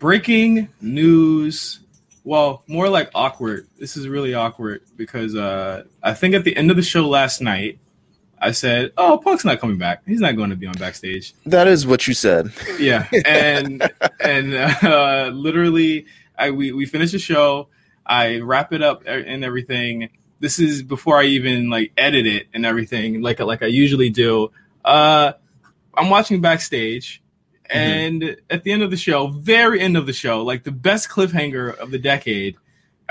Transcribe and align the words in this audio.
breaking 0.00 0.68
news. 0.80 1.78
Well, 2.24 2.64
more 2.66 2.88
like 2.88 3.10
awkward. 3.14 3.68
This 3.78 3.96
is 3.96 4.08
really 4.08 4.34
awkward 4.34 4.82
because 4.96 5.36
uh, 5.36 5.84
I 6.02 6.14
think 6.14 6.34
at 6.34 6.42
the 6.42 6.56
end 6.56 6.70
of 6.70 6.76
the 6.76 6.82
show 6.82 7.08
last 7.08 7.40
night, 7.40 7.78
I 8.40 8.50
said, 8.50 8.92
"Oh, 8.96 9.20
Punk's 9.22 9.44
not 9.44 9.60
coming 9.60 9.78
back. 9.78 10.02
He's 10.06 10.20
not 10.20 10.36
going 10.36 10.50
to 10.50 10.56
be 10.56 10.66
on 10.66 10.74
backstage." 10.74 11.34
That 11.46 11.68
is 11.68 11.86
what 11.86 12.08
you 12.08 12.14
said. 12.14 12.52
Yeah, 12.78 13.06
and 13.24 13.90
and 14.20 14.54
uh, 14.54 15.30
literally, 15.32 16.06
I 16.36 16.50
we 16.50 16.72
we 16.72 16.86
finish 16.86 17.12
the 17.12 17.18
show. 17.18 17.68
I 18.04 18.40
wrap 18.40 18.72
it 18.72 18.82
up 18.82 19.04
and 19.06 19.44
everything. 19.44 20.10
This 20.40 20.58
is 20.58 20.82
before 20.82 21.18
I 21.18 21.24
even 21.24 21.68
like 21.68 21.92
edit 21.96 22.26
it 22.26 22.48
and 22.54 22.64
everything, 22.66 23.20
like 23.20 23.40
like 23.40 23.62
I 23.62 23.66
usually 23.66 24.10
do. 24.10 24.50
Uh, 24.84 25.32
I'm 25.94 26.08
watching 26.08 26.40
backstage. 26.40 27.22
And 27.72 28.22
mm-hmm. 28.22 28.40
at 28.50 28.64
the 28.64 28.72
end 28.72 28.82
of 28.82 28.90
the 28.90 28.96
show, 28.96 29.28
very 29.28 29.80
end 29.80 29.96
of 29.96 30.06
the 30.06 30.12
show, 30.12 30.42
like 30.42 30.64
the 30.64 30.72
best 30.72 31.08
cliffhanger 31.08 31.76
of 31.78 31.90
the 31.90 31.98
decade 31.98 32.56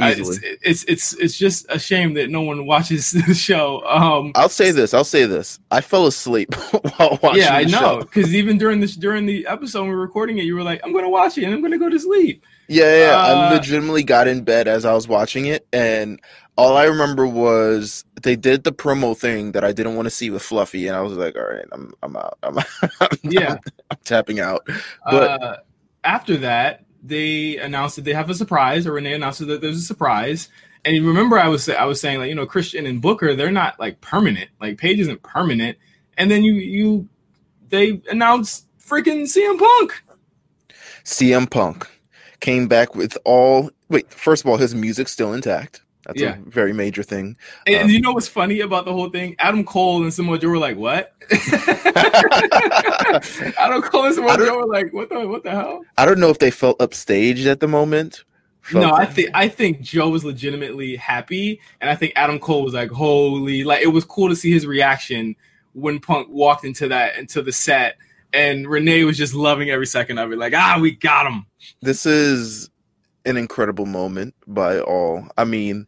it's, 0.02 0.40
it's, 0.62 0.84
it's 0.86 1.14
it's 1.14 1.38
just 1.38 1.66
a 1.70 1.80
shame 1.80 2.14
that 2.14 2.30
no 2.30 2.42
one 2.42 2.66
watches 2.66 3.12
the 3.28 3.34
show. 3.34 3.86
Um, 3.86 4.32
I'll 4.36 4.50
say 4.50 4.72
this. 4.72 4.94
I'll 4.94 5.04
say 5.04 5.26
this. 5.26 5.60
I 5.72 5.82
fell 5.82 6.08
asleep 6.08 6.54
while 6.96 7.20
watching. 7.22 7.42
Yeah, 7.42 7.56
I 7.56 7.64
know. 7.64 8.00
Because 8.00 8.34
even 8.34 8.58
during 8.58 8.80
this 8.80 8.96
during 8.96 9.26
the 9.26 9.48
episode 9.48 9.84
we 9.84 9.90
were 9.90 10.02
recording 10.02 10.38
it, 10.38 10.44
you 10.44 10.56
were 10.56 10.64
like, 10.64 10.82
"I'm 10.84 10.92
going 10.92 11.04
to 11.04 11.10
watch 11.10 11.38
it 11.38 11.44
and 11.44 11.54
I'm 11.54 11.62
going 11.62 11.72
to 11.72 11.78
go 11.78 11.90
to 11.90 12.00
sleep." 12.00 12.46
Yeah, 12.68 13.08
yeah. 13.08 13.18
Uh, 13.18 13.36
I 13.36 13.54
legitimately 13.54 14.04
got 14.04 14.28
in 14.28 14.44
bed 14.44 14.68
as 14.68 14.86
I 14.86 14.94
was 14.94 15.08
watching 15.08 15.46
it, 15.46 15.68
and 15.74 16.22
all 16.56 16.78
I 16.78 16.86
remember 16.86 17.26
was 17.26 18.06
they 18.24 18.36
did 18.36 18.64
the 18.64 18.72
promo 18.72 19.18
thing 19.18 19.52
that 19.54 19.64
I 19.64 19.72
didn't 19.72 19.96
want 19.96 20.06
to 20.06 20.12
see 20.12 20.30
with 20.30 20.42
Fluffy, 20.42 20.88
and 20.88 20.96
I 20.96 21.02
was 21.02 21.14
like, 21.14 21.36
"All 21.36 21.44
right, 21.44 21.66
I'm 21.72 21.94
I'm 22.04 22.16
out. 22.16 22.38
I'm, 22.44 22.58
I'm 23.02 23.18
yeah, 23.24 23.54
I'm, 23.54 23.60
I'm, 23.92 23.98
tapping 24.04 24.40
out." 24.40 24.68
But 25.06 25.42
uh, 25.42 25.58
after 26.04 26.38
that, 26.38 26.86
they 27.04 27.58
announced 27.58 27.96
that 27.98 28.06
they 28.06 28.14
have 28.14 28.30
a 28.30 28.36
surprise, 28.36 28.86
or 28.86 28.94
Renee 28.94 29.14
announced 29.14 29.46
that 29.46 29.62
there's 29.62 29.78
a 29.78 29.82
surprise. 29.82 30.50
And 30.86 30.96
you 30.96 31.06
remember, 31.06 31.38
I 31.38 31.48
was 31.48 31.68
I 31.70 31.86
was 31.86 32.00
saying 32.00 32.20
like 32.20 32.30
you 32.30 32.36
know 32.36 32.46
Christian 32.46 32.86
and 32.86 33.02
Booker, 33.02 33.36
they're 33.36 33.52
not 33.52 33.80
like 33.80 34.02
permanent. 34.02 34.50
Like 34.62 34.78
Paige 34.78 35.00
isn't 35.00 35.24
permanent. 35.24 35.78
And 36.18 36.30
then 36.30 36.44
you 36.44 36.54
you 36.54 37.10
they 37.70 38.02
announced 38.10 38.66
freaking 38.80 39.24
CM 39.24 39.60
Punk. 39.60 40.04
CM 41.04 41.50
Punk 41.50 41.88
came 42.40 42.68
back 42.68 42.96
with 42.96 43.18
all. 43.26 43.72
Wait, 43.90 44.12
first 44.14 44.44
of 44.44 44.50
all, 44.50 44.58
his 44.58 44.76
music's 44.76 45.12
still 45.12 45.34
intact. 45.34 45.82
That's 46.10 46.22
yeah. 46.22 46.38
a 46.38 46.50
very 46.50 46.74
major 46.74 47.04
thing. 47.04 47.38
And 47.68 47.84
um, 47.84 47.90
you 47.92 48.02
know 48.02 48.14
what's 48.14 48.28
funny 48.28 48.62
about 48.62 48.86
the 48.86 48.92
whole 48.92 49.12
thing? 49.12 49.36
Adam 49.38 49.64
Cole 49.64 50.02
and 50.02 50.12
Samoa 50.12 50.40
Joe 50.40 50.50
were 50.50 50.58
like, 50.58 50.76
"What?" 50.76 51.14
Adam 53.60 53.84
Cole 53.84 54.06
and 54.06 54.16
Samoa 54.16 54.38
Joe 54.38 54.58
were 54.58 54.66
like, 54.66 54.92
"What 54.92 55.10
the 55.10 55.28
what 55.28 55.44
the 55.44 55.52
hell?" 55.52 55.86
I 56.00 56.06
don't 56.06 56.20
know 56.20 56.30
if 56.30 56.40
they 56.40 56.50
felt 56.50 56.80
upstaged 56.80 57.46
at 57.46 57.60
the 57.60 57.68
moment. 57.68 58.24
Felt 58.62 58.86
no, 58.88 58.92
I 58.92 59.06
think 59.06 59.30
I 59.36 59.48
think 59.50 59.82
Joe 59.82 60.10
was 60.10 60.26
legitimately 60.26 60.96
happy, 60.96 61.62
and 61.80 61.92
I 61.92 61.96
think 61.96 62.14
Adam 62.16 62.40
Cole 62.40 62.64
was 62.64 62.74
like, 62.74 62.90
"Holy!" 62.90 63.64
Like 63.64 63.84
it 63.84 63.90
was 63.90 64.04
cool 64.04 64.30
to 64.30 64.36
see 64.36 64.52
his 64.52 64.66
reaction 64.66 65.36
when 65.74 66.00
Punk 66.00 66.28
walked 66.32 66.66
into 66.66 66.88
that 66.88 67.18
into 67.18 67.44
the 67.44 67.52
set, 67.52 67.98
and 68.34 68.68
Renee 68.68 69.04
was 69.04 69.16
just 69.16 69.36
loving 69.36 69.70
every 69.70 69.86
second 69.86 70.18
of 70.18 70.32
it. 70.32 70.40
Like, 70.40 70.56
ah, 70.56 70.80
we 70.82 70.90
got 70.92 71.28
him. 71.28 71.46
This 71.84 72.08
is 72.08 72.72
an 73.30 73.38
incredible 73.38 73.86
moment 73.86 74.34
by 74.48 74.80
all. 74.80 75.28
I 75.38 75.46
mean, 75.46 75.88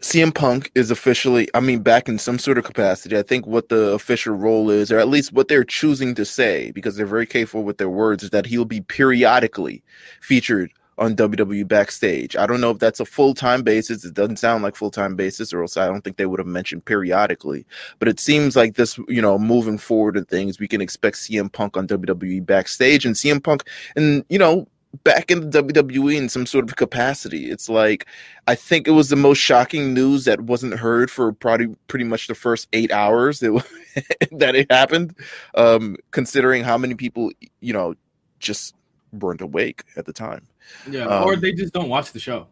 CM 0.00 0.32
Punk 0.32 0.70
is 0.74 0.90
officially, 0.90 1.48
I 1.54 1.60
mean, 1.60 1.80
back 1.80 2.08
in 2.08 2.18
some 2.18 2.38
sort 2.38 2.58
of 2.58 2.64
capacity. 2.64 3.18
I 3.18 3.22
think 3.22 3.46
what 3.46 3.68
the 3.68 3.92
official 3.92 4.34
role 4.34 4.70
is, 4.70 4.92
or 4.92 4.98
at 4.98 5.08
least 5.08 5.32
what 5.32 5.48
they're 5.48 5.64
choosing 5.64 6.14
to 6.14 6.24
say, 6.24 6.70
because 6.70 6.96
they're 6.96 7.06
very 7.06 7.26
careful 7.26 7.64
with 7.64 7.78
their 7.78 7.88
words, 7.88 8.22
is 8.22 8.30
that 8.30 8.46
he'll 8.46 8.64
be 8.64 8.80
periodically 8.80 9.82
featured 10.20 10.72
on 10.98 11.14
WWE 11.16 11.66
backstage. 11.66 12.36
I 12.36 12.46
don't 12.46 12.60
know 12.60 12.70
if 12.70 12.78
that's 12.78 13.00
a 13.00 13.04
full 13.04 13.34
time 13.34 13.62
basis. 13.62 14.04
It 14.04 14.14
doesn't 14.14 14.38
sound 14.38 14.62
like 14.62 14.76
full 14.76 14.90
time 14.90 15.16
basis, 15.16 15.52
or 15.52 15.62
else 15.62 15.76
I 15.76 15.86
don't 15.86 16.02
think 16.02 16.16
they 16.16 16.26
would 16.26 16.40
have 16.40 16.46
mentioned 16.46 16.84
periodically. 16.84 17.66
But 17.98 18.08
it 18.08 18.20
seems 18.20 18.56
like 18.56 18.74
this, 18.74 18.98
you 19.08 19.22
know, 19.22 19.38
moving 19.38 19.78
forward 19.78 20.16
and 20.16 20.28
things, 20.28 20.60
we 20.60 20.68
can 20.68 20.80
expect 20.80 21.16
CM 21.16 21.52
Punk 21.52 21.76
on 21.76 21.88
WWE 21.88 22.44
backstage 22.44 23.04
and 23.04 23.14
CM 23.14 23.42
Punk, 23.42 23.64
and 23.96 24.24
you 24.28 24.38
know, 24.38 24.66
back 25.04 25.30
in 25.30 25.50
the 25.50 25.62
WWE 25.62 26.16
in 26.16 26.28
some 26.28 26.46
sort 26.46 26.68
of 26.68 26.76
capacity. 26.76 27.50
It's 27.50 27.68
like 27.68 28.06
I 28.46 28.54
think 28.54 28.88
it 28.88 28.92
was 28.92 29.08
the 29.08 29.16
most 29.16 29.38
shocking 29.38 29.94
news 29.94 30.24
that 30.24 30.42
wasn't 30.42 30.78
heard 30.78 31.10
for 31.10 31.32
probably 31.32 31.74
pretty 31.88 32.04
much 32.04 32.26
the 32.26 32.34
first 32.34 32.68
eight 32.72 32.90
hours 32.90 33.40
that 33.40 33.52
that 34.32 34.54
it 34.54 34.70
happened. 34.70 35.14
Um, 35.54 35.96
considering 36.10 36.64
how 36.64 36.78
many 36.78 36.94
people 36.94 37.30
you 37.60 37.72
know 37.72 37.94
just 38.40 38.74
weren't 39.12 39.40
awake 39.40 39.84
at 39.96 40.06
the 40.06 40.12
time. 40.12 40.46
Yeah, 40.88 41.06
um, 41.06 41.24
or 41.24 41.36
they 41.36 41.52
just 41.52 41.72
don't 41.72 41.88
watch 41.88 42.12
the 42.12 42.20
show. 42.20 42.46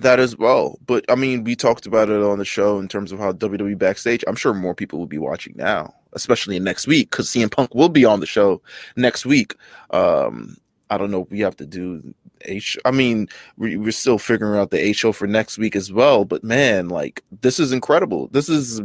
That 0.00 0.18
as 0.18 0.36
well, 0.36 0.80
but 0.86 1.04
I 1.08 1.14
mean, 1.14 1.44
we 1.44 1.54
talked 1.54 1.86
about 1.86 2.10
it 2.10 2.20
on 2.20 2.38
the 2.38 2.44
show 2.44 2.80
in 2.80 2.88
terms 2.88 3.12
of 3.12 3.20
how 3.20 3.30
WWE 3.32 3.78
backstage. 3.78 4.24
I'm 4.26 4.34
sure 4.34 4.52
more 4.52 4.74
people 4.74 4.98
will 4.98 5.06
be 5.06 5.18
watching 5.18 5.54
now, 5.56 5.94
especially 6.14 6.58
next 6.58 6.88
week, 6.88 7.12
because 7.12 7.28
CM 7.28 7.48
Punk 7.48 7.72
will 7.76 7.88
be 7.88 8.04
on 8.04 8.18
the 8.18 8.26
show 8.26 8.60
next 8.96 9.24
week. 9.24 9.54
Um, 9.92 10.56
I 10.90 10.98
don't 10.98 11.10
know. 11.10 11.26
We 11.30 11.40
have 11.40 11.56
to 11.56 11.66
do 11.66 12.14
a 12.42 12.58
show. 12.58 12.80
I 12.84 12.90
mean, 12.90 13.28
we, 13.56 13.76
we're 13.76 13.92
still 13.92 14.18
figuring 14.18 14.58
out 14.58 14.70
the 14.70 14.80
A 14.80 14.92
show 14.92 15.12
for 15.12 15.26
next 15.26 15.58
week 15.58 15.76
as 15.76 15.92
well. 15.92 16.24
But 16.24 16.44
man, 16.44 16.88
like 16.88 17.22
this 17.40 17.58
is 17.58 17.72
incredible. 17.72 18.28
This 18.28 18.48
is 18.48 18.80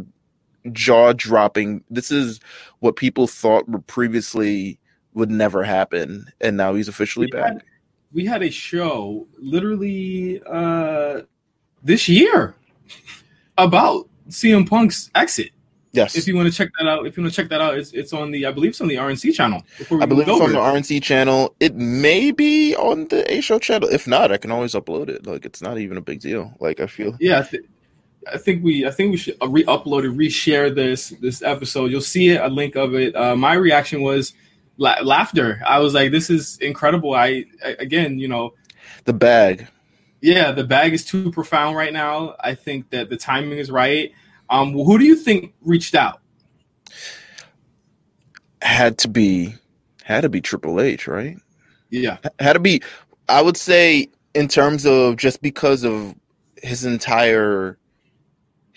jaw 0.71 1.13
dropping. 1.13 1.83
This 1.89 2.11
is 2.11 2.39
what 2.79 2.95
people 2.95 3.27
thought 3.27 3.67
were 3.69 3.79
previously 3.79 4.79
would 5.13 5.31
never 5.31 5.63
happen, 5.63 6.25
and 6.39 6.55
now 6.55 6.73
he's 6.73 6.87
officially 6.87 7.27
we 7.27 7.31
back. 7.31 7.53
Had, 7.53 7.63
we 8.13 8.25
had 8.25 8.43
a 8.43 8.49
show 8.49 9.27
literally 9.37 10.41
uh 10.45 11.21
this 11.83 12.09
year 12.09 12.55
about 13.57 14.07
CM 14.29 14.67
Punk's 14.67 15.09
exit. 15.15 15.51
Yes. 15.91 16.15
If 16.15 16.27
you 16.27 16.35
want 16.35 16.47
to 16.47 16.53
check 16.53 16.69
that 16.77 16.87
out, 16.87 17.07
if 17.07 17.17
you 17.17 17.23
want 17.23 17.33
to 17.33 17.41
check 17.41 17.49
that 17.49 17.61
out, 17.61 17.75
it's 17.77 17.91
it's 17.93 18.13
on 18.13 18.29
the 18.31 18.45
I 18.45 18.51
believe 18.51 18.69
it's 18.71 18.81
on 18.81 18.87
the 18.87 18.95
RNC 18.95 19.33
channel. 19.33 19.63
I 19.99 20.05
believe 20.05 20.27
it's 20.27 20.41
on 20.41 20.51
the 20.51 20.59
RNC 20.59 21.01
channel. 21.01 21.55
It 21.59 21.75
may 21.75 22.31
be 22.31 22.75
on 22.75 23.07
the 23.07 23.31
A 23.31 23.41
Show 23.41 23.57
channel. 23.57 23.89
If 23.89 24.07
not, 24.07 24.31
I 24.31 24.37
can 24.37 24.51
always 24.51 24.73
upload 24.73 25.09
it. 25.09 25.25
Like 25.25 25.45
it's 25.45 25.61
not 25.61 25.79
even 25.79 25.97
a 25.97 26.01
big 26.01 26.19
deal. 26.19 26.53
Like 26.59 26.79
I 26.79 26.85
feel. 26.85 27.17
Yeah, 27.19 27.39
I, 27.39 27.41
th- 27.41 27.63
I 28.31 28.37
think 28.37 28.63
we 28.63 28.85
I 28.85 28.91
think 28.91 29.11
we 29.11 29.17
should 29.17 29.37
uh, 29.41 29.47
re-upload 29.47 30.03
it, 30.03 30.15
reshare 30.15 30.73
this 30.73 31.09
this 31.21 31.41
episode. 31.41 31.89
You'll 31.89 32.01
see 32.01 32.29
it, 32.29 32.41
a 32.41 32.47
link 32.47 32.75
of 32.75 32.93
it. 32.93 33.15
Uh, 33.15 33.35
my 33.35 33.53
reaction 33.53 34.01
was 34.01 34.33
la- 34.77 35.01
laughter. 35.01 35.59
I 35.65 35.79
was 35.79 35.95
like, 35.95 36.11
"This 36.11 36.29
is 36.29 36.59
incredible." 36.59 37.15
I, 37.15 37.45
I 37.65 37.75
again, 37.79 38.19
you 38.19 38.27
know, 38.27 38.53
the 39.05 39.13
bag. 39.13 39.67
Yeah, 40.21 40.51
the 40.51 40.65
bag 40.65 40.93
is 40.93 41.05
too 41.05 41.31
profound 41.31 41.77
right 41.77 41.93
now. 41.93 42.35
I 42.39 42.53
think 42.53 42.89
that 42.89 43.09
the 43.09 43.17
timing 43.17 43.57
is 43.57 43.71
right. 43.71 44.11
Um, 44.49 44.73
who 44.73 44.97
do 44.97 45.05
you 45.05 45.15
think 45.15 45.53
reached 45.61 45.95
out? 45.95 46.21
Had 48.61 48.97
to 48.99 49.07
be, 49.07 49.55
had 50.03 50.21
to 50.21 50.29
be 50.29 50.41
Triple 50.41 50.81
H, 50.81 51.07
right? 51.07 51.37
Yeah, 51.89 52.17
had 52.39 52.53
to 52.53 52.59
be. 52.59 52.81
I 53.27 53.41
would 53.41 53.57
say 53.57 54.09
in 54.33 54.47
terms 54.47 54.85
of 54.85 55.17
just 55.17 55.41
because 55.41 55.83
of 55.83 56.15
his 56.61 56.85
entire 56.85 57.77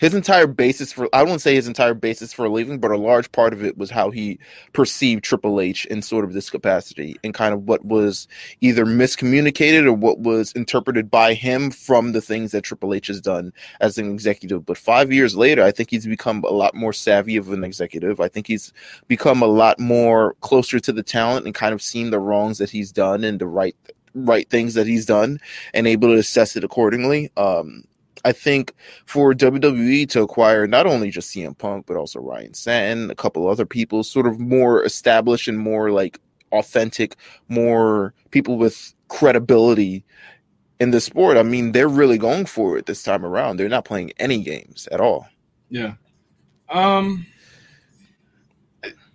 his 0.03 0.13
entire 0.13 0.47
basis 0.47 0.91
for 0.91 1.07
I 1.13 1.23
won't 1.23 1.39
say 1.39 1.55
his 1.55 1.65
entire 1.65 1.93
basis 1.93 2.33
for 2.33 2.49
leaving, 2.49 2.77
but 2.77 2.91
a 2.91 2.97
large 2.97 3.31
part 3.31 3.53
of 3.53 3.63
it 3.63 3.77
was 3.77 3.89
how 3.89 4.11
he 4.11 4.37
perceived 4.73 5.23
Triple 5.23 5.61
H 5.61 5.85
in 5.85 6.01
sort 6.01 6.25
of 6.25 6.33
this 6.33 6.49
capacity 6.49 7.15
and 7.23 7.33
kind 7.33 7.53
of 7.53 7.63
what 7.63 7.85
was 7.85 8.27
either 8.59 8.85
miscommunicated 8.85 9.85
or 9.85 9.93
what 9.93 10.19
was 10.19 10.51
interpreted 10.57 11.09
by 11.09 11.33
him 11.33 11.71
from 11.71 12.11
the 12.11 12.19
things 12.19 12.51
that 12.51 12.65
Triple 12.65 12.93
H 12.93 13.07
has 13.07 13.21
done 13.21 13.53
as 13.79 13.97
an 13.97 14.11
executive. 14.11 14.65
But 14.65 14.77
five 14.77 15.09
years 15.09 15.37
later, 15.37 15.63
I 15.63 15.71
think 15.71 15.89
he's 15.89 16.05
become 16.05 16.43
a 16.43 16.51
lot 16.51 16.75
more 16.75 16.91
savvy 16.91 17.37
of 17.37 17.49
an 17.53 17.63
executive. 17.63 18.19
I 18.19 18.27
think 18.27 18.45
he's 18.45 18.73
become 19.07 19.41
a 19.41 19.47
lot 19.47 19.79
more 19.79 20.33
closer 20.41 20.81
to 20.81 20.91
the 20.91 21.03
talent 21.03 21.45
and 21.45 21.55
kind 21.55 21.73
of 21.73 21.81
seen 21.81 22.09
the 22.09 22.19
wrongs 22.19 22.57
that 22.57 22.69
he's 22.69 22.91
done 22.91 23.23
and 23.23 23.39
the 23.39 23.47
right 23.47 23.75
right 24.15 24.49
things 24.49 24.73
that 24.73 24.85
he's 24.85 25.05
done 25.05 25.39
and 25.73 25.87
able 25.87 26.09
to 26.09 26.19
assess 26.19 26.57
it 26.57 26.63
accordingly. 26.65 27.31
Um, 27.37 27.85
I 28.25 28.31
think 28.31 28.73
for 29.05 29.33
WWE 29.33 30.09
to 30.09 30.21
acquire 30.21 30.65
not 30.67 30.87
only 30.87 31.09
just 31.09 31.35
CM 31.35 31.57
Punk, 31.57 31.85
but 31.85 31.97
also 31.97 32.19
Ryan 32.19 32.53
Satin, 32.53 33.11
a 33.11 33.15
couple 33.15 33.47
other 33.47 33.65
people, 33.65 34.03
sort 34.03 34.27
of 34.27 34.39
more 34.39 34.83
established 34.83 35.47
and 35.47 35.59
more 35.59 35.91
like 35.91 36.19
authentic, 36.51 37.15
more 37.49 38.13
people 38.31 38.57
with 38.57 38.93
credibility 39.09 40.05
in 40.79 40.91
the 40.91 41.01
sport. 41.01 41.37
I 41.37 41.43
mean, 41.43 41.71
they're 41.71 41.89
really 41.89 42.17
going 42.17 42.45
for 42.45 42.77
it 42.77 42.85
this 42.85 43.03
time 43.03 43.25
around. 43.25 43.57
They're 43.57 43.69
not 43.69 43.85
playing 43.85 44.11
any 44.19 44.41
games 44.41 44.87
at 44.91 45.01
all. 45.01 45.27
Yeah. 45.69 45.93
Um. 46.69 47.25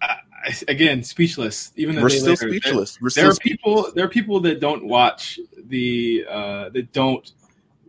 I, 0.01 0.55
again, 0.69 1.03
speechless. 1.03 1.73
Even 1.77 2.01
we're 2.01 2.09
still 2.11 2.29
later, 2.31 2.49
speechless. 2.49 2.95
There, 2.95 2.99
we're 3.03 3.11
still 3.11 3.23
there 3.23 3.31
are 3.31 3.35
speechless. 3.35 3.59
people. 3.59 3.93
There 3.95 4.05
are 4.05 4.09
people 4.09 4.41
that 4.41 4.61
don't 4.61 4.85
watch 4.87 5.39
the 5.57 6.25
uh, 6.29 6.69
that 6.71 6.93
don't 6.93 7.31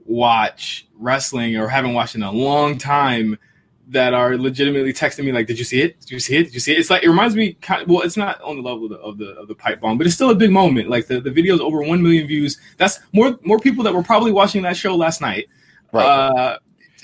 watch 0.10 0.88
wrestling 0.98 1.56
or 1.56 1.68
haven't 1.68 1.94
watched 1.94 2.16
in 2.16 2.24
a 2.24 2.32
long 2.32 2.78
time 2.78 3.38
that 3.88 4.14
are 4.14 4.38
legitimately 4.38 4.94
texting 4.94 5.26
me 5.26 5.32
like, 5.32 5.48
"Did 5.48 5.58
you 5.58 5.66
see 5.66 5.82
it? 5.82 6.00
Did 6.02 6.12
you 6.12 6.20
see 6.20 6.38
it? 6.38 6.44
Did 6.46 6.54
you 6.54 6.60
see 6.60 6.74
it?" 6.74 6.80
It's 6.80 6.90
like 6.90 7.04
it 7.04 7.10
reminds 7.10 7.36
me. 7.36 7.54
Kind 7.54 7.84
of, 7.84 7.88
well, 7.88 8.02
it's 8.02 8.18
not 8.18 8.42
on 8.42 8.58
the 8.58 8.62
level 8.62 8.86
of 8.86 8.90
the, 8.90 8.98
of 8.98 9.18
the 9.18 9.30
of 9.40 9.48
the 9.48 9.56
pipe 9.56 9.82
bomb, 9.82 9.98
but 9.98 10.08
it's 10.08 10.16
still 10.16 10.32
a 10.32 10.36
big 10.36 10.52
moment. 10.52 10.90
Like 10.90 11.08
the 11.08 11.22
the 11.22 11.32
video's 11.32 11.60
over 11.60 11.82
one 11.82 12.02
million 12.02 12.28
views. 12.28 12.60
That's 12.78 13.00
more 13.14 13.38
more 13.44 13.60
people 13.60 13.84
that 13.84 13.94
were 13.94 14.04
probably 14.04 14.32
watching 14.32 14.62
that 14.64 14.76
show 14.76 14.96
last 14.96 15.22
night. 15.22 15.48
Right. 15.92 16.06
Uh, 16.06 16.60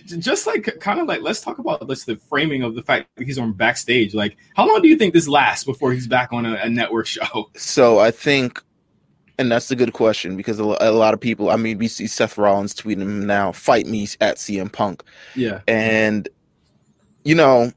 just 0.05 0.45
like 0.45 0.79
kind 0.79 0.99
of 0.99 1.07
like 1.07 1.21
let's 1.21 1.41
talk 1.41 1.57
about 1.57 1.87
let's 1.87 2.05
the 2.05 2.15
framing 2.15 2.61
of 2.61 2.75
the 2.75 2.83
fact 2.83 3.09
that 3.15 3.25
he's 3.25 3.39
on 3.39 3.53
backstage. 3.53 4.13
Like, 4.13 4.37
how 4.55 4.67
long 4.67 4.81
do 4.81 4.87
you 4.87 4.97
think 4.97 5.13
this 5.13 5.27
lasts 5.27 5.63
before 5.63 5.93
he's 5.93 6.07
back 6.07 6.33
on 6.33 6.45
a, 6.45 6.55
a 6.55 6.69
network 6.69 7.07
show? 7.17 7.49
So 7.55 7.99
I 7.99 8.11
think, 8.11 8.63
and 9.37 9.51
that's 9.51 9.71
a 9.71 9.75
good 9.75 9.93
question 9.93 10.37
because 10.37 10.59
a 10.59 10.63
lot 10.63 11.13
of 11.13 11.19
people. 11.19 11.49
I 11.49 11.55
mean, 11.55 11.77
we 11.77 11.87
see 11.87 12.07
Seth 12.07 12.37
Rollins 12.37 12.73
tweeting 12.73 13.01
him 13.01 13.25
now, 13.25 13.51
"Fight 13.51 13.85
me 13.85 14.07
at 14.21 14.37
CM 14.37 14.71
Punk," 14.71 15.03
Yeah, 15.35 15.61
and 15.67 16.29
you 17.23 17.35
know, 17.35 17.71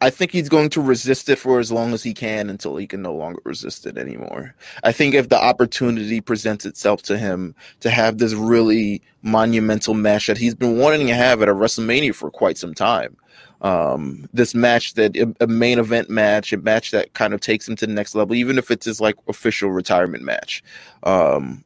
I 0.00 0.10
think 0.10 0.30
he's 0.30 0.48
going 0.48 0.70
to 0.70 0.80
resist 0.80 1.28
it 1.28 1.36
for 1.36 1.58
as 1.58 1.72
long 1.72 1.92
as 1.92 2.02
he 2.02 2.14
can 2.14 2.48
until 2.48 2.76
he 2.76 2.86
can 2.86 3.02
no 3.02 3.12
longer 3.12 3.40
resist 3.44 3.84
it 3.86 3.98
anymore. 3.98 4.54
I 4.84 4.92
think 4.92 5.14
if 5.14 5.28
the 5.28 5.42
opportunity 5.42 6.20
presents 6.20 6.64
itself 6.64 7.02
to 7.02 7.18
him 7.18 7.54
to 7.80 7.90
have 7.90 8.18
this 8.18 8.32
really 8.34 9.02
monumental 9.22 9.94
match 9.94 10.28
that 10.28 10.38
he's 10.38 10.54
been 10.54 10.78
wanting 10.78 11.08
to 11.08 11.14
have 11.14 11.42
at 11.42 11.48
a 11.48 11.54
WrestleMania 11.54 12.14
for 12.14 12.30
quite 12.30 12.56
some 12.56 12.74
time, 12.74 13.16
um, 13.62 14.28
this 14.32 14.54
match 14.54 14.94
that 14.94 15.16
a 15.40 15.46
main 15.46 15.78
event 15.78 16.08
match, 16.08 16.52
a 16.52 16.56
match 16.58 16.90
that 16.92 17.12
kind 17.14 17.34
of 17.34 17.40
takes 17.40 17.68
him 17.68 17.76
to 17.76 17.86
the 17.86 17.92
next 17.92 18.14
level, 18.14 18.34
even 18.36 18.58
if 18.58 18.70
it's 18.70 18.86
his 18.86 19.00
like 19.00 19.16
official 19.26 19.70
retirement 19.70 20.22
match, 20.22 20.62
um, 21.02 21.64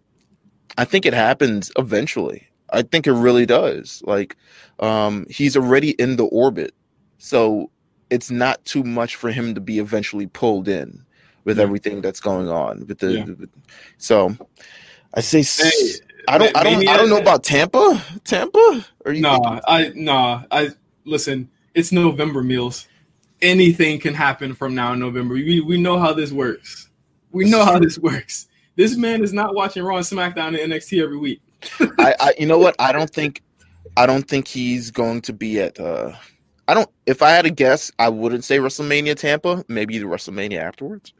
I 0.78 0.84
think 0.84 1.04
it 1.04 1.12
happens 1.14 1.70
eventually. 1.76 2.48
I 2.70 2.82
think 2.82 3.06
it 3.06 3.12
really 3.12 3.44
does. 3.44 4.02
Like, 4.06 4.36
um, 4.80 5.26
he's 5.28 5.56
already 5.56 5.90
in 5.92 6.16
the 6.16 6.24
orbit, 6.24 6.74
so 7.18 7.70
it's 8.08 8.30
not 8.30 8.64
too 8.64 8.82
much 8.82 9.16
for 9.16 9.30
him 9.30 9.54
to 9.54 9.60
be 9.60 9.78
eventually 9.78 10.26
pulled 10.26 10.68
in 10.68 11.04
with 11.44 11.58
Yeah. 11.58 11.64
everything 11.64 12.00
that's 12.00 12.20
going 12.20 12.48
on 12.48 12.86
with 12.86 12.98
the. 13.00 13.12
Yeah. 13.12 13.24
with- 13.24 13.50
so, 13.98 14.34
I 15.12 15.20
say 15.20 15.42
Hey, 15.42 15.70
I 16.28 16.38
don't. 16.38 16.56
I 16.56 16.62
don't. 16.62 16.88
I 16.88 16.96
don't 16.96 17.10
know 17.10 17.18
about 17.20 17.44
Tampa. 17.44 18.02
Tampa? 18.24 18.86
Or 19.04 19.12
you 19.12 19.20
no, 19.20 19.38
think- 19.42 19.60
I 19.68 19.92
no, 19.94 20.42
I 20.50 20.70
listen. 21.04 21.50
It's 21.74 21.92
November 21.92 22.42
Meelz. 22.42 22.86
Anything 23.40 23.98
can 23.98 24.14
happen 24.14 24.54
from 24.54 24.74
now 24.74 24.92
in 24.92 24.98
November. 24.98 25.34
We 25.34 25.60
we 25.60 25.80
know 25.80 25.98
how 25.98 26.12
this 26.12 26.30
works. 26.32 26.88
We 27.32 27.48
know 27.48 27.64
how 27.64 27.78
this 27.78 27.98
works. 27.98 28.48
This 28.76 28.96
man 28.96 29.22
is 29.22 29.32
not 29.32 29.54
watching 29.54 29.82
Raw 29.82 29.96
and 29.96 30.06
SmackDown 30.06 30.60
and 30.60 30.72
NXT 30.72 31.02
every 31.02 31.18
week. 31.18 31.40
I, 31.98 32.14
I 32.20 32.34
you 32.38 32.46
know 32.46 32.58
what? 32.58 32.76
I 32.78 32.92
don't 32.92 33.10
think 33.10 33.42
I 33.96 34.06
don't 34.06 34.26
think 34.26 34.48
he's 34.48 34.90
going 34.90 35.22
to 35.22 35.32
be 35.32 35.60
at 35.60 35.78
uh 35.80 36.12
I 36.68 36.74
don't 36.74 36.88
if 37.06 37.22
I 37.22 37.30
had 37.30 37.46
a 37.46 37.50
guess, 37.50 37.90
I 37.98 38.08
wouldn't 38.08 38.44
say 38.44 38.58
WrestleMania 38.58 39.16
Tampa, 39.16 39.64
maybe 39.68 39.98
the 39.98 40.06
WrestleMania 40.06 40.60
afterwards. 40.60 41.12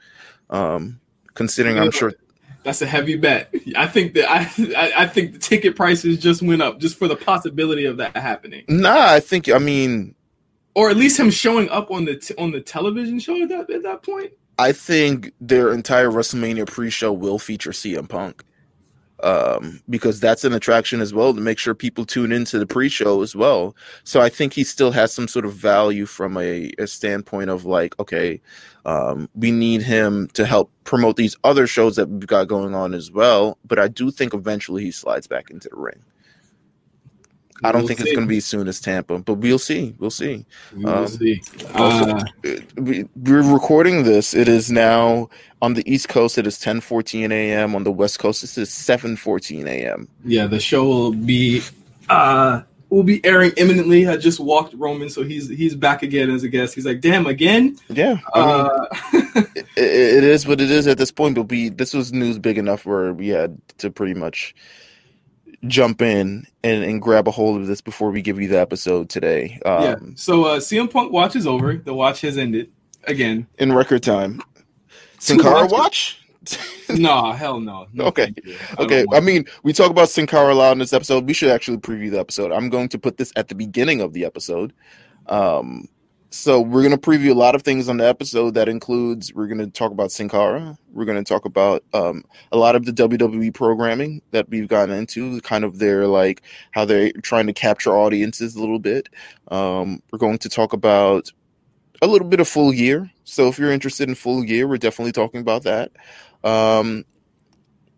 Um 0.51 1.01
considering 1.35 1.79
I'm 1.79 1.91
sure 1.91 2.13
That's 2.63 2.83
a 2.83 2.87
heavy 2.87 3.17
bet. 3.17 3.53
I 3.77 3.87
think 3.87 4.15
that 4.15 4.31
I, 4.31 4.41
I 4.77 5.03
I 5.03 5.07
think 5.07 5.33
the 5.33 5.39
ticket 5.39 5.77
prices 5.77 6.19
just 6.19 6.43
went 6.43 6.63
up 6.63 6.79
just 6.79 6.97
for 6.97 7.09
the 7.09 7.17
possibility 7.17 7.87
of 7.87 7.97
that 7.97 8.17
happening, 8.17 8.65
Nah, 8.69 9.13
I 9.13 9.21
think 9.21 9.49
I 9.51 9.59
mean 9.59 10.15
or 10.75 10.91
at 10.91 10.97
least 10.97 11.19
him 11.19 11.31
showing 11.31 11.69
up 11.71 11.91
on 11.91 12.05
the 12.05 12.17
t- 12.17 12.35
on 12.39 12.51
the 12.51 12.61
television 12.61 13.19
show 13.19 13.43
at 13.43 13.49
that 13.49 13.71
at 13.71 13.83
that 13.83 14.03
point. 14.03 14.33
I 14.59 14.73
think 14.73 15.33
their 15.41 15.73
entire 15.73 16.11
WrestleMania 16.11 16.67
pre-show 16.67 17.13
will 17.13 17.39
feature 17.39 17.71
CM 17.71 18.09
Punk. 18.09 18.45
Um, 19.23 19.81
because 19.89 20.19
that's 20.19 20.43
an 20.43 20.53
attraction 20.53 21.01
as 21.01 21.15
well 21.15 21.33
to 21.33 21.41
make 21.41 21.57
sure 21.57 21.77
people 21.77 22.05
tune 22.05 22.33
into 22.33 22.59
the 22.59 22.67
pre-show 22.67 23.23
as 23.23 23.37
well. 23.37 23.77
So 24.03 24.21
I 24.21 24.29
think 24.29 24.53
he 24.53 24.65
still 24.65 24.91
has 24.91 25.13
some 25.13 25.29
sort 25.29 25.45
of 25.45 25.55
value 25.55 26.07
from 26.07 26.37
a, 26.37 26.73
a 26.79 26.89
standpoint 26.89 27.49
of 27.49 27.65
like, 27.65 27.97
okay, 28.01 28.41
um, 28.85 29.29
we 29.37 29.53
need 29.53 29.81
him 29.83 30.27
to 30.35 30.45
help 30.45 30.73
promote 30.83 31.15
these 31.15 31.37
other 31.45 31.69
shows 31.69 31.95
that 31.95 32.09
we've 32.09 32.27
got 32.27 32.49
going 32.49 32.75
on 32.75 32.95
as 32.95 33.13
well. 33.13 33.59
But 33.65 33.79
I 33.79 33.87
do 33.87 34.11
think 34.11 34.35
eventually 34.35 34.83
he 34.83 34.91
slides 34.91 35.29
back 35.29 35.51
into 35.51 35.69
the 35.69 35.77
ring. 35.77 36.03
I 37.65 37.73
don't 37.73 37.83
We'll 37.83 37.89
think 37.89 38.01
see. 38.01 38.05
it's 38.09 38.13
going 38.17 38.27
to 38.27 38.31
be 38.31 38.39
as 38.39 38.45
soon 38.47 38.69
as 38.69 38.81
Tampa, 38.81 39.19
but 39.19 39.35
we'll 39.35 39.59
see. 39.59 39.95
We'll 39.99 40.11
see. 40.11 40.45
We 40.77 40.85
will 40.85 40.95
um, 40.95 41.07
see. 41.09 41.41
Uh, 41.75 42.25
we, 42.77 43.05
we're 43.17 43.43
recording 43.53 44.05
this. 44.05 44.35
It 44.35 44.49
is 44.49 44.71
now 44.71 45.29
on 45.61 45.75
the 45.75 45.93
East 45.93 46.09
Coast. 46.09 46.39
It 46.39 46.47
is 46.47 46.59
10:14 46.59 47.31
a.m. 47.33 47.75
On 47.75 47.85
the 47.85 47.93
West 47.93 48.19
Coast, 48.19 48.41
this 48.41 48.59
is 48.59 48.69
7:14 48.71 49.67
a.m. 49.67 50.09
yeah, 50.25 50.47
the 50.47 50.61
show 50.61 50.85
will 50.85 51.13
be 51.13 51.63
uh 52.09 52.63
will 52.91 53.03
be 53.03 53.25
airing 53.25 53.53
imminently. 53.57 54.07
I 54.07 54.17
just 54.19 54.39
walked 54.39 54.75
Roman, 54.75 55.09
so 55.09 55.23
he's 55.25 55.49
he's 55.49 55.75
back 55.75 56.03
again 56.03 56.31
as 56.31 56.43
a 56.43 56.49
guest. 56.49 56.75
He's 56.75 56.85
like, 56.85 57.01
damn, 57.01 57.27
again. 57.27 57.77
Yeah, 57.89 58.19
Uh, 58.35 58.87
it, 59.15 59.65
it 59.77 60.25
is 60.25 60.47
what 60.47 60.61
it 60.61 60.71
is 60.71 60.87
at 60.87 60.99
this 60.99 61.11
point. 61.11 61.35
But 61.37 61.45
we 61.45 61.71
this 61.71 61.95
was 61.95 62.13
news 62.13 62.39
big 62.39 62.59
enough 62.59 62.85
where 62.85 63.15
we 63.15 63.29
had 63.29 63.57
to 63.79 63.91
pretty 63.91 64.15
much 64.15 64.55
jump 65.67 66.03
in 66.03 66.47
and, 66.65 66.85
and 66.85 67.01
grab 67.01 67.29
a 67.29 67.31
hold 67.31 67.61
of 67.61 67.67
this 67.67 67.81
before 67.81 68.11
we 68.11 68.23
give 68.23 68.41
you 68.41 68.49
the 68.49 68.59
episode 68.59 69.09
today. 69.09 69.61
Um, 69.65 69.83
yeah. 69.83 69.97
So 70.17 70.45
uh, 70.45 70.59
CM 70.59 70.91
Punk 70.91 71.13
watch 71.13 71.37
is 71.37 71.47
over. 71.47 71.77
The 71.77 71.95
watch 71.95 72.21
has 72.23 72.39
ended 72.39 72.73
again. 73.05 73.47
in 73.59 73.73
record 73.73 74.03
time. 74.03 74.43
Sin 75.19 75.39
Cara 75.39 75.67
watch. 75.67 76.19
No, 76.89 77.31
hell 77.33 77.61
no. 77.61 77.87
No, 77.93 78.07
Okay. 78.07 78.35
I 78.77 78.83
Okay, 78.83 79.07
I 79.13 79.21
mean, 79.21 79.45
we 79.63 79.73
talk 79.73 79.91
about 79.91 80.09
Sin 80.09 80.27
Cara 80.27 80.53
a 80.53 80.57
lot 80.57 80.73
in 80.73 80.79
this 80.79 80.93
episode. 80.93 81.25
We 81.27 81.33
should 81.33 81.51
actually 81.51 81.79
preview 81.79 82.11
the 82.11 82.19
episode. 82.19 82.51
I'm 82.53 82.69
going 82.69 82.89
to 82.91 82.99
put 82.99 83.17
this 83.17 83.33
at 83.37 83.49
the 83.49 83.55
beginning 83.55 84.01
of 84.01 84.13
the 84.13 84.25
episode. 84.25 84.73
Um, 85.27 85.89
so 86.33 86.61
we're 86.61 86.83
going 86.83 86.99
to 86.99 87.11
preview 87.11 87.31
a 87.31 87.39
lot 87.39 87.55
of 87.55 87.63
things 87.63 87.91
on 87.91 87.99
the 87.99 88.09
episode. 88.09 88.55
That 88.55 88.69
includes 88.69 89.35
we're 89.35 89.47
going 89.47 89.59
to 89.59 89.67
talk 89.67 89.93
about 89.93 90.11
Sin 90.11 90.31
Cara. 90.31 90.79
We're 90.91 91.05
going 91.05 91.23
to 91.23 91.29
talk 91.29 91.45
about 91.45 91.85
um, 91.93 92.25
a 92.51 92.57
lot 92.57 92.75
of 92.75 92.87
the 92.87 92.93
WWE 92.93 93.53
programming 93.53 94.23
that 94.31 94.49
we've 94.49 94.67
gotten 94.67 94.95
into, 94.95 95.41
kind 95.43 95.63
of 95.63 95.79
their 95.79 96.07
like 96.07 96.43
how 96.71 96.87
they're 96.87 97.13
trying 97.23 97.47
to 97.49 97.53
capture 97.53 97.93
audiences 97.97 98.57
a 98.57 98.61
little 98.61 98.79
bit. 98.79 99.11
Um, 99.49 100.03
we're 100.11 100.19
going 100.19 100.39
to 100.39 100.49
talk 100.49 100.73
about 100.73 101.31
a 102.01 102.07
little 102.07 102.27
bit 102.27 102.41
of 102.41 102.49
full 102.49 102.73
gear. 102.73 103.11
So 103.25 103.49
if 103.49 103.59
you're 103.59 103.71
interested 103.71 104.09
in 104.09 104.15
full 104.15 104.43
gear, 104.43 104.67
we're 104.67 104.79
definitely 104.79 105.13
talking 105.13 105.41
about 105.41 105.65
that. 105.65 105.93
Um, 106.45 107.05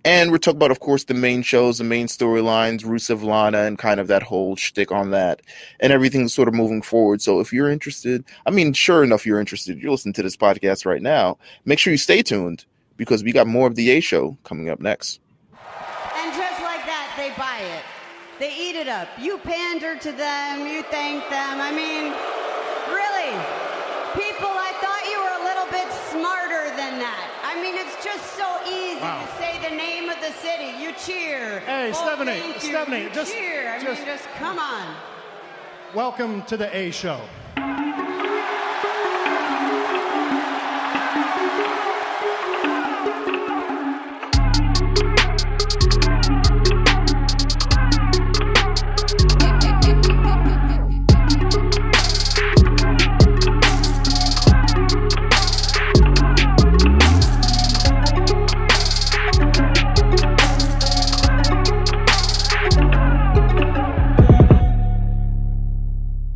and 0.04 0.30
we're 0.30 0.38
talking 0.38 0.58
about, 0.58 0.70
of 0.70 0.80
course, 0.80 1.04
the 1.04 1.14
main 1.14 1.42
shows, 1.42 1.78
the 1.78 1.84
main 1.84 2.06
storylines, 2.06 2.82
Rusev 2.84 3.22
Lana, 3.22 3.60
and 3.62 3.78
kind 3.78 3.98
of 4.00 4.06
that 4.08 4.22
whole 4.22 4.54
shtick 4.56 4.92
on 4.92 5.10
that, 5.12 5.40
and 5.80 5.92
everything 5.92 6.28
sort 6.28 6.48
of 6.48 6.54
moving 6.54 6.82
forward. 6.82 7.22
So 7.22 7.40
if 7.40 7.52
you're 7.52 7.70
interested, 7.70 8.24
I 8.46 8.50
mean, 8.50 8.72
sure 8.74 9.02
enough, 9.02 9.24
you're 9.24 9.40
interested. 9.40 9.78
You're 9.80 9.92
listening 9.92 10.12
to 10.14 10.22
this 10.22 10.36
podcast 10.36 10.84
right 10.84 11.02
now. 11.02 11.38
Make 11.64 11.78
sure 11.78 11.90
you 11.92 11.96
stay 11.96 12.22
tuned 12.22 12.64
because 12.96 13.24
we 13.24 13.32
got 13.32 13.46
more 13.46 13.66
of 13.66 13.76
the 13.76 13.90
A 13.90 14.00
Show 14.00 14.36
coming 14.44 14.68
up 14.68 14.80
next. 14.80 15.20
And 15.52 16.32
just 16.36 16.60
like 16.62 16.84
that, 16.86 17.14
they 17.16 17.30
buy 17.40 17.58
it. 17.76 17.82
They 18.38 18.52
eat 18.54 18.76
it 18.76 18.88
up. 18.88 19.08
You 19.18 19.38
pander 19.38 19.96
to 19.96 20.12
them, 20.12 20.66
you 20.66 20.82
thank 20.90 21.22
them. 21.30 21.60
I 21.62 21.70
mean, 21.70 22.12
really, 22.92 23.30
people, 24.18 24.50
I 24.50 24.74
thought 24.82 25.02
you 25.08 25.18
were 25.22 25.36
a 25.38 25.44
little 25.46 25.70
bit 25.70 25.88
smarter 26.10 26.68
than 26.76 26.98
that. 26.98 27.30
I 27.46 27.54
mean, 27.62 27.74
it's 27.78 27.94
just 28.04 28.34
so 28.34 28.46
easy 28.66 29.00
Wow. 29.00 29.22
to 29.22 29.28
say 29.38 29.54
the 30.42 30.46
name 30.48 30.70
of 30.70 30.74
the 30.74 30.74
city. 30.74 30.82
You 30.82 30.92
cheer. 30.92 31.60
Hey, 31.60 31.90
oh, 31.90 31.92
Stephanie. 31.92 32.58
Stephanie, 32.58 33.02
you 33.04 33.10
just- 33.10 33.32
cheer. 33.32 33.72
I 33.72 33.78
just- 33.82 34.00
mean, 34.00 34.06
just 34.08 34.24
come 34.38 34.58
on. 34.58 34.96
Welcome 35.94 36.42
to 36.44 36.56
the 36.56 36.74
A 36.76 36.90
Show. 36.90 37.20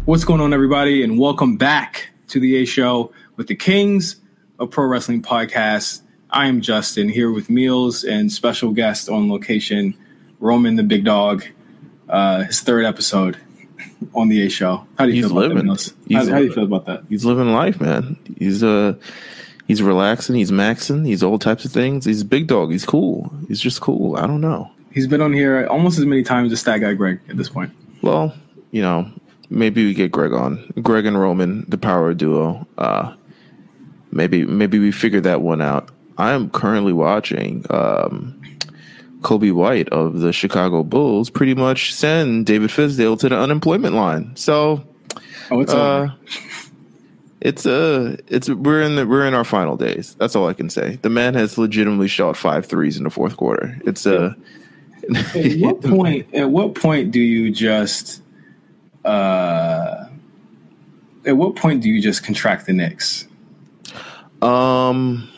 What's 0.08 0.24
going 0.24 0.40
on, 0.40 0.54
everybody, 0.54 1.04
and 1.04 1.18
welcome 1.18 1.58
back 1.58 2.08
to 2.28 2.40
the 2.40 2.56
A 2.56 2.64
Show 2.64 3.12
with 3.36 3.46
the 3.46 3.54
Kings 3.54 4.16
of 4.58 4.70
Pro 4.70 4.86
Wrestling 4.86 5.20
Podcast. 5.20 6.00
I 6.30 6.46
am 6.46 6.62
Justin 6.62 7.10
here 7.10 7.30
with 7.30 7.48
Meelz 7.48 8.10
and 8.10 8.32
special 8.32 8.70
guest 8.70 9.10
on 9.10 9.28
location, 9.30 9.94
Roman 10.40 10.76
the 10.76 10.82
Big 10.82 11.04
Dog. 11.04 11.44
Uh, 12.08 12.44
his 12.44 12.62
third 12.62 12.86
episode 12.86 13.36
on 14.14 14.30
the 14.30 14.46
A 14.46 14.48
Show. 14.48 14.86
How 14.96 15.04
do 15.04 15.12
you 15.12 15.16
He's 15.16 15.26
feel 15.26 15.36
about 15.36 15.48
that, 15.50 15.54
living. 15.56 15.76
He's 16.06 16.16
How, 16.16 16.18
how 16.20 16.24
do 16.24 16.30
you 16.30 16.34
living. 16.36 16.52
feel 16.54 16.64
about 16.64 16.86
that? 16.86 17.02
He's 17.10 17.26
living 17.26 17.52
life, 17.52 17.78
man. 17.78 18.16
He's 18.38 18.64
uh 18.64 18.94
he's 19.66 19.82
relaxing, 19.82 20.36
he's 20.36 20.50
maxing, 20.50 21.06
he's 21.06 21.22
all 21.22 21.38
types 21.38 21.66
of 21.66 21.72
things. 21.72 22.06
He's 22.06 22.22
a 22.22 22.24
big 22.24 22.46
dog. 22.46 22.70
He's 22.70 22.86
cool. 22.86 23.30
He's 23.46 23.60
just 23.60 23.82
cool. 23.82 24.16
I 24.16 24.26
don't 24.26 24.40
know. 24.40 24.70
He's 24.90 25.06
been 25.06 25.20
on 25.20 25.34
here 25.34 25.66
almost 25.66 25.98
as 25.98 26.06
many 26.06 26.22
times 26.22 26.50
as 26.50 26.62
that 26.62 26.78
guy 26.78 26.94
Greg 26.94 27.20
at 27.28 27.36
this 27.36 27.50
point. 27.50 27.72
Well, 28.00 28.34
you 28.70 28.80
know, 28.80 29.06
maybe 29.50 29.84
we 29.84 29.94
get 29.94 30.10
Greg 30.12 30.32
on. 30.32 30.72
Greg 30.82 31.06
and 31.06 31.20
Roman, 31.20 31.64
the 31.68 31.78
power 31.78 32.14
duo. 32.14 32.66
Uh, 32.76 33.14
maybe 34.10 34.44
maybe 34.44 34.78
we 34.78 34.92
figure 34.92 35.20
that 35.22 35.40
one 35.42 35.60
out. 35.60 35.90
I 36.16 36.32
am 36.32 36.50
currently 36.50 36.92
watching 36.92 37.64
um, 37.70 38.40
Coby 39.20 39.52
White 39.52 39.88
of 39.90 40.18
the 40.18 40.32
Chicago 40.32 40.82
Bulls 40.82 41.30
pretty 41.30 41.54
much 41.54 41.94
send 41.94 42.46
David 42.46 42.70
Fizdale 42.70 43.18
to 43.20 43.28
the 43.28 43.38
unemployment 43.38 43.94
line. 43.94 44.34
So 44.36 44.84
Oh, 45.50 45.60
it's 45.60 45.72
uh, 45.72 46.08
it's 47.40 47.64
uh 47.66 48.16
it's 48.26 48.48
we're 48.50 48.82
in 48.82 48.96
the 48.96 49.06
we're 49.06 49.26
in 49.26 49.34
our 49.34 49.44
final 49.44 49.76
days. 49.76 50.14
That's 50.16 50.36
all 50.36 50.48
I 50.48 50.52
can 50.52 50.68
say. 50.70 50.96
The 51.02 51.08
man 51.08 51.34
has 51.34 51.56
legitimately 51.56 52.08
shot 52.08 52.36
five 52.36 52.66
threes 52.66 52.96
in 52.96 53.04
the 53.04 53.10
fourth 53.10 53.36
quarter. 53.36 53.78
It's 53.86 54.06
uh 54.06 54.34
At 55.34 55.58
what 55.58 55.80
point? 55.82 56.34
At 56.34 56.50
what 56.50 56.74
point 56.74 57.12
do 57.12 57.20
you 57.20 57.50
just? 57.50 58.22
Uh, 59.08 60.06
at 61.24 61.36
what 61.36 61.56
point 61.56 61.82
do 61.82 61.88
you 61.88 62.02
just 62.02 62.22
contract 62.22 62.66
the 62.66 62.74
Knicks? 62.74 63.26
Um, 64.42 65.28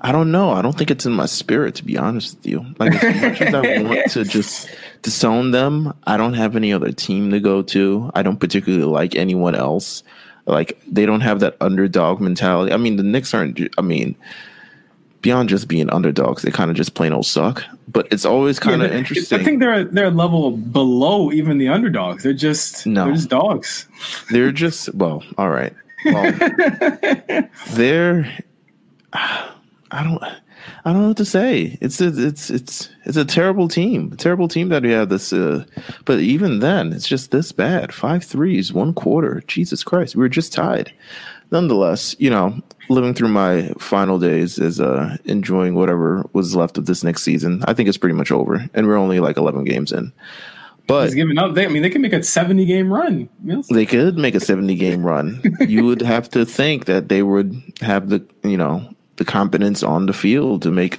I 0.00 0.12
don't 0.12 0.30
know. 0.30 0.50
I 0.50 0.62
don't 0.62 0.76
think 0.78 0.92
it's 0.92 1.04
in 1.04 1.12
my 1.12 1.26
spirit 1.26 1.74
to 1.76 1.84
be 1.84 1.98
honest 1.98 2.36
with 2.36 2.46
you. 2.46 2.64
Like 2.78 2.94
as 3.02 3.22
much 3.22 3.40
as 3.42 3.54
I 3.54 3.82
want 3.82 4.10
to 4.12 4.24
just 4.24 4.70
disown 5.02 5.50
them, 5.50 5.92
I 6.06 6.16
don't 6.16 6.34
have 6.34 6.54
any 6.54 6.72
other 6.72 6.92
team 6.92 7.32
to 7.32 7.40
go 7.40 7.62
to. 7.62 8.10
I 8.14 8.22
don't 8.22 8.38
particularly 8.38 8.84
like 8.84 9.16
anyone 9.16 9.56
else. 9.56 10.04
Like 10.46 10.80
they 10.86 11.06
don't 11.06 11.22
have 11.22 11.40
that 11.40 11.56
underdog 11.60 12.20
mentality. 12.20 12.72
I 12.72 12.76
mean, 12.76 12.96
the 12.96 13.02
Knicks 13.02 13.34
aren't. 13.34 13.60
I 13.76 13.82
mean, 13.82 14.16
beyond 15.22 15.48
just 15.48 15.68
being 15.68 15.90
underdogs, 15.90 16.42
they 16.42 16.50
kind 16.50 16.70
of 16.70 16.76
just 16.76 16.94
plain 16.94 17.12
old 17.12 17.26
suck. 17.26 17.62
But 17.88 18.08
it's 18.10 18.24
always 18.24 18.58
kind 18.58 18.82
of 18.82 18.90
they- 18.90 18.98
interesting. 18.98 19.40
I 19.40 19.44
think 19.44 19.60
they're 19.60 19.84
they're 19.84 20.06
a 20.06 20.10
level 20.10 20.52
below 20.52 21.30
even 21.32 21.58
the 21.58 21.68
underdogs. 21.68 22.22
They're 22.22 22.32
just 22.32 22.86
No. 22.86 23.04
they're 23.06 23.14
just 23.14 23.28
dogs. 23.30 23.86
They're 24.30 24.52
just 24.52 24.94
well, 24.94 25.22
all 25.38 25.50
right. 25.50 25.74
Well, 26.04 26.32
they're 27.72 28.32
I 29.12 30.04
don't 30.04 30.22
I 30.84 30.92
don't 30.92 31.02
know 31.02 31.08
what 31.08 31.16
to 31.18 31.24
say. 31.24 31.76
It's 31.80 32.00
a, 32.00 32.08
it's 32.28 32.48
it's 32.50 32.88
it's 33.04 33.16
a 33.16 33.24
terrible 33.24 33.68
team. 33.68 34.12
A 34.12 34.16
terrible 34.16 34.48
team 34.48 34.68
that 34.68 34.82
we 34.82 34.90
have 34.92 35.08
this 35.08 35.32
uh 35.32 35.64
but 36.04 36.20
even 36.20 36.60
then 36.60 36.92
it's 36.92 37.08
just 37.08 37.30
this 37.32 37.50
bad. 37.52 37.92
Five 37.92 38.24
threes, 38.24 38.72
one 38.72 38.94
quarter. 38.94 39.42
Jesus 39.46 39.82
Christ. 39.82 40.14
We 40.14 40.20
were 40.20 40.28
just 40.28 40.52
tied. 40.52 40.92
Nonetheless, 41.50 42.14
you 42.18 42.30
know, 42.30 42.60
living 42.88 43.14
through 43.14 43.28
my 43.28 43.72
final 43.78 44.18
days 44.18 44.58
is 44.58 44.80
uh 44.80 45.16
enjoying 45.24 45.74
whatever 45.74 46.24
was 46.32 46.56
left 46.56 46.78
of 46.78 46.86
this 46.86 47.04
next 47.04 47.22
season. 47.22 47.62
I 47.66 47.74
think 47.74 47.88
it's 47.88 47.98
pretty 47.98 48.14
much 48.14 48.30
over. 48.30 48.68
And 48.74 48.86
we're 48.86 48.96
only 48.96 49.20
like 49.20 49.36
eleven 49.36 49.64
games 49.64 49.92
in. 49.92 50.12
But 50.86 51.04
He's 51.04 51.14
giving 51.14 51.38
up. 51.38 51.54
They, 51.54 51.64
I 51.64 51.68
mean, 51.68 51.82
they 51.82 51.90
can 51.90 52.02
make 52.02 52.12
a 52.12 52.22
seventy 52.22 52.64
game 52.64 52.92
run. 52.92 53.28
They 53.70 53.86
could 53.86 54.18
make 54.18 54.34
a 54.34 54.40
70 54.40 54.74
game 54.74 55.04
run. 55.06 55.40
you 55.60 55.84
would 55.84 56.02
have 56.02 56.28
to 56.30 56.44
think 56.44 56.86
that 56.86 57.08
they 57.08 57.22
would 57.22 57.54
have 57.80 58.08
the, 58.08 58.26
you 58.42 58.56
know, 58.56 58.92
the 59.20 59.24
competence 59.24 59.82
on 59.82 60.06
the 60.06 60.12
field 60.12 60.62
to 60.62 60.70
make 60.72 60.98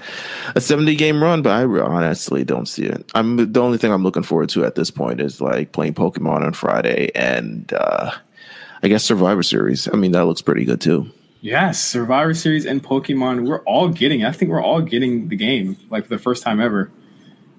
a 0.55 0.62
70 0.62 0.96
game 0.96 1.22
run, 1.22 1.41
but 1.41 1.50
I 1.50 1.63
honestly 1.63 2.46
don't 2.46 2.67
see 2.67 2.86
it. 2.86 3.03
I'm 3.15 3.51
the 3.51 3.60
only 3.60 3.79
thing 3.79 3.91
I'm 3.91 4.03
looking 4.03 4.24
forward 4.24 4.48
to 4.50 4.63
at 4.63 4.75
this 4.75 4.91
point 4.91 5.20
is 5.20 5.41
like 5.41 5.72
playing 5.72 5.96
Pokemon 5.96 6.46
on 6.46 6.53
Friday 6.53 7.12
and 7.15 7.74
uh 7.74 8.12
I 8.84 8.88
guess 8.88 9.04
Survivor 9.04 9.44
Series. 9.44 9.88
I 9.88 9.96
mean, 9.96 10.12
that 10.14 10.26
looks 10.26 10.42
pretty 10.42 10.66
good 10.66 10.82
too. 10.82 11.08
Yes, 11.42 11.84
Survivor 11.84 12.34
Series 12.34 12.66
and 12.66 12.84
Pokemon. 12.84 13.48
We're 13.48 13.62
all 13.64 13.90
getting. 13.90 14.24
I 14.24 14.32
think 14.32 14.52
we're 14.52 14.62
all 14.62 14.82
getting 14.82 15.28
the 15.28 15.36
game 15.36 15.76
like 15.90 16.04
for 16.04 16.10
the 16.10 16.22
first 16.22 16.44
time 16.44 16.60
ever. 16.60 16.92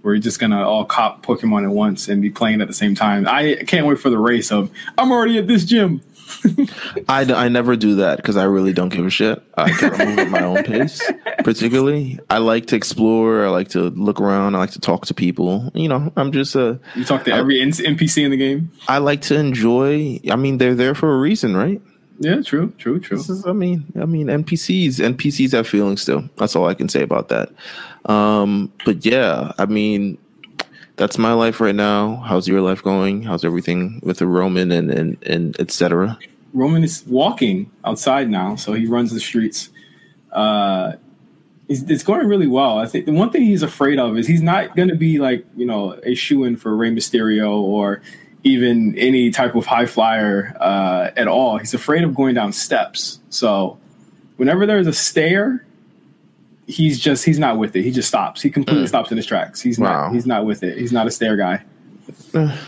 We're 0.03 0.19
just 0.19 0.41
gonna 0.41 0.69
all 0.69 0.85
cop 0.85 1.25
Pokemon 1.25 1.65
at 1.65 1.71
once 1.71 2.09
and 2.09 2.23
be 2.23 2.31
playing 2.31 2.61
at 2.61 2.69
the 2.69 2.75
same 2.75 2.95
time. 2.95 3.27
I 3.29 3.57
can't 3.67 3.87
wait 3.87 3.99
for 3.99 4.11
the 4.11 4.19
race 4.19 4.51
of 4.51 4.71
I'm 4.99 5.11
already 5.13 5.39
at 5.39 5.47
this 5.47 5.65
gym. 5.65 6.01
I, 7.09 7.23
I 7.33 7.49
never 7.49 7.77
do 7.77 7.97
that 7.97 8.17
because 8.17 8.37
I 8.37 8.45
really 8.45 8.73
don't 8.73 8.89
give 8.89 9.07
a 9.07 9.11
shit. 9.11 9.43
I 9.57 9.71
kind 9.71 9.93
of 9.93 10.09
move 10.09 10.19
at 10.19 10.31
my 10.31 10.43
own 10.43 10.65
pace. 10.65 11.03
Particularly, 11.39 12.19
I 12.31 12.39
like 12.39 12.67
to 12.67 12.77
explore. 12.77 13.45
I 13.45 13.49
like 13.49 13.69
to 13.71 13.91
look 13.91 14.21
around. 14.21 14.55
I 14.55 14.59
like 14.59 14.73
to 14.73 14.81
talk 14.81 15.07
to 15.07 15.15
people. 15.15 15.71
You 15.75 15.89
know, 15.89 16.13
I'm 16.17 16.33
just 16.33 16.55
a. 16.55 16.81
You 16.95 17.05
talk 17.05 17.25
to 17.25 17.33
every 17.33 17.59
NPC 17.59 18.25
in 18.25 18.31
the 18.31 18.37
game. 18.37 18.71
I 18.89 18.99
like 18.99 19.23
to 19.23 19.37
enjoy. 19.37 20.21
I 20.31 20.37
mean, 20.37 20.59
they're 20.59 20.75
there 20.75 20.95
for 20.95 21.13
a 21.13 21.19
reason, 21.19 21.57
right? 21.57 21.81
Yeah, 22.19 22.41
true, 22.41 22.73
true, 22.79 23.01
true. 23.01 23.17
This 23.17 23.29
is, 23.29 23.47
I 23.47 23.53
mean, 23.53 23.85
I 24.01 24.05
mean, 24.05 24.29
NPCs, 24.29 25.01
NPCs 25.01 25.53
have 25.53 25.67
feelings 25.67 26.03
still. 26.03 26.29
That's 26.37 26.55
all 26.55 26.67
I 26.67 26.75
can 26.75 26.89
say 26.89 27.03
about 27.03 27.29
that. 27.31 27.51
Um, 28.05 28.73
but 28.85 29.05
yeah, 29.05 29.53
I 29.59 29.67
mean, 29.67 30.19
that's 31.03 31.19
my 31.19 31.33
life 31.33 31.61
right 31.61 31.75
now. 31.75 32.15
How's 32.19 32.47
your 32.47 32.61
life 32.61 32.81
going? 32.81 33.25
How's 33.25 33.45
everything 33.45 33.99
with 34.05 34.19
the 34.19 34.27
Roman 34.29 34.71
and 34.71 34.89
and 34.89 35.21
and 35.25 35.59
etc. 35.59 36.17
Roman 36.55 36.85
is 36.85 37.03
walking 37.09 37.73
outside 37.85 38.31
now, 38.31 38.55
so 38.55 38.73
he 38.73 38.87
runs 38.87 39.13
the 39.13 39.19
streets. 39.19 39.71
Uh, 40.31 40.93
it's, 41.69 42.05
going 42.05 42.29
really 42.29 42.47
well. 42.47 42.79
I 42.79 42.87
think 42.87 43.07
the 43.07 43.13
one 43.13 43.31
thing 43.31 43.43
he's 43.43 43.65
afraid 43.65 43.99
of 43.99 44.17
is 44.17 44.29
he's 44.29 44.43
not 44.43 44.77
going 44.77 44.91
to 44.91 44.95
be 44.95 45.19
like 45.19 45.45
you 45.57 45.67
know 45.67 45.99
a 46.05 46.15
shoe 46.15 46.45
in 46.45 46.57
for 46.57 46.77
Rey 46.77 46.93
Mysterio 46.93 47.51
or 47.51 48.01
even 48.45 48.97
any 48.97 49.33
type 49.33 49.57
of 49.57 49.67
high 49.67 49.87
flyer 49.87 50.57
uh, 50.61 51.11
at 51.17 51.27
all. 51.27 51.59
He's 51.59 51.75
afraid 51.75 52.05
of 52.05 52.15
going 52.15 52.37
down 52.37 52.53
steps. 52.53 53.19
So 53.29 53.77
whenever 54.37 54.67
there's 54.67 54.87
a 54.87 54.93
stair, 54.93 55.67
he's 56.67 56.99
just 56.99 57.25
he's 57.25 57.39
not 57.39 57.59
with 57.59 57.75
it. 57.77 57.83
He 57.83 57.91
just 57.91 58.09
stops. 58.09 58.41
He 58.43 58.51
completely 58.51 58.87
stops 58.87 59.11
in 59.11 59.17
his 59.17 59.27
tracks. 59.27 59.61
He's 59.61 59.79
Wow. 59.79 60.07
not 60.07 60.15
he's 60.15 60.27
not 60.27 60.45
with 60.47 60.63
it. 60.63 60.79
He's 60.79 60.93
not 60.93 61.07
a 61.07 61.11
stair 61.11 61.37
guy. 61.37 61.63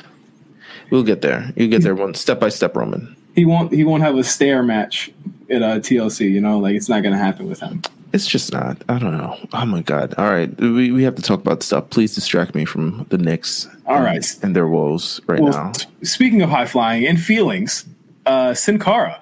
We'll 0.91 1.03
get 1.03 1.23
there. 1.23 1.51
You 1.57 1.67
get 1.69 1.83
there 1.83 1.95
one 1.95 2.15
step 2.15 2.39
by 2.41 2.51
step, 2.51 2.77
Roman. 2.77 3.17
He 3.35 3.45
won't 3.45 3.73
he 3.73 3.85
won't 3.85 4.03
have 4.03 4.17
a 4.17 4.23
stair 4.25 4.63
match 4.63 5.11
at 5.51 5.63
a 5.63 5.81
TLC. 5.81 6.31
You 6.31 6.41
know, 6.41 6.59
like 6.59 6.77
it's 6.77 6.89
not 6.89 7.03
going 7.03 7.13
to 7.15 7.19
happen 7.19 7.49
with 7.49 7.61
him. 7.61 7.83
It's 8.13 8.27
just 8.27 8.53
not. 8.53 8.77
I 8.89 8.99
don't 8.99 9.17
know. 9.17 9.37
Oh 9.55 9.65
my 9.67 9.83
god. 9.83 10.15
All 10.19 10.31
right, 10.31 10.55
we 10.61 10.93
we 10.93 11.03
have 11.03 11.17
to 11.17 11.23
talk 11.23 11.41
about 11.41 11.63
stuff. 11.63 11.91
Please 11.91 12.15
distract 12.15 12.55
me 12.55 12.65
from 12.65 13.07
the 13.09 13.19
Knicks. 13.19 13.67
All 13.87 13.97
and- 13.97 14.05
right. 14.05 14.37
and 14.43 14.55
their 14.55 14.69
woes 14.69 15.21
right 15.27 15.41
Well, 15.41 15.53
now. 15.53 15.73
speaking 16.03 16.43
of 16.43 16.51
high 16.51 16.67
flying 16.67 17.07
and 17.07 17.19
feelings, 17.21 17.87
uh, 18.27 18.55
Sin 18.55 18.79
Cara 18.79 19.21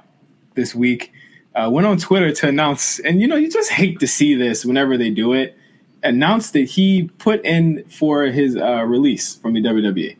this 0.54 0.74
week 0.74 1.12
uh, 1.54 1.68
went 1.70 1.86
on 1.86 1.98
Twitter 1.98 2.32
to 2.32 2.48
announce, 2.48 2.98
and 3.00 3.20
you 3.20 3.26
know, 3.28 3.36
you 3.36 3.50
just 3.50 3.70
hate 3.70 4.00
to 4.00 4.06
see 4.06 4.34
this 4.34 4.64
whenever 4.64 4.96
they 4.96 5.10
do 5.10 5.32
it. 5.32 5.56
Announced 6.04 6.52
that 6.54 6.68
he 6.68 7.10
put 7.18 7.44
in 7.44 7.84
for 7.84 8.24
his 8.24 8.56
uh, 8.56 8.82
release 8.82 9.36
from 9.36 9.52
the. 9.54 9.62
WWE. 9.62 10.16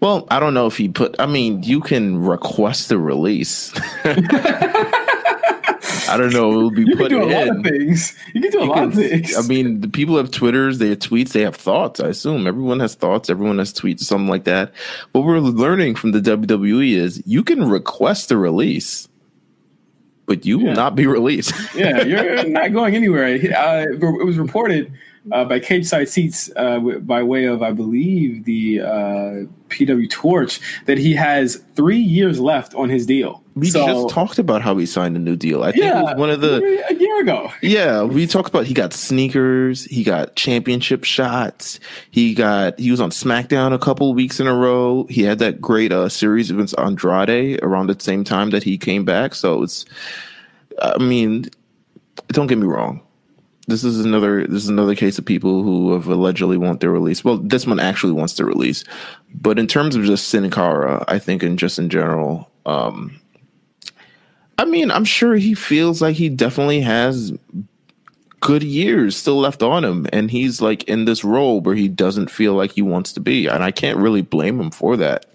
Well, 0.00 0.26
I 0.30 0.40
don't 0.40 0.52
know 0.54 0.66
if 0.66 0.76
he 0.76 0.88
put. 0.88 1.14
I 1.18 1.26
mean, 1.26 1.62
you 1.62 1.80
can 1.80 2.20
request 2.22 2.90
a 2.90 2.98
release. 2.98 3.72
I 6.08 6.16
don't 6.18 6.32
know. 6.32 6.50
It 6.52 6.56
will 6.56 6.70
be 6.70 6.82
You 6.82 6.88
can 6.88 6.98
put 6.98 7.08
do 7.10 7.22
a 7.22 7.26
in. 7.26 7.30
lot 7.48 7.56
of 7.56 7.62
things. 7.64 8.18
You 8.34 8.40
can 8.42 8.50
do 8.50 8.58
a 8.58 8.62
You 8.64 8.68
lot 8.68 8.74
can- 8.78 8.88
of 8.88 8.94
things. 8.94 9.36
I 9.38 9.42
mean, 9.48 9.80
the 9.80 9.88
people 9.88 10.16
have 10.16 10.30
Twitters, 10.30 10.78
they 10.78 10.88
have 10.90 10.98
tweets, 10.98 11.32
they 11.32 11.42
have 11.42 11.56
thoughts. 11.56 12.00
I 12.00 12.08
assume 12.08 12.46
everyone 12.46 12.80
has 12.80 12.94
thoughts, 12.96 13.30
everyone 13.30 13.58
has 13.58 13.72
tweets, 13.72 14.00
something 14.00 14.28
like 14.28 14.44
that. 14.44 14.72
What 15.12 15.24
we're 15.24 15.38
learning 15.38 15.94
from 15.94 16.12
the 16.12 16.20
WWE 16.20 16.94
is 16.96 17.22
you 17.24 17.42
can 17.44 17.64
request 17.68 18.30
a 18.32 18.36
release, 18.36 19.08
but 20.26 20.44
you 20.46 20.58
Yeah. 20.60 20.68
will 20.68 20.74
not 20.76 20.94
be 20.96 21.06
released. 21.06 21.52
yeah, 21.74 22.02
you're 22.02 22.48
not 22.48 22.72
going 22.72 22.94
anywhere. 22.94 23.26
Uh, 23.26 23.86
it 23.92 24.24
was 24.24 24.38
reported 24.38 24.92
uh, 25.30 25.44
by 25.44 25.60
Cageside 25.60 26.08
Seats 26.08 26.50
uh, 26.56 26.74
w- 26.74 26.98
by 26.98 27.22
way 27.22 27.44
of, 27.44 27.62
I 27.62 27.70
believe, 27.70 28.44
the 28.44 28.80
uh, 28.80 29.46
PW 29.68 30.10
Torch 30.10 30.60
that 30.86 30.98
he 30.98 31.14
has 31.14 31.62
three 31.76 31.98
years 32.00 32.40
left 32.40 32.74
on 32.74 32.88
his 32.88 33.06
deal. 33.06 33.42
we 33.54 33.70
So- 33.70 33.86
just 33.86 34.08
talked 34.14 34.38
about 34.40 34.62
how 34.62 34.76
he 34.76 34.84
signed 34.84 35.14
a 35.16 35.20
new 35.20 35.36
deal. 35.36 35.62
I 35.62 35.70
think 35.70 35.84
it 35.84 35.94
was 35.94 36.16
one 36.18 36.30
of 36.30 36.40
the 36.40 36.56
a 36.90 36.94
year 36.94 37.20
ago. 37.20 37.52
Yeah, 37.62 38.02
we 38.02 38.26
talked 38.26 38.48
about 38.48 38.66
he 38.66 38.74
got 38.74 38.92
sneakers, 38.92 39.84
he 39.84 40.02
got 40.02 40.34
championship 40.34 41.04
shots, 41.04 41.78
he 42.10 42.34
got 42.34 42.78
he 42.78 42.90
was 42.90 43.00
on 43.00 43.10
SmackDown 43.10 43.72
a 43.72 43.78
couple 43.78 44.12
weeks 44.14 44.40
in 44.40 44.48
a 44.48 44.54
row. 44.54 45.06
He 45.08 45.22
had 45.22 45.38
that 45.38 45.60
great 45.60 45.92
uh, 45.92 46.08
series 46.08 46.50
against 46.50 46.74
Andrade 46.78 47.60
around 47.62 47.86
the 47.86 47.96
same 48.00 48.24
time 48.24 48.50
that 48.50 48.64
he 48.64 48.76
came 48.76 49.04
back. 49.04 49.34
So 49.36 49.62
it's, 49.62 49.84
I 50.80 50.98
mean, 50.98 51.46
don't 52.28 52.48
get 52.48 52.58
me 52.58 52.66
wrong. 52.66 53.00
This 53.72 53.84
is 53.84 54.04
another 54.04 54.46
this 54.46 54.62
is 54.62 54.68
another 54.68 54.94
case 54.94 55.18
of 55.18 55.24
people 55.24 55.62
who 55.62 55.94
have 55.94 56.06
allegedly 56.06 56.58
want 56.58 56.80
their 56.80 56.90
release. 56.90 57.24
Well, 57.24 57.38
this 57.38 57.66
one 57.66 57.80
actually 57.80 58.12
wants 58.12 58.34
their 58.34 58.44
release, 58.44 58.84
but 59.34 59.58
in 59.58 59.66
terms 59.66 59.96
of 59.96 60.04
just 60.04 60.28
Sin 60.28 60.50
Cara, 60.50 61.04
I 61.08 61.18
think 61.18 61.42
and 61.42 61.58
just 61.58 61.78
in 61.78 61.88
general, 61.88 62.50
um, 62.66 63.18
I 64.58 64.66
mean, 64.66 64.90
I'm 64.90 65.06
sure 65.06 65.36
he 65.36 65.54
feels 65.54 66.02
like 66.02 66.16
he 66.16 66.28
definitely 66.28 66.82
has 66.82 67.32
good 68.40 68.62
years 68.62 69.16
still 69.16 69.38
left 69.38 69.62
on 69.62 69.84
him. 69.84 70.06
And 70.12 70.30
he's 70.30 70.60
like 70.60 70.82
in 70.84 71.06
this 71.06 71.24
role 71.24 71.62
where 71.62 71.74
he 71.74 71.88
doesn't 71.88 72.30
feel 72.30 72.54
like 72.54 72.72
he 72.72 72.82
wants 72.82 73.12
to 73.14 73.20
be. 73.20 73.46
And 73.46 73.64
i 73.64 73.70
can't 73.70 73.96
really 73.96 74.20
blame 74.20 74.60
him 74.60 74.70
for 74.70 74.96
that 74.98 75.31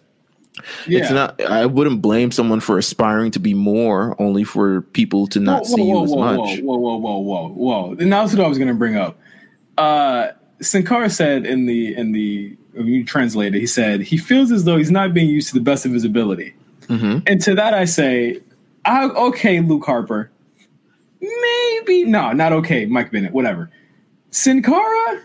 Yeah. 0.87 0.99
it's 0.99 1.11
not 1.11 1.41
i 1.43 1.65
wouldn't 1.65 2.01
blame 2.01 2.31
someone 2.31 2.59
for 2.59 2.77
aspiring 2.77 3.31
to 3.31 3.39
be 3.39 3.53
more 3.53 4.15
only 4.19 4.43
for 4.43 4.81
people 4.81 5.27
to 5.27 5.39
not 5.39 5.63
whoa, 5.63 5.75
see 5.75 5.81
whoa, 5.81 5.99
you 5.99 6.03
as 6.03 6.15
much 6.15 6.59
Whoa, 6.61 6.77
whoa, 6.77 6.97
whoa, 6.97 7.17
whoa, 7.19 7.49
whoa! 7.49 7.95
And 7.99 8.11
that's 8.11 8.33
what 8.33 8.43
I 8.43 8.47
was 8.47 8.57
going 8.57 8.69
to 8.69 8.73
bring 8.73 8.95
up. 8.95 9.17
Uh, 9.77 10.29
Sin 10.61 10.83
Cara 10.85 11.09
said 11.09 11.45
in 11.45 11.65
the 11.67 11.95
in 11.95 12.11
the 12.11 12.57
when 12.73 12.87
you 12.87 13.03
translate 13.05 13.55
it, 13.55 13.59
he 13.59 13.67
said 13.67 14.01
he 14.01 14.17
feels 14.17 14.51
as 14.51 14.63
though 14.63 14.77
he's 14.77 14.91
not 14.91 15.13
being 15.13 15.29
used 15.29 15.49
to 15.49 15.53
the 15.53 15.61
best 15.61 15.85
of 15.85 15.91
his 15.91 16.03
ability. 16.03 16.53
Mhm. 16.87 17.23
And 17.27 17.41
to 17.41 17.53
that 17.55 17.73
I 17.73 17.85
say, 17.85 18.39
I, 18.85 19.05
okay, 19.05 19.59
Luke 19.59 19.85
Harper, 19.85 20.31
maybe 21.21 22.05
no, 22.05 22.31
not 22.33 22.53
okay, 22.53 22.85
Mike 22.85 23.11
Bennett, 23.11 23.33
whatever. 23.33 23.69
Sin 24.31 24.61
Cara, 24.63 25.21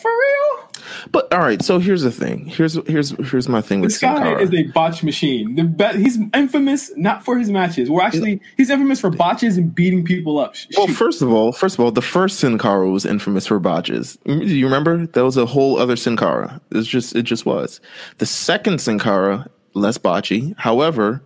for 0.00 0.10
real? 0.10 0.70
But 1.10 1.32
all 1.32 1.40
right, 1.40 1.60
so 1.62 1.78
here's 1.78 2.02
the 2.02 2.10
thing. 2.10 2.46
Here's 2.46 2.74
here's 2.86 3.10
here's 3.30 3.48
my 3.48 3.60
thing 3.60 3.80
with 3.80 3.90
This 3.90 4.00
Sin 4.00 4.14
guy 4.14 4.22
Cara. 4.22 4.40
is 4.42 4.52
a 4.54 4.62
botch 4.64 5.02
machine. 5.02 5.54
The 5.56 5.64
be- 5.64 6.02
he's 6.02 6.18
infamous 6.34 6.90
not 6.96 7.24
for 7.24 7.38
his 7.38 7.50
matches. 7.50 7.90
Well, 7.90 8.02
actually, 8.02 8.40
he's 8.56 8.70
infamous 8.70 9.00
for 9.00 9.10
botches 9.10 9.56
and 9.56 9.74
beating 9.74 10.04
people 10.04 10.38
up. 10.38 10.54
Sh- 10.54 10.66
Well, 10.76 10.86
first 10.88 11.22
of 11.22 11.32
all, 11.32 11.52
first 11.52 11.74
of 11.78 11.84
all, 11.84 11.90
the 11.90 12.02
first 12.02 12.38
Sin 12.40 12.58
Cara 12.58 12.88
was 12.90 13.04
infamous 13.04 13.46
for 13.46 13.58
botches. 13.58 14.18
Do 14.26 14.34
you 14.44 14.66
remember? 14.66 15.06
That 15.06 15.24
was 15.24 15.36
a 15.36 15.46
whole 15.46 15.78
other 15.78 15.96
Sin 15.96 16.16
Cara. 16.16 16.60
It's 16.70 16.86
just 16.88 17.16
it 17.16 17.22
just 17.22 17.46
was. 17.46 17.80
The 18.18 18.26
second 18.26 18.80
Sin 18.80 18.98
Cara, 18.98 19.48
less 19.74 19.98
botchy. 19.98 20.54
However, 20.58 21.22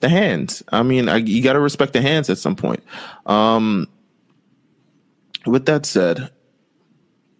the 0.00 0.08
hands. 0.08 0.62
I 0.70 0.82
mean, 0.82 1.08
I, 1.08 1.16
you 1.16 1.42
got 1.42 1.54
to 1.54 1.60
respect 1.60 1.92
the 1.94 2.02
hands 2.02 2.28
at 2.30 2.38
some 2.38 2.54
point. 2.56 2.82
Um, 3.26 3.88
with 5.46 5.66
that 5.66 5.86
said, 5.86 6.30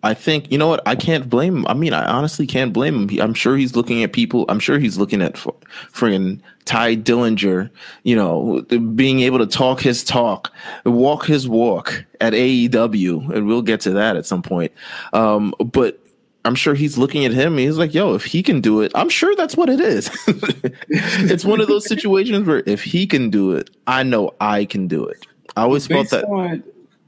I 0.02 0.14
think 0.14 0.52
you 0.52 0.58
know 0.58 0.68
what 0.68 0.86
I 0.86 0.94
can't 0.94 1.28
blame. 1.28 1.56
him. 1.58 1.66
I 1.66 1.74
mean, 1.74 1.92
I 1.92 2.04
honestly 2.06 2.46
can't 2.46 2.72
blame 2.72 2.94
him. 2.94 3.08
He- 3.08 3.20
I'm 3.20 3.34
sure 3.34 3.56
he's 3.56 3.74
looking 3.74 4.02
at 4.02 4.12
people. 4.12 4.44
I'm 4.48 4.60
sure 4.60 4.78
he's 4.78 4.98
looking 4.98 5.20
at 5.22 5.34
friggin' 5.34 6.40
Tye 6.64 6.96
Dillinger. 6.96 7.70
You 8.04 8.16
know, 8.16 8.62
being 8.94 9.20
able 9.20 9.38
to 9.38 9.46
talk 9.46 9.80
his 9.80 10.04
talk, 10.04 10.52
walk 10.84 11.26
his 11.26 11.48
walk 11.48 12.04
at 12.20 12.34
AEW, 12.34 13.30
and 13.34 13.46
we'll 13.46 13.62
get 13.62 13.80
to 13.82 13.90
that 13.92 14.16
at 14.16 14.26
some 14.26 14.42
point. 14.42 14.70
Um, 15.12 15.54
but 15.58 15.98
I'm 16.44 16.54
sure 16.54 16.74
he's 16.74 16.96
looking 16.96 17.24
at 17.24 17.32
him. 17.32 17.58
He's 17.58 17.76
like, 17.78 17.92
"Yo, 17.92 18.14
if 18.14 18.24
he 18.24 18.42
can 18.42 18.60
do 18.60 18.82
it, 18.82 18.92
I'm 18.94 19.08
sure 19.08 19.34
that's 19.34 19.56
what 19.56 19.68
it 19.68 19.80
is." 19.80 20.08
it's 20.88 21.44
one 21.44 21.60
of 21.60 21.66
those 21.66 21.86
situations 21.88 22.46
where 22.46 22.62
if 22.66 22.84
he 22.84 23.06
can 23.06 23.30
do 23.30 23.52
it, 23.52 23.70
I 23.88 24.04
know 24.04 24.34
I 24.40 24.66
can 24.66 24.86
do 24.86 25.04
it. 25.04 25.26
I 25.56 25.62
always 25.62 25.86
felt 25.88 26.04
based 26.04 26.10
that. 26.12 26.24
on 26.26 26.62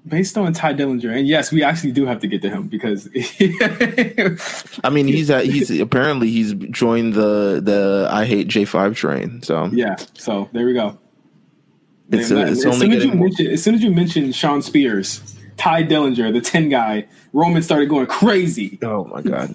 based 0.08 0.36
on 0.36 0.52
Tye 0.52 0.74
Dillinger, 0.74 1.16
and 1.16 1.28
yes, 1.28 1.52
we 1.52 1.62
actually 1.62 1.92
do 1.92 2.06
have 2.06 2.20
to 2.20 2.26
get 2.26 2.42
to 2.42 2.50
him 2.50 2.68
because 2.68 3.08
I 4.84 4.90
mean, 4.90 5.06
he's 5.06 5.30
at, 5.30 5.44
he's 5.44 5.70
apparently 5.80 6.30
he's 6.30 6.54
joined 6.54 7.14
the 7.14 7.60
the 7.62 8.08
I 8.10 8.24
hate 8.24 8.48
J 8.48 8.64
five 8.64 8.96
train. 8.96 9.42
So 9.42 9.66
yeah. 9.66 9.96
So 10.14 10.48
there 10.52 10.66
we 10.66 10.74
go. 10.74 10.98
It's, 12.10 12.30
uh, 12.30 12.36
it's 12.36 12.64
as, 12.64 12.78
soon 12.78 12.92
as, 12.92 13.04
you 13.04 13.12
mentioned, 13.12 13.48
as 13.48 13.62
soon 13.62 13.74
as 13.74 13.82
you 13.82 13.90
mentioned 13.90 14.34
Shawn 14.34 14.62
Spears, 14.62 15.36
Tye 15.58 15.82
Dillinger, 15.82 16.32
the 16.32 16.40
ten 16.40 16.68
guy, 16.70 17.06
Roman 17.32 17.62
started 17.62 17.88
going 17.88 18.06
crazy. 18.06 18.78
oh 18.82 19.04
my 19.04 19.20
god, 19.20 19.54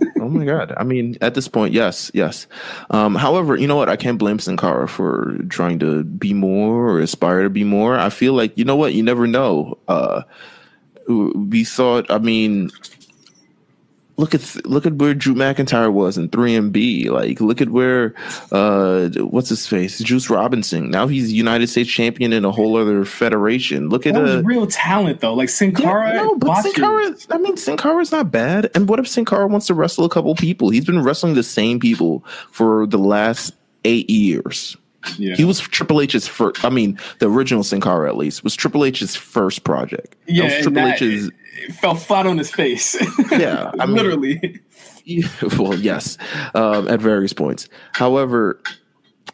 oh 0.20 0.28
my 0.28 0.44
god. 0.44 0.72
I 0.76 0.84
mean, 0.84 1.16
at 1.20 1.34
this 1.34 1.48
point, 1.48 1.72
yes, 1.72 2.10
yes. 2.14 2.46
Um, 2.90 3.14
however, 3.14 3.56
you 3.56 3.66
know 3.66 3.76
what? 3.76 3.88
I 3.88 3.96
can't 3.96 4.18
blame 4.18 4.38
Sin 4.38 4.56
Cara 4.56 4.88
for 4.88 5.36
trying 5.48 5.78
to 5.80 6.04
be 6.04 6.34
more 6.34 6.90
or 6.90 7.00
aspire 7.00 7.42
to 7.42 7.50
be 7.50 7.64
more. 7.64 7.98
I 7.98 8.10
feel 8.10 8.34
like 8.34 8.56
you 8.56 8.64
know 8.64 8.76
what? 8.76 8.94
You 8.94 9.02
never 9.02 9.26
know. 9.26 9.78
Uh, 9.88 10.22
we 11.08 11.64
thought. 11.64 12.10
I 12.10 12.18
mean. 12.18 12.70
Look 14.18 14.34
at 14.34 14.66
look 14.66 14.84
at 14.84 14.94
where 14.94 15.14
Drew 15.14 15.34
McIntyre 15.34 15.92
was 15.92 16.18
in 16.18 16.28
3MB. 16.28 17.08
Like, 17.10 17.40
look 17.40 17.60
at 17.60 17.70
where 17.70 18.14
uh, 18.50 19.08
what's 19.18 19.48
his 19.48 19.66
face, 19.66 20.00
Juice 20.00 20.28
Robinson. 20.28 20.90
Now 20.90 21.06
he's 21.06 21.32
United 21.32 21.68
States 21.68 21.88
champion 21.88 22.32
in 22.32 22.44
a 22.44 22.50
whole 22.50 22.76
other 22.76 23.04
federation. 23.04 23.88
Look 23.88 24.06
at 24.06 24.14
That 24.14 24.22
was 24.22 24.34
uh, 24.36 24.42
real 24.42 24.66
talent 24.66 25.20
though. 25.20 25.34
Like 25.34 25.48
Sin 25.48 25.70
Yeah, 25.70 25.86
Cara, 25.86 26.14
no, 26.14 26.34
but 26.34 26.62
Sin. 26.62 26.72
Cara, 26.72 27.14
I 27.30 27.38
mean, 27.38 27.56
Sin 27.56 27.76
Cara's 27.76 28.10
not 28.10 28.32
bad. 28.32 28.70
And 28.74 28.88
what 28.88 28.98
if 28.98 29.06
Sin 29.06 29.24
Cara 29.24 29.46
wants 29.46 29.68
to 29.68 29.74
wrestle 29.74 30.04
a 30.04 30.08
couple 30.08 30.34
people? 30.34 30.70
He's 30.70 30.84
been 30.84 31.02
wrestling 31.02 31.34
the 31.34 31.44
same 31.44 31.78
people 31.78 32.24
for 32.50 32.88
the 32.88 32.98
last 32.98 33.54
eight 33.84 34.10
years. 34.10 34.76
Yeah. 35.16 35.34
He 35.36 35.44
was 35.44 35.60
Triple 35.60 36.00
H's 36.00 36.26
first. 36.26 36.64
I 36.64 36.70
mean, 36.70 36.98
the 37.20 37.30
original 37.30 37.62
Sin 37.62 37.80
Cara, 37.80 38.08
at 38.08 38.16
least, 38.16 38.42
was 38.44 38.54
Triple 38.56 38.84
H's 38.84 39.14
first 39.16 39.64
project. 39.64 40.16
That 40.26 40.32
yeah, 40.32 40.44
was 40.44 40.52
Triple 40.62 40.82
that- 40.82 41.02
H's. 41.02 41.30
it 41.56 41.72
fell 41.74 41.94
flat 41.94 42.26
on 42.26 42.38
his 42.38 42.50
face. 42.50 42.96
Yeah, 43.30 43.70
I 43.78 43.86
mean- 43.86 43.96
literally. 43.96 44.60
well, 45.58 45.74
yes, 45.74 46.18
um, 46.54 46.86
at 46.88 47.00
various 47.00 47.32
points. 47.32 47.68
However, 47.92 48.60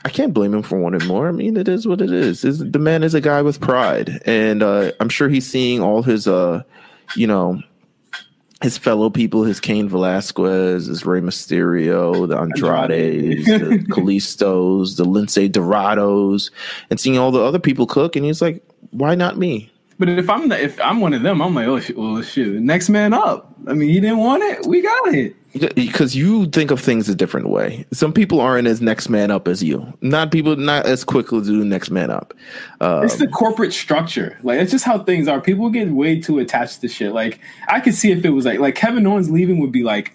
I 0.04 0.08
can't 0.10 0.32
blame 0.34 0.54
him 0.54 0.62
for 0.62 0.78
wanting 0.78 1.06
more. 1.08 1.28
I 1.28 1.32
mean, 1.32 1.56
it 1.56 1.66
is 1.68 1.86
what 1.88 2.00
it 2.00 2.12
is. 2.12 2.44
is 2.44 2.58
the 2.60 2.78
man 2.78 3.02
is 3.02 3.14
a 3.14 3.20
guy 3.20 3.42
with 3.42 3.60
pride, 3.60 4.20
and 4.26 4.62
uh, 4.62 4.92
I'm 5.00 5.08
sure 5.08 5.28
he's 5.28 5.46
seeing 5.50 5.80
all 5.80 6.02
his, 6.02 6.28
uh, 6.28 6.62
you 7.16 7.26
know, 7.26 7.60
his 8.64 8.78
fellow 8.78 9.10
people, 9.10 9.44
his 9.44 9.60
Cain 9.60 9.90
Velasquez, 9.90 10.86
his 10.86 11.04
Rey 11.04 11.20
Mysterio, 11.20 12.26
the 12.26 12.38
Andrades, 12.38 13.44
the 13.44 13.84
Kalistos, 13.90 14.96
the 14.96 15.04
Lince 15.04 15.52
Dorados, 15.52 16.50
and 16.88 16.98
seeing 16.98 17.18
all 17.18 17.30
the 17.30 17.42
other 17.42 17.58
people 17.58 17.86
cook, 17.86 18.16
and 18.16 18.24
he's 18.24 18.40
like, 18.40 18.64
why 18.92 19.14
not 19.14 19.36
me? 19.36 19.70
But 19.98 20.08
if 20.08 20.30
I'm 20.30 20.48
the, 20.48 20.58
if 20.58 20.80
I'm 20.80 21.02
one 21.02 21.12
of 21.12 21.20
them, 21.20 21.42
I'm 21.42 21.54
like, 21.54 21.66
oh, 21.66 21.78
well, 21.94 22.22
shit, 22.22 22.54
next 22.54 22.88
man 22.88 23.12
up. 23.12 23.54
I 23.66 23.74
mean, 23.74 23.90
he 23.90 24.00
didn't 24.00 24.16
want 24.16 24.42
it. 24.42 24.66
We 24.66 24.80
got 24.80 25.14
it. 25.14 25.36
Because 25.74 26.16
you 26.16 26.46
think 26.46 26.70
of 26.70 26.80
things 26.80 27.08
a 27.08 27.14
different 27.14 27.48
way. 27.48 27.86
Some 27.92 28.12
people 28.12 28.40
aren't 28.40 28.66
as 28.66 28.80
next 28.80 29.08
man 29.08 29.30
up 29.30 29.46
as 29.46 29.62
you. 29.62 29.86
Not 30.00 30.32
people 30.32 30.56
not 30.56 30.86
as 30.86 31.04
quickly 31.04 31.42
do 31.42 31.64
next 31.64 31.90
man 31.90 32.10
up. 32.10 32.34
Uh, 32.80 33.02
It's 33.04 33.16
the 33.16 33.28
corporate 33.28 33.72
structure. 33.72 34.38
Like 34.42 34.58
it's 34.60 34.72
just 34.72 34.84
how 34.84 34.98
things 35.04 35.28
are. 35.28 35.40
People 35.40 35.70
get 35.70 35.90
way 35.90 36.20
too 36.20 36.38
attached 36.40 36.80
to 36.80 36.88
shit. 36.88 37.12
Like 37.12 37.40
I 37.68 37.80
could 37.80 37.94
see 37.94 38.10
if 38.10 38.24
it 38.24 38.30
was 38.30 38.44
like 38.44 38.58
like 38.58 38.74
Kevin 38.74 39.06
Owens 39.06 39.30
leaving 39.30 39.58
would 39.60 39.72
be 39.72 39.82
like 39.84 40.12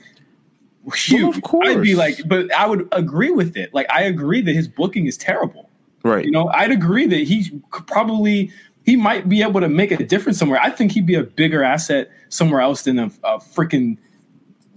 huge. 0.94 1.38
of 1.38 1.42
course. 1.44 1.70
I'd 1.70 1.82
be 1.82 1.96
like, 1.96 2.22
but 2.28 2.52
I 2.54 2.66
would 2.66 2.88
agree 2.92 3.32
with 3.32 3.56
it. 3.56 3.74
Like 3.74 3.88
I 3.92 4.04
agree 4.04 4.42
that 4.42 4.54
his 4.54 4.68
booking 4.68 5.06
is 5.06 5.18
terrible. 5.18 5.70
right. 6.04 6.26
You 6.26 6.32
know, 6.32 6.50
I'd 6.50 6.72
agree 6.72 7.08
that 7.08 7.20
he 7.22 7.62
could 7.72 7.88
probably 7.88 8.52
he 8.84 8.96
might 8.96 9.30
be 9.30 9.42
able 9.42 9.62
to 9.62 9.70
make 9.70 9.92
a 9.92 10.04
difference 10.04 10.38
somewhere. 10.38 10.60
I 10.62 10.70
think 10.70 10.92
he'd 10.92 11.06
be 11.06 11.16
a 11.16 11.24
bigger 11.24 11.64
asset 11.64 12.10
somewhere 12.30 12.60
else 12.62 12.84
than 12.84 12.98
a, 13.00 13.06
a 13.24 13.38
freaking 13.40 13.98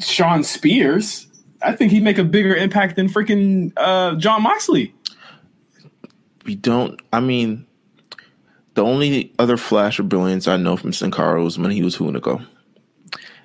Shawn 0.02 0.44
Spears. 0.44 1.26
I 1.62 1.72
think 1.72 1.92
he'd 1.92 2.02
make 2.02 2.18
a 2.18 2.24
bigger 2.24 2.54
impact 2.54 2.96
than 2.96 3.08
freaking 3.08 3.72
uh, 3.76 4.16
Jon 4.16 4.42
Moxley. 4.42 4.94
we 6.44 6.54
don't. 6.54 7.00
I 7.12 7.20
mean, 7.20 7.66
the 8.74 8.82
only 8.82 9.32
other 9.38 9.56
flash 9.56 9.98
of 9.98 10.08
brilliance 10.08 10.48
I 10.48 10.56
know 10.56 10.76
from 10.76 10.92
Sin 10.92 11.10
Cara 11.10 11.42
was 11.42 11.58
when 11.58 11.70
he 11.70 11.82
was 11.82 11.96
Hunico, 11.96 12.44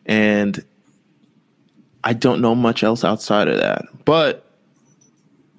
and 0.05 0.63
I 2.03 2.13
don't 2.13 2.41
know 2.41 2.55
much 2.55 2.83
else 2.83 3.03
outside 3.03 3.47
of 3.47 3.59
that. 3.59 3.85
But 4.05 4.46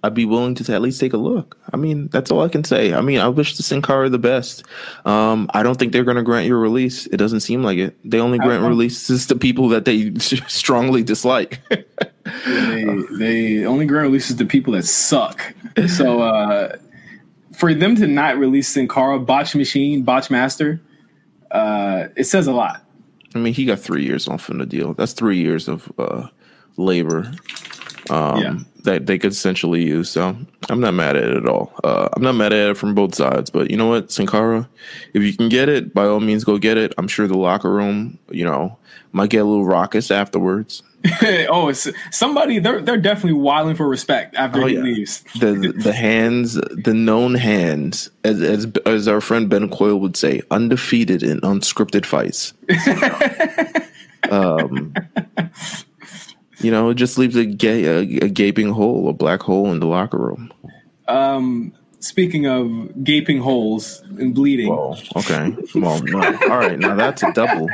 I'd 0.04 0.14
be 0.14 0.24
willing 0.24 0.54
to 0.54 0.74
at 0.74 0.80
least 0.80 1.00
take 1.00 1.12
a 1.12 1.16
look. 1.16 1.58
I 1.72 1.76
mean, 1.76 2.08
that's 2.08 2.30
all 2.30 2.42
I 2.42 2.48
can 2.48 2.62
say. 2.62 2.94
I 2.94 3.00
mean, 3.00 3.18
I 3.18 3.28
wish 3.28 3.56
the 3.56 3.64
Sin 3.64 3.82
Cara 3.82 4.08
the 4.08 4.18
best. 4.18 4.64
Um, 5.04 5.50
I 5.52 5.64
don't 5.64 5.76
think 5.76 5.92
they're 5.92 6.04
going 6.04 6.16
to 6.16 6.22
grant 6.22 6.46
your 6.46 6.58
release. 6.58 7.06
It 7.06 7.16
doesn't 7.16 7.40
seem 7.40 7.64
like 7.64 7.78
it. 7.78 7.98
They 8.08 8.20
only 8.20 8.38
grant 8.38 8.62
releases 8.62 9.26
to 9.26 9.36
people 9.36 9.68
that 9.70 9.84
they 9.84 10.14
strongly 10.18 11.02
dislike. 11.02 11.60
they 11.68 12.84
they 13.18 13.64
only 13.64 13.86
grant 13.86 14.04
releases 14.04 14.36
to 14.36 14.44
people 14.44 14.74
that 14.74 14.84
suck. 14.84 15.54
So 15.88 16.22
uh, 16.22 16.76
for 17.52 17.74
them 17.74 17.96
to 17.96 18.06
not 18.06 18.38
release 18.38 18.68
Sin 18.68 18.86
Cara, 18.86 19.18
Botch 19.18 19.56
Machine, 19.56 20.02
Botch 20.04 20.30
Master, 20.30 20.80
uh, 21.50 22.06
it 22.16 22.24
says 22.24 22.46
a 22.46 22.52
lot. 22.52 22.84
I 23.34 23.38
mean, 23.38 23.52
he 23.52 23.64
got 23.64 23.80
three 23.80 24.04
years 24.04 24.28
off 24.28 24.48
in 24.48 24.58
the 24.58 24.66
deal. 24.66 24.94
That's 24.94 25.12
three 25.12 25.38
years 25.38 25.66
of 25.66 25.92
uh, 25.98 26.28
labor 26.76 27.32
um, 28.10 28.40
Yeah. 28.42 28.58
that 28.84 29.06
they 29.06 29.18
could 29.18 29.32
essentially 29.32 29.82
use. 29.84 30.10
So 30.10 30.36
I'm 30.68 30.80
not 30.80 30.94
mad 30.94 31.16
at 31.16 31.24
it 31.24 31.36
at 31.36 31.48
all. 31.48 31.72
Uh, 31.84 32.08
I'm 32.14 32.22
not 32.22 32.34
mad 32.34 32.52
at 32.52 32.70
it 32.70 32.76
from 32.76 32.94
both 32.94 33.14
sides. 33.14 33.50
But 33.50 33.70
you 33.70 33.76
know 33.76 33.88
what, 33.88 34.10
Sin 34.12 34.26
Cara, 34.26 34.68
if 35.14 35.22
you 35.22 35.34
can 35.36 35.48
get 35.48 35.68
it, 35.68 35.92
by 35.94 36.06
all 36.06 36.20
means, 36.20 36.44
go 36.44 36.58
get 36.58 36.76
it. 36.76 36.92
I'm 36.98 37.08
sure 37.08 37.26
the 37.26 37.36
locker 37.38 37.70
room, 37.72 38.18
you 38.30 38.44
know, 38.44 38.78
might 39.12 39.30
get 39.30 39.38
a 39.38 39.44
little 39.44 39.64
raucous 39.64 40.10
afterwards. 40.10 40.82
oh, 41.48 41.68
it's 41.68 41.88
somebody 42.10 42.58
they're 42.58 42.80
they're 42.82 42.96
definitely 42.96 43.38
wilding 43.38 43.76
for 43.76 43.86
respect 43.88 44.34
after 44.34 44.62
Oh, 44.62 44.66
he 44.66 44.74
yeah. 44.74 44.80
leaves. 44.80 45.22
The 45.38 45.72
the 45.76 45.92
hands, 45.92 46.54
the 46.54 46.92
known 46.92 47.36
hands, 47.36 48.10
as 48.24 48.42
as 48.42 48.66
as 48.84 49.06
our 49.06 49.20
friend 49.20 49.48
Ben 49.48 49.68
Coyle 49.68 50.00
would 50.00 50.16
say, 50.16 50.42
undefeated 50.50 51.22
in 51.22 51.40
unscripted 51.42 52.04
fights. 52.04 52.52
um, 54.30 54.92
you 56.60 56.70
know, 56.70 56.90
it 56.90 56.94
just 56.94 57.18
leaves 57.18 57.36
a, 57.36 57.44
ga- 57.46 57.86
a, 57.86 57.98
a 58.24 58.28
gaping 58.28 58.70
hole, 58.70 59.08
a 59.08 59.12
black 59.12 59.42
hole 59.42 59.70
in 59.72 59.80
the 59.80 59.86
locker 59.86 60.18
room. 60.18 60.52
Um, 61.06 61.72
speaking 62.00 62.46
of 62.46 63.02
gaping 63.04 63.38
holes 63.40 64.00
and 64.18 64.34
bleeding, 64.34 64.68
Whoa. 64.68 64.96
Okay. 65.16 65.56
Well, 65.74 66.02
no. 66.04 66.18
All 66.50 66.58
right. 66.58 66.78
Now 66.78 66.94
that's 66.94 67.22
a 67.22 67.32
double. 67.32 67.68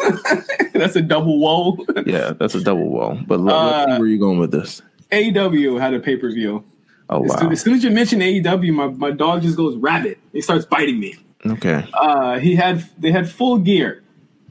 that's 0.72 0.96
a 0.96 1.02
double 1.02 1.38
whoa. 1.38 1.84
Yeah, 2.06 2.32
that's 2.38 2.54
a 2.54 2.62
double 2.62 2.88
wall. 2.90 3.18
But 3.26 3.40
let's 3.40 3.54
Uh, 3.56 3.86
where 3.98 4.00
are 4.02 4.06
you 4.06 4.18
going 4.18 4.38
with 4.38 4.50
this. 4.52 4.82
AEW 5.12 5.80
had 5.80 5.94
a 5.94 6.00
pay 6.00 6.16
per 6.16 6.30
view. 6.30 6.64
Oh 7.08 7.24
As, 7.24 7.30
wow. 7.30 7.36
soon- 7.38 7.52
as 7.52 7.60
soon 7.62 7.74
as 7.74 7.84
you 7.84 7.90
mention 7.90 8.20
AEW, 8.20 8.72
my, 8.72 8.86
my 8.88 9.10
dog 9.10 9.42
just 9.42 9.56
goes 9.56 9.76
rabbit. 9.76 10.18
He 10.32 10.40
starts 10.40 10.64
biting 10.66 11.00
me. 11.00 11.16
Okay. 11.46 11.88
Uh, 11.94 12.38
he 12.38 12.54
had 12.54 12.84
they 12.98 13.10
had 13.10 13.28
full 13.28 13.58
gear 13.58 14.02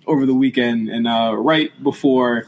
over 0.08 0.26
the 0.26 0.34
weekend, 0.34 0.89
and 0.89 1.08
uh, 1.08 1.36
right 1.38 1.72
before 1.84 2.48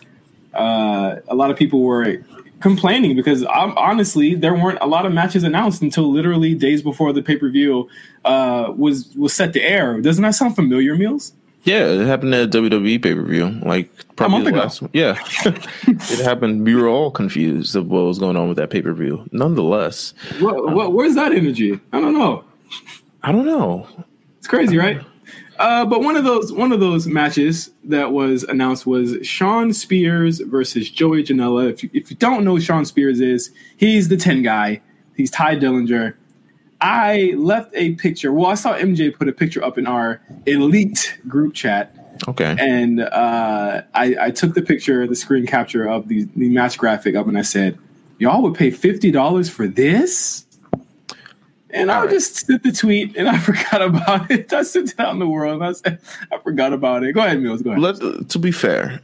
uh, 0.54 1.18
a 1.28 1.36
lot 1.36 1.52
of 1.52 1.58
people 1.58 1.82
were 1.82 2.18
complaining 2.60 3.16
because 3.16 3.44
um, 3.46 3.74
honestly, 3.78 4.36
there 4.36 4.54
weren't 4.54 4.80
a 4.82 4.86
lot 4.88 5.06
of 5.06 5.14
matches 5.14 5.44
announced 5.44 5.82
until 5.82 6.12
literally 6.12 6.54
days 6.56 6.82
before 6.82 7.12
the 7.14 7.22
pay 7.22 7.36
per 7.38 7.50
view 7.50 7.90
uh, 8.26 8.72
was 8.76 9.14
was 9.16 9.34
set 9.34 9.54
to 9.54 9.62
air. 9.62 10.00
Doesn't 10.02 10.22
that 10.24 10.36
sound 10.36 10.56
familiar, 10.56 10.96
Meelz? 10.96 11.34
Yeah, 11.64 11.86
it 11.86 12.08
happened 12.08 12.34
at 12.34 12.50
WWE 12.50 13.04
pay 13.04 13.14
per 13.14 13.22
view, 13.24 13.50
like 13.64 13.92
probably 14.16 14.40
month 14.40 14.46
the 14.46 14.50
ago. 14.52 14.60
last 14.60 14.82
one. 14.82 14.90
Yeah, 14.94 15.16
it 15.88 16.20
happened. 16.26 16.66
We 16.66 16.74
were 16.76 16.88
all 16.88 17.12
confused 17.12 17.76
of 17.76 17.88
what 17.88 18.04
was 18.04 18.18
going 18.18 18.36
on 18.36 18.48
with 18.48 18.58
that 18.58 18.72
pay 18.72 18.82
per 18.82 18.94
view. 18.94 19.24
Nonetheless, 19.32 20.14
What, 20.40 20.74
what, 20.74 20.94
where's 20.94 21.14
that 21.16 21.32
energy? 21.34 21.80
I 21.94 22.00
don't 22.02 22.14
know. 22.18 22.44
I 23.22 23.32
don't 23.32 23.46
know. 23.46 23.88
It's 24.40 24.48
crazy, 24.48 24.76
right? 24.78 25.00
Uh, 25.62 25.86
but 25.86 26.02
one 26.02 26.18
of 26.18 26.24
those 26.24 26.52
one 26.52 26.72
of 26.72 26.80
those 26.80 27.06
matches 27.06 27.70
that 27.84 28.12
was 28.12 28.44
announced 28.46 28.88
was 28.88 29.16
Shawn 29.26 29.74
Spears 29.74 30.40
versus 30.40 30.90
Joey 30.90 31.24
Janela. 31.24 31.70
If 31.70 31.84
you, 31.84 31.90
if 31.94 32.10
you 32.10 32.18
don't 32.18 32.44
know 32.44 32.56
who 32.56 32.62
Shawn 32.62 32.84
Spears 32.84 33.20
is, 33.22 33.52
he's 33.78 34.10
the 34.10 34.18
ten 34.18 34.42
guy. 34.42 34.82
He's 35.16 35.30
Tye 35.30 35.56
Dillinger. 35.56 36.16
I 36.82 37.36
left 37.38 37.72
a 37.76 37.94
picture. 37.94 38.34
Well, 38.34 38.48
I 38.48 38.56
saw 38.56 38.74
MJ 38.74 39.16
put 39.16 39.30
a 39.30 39.32
picture 39.32 39.64
up 39.64 39.78
in 39.78 39.86
our 39.86 40.20
elite 40.48 41.20
group 41.28 41.54
chat, 41.54 41.96
Okay, 42.28 42.56
and 42.58 43.02
uh, 43.02 43.84
I, 43.94 44.16
I 44.20 44.32
took 44.32 44.56
the 44.56 44.64
picture, 44.64 45.06
the 45.06 45.16
screen 45.16 45.46
capture 45.46 45.88
of 45.88 46.08
the, 46.08 46.28
the 46.36 46.50
match 46.50 46.80
graphic 46.80 47.14
up, 47.16 47.28
and 47.28 47.38
I 47.38 47.44
said, 47.44 47.78
"Y'all 48.18 48.42
would 48.42 48.56
pay 48.56 48.72
fifty 48.72 49.12
dollars 49.12 49.48
for 49.48 49.68
this?" 49.68 50.48
And 51.74 51.92
I 51.92 51.96
All 51.96 52.02
right. 52.02 52.10
just 52.12 52.46
sent 52.46 52.64
the 52.64 52.72
tweet, 52.72 53.16
and 53.16 53.30
I 53.30 53.38
forgot 53.40 53.82
about 53.82 54.30
it. 54.32 54.52
I 54.54 54.64
sent 54.64 54.92
it 54.92 55.00
out 55.00 55.14
in 55.14 55.20
the 55.20 55.28
world, 55.28 55.56
and 55.62 55.64
I 55.64 55.72
said, 55.74 56.00
"I 56.32 56.38
forgot 56.40 56.74
about 56.74 57.04
it." 57.04 57.14
Go 57.14 57.22
ahead, 57.22 57.42
Mills. 57.42 57.62
Go 57.62 57.72
ahead. 57.72 57.82
Let, 57.82 58.30
to 58.30 58.40
be 58.40 58.52
fair, 58.52 59.00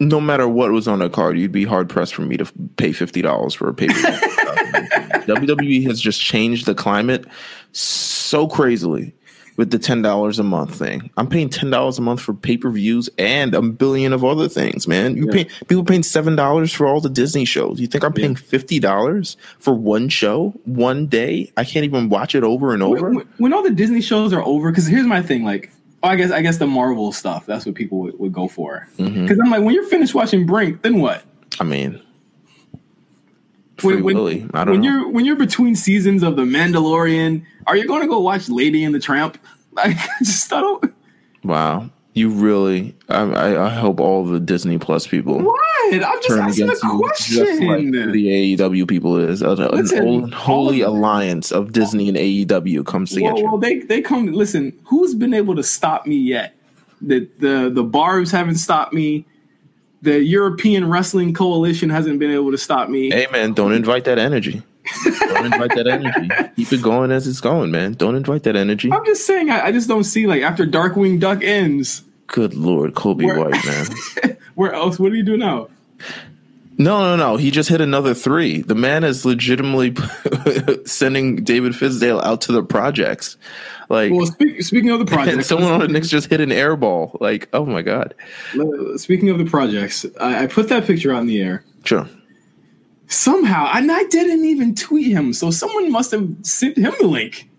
no 0.00 0.20
matter 0.20 0.48
what 0.48 0.70
was 0.70 0.86
on 0.88 1.00
the 1.00 1.08
card, 1.10 1.38
you'd 1.38 1.52
be 1.52 1.64
hard 1.64 1.88
pressed 1.88 2.14
for 2.14 2.22
me 2.22 2.36
to 2.36 2.44
pay 2.76 2.92
fifty 2.92 3.22
dollars 3.22 3.54
for 3.54 3.68
a 3.68 3.74
pay 3.74 3.88
per 3.88 3.94
view. 3.94 4.10
WWE 5.28 5.86
has 5.86 6.00
just 6.00 6.20
changed 6.20 6.66
the 6.66 6.74
climate 6.74 7.26
so 7.72 8.46
crazily 8.48 9.12
with 9.58 9.70
the 9.70 9.78
ten 9.78 10.00
dollars 10.00 10.38
a 10.38 10.42
month 10.42 10.76
thing. 10.78 11.10
I'm 11.18 11.26
paying 11.26 11.50
ten 11.50 11.68
dollars 11.68 11.98
a 11.98 12.02
month 12.02 12.22
for 12.22 12.32
pay 12.32 12.56
per 12.56 12.70
views 12.70 13.10
and 13.18 13.54
a 13.54 13.60
billion 13.60 14.14
of 14.14 14.24
other 14.24 14.48
things, 14.48 14.88
man. 14.88 15.16
You 15.18 15.26
Yeah. 15.26 15.32
pay 15.32 15.44
people 15.66 15.84
paying 15.84 16.02
seven 16.02 16.34
dollars 16.36 16.72
for 16.72 16.86
all 16.86 17.02
the 17.02 17.10
Disney 17.10 17.44
shows. 17.44 17.78
You 17.80 17.86
think 17.88 18.02
I'm 18.04 18.14
paying 18.14 18.36
fifty 18.36 18.78
dollars 18.78 19.36
for 19.58 19.74
one 19.74 20.08
show, 20.08 20.54
one 20.64 21.06
day? 21.08 21.52
I 21.58 21.64
can't 21.64 21.84
even 21.84 22.08
watch 22.08 22.34
it 22.34 22.42
over 22.44 22.72
and 22.72 22.82
over. 22.82 23.10
when, 23.10 23.26
when- 23.36 23.52
all 23.52 23.62
the 23.62 23.70
Disney 23.70 24.00
shows 24.00 24.32
are 24.32 24.42
over, 24.42 24.70
because 24.70 24.86
here's 24.86 25.06
my 25.06 25.20
thing, 25.20 25.44
like. 25.44 25.70
oh, 26.04 26.08
I 26.10 26.14
guess 26.16 26.30
I 26.30 26.40
guess 26.42 26.58
the 26.58 26.66
Marvel 26.68 27.10
stuff. 27.10 27.44
That's 27.44 27.66
what 27.66 27.74
people 27.74 27.98
would, 27.98 28.18
would 28.20 28.32
go 28.32 28.46
for. 28.46 28.86
Because 28.96 29.10
Mhm. 29.36 29.44
I'm 29.44 29.50
like, 29.50 29.62
when 29.62 29.74
you're 29.74 29.86
finished 29.88 30.14
watching 30.14 30.46
Brink, 30.46 30.82
then 30.82 31.00
what? 31.00 31.24
I 31.58 31.64
mean, 31.64 32.00
Free 33.78 34.02
when, 34.02 34.14
Willy. 34.16 34.46
I 34.54 34.64
don't 34.64 34.74
when 34.74 34.80
know. 34.82 34.88
you're 34.90 35.08
when 35.10 35.24
you're 35.24 35.36
between 35.36 35.74
seasons 35.76 36.22
of 36.22 36.36
The 36.36 36.42
Mandalorian, 36.42 37.44
are 37.66 37.76
you 37.76 37.86
going 37.86 38.02
to 38.02 38.08
go 38.08 38.18
watch 38.20 38.48
Lady 38.48 38.84
and 38.84 38.94
the 38.94 39.00
Tramp? 39.00 39.38
Like, 39.72 39.96
just 40.24 40.52
I 40.52 40.60
don't. 40.60 40.92
Wow, 41.44 41.90
you 42.12 42.30
really? 42.30 42.96
I, 43.08 43.20
I, 43.20 43.66
I 43.66 43.68
hope 43.68 44.00
all 44.00 44.24
the 44.24 44.40
Disney 44.40 44.76
Plus 44.76 45.06
people 45.06 45.38
What? 45.38 45.94
I'm 45.94 46.20
just 46.20 46.36
asking 46.36 46.68
a 46.70 46.98
question. 46.98 47.66
like 47.68 48.12
the 48.12 48.56
AEW 48.56 48.88
people 48.88 49.16
is. 49.18 49.40
An, 49.40 49.56
Listen, 49.56 50.04
old, 50.04 50.34
holy 50.34 50.80
alliance 50.80 51.52
of 51.52 51.70
Disney 51.72 52.08
and 52.08 52.16
AEW 52.18 52.84
comes 52.86 53.12
to 53.12 53.22
well, 53.22 53.40
well, 53.40 53.58
they 53.58 53.78
they 53.80 54.00
come. 54.02 54.26
Listen, 54.32 54.76
who's 54.84 55.14
been 55.14 55.32
able 55.32 55.54
to 55.54 55.62
stop 55.62 56.06
me 56.06 56.16
yet? 56.16 56.56
The 57.00 57.28
the 57.38 57.70
the 57.72 57.84
barbs 57.84 58.32
haven't 58.32 58.56
stopped 58.56 58.92
me. 58.92 59.24
The 60.02 60.22
European 60.22 60.88
Wrestling 60.88 61.34
Coalition 61.34 61.90
hasn't 61.90 62.18
been 62.18 62.30
able 62.30 62.50
to 62.52 62.58
stop 62.58 62.88
me. 62.88 63.10
Hey 63.10 63.26
man, 63.32 63.52
don't 63.52 63.72
invite 63.72 64.04
that 64.04 64.18
energy. 64.18 64.62
don't 65.04 65.46
invite 65.46 65.74
that 65.74 65.86
energy. 65.86 66.52
Keep 66.56 66.72
it 66.72 66.82
going 66.82 67.10
as 67.10 67.26
it's 67.26 67.40
going, 67.40 67.70
man. 67.70 67.92
Don't 67.94 68.14
invite 68.14 68.44
that 68.44 68.56
energy. 68.56 68.90
I'm 68.92 69.04
just 69.04 69.26
saying, 69.26 69.50
I, 69.50 69.66
I 69.66 69.72
just 69.72 69.88
don't 69.88 70.04
see 70.04 70.26
like 70.26 70.42
after 70.42 70.66
Darkwing 70.66 71.18
Duck 71.20 71.42
ends, 71.42 72.02
Good 72.28 72.54
lord, 72.54 72.94
Coby 72.94 73.24
Where- 73.24 73.38
White, 73.50 73.64
man. 73.64 74.36
where 74.54 74.72
else? 74.72 74.98
What 74.98 75.10
do 75.10 75.16
you 75.16 75.22
do 75.24 75.36
now? 75.36 75.68
No, 76.78 77.00
no, 77.00 77.16
no. 77.16 77.36
He 77.36 77.50
just 77.50 77.68
hit 77.68 77.80
another 77.80 78.14
three. 78.14 78.62
The 78.62 78.76
man 78.76 79.02
is 79.02 79.24
legitimately 79.24 79.96
sending 80.86 81.42
David 81.42 81.72
Fizdale 81.72 82.22
out 82.22 82.40
to 82.42 82.52
the 82.52 82.62
projects. 82.62 83.36
Like, 83.88 84.12
Well, 84.12 84.26
speak, 84.26 84.62
speaking 84.62 84.90
of 84.90 85.00
the 85.00 85.06
projects, 85.12 85.48
someone 85.48 85.72
on 85.72 85.80
the 85.80 85.88
Knicks 85.88 86.08
just 86.08 86.30
hit 86.30 86.40
an 86.40 86.52
air 86.52 86.76
ball. 86.76 87.16
Like, 87.20 87.48
oh 87.52 87.66
my 87.66 87.82
god. 87.82 88.14
Uh, 88.58 88.96
speaking 88.96 89.28
of 89.28 89.38
the 89.38 89.44
projects, 89.44 90.06
I, 90.20 90.44
I 90.44 90.46
put 90.46 90.68
that 90.68 90.86
picture 90.86 91.12
out 91.12 91.20
in 91.20 91.26
the 91.26 91.42
air. 91.42 91.64
Sure. 91.84 92.08
Somehow, 93.08 93.70
and 93.74 93.90
I 93.90 94.04
didn't 94.04 94.44
even 94.44 94.74
tweet 94.74 95.08
him, 95.08 95.32
so 95.32 95.50
someone 95.50 95.90
must 95.90 96.12
have 96.12 96.28
sent 96.42 96.76
him 96.76 96.92
the 97.00 97.08
link. 97.08 97.50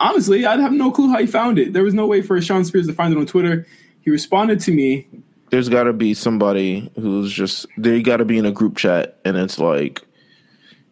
Honestly, 0.00 0.44
I'd 0.44 0.60
have 0.60 0.72
no 0.72 0.90
clue 0.90 1.08
how 1.10 1.18
he 1.18 1.26
found 1.26 1.58
it. 1.58 1.72
There 1.72 1.84
was 1.84 1.94
no 1.94 2.06
way 2.06 2.20
for 2.20 2.40
Shawn 2.42 2.64
Spears 2.64 2.86
to 2.88 2.92
find 2.92 3.14
it 3.14 3.18
on 3.18 3.24
Twitter. 3.26 3.66
He 4.02 4.10
responded 4.10 4.60
to 4.60 4.72
me. 4.72 5.06
There's 5.50 5.68
got 5.68 5.84
to 5.84 5.92
be 5.92 6.14
somebody 6.14 6.90
who's 6.96 7.32
just 7.32 7.66
they 7.76 8.02
got 8.02 8.18
to 8.18 8.24
be 8.24 8.38
in 8.38 8.44
a 8.46 8.52
group 8.52 8.76
chat, 8.76 9.18
and 9.24 9.36
it's 9.36 9.58
like, 9.58 10.02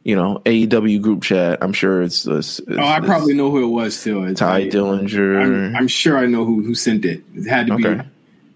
you 0.05 0.17
know, 0.17 0.41
AEW 0.47 1.01
group 1.03 1.23
chat. 1.23 1.59
I'm 1.63 1.73
sure 1.73 2.03
it's 2.03 2.23
this. 2.23 2.61
Oh, 2.71 2.79
I 2.87 3.01
probably 3.01 3.35
know 3.35 3.51
who 3.51 3.65
it 3.65 3.69
was 3.69 4.03
too. 4.03 4.25
It's 4.25 4.41
Tye 4.41 4.61
like- 4.61 4.71
Dillinger. 4.71 5.43
I'm, 5.43 5.77
I'm 5.77 5.89
sure 5.89 6.17
I 6.19 6.27
know 6.27 6.45
who 6.45 6.63
who 6.63 6.75
sent 6.75 7.05
it. 7.05 7.23
It 7.35 7.47
had 7.49 7.67
to 7.69 7.75
Okay. 7.75 7.95
be. 7.95 8.01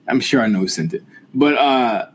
I'm 0.09 0.21
sure 0.21 0.41
I 0.43 0.47
know 0.47 0.61
who 0.61 0.69
sent 0.69 0.95
it. 0.95 1.03
But 1.35 1.55
uh 1.59 2.07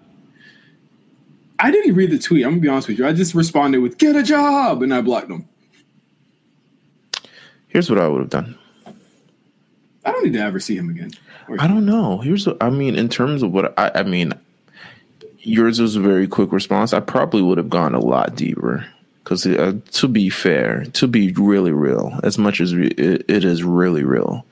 I 1.60 1.72
didn't 1.72 1.96
read 1.96 2.12
the 2.12 2.20
tweet. 2.20 2.44
I'm 2.44 2.52
gonna 2.54 2.62
be 2.62 2.68
honest 2.68 2.88
with 2.90 3.00
you. 3.00 3.08
I 3.08 3.14
just 3.14 3.34
responded 3.34 3.80
with 3.80 3.98
"Get 3.98 4.16
a 4.16 4.24
job" 4.24 4.82
and 4.84 4.94
I 4.94 5.02
blocked 5.02 5.30
him. 5.32 5.48
Here's 7.68 7.90
what 7.90 8.00
I 8.00 8.08
would 8.08 8.20
have 8.22 8.30
done. 8.30 8.58
I 10.06 10.12
don't 10.12 10.24
need 10.26 10.34
to 10.34 10.40
ever 10.40 10.60
see 10.60 10.76
him 10.78 10.90
again. 10.90 11.12
I 11.60 11.68
don't 11.68 11.86
know. 11.86 12.20
Here's 12.20 12.48
what 12.48 12.58
I 12.62 12.70
mean 12.70 12.96
in 12.96 13.10
terms 13.10 13.44
of 13.44 13.52
what 13.52 13.78
I, 13.78 13.92
I 13.96 14.04
mean. 14.04 14.34
Yours 15.40 15.80
was 15.80 15.96
a 15.96 16.00
very 16.02 16.28
quick 16.28 16.52
response. 16.52 16.92
I 16.92 17.00
probably 17.00 17.44
would 17.44 17.60
have 17.60 17.70
gone 17.70 17.94
a 17.94 18.00
lot 18.00 18.36
deeper 18.36 18.84
because, 19.24 19.46
uh, 19.46 19.74
to 19.92 20.08
be 20.08 20.28
fair, 20.30 20.86
to 20.94 21.08
be 21.08 21.32
really 21.34 21.72
real, 21.72 22.20
as 22.24 22.40
much 22.40 22.60
as 22.60 22.74
re- 22.76 22.88
it, 22.88 23.26
it 23.28 23.44
is 23.46 23.64
really 23.64 24.04
real, 24.04 24.44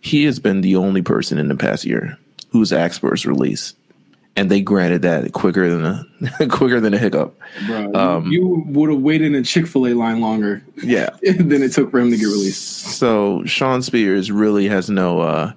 he 0.00 0.24
has 0.24 0.38
been 0.38 0.62
the 0.62 0.76
only 0.76 1.02
person 1.02 1.36
in 1.38 1.48
the 1.48 1.54
past 1.54 1.84
year 1.84 2.16
who's 2.50 2.72
asked 2.72 3.00
for 3.00 3.10
his 3.10 3.26
release, 3.26 3.74
and 4.36 4.50
they 4.50 4.62
granted 4.62 5.02
that 5.02 5.34
quicker 5.34 5.68
than 5.68 5.84
a 6.40 6.46
quicker 6.48 6.80
than 6.80 6.94
a 6.94 6.98
hiccup. 6.98 7.38
Bro, 7.66 7.92
Um, 7.94 8.32
you 8.32 8.64
would 8.68 8.88
have 8.88 9.00
waited 9.02 9.26
in 9.26 9.34
a 9.34 9.42
Chick 9.42 9.66
Fil 9.66 9.88
A 9.88 9.92
line 9.92 10.22
longer 10.22 10.62
Yeah. 10.82 11.10
than 11.22 11.62
it 11.62 11.72
took 11.72 11.90
for 11.90 12.00
him 12.00 12.10
to 12.10 12.16
get 12.16 12.24
released. 12.24 12.62
So 12.96 13.44
Shawn 13.44 13.82
Spears 13.82 14.32
really 14.32 14.66
has 14.68 14.88
no 14.88 15.20
uh 15.20 15.52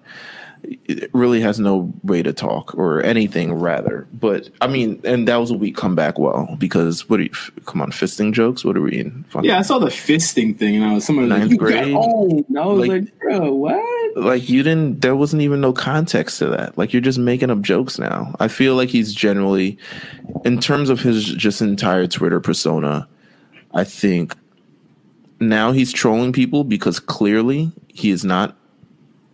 really 1.14 1.42
has 1.42 1.60
no 1.60 1.92
way 2.04 2.22
to 2.22 2.34
talk 2.34 2.76
or 2.76 3.02
anything 3.04 3.54
rather. 3.54 4.08
But 4.14 4.50
I 4.62 4.68
mean, 4.68 5.02
and 5.04 5.28
that 5.28 5.38
was 5.38 5.52
a 5.52 5.56
week 5.56 5.76
comeback 5.76 6.20
well 6.20 6.56
because 6.60 7.10
what 7.10 7.20
are 7.20 7.24
you 7.24 7.30
come 7.66 7.82
on 7.82 7.92
fisting 7.92 8.34
jokes? 8.34 8.64
What 8.66 8.78
are 8.78 8.82
we 8.82 9.00
in? 9.00 9.24
Fun- 9.30 9.44
Yeah, 9.44 9.60
I 9.60 9.62
saw 9.62 9.80
the 9.80 9.88
fisting 9.88 10.58
thing, 10.58 10.76
and 10.76 10.86
I 10.86 10.94
was 10.94 11.06
someone 11.06 11.30
like, 11.30 11.40
Ninth 11.40 11.52
"You 11.52 11.58
got 11.58 11.66
grade? 11.68 11.96
owned." 11.96 12.46
And 12.50 12.60
I 12.60 12.66
was 12.66 12.80
Like- 12.88 12.90
like, 13.04 13.20
"Bro, 13.20 13.54
what?" 13.54 14.18
Like 14.18 14.50
you 14.50 14.62
didn't 14.64 15.02
there 15.02 15.16
wasn't 15.16 15.42
even 15.42 15.62
no 15.62 15.72
context 15.74 16.40
to 16.40 16.48
that. 16.48 16.78
Like 16.78 16.92
you're 16.94 17.02
just 17.02 17.20
making 17.20 17.50
up 17.50 17.62
jokes 17.62 17.98
now. 17.98 18.36
I 18.40 18.48
feel 18.50 18.76
like 18.76 18.90
he's 18.90 19.14
generally 19.14 19.78
in 20.44 20.60
terms 20.60 20.90
of 20.90 21.00
his 21.02 21.24
just 21.26 21.62
entire 21.62 22.08
Twitter 22.08 22.40
persona, 22.42 23.08
I 23.74 23.84
think 23.86 24.36
now 25.40 25.72
he's 25.72 25.92
trolling 25.94 26.34
people 26.34 26.64
because 26.64 27.00
clearly 27.00 27.72
he 27.88 28.12
is 28.12 28.24
not 28.26 28.56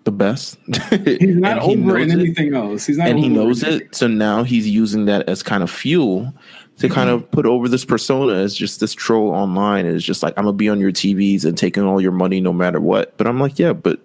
the 0.08 0.12
best. 0.14 0.58
He's 1.06 1.36
not 1.36 1.62
he 1.64 1.72
over 1.78 1.98
in 2.00 2.08
knows 2.08 2.18
it. 2.18 2.20
anything 2.22 2.56
else. 2.56 2.86
He's 2.86 2.98
not, 2.98 3.10
and 3.10 3.20
he 3.20 3.28
knows 3.28 3.62
it. 3.62 3.94
So 3.94 4.08
now 4.08 4.44
he's 4.44 4.66
using 4.68 5.04
that 5.06 5.28
as 5.28 5.44
kind 5.44 5.62
of 5.64 5.70
fuel 5.70 6.34
to 6.78 6.88
kind 6.88 7.10
of 7.10 7.30
put 7.32 7.46
over 7.46 7.68
this 7.68 7.84
persona 7.84 8.34
as 8.36 8.56
just 8.56 8.80
this 8.80 8.94
troll 8.94 9.32
online. 9.32 9.86
Is 9.86 10.04
just 10.06 10.24
like 10.24 10.34
I'm 10.38 10.46
gonna 10.46 10.56
be 10.56 10.70
on 10.70 10.80
your 10.80 10.92
TVs 10.94 11.44
and 11.44 11.58
taking 11.58 11.84
all 11.84 12.00
your 12.00 12.14
money 12.14 12.40
no 12.40 12.54
matter 12.54 12.80
what. 12.80 13.18
But 13.18 13.28
I'm 13.28 13.40
like, 13.40 13.60
yeah, 13.60 13.74
but 13.74 14.00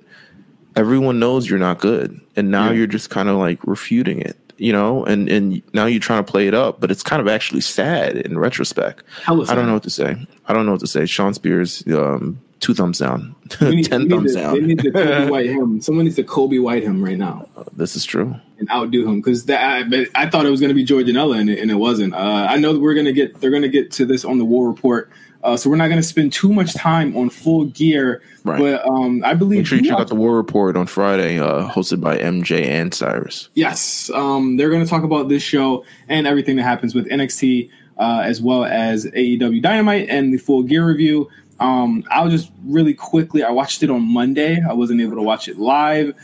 everyone 0.74 1.18
knows 1.20 1.48
you're 1.48 1.58
not 1.58 1.78
good, 1.78 2.20
and 2.36 2.50
now 2.50 2.66
Yeah. 2.70 2.78
you're 2.78 2.86
just 2.88 3.10
kind 3.10 3.28
of 3.28 3.36
like 3.36 3.58
refuting 3.66 4.20
it, 4.20 4.36
you 4.58 4.72
know. 4.72 5.04
And 5.04 5.28
and 5.28 5.62
now 5.72 5.86
you're 5.86 6.00
trying 6.00 6.24
to 6.24 6.30
play 6.30 6.48
it 6.48 6.54
up, 6.54 6.80
but 6.80 6.90
it's 6.90 7.02
kind 7.04 7.22
of 7.22 7.28
actually 7.28 7.60
sad 7.60 8.16
in 8.16 8.38
retrospect. 8.38 9.04
I 9.28 9.34
don't 9.34 9.66
know 9.66 9.74
what 9.74 9.84
to 9.84 9.90
say. 9.90 10.16
I 10.46 10.52
don't 10.52 10.66
know 10.66 10.72
what 10.72 10.80
to 10.80 10.86
say. 10.88 11.06
Shawn 11.06 11.34
Spears, 11.34 11.84
um, 11.88 12.40
two 12.62 12.72
thumbs 12.72 12.98
down, 12.98 13.34
need- 13.60 13.84
ten 13.90 14.08
thumbs 14.08 14.34
to- 14.34 14.40
down. 14.40 14.54
They 14.54 14.60
need 14.60 14.78
to 14.78 14.90
Coby 14.92 15.30
White 15.30 15.46
him. 15.50 15.80
Someone 15.82 16.04
needs 16.06 16.16
to 16.16 16.24
Coby 16.24 16.62
White 16.62 16.82
him 16.82 17.04
right 17.04 17.18
now 17.18 17.46
this 17.74 17.96
is 17.96 18.04
true. 18.04 18.34
and 18.58 18.70
outdo 18.70 19.06
him 19.06 19.20
because 19.20 19.44
that. 19.46 19.60
I, 19.62 20.06
I 20.14 20.30
thought 20.30 20.46
it 20.46 20.50
was 20.50 20.60
going 20.60 20.68
to 20.68 20.74
be 20.74 20.84
Joey 20.84 21.04
Janela 21.04 21.38
and 21.38 21.50
it, 21.50 21.58
and 21.58 21.70
it 21.70 21.74
wasn't. 21.74 22.14
Uh, 22.14 22.46
I 22.48 22.56
know 22.56 22.72
that 22.72 22.80
we're 22.80 22.94
going 22.94 23.06
to 23.06 23.12
get. 23.12 23.40
They're 23.40 23.50
going 23.50 23.62
to 23.62 23.68
get 23.68 23.90
to 23.92 24.06
this 24.06 24.24
on 24.24 24.38
the 24.38 24.44
War 24.44 24.68
Report 24.68 25.10
Uh, 25.42 25.56
so 25.56 25.68
we're 25.68 25.76
not 25.76 25.88
going 25.88 26.00
to 26.00 26.06
spend 26.06 26.32
too 26.32 26.52
much 26.52 26.72
time 26.74 27.16
on 27.16 27.28
full 27.30 27.64
gear. 27.66 28.22
Right. 28.44 28.58
But 28.60 28.86
um, 28.88 29.22
I 29.24 29.34
believe 29.34 29.60
Make 29.60 29.66
sure 29.66 29.78
you 29.78 29.84
you 29.84 29.90
check 29.90 29.98
out 30.00 30.08
the 30.08 30.14
War 30.14 30.36
Report 30.36 30.76
on 30.76 30.86
Friday, 30.86 31.40
uh, 31.40 31.68
hosted 31.68 32.00
by 32.00 32.16
MJ 32.18 32.64
and 32.66 32.92
Cyrus. 32.94 33.48
Yes, 33.54 34.10
um, 34.14 34.56
they're 34.56 34.70
going 34.70 34.84
to 34.84 34.88
talk 34.90 35.02
about 35.02 35.28
this 35.28 35.42
show 35.42 35.84
and 36.08 36.26
everything 36.26 36.56
that 36.56 36.62
happens 36.64 36.94
with 36.94 37.06
NXT, 37.08 37.70
uh, 37.98 38.20
as 38.24 38.40
well 38.42 38.64
as 38.64 39.06
AEW 39.06 39.60
Dynamite 39.62 40.08
and 40.08 40.32
the 40.32 40.38
full 40.38 40.62
gear 40.62 40.86
review. 40.86 41.28
Um, 41.62 42.04
I'll 42.10 42.28
just 42.28 42.50
really 42.64 42.94
quickly. 42.94 43.42
I 43.44 43.50
watched 43.50 43.82
it 43.82 43.90
on 43.90 44.02
Monday. 44.02 44.60
I 44.68 44.72
wasn't 44.72 45.00
able 45.00 45.14
to 45.16 45.22
watch 45.22 45.48
it 45.48 45.58
live. 45.58 46.14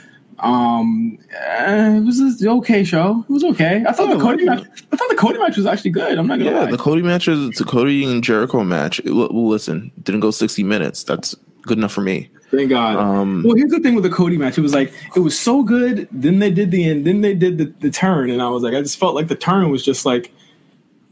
Um, 0.40 1.18
eh, 1.32 1.96
it 1.96 2.04
was 2.04 2.18
an 2.20 2.48
okay 2.48 2.84
show. 2.84 3.24
It 3.28 3.32
was 3.32 3.44
okay. 3.44 3.84
I 3.86 3.92
thought 3.92 4.08
the 4.16 4.20
Cody 4.22 4.44
match. 4.44 4.64
I 4.92 4.96
thought 4.96 5.08
the 5.10 5.16
Cody 5.16 5.38
match 5.38 5.56
was 5.56 5.66
actually 5.66 5.90
good. 5.90 6.16
I'm 6.18 6.26
not 6.26 6.38
gonna 6.38 6.50
Yeah, 6.50 6.60
lie. 6.60 6.70
the 6.70 6.76
Cody 6.78 7.02
match 7.02 7.26
is 7.28 7.50
the 7.58 7.64
Cody 7.64 8.04
and 8.04 8.22
Jericho 8.22 8.62
match. 8.64 9.00
It- 9.00 9.12
well, 9.12 9.48
listen, 9.48 9.90
didn't 10.02 10.20
go 10.20 10.30
60 10.30 10.62
minutes. 10.62 11.02
That's 11.04 11.34
good 11.62 11.78
enough 11.78 11.92
for 11.92 12.02
me. 12.02 12.30
Thank 12.50 12.70
God. 12.70 12.96
Um, 12.96 13.42
well, 13.44 13.56
here's 13.56 13.70
the 13.70 13.80
thing 13.80 13.94
with 13.94 14.04
the 14.04 14.10
Cody 14.10 14.38
match. 14.38 14.56
It 14.56 14.62
was 14.62 14.74
like 14.74 14.92
it 15.16 15.20
was 15.20 15.38
so 15.38 15.62
good. 15.62 16.08
Then 16.12 16.38
they 16.38 16.50
did 16.50 16.70
the 16.70 16.84
end. 16.88 17.04
Then 17.06 17.20
they 17.20 17.34
did 17.34 17.58
the, 17.58 17.66
the 17.80 17.90
turn, 17.90 18.30
and 18.30 18.40
I 18.40 18.48
was 18.48 18.62
like, 18.62 18.74
I 18.74 18.80
just 18.80 18.98
felt 18.98 19.14
like 19.14 19.28
the 19.28 19.34
turn 19.34 19.70
was 19.70 19.84
just 19.84 20.06
like, 20.06 20.32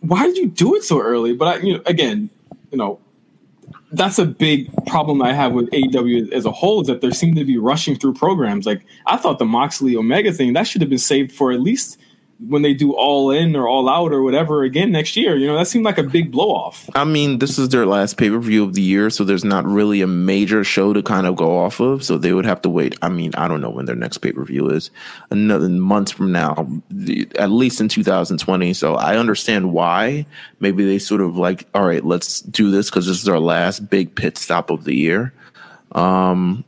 why 0.00 0.22
did 0.24 0.36
you 0.38 0.46
do 0.48 0.74
it 0.76 0.82
so 0.84 1.00
early? 1.00 1.34
But 1.34 1.46
I, 1.48 1.56
you 1.62 1.74
know, 1.74 1.82
again, 1.84 2.30
you 2.70 2.78
know, 2.78 3.00
that's 3.92 4.18
a 4.18 4.26
big 4.26 4.70
problem 4.86 5.22
I 5.22 5.32
have 5.32 5.52
with 5.52 5.70
AEW 5.70 6.32
as 6.32 6.44
a 6.44 6.50
whole 6.50 6.80
is 6.80 6.86
that 6.88 7.00
they 7.00 7.10
seem 7.10 7.34
to 7.36 7.44
be 7.44 7.56
rushing 7.56 7.96
through 7.96 8.14
programs. 8.14 8.66
Like 8.66 8.84
I 9.06 9.16
thought 9.16 9.38
the 9.38 9.44
Moxley 9.44 9.96
Omega 9.96 10.32
thing 10.32 10.52
that 10.54 10.66
should 10.66 10.80
have 10.80 10.90
been 10.90 10.98
saved 10.98 11.32
for 11.32 11.52
at 11.52 11.60
least 11.60 11.98
when 12.38 12.62
they 12.62 12.74
do 12.74 12.92
all 12.92 13.30
in 13.30 13.56
or 13.56 13.66
all 13.66 13.88
out 13.88 14.12
or 14.12 14.22
whatever 14.22 14.62
again 14.62 14.92
next 14.92 15.16
year. 15.16 15.36
You 15.36 15.46
know, 15.46 15.56
that 15.56 15.66
seemed 15.66 15.84
like 15.84 15.98
a 15.98 16.02
big 16.02 16.30
blow 16.30 16.50
off. 16.50 16.88
I 16.94 17.04
mean, 17.04 17.38
this 17.38 17.58
is 17.58 17.70
their 17.70 17.86
last 17.86 18.18
pay 18.18 18.28
per 18.28 18.38
view 18.38 18.62
of 18.62 18.74
the 18.74 18.82
year, 18.82 19.08
so 19.10 19.24
there's 19.24 19.44
not 19.44 19.64
really 19.64 20.02
a 20.02 20.06
major 20.06 20.62
show 20.62 20.92
to 20.92 21.02
kind 21.02 21.26
of 21.26 21.36
go 21.36 21.58
off 21.58 21.80
of. 21.80 22.04
So 22.04 22.18
they 22.18 22.32
would 22.32 22.44
have 22.44 22.60
to 22.62 22.68
wait. 22.68 22.96
I 23.00 23.08
mean, 23.08 23.34
I 23.36 23.48
don't 23.48 23.60
know 23.60 23.70
when 23.70 23.86
their 23.86 23.96
next 23.96 24.18
pay 24.18 24.32
per 24.32 24.44
view 24.44 24.68
is. 24.68 24.90
Another 25.30 25.68
months 25.68 26.12
from 26.12 26.32
now, 26.32 26.68
at 27.36 27.50
least 27.50 27.80
in 27.80 27.88
2020. 27.88 28.74
So 28.74 28.94
I 28.94 29.16
understand 29.16 29.72
why. 29.72 30.26
Maybe 30.60 30.84
they 30.84 30.98
sort 30.98 31.22
of 31.22 31.36
like, 31.36 31.66
all 31.74 31.86
right, 31.86 32.04
let's 32.04 32.40
do 32.40 32.70
this 32.70 32.90
because 32.90 33.06
this 33.06 33.22
is 33.22 33.28
our 33.28 33.40
last 33.40 33.88
big 33.88 34.14
pit 34.14 34.36
stop 34.36 34.70
of 34.70 34.84
the 34.84 34.94
year. 34.94 35.32
Um, 35.92 36.64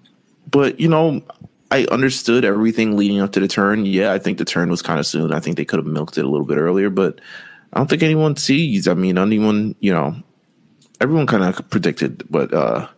but 0.51 0.81
you 0.81 0.89
know, 0.89 1.23
I 1.71 1.85
understood 1.87 2.45
everything 2.45 2.97
leading 2.97 3.21
up 3.21 3.33
to 3.33 3.41
the 3.41 3.49
turn. 3.49 3.85
Yeah, 3.85 4.13
I 4.13 4.19
think 4.19 4.39
the 4.39 4.45
turn 4.45 4.71
was 4.71 4.83
kind 4.83 4.99
of 4.99 5.07
soon. 5.07 5.33
I 5.33 5.41
think 5.41 5.57
they 5.57 5.65
could 5.65 5.79
have 5.79 5.87
milked 5.87 6.17
it 6.17 6.25
a 6.25 6.29
little 6.29 6.47
bit 6.47 6.57
earlier, 6.57 6.89
but 6.89 7.21
I 7.73 7.79
don't 7.79 7.91
think 7.91 8.03
anyone 8.03 8.37
sees. 8.37 8.89
I 8.89 8.95
mean, 8.95 9.19
anyone, 9.19 9.75
you 9.81 9.93
know, 9.93 10.17
everyone 11.01 11.27
kind 11.27 11.45
of 11.45 11.69
predicted 11.71 12.25
what 12.31 12.53
uh 12.55 12.89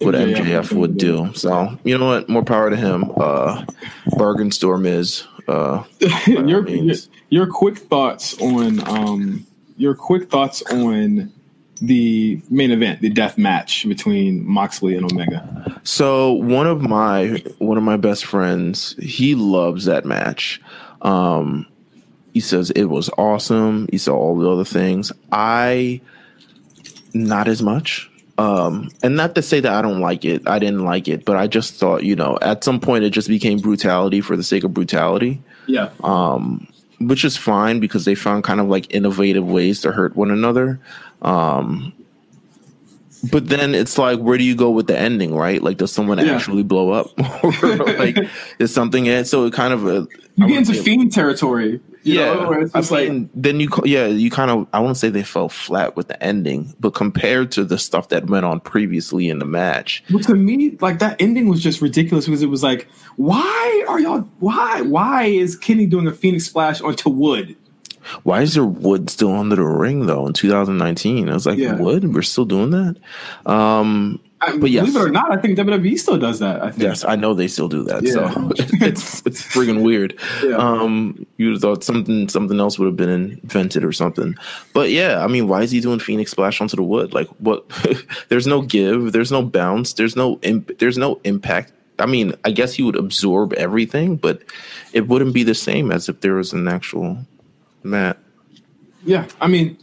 what 0.00 0.14
MJF 0.14 0.36
MJF 0.36 0.72
would 0.72 0.96
do. 0.96 1.32
So 1.34 1.78
you 1.84 1.96
know 1.96 2.06
what? 2.06 2.28
More 2.28 2.44
power 2.44 2.70
to 2.70 2.76
him. 2.76 3.12
Uh 3.16 3.64
Bargain 4.16 4.50
Storm 4.50 4.86
is 4.86 5.26
uh 5.48 5.84
your, 6.26 6.68
your 6.68 6.94
your 7.30 7.46
quick 7.46 7.78
thoughts 7.78 8.38
on 8.40 8.86
um 8.88 9.46
your 9.76 9.94
quick 9.94 10.30
thoughts 10.30 10.62
on 10.70 11.32
the 11.80 12.40
main 12.50 12.70
event, 12.70 13.00
the 13.00 13.08
death 13.08 13.38
match 13.38 13.88
between 13.88 14.46
Moxley 14.46 14.96
and 14.96 15.10
Omega. 15.10 15.80
So 15.84 16.32
one 16.32 16.66
of 16.66 16.82
my 16.82 17.42
one 17.58 17.76
of 17.76 17.82
my 17.82 17.96
best 17.96 18.26
friends, 18.26 18.94
he 19.00 19.34
loves 19.34 19.86
that 19.86 20.04
match. 20.04 20.60
Um, 21.02 21.66
he 22.32 22.40
says 22.40 22.70
it 22.70 22.84
was 22.84 23.10
awesome. 23.16 23.88
He 23.90 23.98
saw 23.98 24.16
all 24.16 24.38
the 24.38 24.48
other 24.48 24.64
things. 24.64 25.10
I 25.32 26.00
not 27.14 27.48
as 27.48 27.62
much. 27.62 28.10
Um, 28.38 28.90
and 29.02 29.16
not 29.16 29.34
to 29.34 29.42
say 29.42 29.60
that 29.60 29.72
I 29.72 29.82
don't 29.82 30.00
like 30.00 30.24
it. 30.24 30.48
I 30.48 30.58
didn't 30.58 30.84
like 30.84 31.08
it, 31.08 31.26
but 31.26 31.36
I 31.36 31.46
just 31.46 31.74
thought, 31.74 32.04
you 32.04 32.16
know, 32.16 32.38
at 32.40 32.64
some 32.64 32.80
point 32.80 33.04
it 33.04 33.10
just 33.10 33.28
became 33.28 33.58
brutality 33.58 34.22
for 34.22 34.34
the 34.34 34.42
sake 34.42 34.64
of 34.64 34.72
brutality 34.72 35.42
Yeah, 35.66 35.90
which 37.00 37.24
is 37.24 37.36
fine 37.36 37.80
because 37.80 38.04
they 38.04 38.14
found 38.14 38.44
kind 38.44 38.60
of 38.60 38.68
like 38.68 38.92
innovative 38.94 39.48
ways 39.48 39.80
to 39.82 39.92
hurt 39.92 40.14
one 40.16 40.30
another. 40.30 40.78
Um, 41.22 41.92
but 43.30 43.48
then 43.48 43.74
it's 43.74 43.98
like, 43.98 44.18
where 44.18 44.38
do 44.38 44.44
you 44.44 44.54
go 44.54 44.70
with 44.70 44.86
the 44.86 44.98
ending, 44.98 45.34
right? 45.34 45.62
Like, 45.62 45.76
does 45.76 45.92
someone 45.92 46.18
Yeah. 46.18 46.32
actually 46.34 46.62
blow 46.62 46.90
up, 46.92 47.10
or 47.62 47.76
like, 47.98 48.16
is 48.58 48.72
something? 48.72 49.08
And 49.08 49.26
so 49.26 49.44
it 49.44 49.52
kind 49.52 49.74
of, 49.74 49.86
uh, 49.86 50.06
you 50.36 50.48
get 50.48 50.56
into 50.68 50.82
fiend 50.82 51.12
territory. 51.12 51.80
Yeah. 52.02 52.34
know, 52.34 52.52
I 52.74 52.78
just 52.80 52.90
like 52.90 53.08
mean, 53.10 53.30
then 53.34 53.60
you, 53.60 53.68
yeah, 53.84 54.06
you 54.06 54.30
kind 54.30 54.50
of, 54.50 54.66
I 54.72 54.80
won't 54.80 54.96
say 54.96 55.10
they 55.10 55.22
fell 55.22 55.48
flat 55.48 55.96
with 55.96 56.08
the 56.08 56.22
ending, 56.22 56.74
but 56.80 56.94
compared 56.94 57.52
to 57.52 57.64
the 57.64 57.78
stuff 57.78 58.08
that 58.08 58.26
went 58.26 58.46
on 58.46 58.60
previously 58.60 59.28
in 59.28 59.38
the 59.38 59.44
match, 59.44 60.02
Well, 60.10 60.20
to 60.24 60.34
me, 60.34 60.76
like 60.80 60.98
that 61.00 61.20
ending 61.20 61.48
was 61.48 61.62
just 61.62 61.80
ridiculous 61.82 62.26
because 62.26 62.42
it 62.42 62.46
was 62.46 62.62
like, 62.62 62.88
why 63.16 63.84
are 63.88 64.00
y'all? 64.00 64.20
Why? 64.38 64.80
Why 64.82 65.24
is 65.24 65.56
Kenny 65.56 65.86
doing 65.86 66.06
a 66.06 66.12
Phoenix 66.12 66.46
splash 66.46 66.80
onto 66.80 67.10
wood? 67.10 67.56
why 68.22 68.40
is 68.40 68.54
there 68.54 68.64
wood 68.64 69.10
still 69.10 69.34
under 69.34 69.56
the 69.56 69.62
ring 69.62 70.06
though 70.06 70.26
in 70.26 70.32
2019? 70.32 71.28
I 71.28 71.34
was 71.34 71.44
like, 71.44 71.58
Yeah. 71.58 71.74
wood? 71.76 72.14
We're 72.14 72.22
still 72.22 72.46
doing 72.46 72.70
that? 72.70 72.96
Um, 73.44 74.18
I, 74.42 74.56
But 74.56 74.70
yes. 74.70 74.86
believe 74.86 74.96
it 74.96 75.08
or 75.08 75.10
not, 75.10 75.30
I 75.30 75.36
think 75.36 75.58
WWE 75.58 75.98
still 75.98 76.18
does 76.18 76.38
that. 76.38 76.62
I 76.62 76.70
think. 76.70 76.82
Yes, 76.82 77.04
I 77.04 77.14
know 77.16 77.34
they 77.34 77.46
still 77.46 77.68
do 77.68 77.82
that. 77.84 78.02
Yeah. 78.02 78.12
So 78.12 78.50
it's 78.56 79.24
it's 79.26 79.42
friggin' 79.42 79.82
weird. 79.82 80.18
Yeah. 80.42 80.56
Um, 80.56 81.26
you 81.36 81.58
thought 81.58 81.84
something 81.84 82.28
something 82.28 82.58
else 82.58 82.78
would 82.78 82.86
have 82.86 82.96
been 82.96 83.10
invented 83.42 83.84
or 83.84 83.92
something. 83.92 84.34
But 84.72 84.90
yeah, 84.90 85.22
I 85.22 85.26
mean, 85.26 85.46
why 85.46 85.62
is 85.62 85.70
he 85.70 85.80
doing 85.80 85.98
Phoenix 85.98 86.30
Splash 86.30 86.60
onto 86.60 86.76
the 86.76 86.82
wood? 86.82 87.12
Like, 87.12 87.28
what? 87.38 87.68
there's 88.28 88.46
no 88.46 88.62
give. 88.62 89.12
There's 89.12 89.30
no 89.30 89.42
bounce. 89.42 89.92
There's 89.92 90.16
no 90.16 90.38
imp- 90.42 90.78
there's 90.78 90.96
no 90.96 91.20
impact. 91.24 91.72
I 91.98 92.06
mean, 92.06 92.32
I 92.46 92.50
guess 92.50 92.72
he 92.72 92.82
would 92.82 92.96
absorb 92.96 93.52
everything, 93.54 94.16
but 94.16 94.42
it 94.94 95.06
wouldn't 95.06 95.34
be 95.34 95.42
the 95.42 95.54
same 95.54 95.92
as 95.92 96.08
if 96.08 96.22
there 96.22 96.34
was 96.34 96.54
an 96.54 96.66
actual 96.66 97.18
mat. 97.82 98.16
Yeah, 99.04 99.26
I 99.38 99.48
mean, 99.48 99.76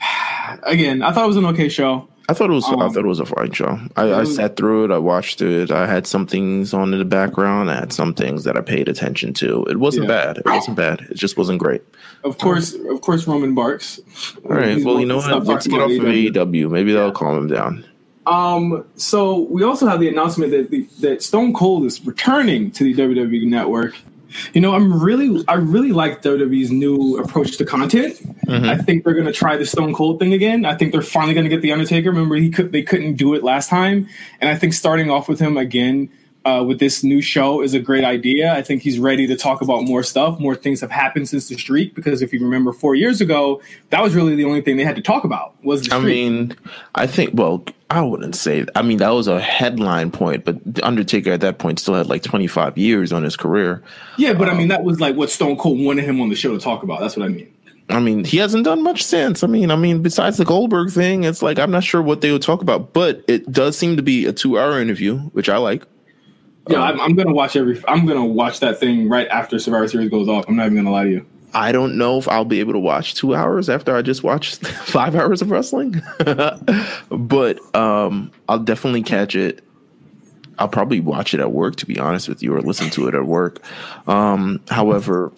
again, 0.62 1.02
I 1.02 1.12
thought 1.12 1.24
it 1.24 1.28
was 1.28 1.36
an 1.36 1.44
okay 1.46 1.68
show. 1.68 2.08
I 2.28 2.34
thought 2.34 2.50
it 2.50 2.52
was. 2.54 2.64
I 2.66 2.72
Um, 2.74 2.92
thought 2.92 3.04
it 3.04 3.08
was 3.08 3.20
a 3.20 3.26
fine 3.26 3.50
show. 3.52 3.78
I, 3.96 4.12
I 4.14 4.24
sat 4.24 4.56
through 4.56 4.84
it. 4.84 4.90
I 4.90 4.98
watched 4.98 5.42
it. 5.42 5.70
I 5.70 5.86
had 5.86 6.06
some 6.06 6.26
things 6.26 6.72
on 6.72 6.92
in 6.92 6.98
the 6.98 7.04
background. 7.04 7.70
I 7.70 7.74
had 7.80 7.92
some 7.92 8.14
things 8.14 8.44
that 8.44 8.56
I 8.56 8.60
paid 8.60 8.88
attention 8.88 9.32
to. 9.34 9.64
It 9.68 9.78
wasn't 9.78 10.04
Yeah. 10.08 10.24
bad. 10.24 10.38
It 10.38 10.46
wasn't 10.46 10.76
bad. 10.76 11.00
It 11.10 11.16
just 11.16 11.36
wasn't 11.36 11.58
great. 11.58 11.82
Of 12.24 12.38
course, 12.38 12.74
of 12.74 13.00
course, 13.00 13.26
Roman 13.26 13.54
barks. 13.54 14.00
All 14.48 14.52
right. 14.56 14.76
He's 14.76 14.84
Well, 14.84 15.00
you 15.00 15.06
know 15.06 15.16
what? 15.16 15.44
Let's 15.44 15.66
get 15.66 15.80
off 15.80 15.90
of 15.90 15.96
AEW. 16.06 16.70
Maybe 16.70 16.92
that'll 16.92 17.10
calm 17.12 17.36
him 17.36 17.48
down. 17.48 17.84
Um, 18.24 18.84
so 18.94 19.40
we 19.50 19.64
also 19.64 19.88
have 19.88 19.98
the 19.98 20.08
announcement 20.08 20.52
that 20.52 20.70
the, 20.70 20.86
that 21.00 21.22
Stone 21.24 21.54
Cold 21.54 21.84
is 21.86 22.04
returning 22.06 22.70
to 22.70 22.84
the 22.84 22.94
WWE 22.94 23.46
Network. 23.48 23.96
You 24.52 24.60
know, 24.60 24.74
I'm 24.74 25.02
really, 25.02 25.44
I 25.48 25.54
really 25.54 25.92
like 25.92 26.22
WWE's 26.22 26.70
new 26.70 27.18
approach 27.18 27.56
to 27.58 27.64
content. 27.64 28.14
Mm-hmm. 28.46 28.68
I 28.68 28.76
think 28.76 29.04
they're 29.04 29.14
going 29.14 29.26
to 29.26 29.32
try 29.32 29.56
the 29.56 29.66
Stone 29.66 29.94
Cold 29.94 30.18
thing 30.20 30.32
again. 30.32 30.64
I 30.64 30.76
think 30.76 30.92
they're 30.92 31.02
finally 31.02 31.34
going 31.34 31.44
to 31.44 31.50
get 31.50 31.62
the 31.62 31.72
Undertaker. 31.72 32.10
Remember, 32.10 32.36
he 32.36 32.50
could, 32.50 32.72
they 32.72 32.82
couldn't 32.82 33.14
do 33.14 33.34
it 33.34 33.42
last 33.42 33.68
time, 33.68 34.08
and 34.40 34.50
I 34.50 34.56
think 34.56 34.74
starting 34.74 35.10
off 35.10 35.28
with 35.28 35.40
him 35.40 35.56
again 35.56 36.10
uh, 36.44 36.64
with 36.66 36.78
this 36.78 37.04
new 37.04 37.20
show 37.20 37.62
is 37.62 37.74
a 37.74 37.78
great 37.78 38.04
idea. 38.04 38.52
I 38.52 38.62
think 38.62 38.82
he's 38.82 38.98
ready 38.98 39.26
to 39.26 39.36
talk 39.36 39.60
about 39.62 39.84
more 39.84 40.02
stuff. 40.02 40.40
More 40.40 40.54
things 40.54 40.80
have 40.80 40.90
happened 40.90 41.28
since 41.28 41.48
the 41.48 41.56
streak 41.56 41.94
because 41.94 42.22
if 42.22 42.32
you 42.32 42.40
remember, 42.40 42.72
four 42.72 42.94
years 42.94 43.20
ago, 43.20 43.62
that 43.90 44.02
was 44.02 44.14
really 44.14 44.34
the 44.34 44.44
only 44.44 44.60
thing 44.60 44.76
they 44.76 44.84
had 44.84 44.96
to 44.96 45.02
talk 45.02 45.24
about 45.24 45.54
was 45.64 45.82
the 45.82 45.94
I 45.94 46.00
mean, 46.00 46.56
I 46.94 47.06
think. 47.06 47.30
Well, 47.34 47.64
I 47.90 48.00
wouldn't 48.00 48.34
say. 48.34 48.66
I 48.74 48.82
mean, 48.82 48.98
that 48.98 49.10
was 49.10 49.28
a 49.28 49.40
headline 49.40 50.10
point, 50.10 50.44
but 50.44 50.56
the 50.64 50.84
Undertaker 50.84 51.30
at 51.30 51.40
that 51.42 51.58
point 51.58 51.78
still 51.78 51.94
had 51.94 52.08
like 52.08 52.22
25 52.22 52.76
years 52.78 53.12
on 53.12 53.22
his 53.22 53.36
career. 53.36 53.82
Yeah, 54.16 54.32
but 54.32 54.48
I 54.48 54.54
mean 54.54 54.68
that 54.68 54.84
was 54.84 55.00
like 55.00 55.16
what 55.16 55.30
Stone 55.30 55.58
Cold 55.58 55.80
wanted 55.80 56.04
him 56.04 56.20
on 56.20 56.28
the 56.28 56.36
show 56.36 56.52
to 56.52 56.58
talk 56.58 56.82
about. 56.82 57.00
That's 57.00 57.16
what 57.16 57.24
I 57.24 57.28
mean. 57.28 57.52
I 57.88 58.00
mean, 58.00 58.24
he 58.24 58.38
hasn't 58.38 58.64
done 58.64 58.82
much 58.82 59.04
since. 59.04 59.44
I 59.44 59.46
mean, 59.46 59.70
I 59.70 59.76
mean, 59.76 60.02
besides 60.02 60.38
the 60.38 60.44
Goldberg 60.44 60.90
thing, 60.90 61.24
it's 61.24 61.42
like 61.42 61.58
I'm 61.58 61.70
not 61.70 61.84
sure 61.84 62.00
what 62.00 62.20
they 62.20 62.32
would 62.32 62.42
talk 62.42 62.62
about, 62.62 62.92
but 62.92 63.22
it 63.28 63.50
does 63.52 63.76
seem 63.76 63.96
to 63.96 64.02
be 64.02 64.24
a 64.24 64.32
two-hour 64.32 64.80
interview, 64.80 65.18
which 65.30 65.48
I 65.48 65.58
like. 65.58 65.84
Yeah, 66.68 66.82
I'm, 66.82 67.00
I'm 67.00 67.14
gonna 67.14 67.32
watch 67.32 67.56
every. 67.56 67.82
I'm 67.88 68.06
gonna 68.06 68.24
watch 68.24 68.60
that 68.60 68.78
thing 68.78 69.08
right 69.08 69.26
after 69.28 69.58
Survivor 69.58 69.88
Series 69.88 70.10
goes 70.10 70.28
off. 70.28 70.44
I'm 70.48 70.56
not 70.56 70.66
even 70.66 70.76
gonna 70.76 70.90
lie 70.90 71.04
to 71.04 71.10
you. 71.10 71.26
I 71.54 71.72
don't 71.72 71.98
know 71.98 72.18
if 72.18 72.28
I'll 72.28 72.46
be 72.46 72.60
able 72.60 72.72
to 72.72 72.78
watch 72.78 73.14
two 73.14 73.34
hours 73.34 73.68
after 73.68 73.94
I 73.94 74.02
just 74.02 74.22
watched 74.22 74.66
five 74.66 75.14
hours 75.14 75.42
of 75.42 75.50
wrestling, 75.50 76.00
but 77.10 77.76
um, 77.76 78.30
I'll 78.48 78.58
definitely 78.58 79.02
catch 79.02 79.34
it. 79.34 79.62
I'll 80.58 80.68
probably 80.68 81.00
watch 81.00 81.34
it 81.34 81.40
at 81.40 81.52
work, 81.52 81.76
to 81.76 81.86
be 81.86 81.98
honest 81.98 82.28
with 82.28 82.42
you, 82.42 82.54
or 82.54 82.60
listen 82.60 82.90
to 82.90 83.08
it 83.08 83.14
at 83.14 83.26
work. 83.26 83.60
Um, 84.06 84.60
however, 84.68 85.32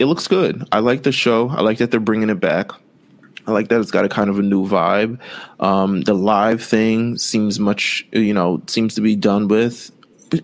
it 0.00 0.06
looks 0.06 0.26
good. 0.26 0.66
I 0.72 0.80
like 0.80 1.04
the 1.04 1.12
show. 1.12 1.48
I 1.50 1.60
like 1.60 1.78
that 1.78 1.90
they're 1.90 2.00
bringing 2.00 2.30
it 2.30 2.40
back. 2.40 2.70
I 3.46 3.52
like 3.52 3.68
that 3.68 3.80
it's 3.80 3.92
got 3.92 4.04
a 4.04 4.08
kind 4.08 4.28
of 4.28 4.38
a 4.38 4.42
new 4.42 4.66
vibe. 4.66 5.20
Um, 5.60 6.00
the 6.00 6.14
live 6.14 6.62
thing 6.62 7.16
seems 7.16 7.60
much, 7.60 8.06
you 8.12 8.34
know, 8.34 8.60
seems 8.66 8.96
to 8.96 9.00
be 9.00 9.14
done 9.14 9.46
with. 9.46 9.92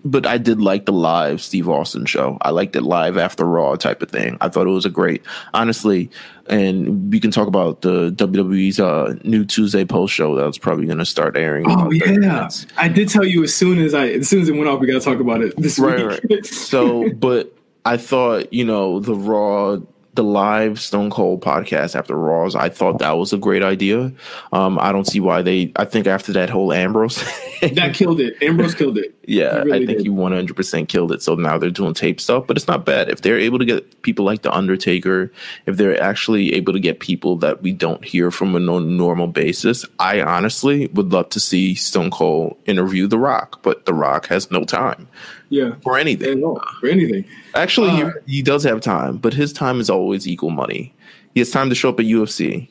But, 0.03 0.25
I 0.25 0.37
did 0.37 0.61
like 0.61 0.85
the 0.85 0.93
live 0.93 1.41
Steve 1.41 1.67
Austin 1.69 2.05
show. 2.05 2.37
I 2.41 2.51
liked 2.51 2.75
it 2.75 2.81
live 2.81 3.17
after 3.17 3.45
Raw 3.45 3.75
type 3.75 4.01
of 4.01 4.09
thing. 4.09 4.37
I 4.41 4.49
thought 4.49 4.67
it 4.67 4.71
was 4.71 4.85
a 4.85 4.89
great, 4.89 5.21
honestly. 5.53 6.09
And 6.47 7.11
we 7.11 7.19
can 7.19 7.31
talk 7.31 7.47
about 7.47 7.81
the 7.81 8.11
WWE's 8.11 8.79
uh, 8.79 9.15
new 9.23 9.45
Tuesday 9.45 9.85
post 9.85 10.13
show 10.13 10.35
that 10.35 10.45
was 10.45 10.57
probably 10.57 10.85
going 10.85 10.97
to 10.97 11.05
start 11.05 11.37
airing. 11.37 11.65
Oh 11.69 11.91
yeah. 11.91 12.49
I 12.77 12.87
did 12.89 13.09
tell 13.09 13.23
you 13.25 13.43
as 13.43 13.53
soon 13.55 13.79
as 13.79 13.93
I 13.93 14.07
as 14.09 14.27
soon 14.29 14.41
as 14.41 14.49
it 14.49 14.53
went 14.55 14.67
off, 14.67 14.79
we 14.79 14.87
got 14.87 15.01
to 15.01 15.05
talk 15.05 15.19
about 15.19 15.41
it 15.41 15.53
this 15.57 15.79
Right, 15.79 16.05
week. 16.05 16.21
right. 16.29 16.45
So, 16.45 17.09
but 17.15 17.53
I 17.85 17.97
thought 17.97 18.51
you 18.51 18.65
know 18.65 18.99
the 18.99 19.15
Raw, 19.15 19.77
the 20.15 20.23
live 20.23 20.79
Stone 20.81 21.09
Cold 21.11 21.41
podcast 21.41 21.95
after 21.95 22.15
Raws. 22.15 22.55
I 22.55 22.67
thought 22.69 22.99
that 22.99 23.11
was 23.17 23.31
a 23.33 23.37
great 23.37 23.63
idea. 23.63 24.11
Um, 24.51 24.77
I 24.79 24.91
don't 24.91 25.05
see 25.07 25.19
why 25.21 25.41
they. 25.43 25.71
I 25.77 25.85
think 25.85 26.07
after 26.07 26.33
that 26.33 26.49
whole 26.49 26.73
Ambrose. 26.73 27.15
that 27.61 27.93
killed 27.93 28.19
it. 28.19 28.35
Ambrose 28.43 28.75
killed 28.75 28.97
it. 28.97 29.15
Yeah, 29.25 29.59
really 29.59 29.71
I 29.71 29.85
think 29.85 29.97
did. 29.99 30.01
he 30.07 30.09
100% 30.09 30.87
killed 30.89 31.11
it. 31.13 31.21
So 31.21 31.35
now 31.35 31.57
they're 31.57 31.69
doing 31.69 31.93
tape 31.93 32.19
stuff, 32.19 32.45
but 32.45 32.57
it's 32.57 32.67
not 32.67 32.85
bad. 32.85 33.09
If 33.09 33.21
they're 33.21 33.39
able 33.39 33.57
to 33.59 33.63
get 33.65 34.01
people 34.01 34.25
like 34.25 34.41
The 34.41 34.51
Undertaker, 34.53 35.31
if 35.65 35.77
they're 35.77 36.01
actually 36.01 36.53
able 36.55 36.73
to 36.73 36.79
get 36.79 36.99
people 36.99 37.37
that 37.37 37.61
we 37.61 37.71
don't 37.71 38.03
hear 38.03 38.31
from 38.31 38.53
a 38.55 38.59
normal 38.59 39.27
basis, 39.27 39.85
I 39.97 40.21
honestly 40.21 40.87
would 40.87 41.13
love 41.13 41.29
to 41.29 41.39
see 41.39 41.73
Stone 41.73 42.11
Cold 42.11 42.57
interview 42.65 43.07
The 43.07 43.17
Rock, 43.17 43.61
but 43.63 43.85
The 43.85 43.93
Rock 43.93 44.27
has 44.27 44.51
no 44.51 44.65
time 44.65 45.07
Yeah, 45.49 45.75
for 45.83 45.97
anything. 45.97 46.41
for 46.81 46.87
anything. 46.89 47.23
Actually, 47.55 47.89
Uh, 48.01 48.11
he, 48.25 48.35
he 48.37 48.41
does 48.41 48.63
have 48.65 48.81
time, 48.81 49.17
but 49.17 49.33
his 49.33 49.53
time 49.53 49.79
is 49.79 49.89
always 49.89 50.27
equal 50.27 50.49
money. 50.49 50.93
He 51.33 51.39
has 51.39 51.49
time 51.49 51.69
to 51.69 51.75
show 51.75 51.89
up 51.89 51.99
at 52.01 52.05
UFC. 52.07 52.67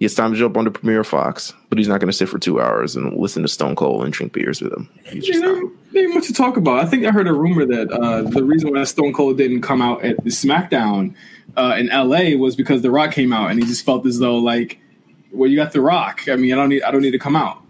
Has 0.00 0.14
time 0.14 0.32
to 0.32 0.38
jump 0.38 0.56
on 0.56 0.64
the 0.64 0.70
Premiere 0.70 1.02
Fox, 1.02 1.52
but 1.68 1.78
he's 1.78 1.88
not 1.88 2.00
going 2.00 2.10
to 2.10 2.16
sit 2.16 2.28
for 2.28 2.38
two 2.38 2.60
hours 2.60 2.94
and 2.94 3.16
listen 3.16 3.42
to 3.42 3.48
Stone 3.48 3.74
Cold 3.76 4.04
and 4.04 4.12
drink 4.12 4.32
beers 4.32 4.60
with 4.60 4.72
him. 4.72 4.88
Yeah, 5.12 5.40
there, 5.40 5.62
there 5.92 6.04
ain't 6.04 6.14
much 6.14 6.26
to 6.28 6.32
talk 6.32 6.56
about. 6.56 6.78
I 6.78 6.86
think 6.86 7.04
I 7.04 7.10
heard 7.10 7.26
a 7.26 7.32
rumor 7.32 7.64
that 7.66 7.90
uh, 7.90 8.22
the 8.22 8.44
reason 8.44 8.72
why 8.72 8.84
Stone 8.84 9.12
Cold 9.12 9.38
didn't 9.38 9.62
come 9.62 9.82
out 9.82 10.04
at 10.04 10.22
the 10.22 10.30
SmackDown 10.30 11.14
uh, 11.56 11.74
in 11.76 11.88
LA 11.88 12.36
was 12.36 12.54
because 12.54 12.82
The 12.82 12.90
Rock 12.90 13.12
came 13.12 13.32
out, 13.32 13.50
and 13.50 13.60
he 13.60 13.66
just 13.66 13.84
felt 13.84 14.06
as 14.06 14.20
though 14.20 14.36
like, 14.36 14.78
well, 15.32 15.50
you 15.50 15.56
got 15.56 15.72
The 15.72 15.80
Rock. 15.80 16.28
I 16.28 16.36
mean, 16.36 16.52
I 16.52 16.56
don't 16.56 16.68
need 16.68 16.82
I 16.84 16.90
don't 16.92 17.02
need 17.02 17.10
to 17.10 17.18
come 17.18 17.34
out. 17.34 17.60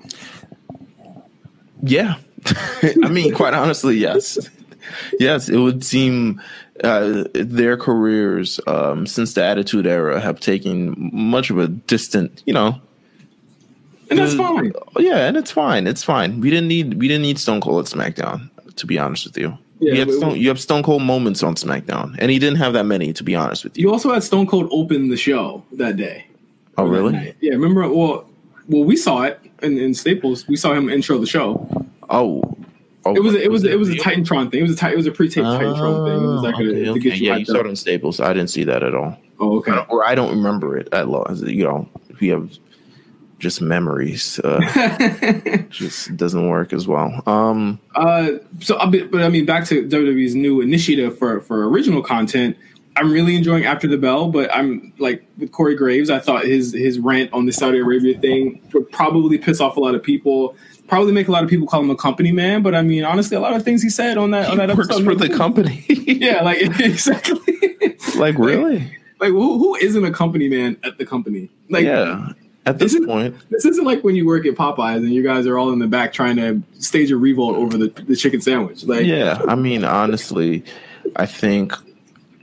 Yeah. 1.82 2.16
I 2.82 3.08
mean, 3.08 3.34
quite 3.34 3.54
honestly, 3.54 3.96
yes. 3.96 4.38
Yes, 5.18 5.48
it 5.48 5.58
would 5.58 5.84
seem 5.84 6.40
uh, 6.84 7.24
their 7.34 7.76
careers 7.76 8.60
um, 8.66 9.06
since 9.06 9.34
the 9.34 9.44
Attitude 9.44 9.86
Era 9.86 10.20
have 10.20 10.40
taken 10.40 11.10
much 11.12 11.50
of 11.50 11.58
a 11.58 11.68
distant, 11.68 12.42
you 12.46 12.52
know. 12.52 12.80
And 14.10 14.18
that's 14.18 14.34
fine. 14.34 14.72
Yeah, 14.98 15.26
and 15.26 15.36
it's 15.36 15.50
fine. 15.50 15.86
It's 15.86 16.02
fine. 16.02 16.40
We 16.40 16.50
didn't 16.50 16.68
need 16.68 16.94
we 16.94 17.08
didn't 17.08 17.22
need 17.22 17.38
Stone 17.38 17.60
Cold 17.60 17.86
at 17.86 17.92
SmackDown, 17.92 18.48
to 18.76 18.86
be 18.86 18.98
honest 18.98 19.26
with 19.26 19.36
you. 19.36 19.58
Yeah, 19.80 19.92
you, 19.92 20.00
have 20.00 20.12
Stone, 20.12 20.36
you 20.36 20.48
have 20.48 20.60
Stone 20.60 20.82
Cold 20.82 21.02
moments 21.02 21.42
on 21.42 21.54
SmackDown, 21.54 22.16
and 22.18 22.30
he 22.30 22.38
didn't 22.38 22.58
have 22.58 22.72
that 22.72 22.84
many, 22.84 23.12
to 23.12 23.22
be 23.22 23.34
honest 23.34 23.64
with 23.64 23.76
you. 23.76 23.82
You 23.82 23.92
also 23.92 24.12
had 24.12 24.24
Stone 24.24 24.46
Cold 24.46 24.68
open 24.72 25.08
the 25.08 25.16
show 25.16 25.62
that 25.72 25.96
day. 25.96 26.26
Oh, 26.76 26.86
really? 26.86 27.12
night. 27.12 27.36
Yeah, 27.40 27.52
remember? 27.52 27.82
Well, 27.82 28.28
well, 28.68 28.84
we 28.84 28.96
saw 28.96 29.22
it 29.22 29.40
in, 29.62 29.78
in 29.78 29.94
Staples. 29.94 30.46
We 30.48 30.56
saw 30.56 30.72
him 30.72 30.88
intro 30.88 31.18
the 31.18 31.26
show. 31.26 31.68
Oh, 32.10 32.56
It 33.06 33.22
was 33.22 33.34
a, 33.34 33.42
it 33.42 33.50
was 33.50 33.64
a, 33.64 33.72
it 33.72 33.78
was 33.78 33.88
a? 33.88 33.94
Titantron 33.94 34.50
thing. 34.50 34.60
It 34.60 34.68
was 34.68 34.82
a 34.82 34.90
it 34.90 34.96
was 34.96 35.06
a 35.06 35.12
pre-taped 35.12 35.46
Titantron 35.46 36.06
thing. 36.06 36.24
It 36.24 36.26
was 36.26 36.42
like 36.42 36.54
a, 36.56 36.58
okay, 36.58 36.84
to 36.84 36.90
okay. 36.90 37.16
you 37.16 37.30
Yeah, 37.30 37.36
you 37.36 37.44
saw 37.46 37.58
it 37.58 37.66
in 37.66 37.76
Staples. 37.76 38.20
I 38.20 38.32
didn't 38.32 38.50
see 38.50 38.64
that 38.64 38.82
at 38.82 38.94
all. 38.94 39.16
Oh, 39.40 39.58
okay. 39.58 39.72
or 39.88 40.06
I 40.06 40.14
don't 40.14 40.30
remember 40.30 40.76
it 40.76 40.88
at 40.92 41.06
all. 41.06 41.26
You 41.36 41.64
know, 41.64 41.88
we 42.20 42.28
have 42.28 42.50
just 43.38 43.60
memories. 43.60 44.40
Uh, 44.40 44.60
just 45.70 46.16
doesn't 46.16 46.48
work 46.48 46.72
as 46.72 46.86
well. 46.86 47.22
Um, 47.26 47.80
Uh, 47.94 48.32
so, 48.60 48.76
I'll 48.76 48.90
be, 48.90 49.02
but 49.04 49.22
I 49.22 49.28
mean, 49.28 49.46
back 49.46 49.64
to 49.66 49.84
WWE's 49.84 50.34
new 50.34 50.60
initiative 50.60 51.18
for 51.18 51.40
for 51.40 51.68
original 51.68 52.02
content. 52.02 52.56
I'm 52.96 53.12
really 53.12 53.36
enjoying 53.36 53.64
After 53.64 53.86
the 53.86 53.96
Bell, 53.96 54.28
but 54.28 54.52
I'm 54.54 54.92
like 54.98 55.24
with 55.38 55.52
Corey 55.52 55.76
Graves. 55.76 56.10
I 56.10 56.18
thought 56.18 56.44
his 56.44 56.72
his 56.72 56.98
rant 56.98 57.32
on 57.32 57.46
the 57.46 57.52
Saudi 57.52 57.78
Arabia 57.78 58.18
thing 58.18 58.60
would 58.72 58.90
probably 58.90 59.38
piss 59.38 59.60
off 59.60 59.76
a 59.76 59.80
lot 59.80 59.94
of 59.94 60.02
people. 60.02 60.56
Probably 60.88 61.12
make 61.12 61.28
a 61.28 61.30
lot 61.30 61.44
of 61.44 61.50
people 61.50 61.66
call 61.66 61.80
him 61.80 61.90
a 61.90 61.96
company 61.96 62.32
man. 62.32 62.62
But 62.62 62.74
I 62.74 62.82
mean, 62.82 63.04
honestly, 63.04 63.36
a 63.36 63.40
lot 63.40 63.54
of 63.54 63.62
things 63.62 63.82
he 63.82 63.90
said 63.90 64.16
on 64.18 64.30
that 64.32 64.46
he 64.46 64.52
on 64.52 64.58
that 64.58 64.74
works 64.76 64.88
episode 64.90 65.04
for 65.04 65.14
the 65.14 65.28
company. 65.28 65.84
Yeah, 66.08 66.42
like 66.42 66.58
exactly. 66.80 67.76
like 68.16 68.36
really? 68.38 68.78
like 69.20 69.30
who, 69.30 69.58
who 69.58 69.74
isn't 69.76 70.04
a 70.04 70.10
company 70.10 70.48
man 70.48 70.76
at 70.82 70.98
the 70.98 71.04
company? 71.06 71.50
Like 71.68 71.84
yeah. 71.84 72.30
At 72.66 72.78
this 72.78 72.92
Isn't- 72.94 73.06
point, 73.06 73.34
This 73.50 73.64
isn't 73.64 73.84
like 73.84 74.04
when 74.04 74.14
you 74.14 74.26
work 74.26 74.44
at 74.44 74.54
Popeyes 74.54 74.96
and 74.98 75.10
you 75.10 75.22
guys 75.22 75.46
are 75.46 75.56
all 75.58 75.72
in 75.72 75.78
the 75.78 75.86
back 75.86 76.12
trying 76.12 76.36
to 76.36 76.62
stage 76.78 77.10
a 77.10 77.16
revolt 77.16 77.56
over 77.56 77.78
the, 77.78 77.88
the 78.04 78.14
chicken 78.14 78.42
sandwich. 78.42 78.84
Like, 78.84 79.06
yeah. 79.06 79.40
I 79.48 79.54
mean, 79.54 79.84
honestly, 79.84 80.64
I 81.16 81.24
think. 81.24 81.72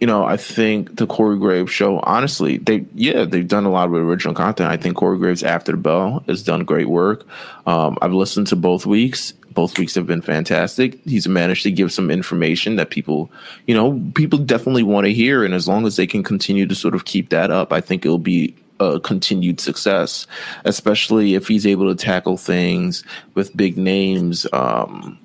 You 0.05 0.11
know, 0.11 0.23
I 0.23 0.37
think 0.37 0.97
the 0.97 1.07
Corey 1.07 1.39
Graves 1.39 1.71
show, 1.71 1.99
honestly, 2.01 2.57
they 2.57 2.85
yeah, 2.93 3.25
they've 3.25 3.47
done 3.47 3.65
a 3.65 3.71
lot 3.71 3.87
of 3.87 3.93
original 3.95 4.35
content. 4.35 4.69
I 4.69 4.77
think 4.77 4.97
Corey 4.97 5.17
Graves 5.17 5.41
After 5.41 5.71
the 5.71 5.79
Bell 5.79 6.23
has 6.27 6.43
done 6.43 6.63
great 6.63 6.89
work. 6.89 7.25
Um, 7.65 7.97
I've 8.03 8.13
listened 8.13 8.45
to 8.49 8.55
both 8.55 8.85
weeks. 8.85 9.31
Both 9.55 9.79
weeks 9.79 9.95
have 9.95 10.05
been 10.05 10.21
fantastic. 10.21 11.03
He's 11.05 11.27
managed 11.27 11.63
to 11.63 11.71
give 11.71 11.91
some 11.91 12.11
information 12.11 12.75
that 12.75 12.91
people, 12.91 13.31
you 13.65 13.73
know, 13.73 13.99
people 14.13 14.37
definitely 14.37 14.83
want 14.83 15.07
to 15.07 15.11
hear. 15.11 15.43
And 15.43 15.55
as 15.55 15.67
long 15.67 15.87
as 15.87 15.95
they 15.95 16.05
can 16.05 16.21
continue 16.21 16.67
to 16.67 16.75
sort 16.75 16.93
of 16.93 17.05
keep 17.05 17.29
that 17.29 17.49
up, 17.49 17.73
I 17.73 17.81
think 17.81 18.05
it'll 18.05 18.19
be 18.19 18.55
a 18.79 18.99
continued 18.99 19.59
success, 19.59 20.27
especially 20.65 21.33
if 21.33 21.47
he's 21.47 21.65
able 21.65 21.89
to 21.89 21.95
tackle 21.95 22.37
things 22.37 23.03
with 23.33 23.57
big 23.57 23.75
names. 23.75 24.45
Um, 24.53 25.17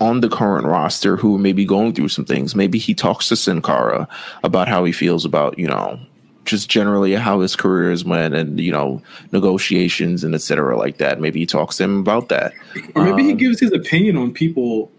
on 0.00 0.20
the 0.20 0.28
current 0.28 0.66
roster 0.66 1.16
who 1.16 1.38
may 1.38 1.52
be 1.52 1.64
going 1.64 1.92
through 1.94 2.08
some 2.08 2.24
things. 2.24 2.54
Maybe 2.54 2.78
he 2.78 2.94
talks 2.94 3.28
to 3.28 3.36
Sin 3.36 3.62
Cara 3.62 4.08
about 4.42 4.68
how 4.68 4.84
he 4.84 4.92
feels 4.92 5.24
about, 5.24 5.58
you 5.58 5.68
know, 5.68 5.98
just 6.44 6.68
generally 6.68 7.14
how 7.14 7.40
his 7.40 7.56
career 7.56 7.90
has 7.90 8.04
went 8.04 8.34
and, 8.34 8.60
you 8.60 8.72
know, 8.72 9.00
negotiations 9.32 10.24
and 10.24 10.34
et 10.34 10.42
cetera 10.42 10.76
like 10.76 10.98
that. 10.98 11.20
Maybe 11.20 11.40
he 11.40 11.46
talks 11.46 11.76
to 11.78 11.84
him 11.84 11.98
about 12.00 12.28
that. 12.28 12.52
or 12.94 13.04
maybe 13.04 13.22
he 13.22 13.32
Um, 13.32 13.38
gives 13.38 13.60
his 13.60 13.72
opinion 13.72 14.16
on 14.16 14.32
people 14.32 14.90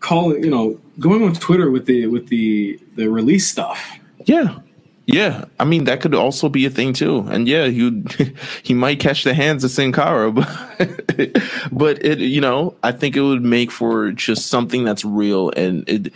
calling, 0.00 0.44
you 0.44 0.50
know, 0.50 0.78
going 0.98 1.22
on 1.22 1.32
Twitter 1.34 1.70
with 1.70 1.86
the 1.86 2.06
with 2.08 2.28
the 2.28 2.78
the 2.96 3.08
release 3.08 3.46
stuff. 3.46 3.98
Yeah. 4.26 4.58
Yeah, 5.08 5.46
I 5.58 5.64
mean 5.64 5.84
that 5.84 6.02
could 6.02 6.14
also 6.14 6.50
be 6.50 6.66
a 6.66 6.70
thing 6.70 6.92
too, 6.92 7.20
and 7.30 7.48
yeah, 7.48 7.68
he 7.68 8.04
he 8.62 8.74
might 8.74 9.00
catch 9.00 9.24
the 9.24 9.32
hands 9.32 9.64
of 9.64 9.70
Sin 9.70 9.90
Cara, 9.90 10.30
but 10.32 11.38
but 11.72 12.04
it 12.04 12.18
you 12.18 12.42
know 12.42 12.76
I 12.82 12.92
think 12.92 13.16
it 13.16 13.22
would 13.22 13.42
make 13.42 13.70
for 13.70 14.12
just 14.12 14.48
something 14.48 14.84
that's 14.84 15.06
real. 15.06 15.50
And 15.56 15.88
it, 15.88 16.12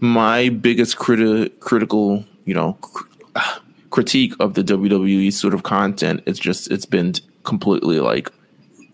my 0.00 0.48
biggest 0.48 0.96
criti- 0.96 1.50
critical 1.60 2.24
you 2.46 2.54
know 2.54 2.78
cr- 2.80 3.04
critique 3.90 4.32
of 4.40 4.54
the 4.54 4.64
WWE 4.64 5.30
sort 5.34 5.52
of 5.52 5.62
content 5.62 6.22
is 6.24 6.38
just 6.38 6.70
it's 6.70 6.86
been 6.86 7.12
completely 7.44 8.00
like 8.00 8.30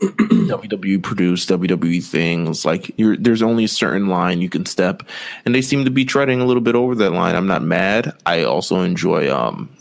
WWE 0.00 1.02
produced 1.02 1.48
WWE 1.48 2.04
things. 2.04 2.64
Like 2.64 2.92
there's 2.98 3.42
only 3.42 3.64
a 3.64 3.68
certain 3.68 4.08
line 4.08 4.40
you 4.40 4.48
can 4.48 4.66
step, 4.66 5.02
and 5.44 5.54
they 5.54 5.62
seem 5.62 5.84
to 5.84 5.90
be 5.90 6.04
treading 6.04 6.40
a 6.40 6.44
little 6.44 6.60
bit 6.60 6.74
over 6.74 6.94
that 6.96 7.10
line. 7.10 7.34
I'm 7.34 7.46
not 7.46 7.62
mad. 7.62 8.14
I 8.26 8.44
also 8.44 8.82
enjoy. 8.82 9.34
Um, 9.34 9.74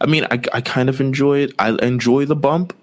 I 0.00 0.06
mean, 0.06 0.24
I 0.30 0.40
I 0.52 0.60
kind 0.60 0.88
of 0.88 1.00
enjoy 1.00 1.40
it. 1.40 1.52
I 1.58 1.70
enjoy 1.82 2.24
the 2.24 2.36
bump. 2.36 2.74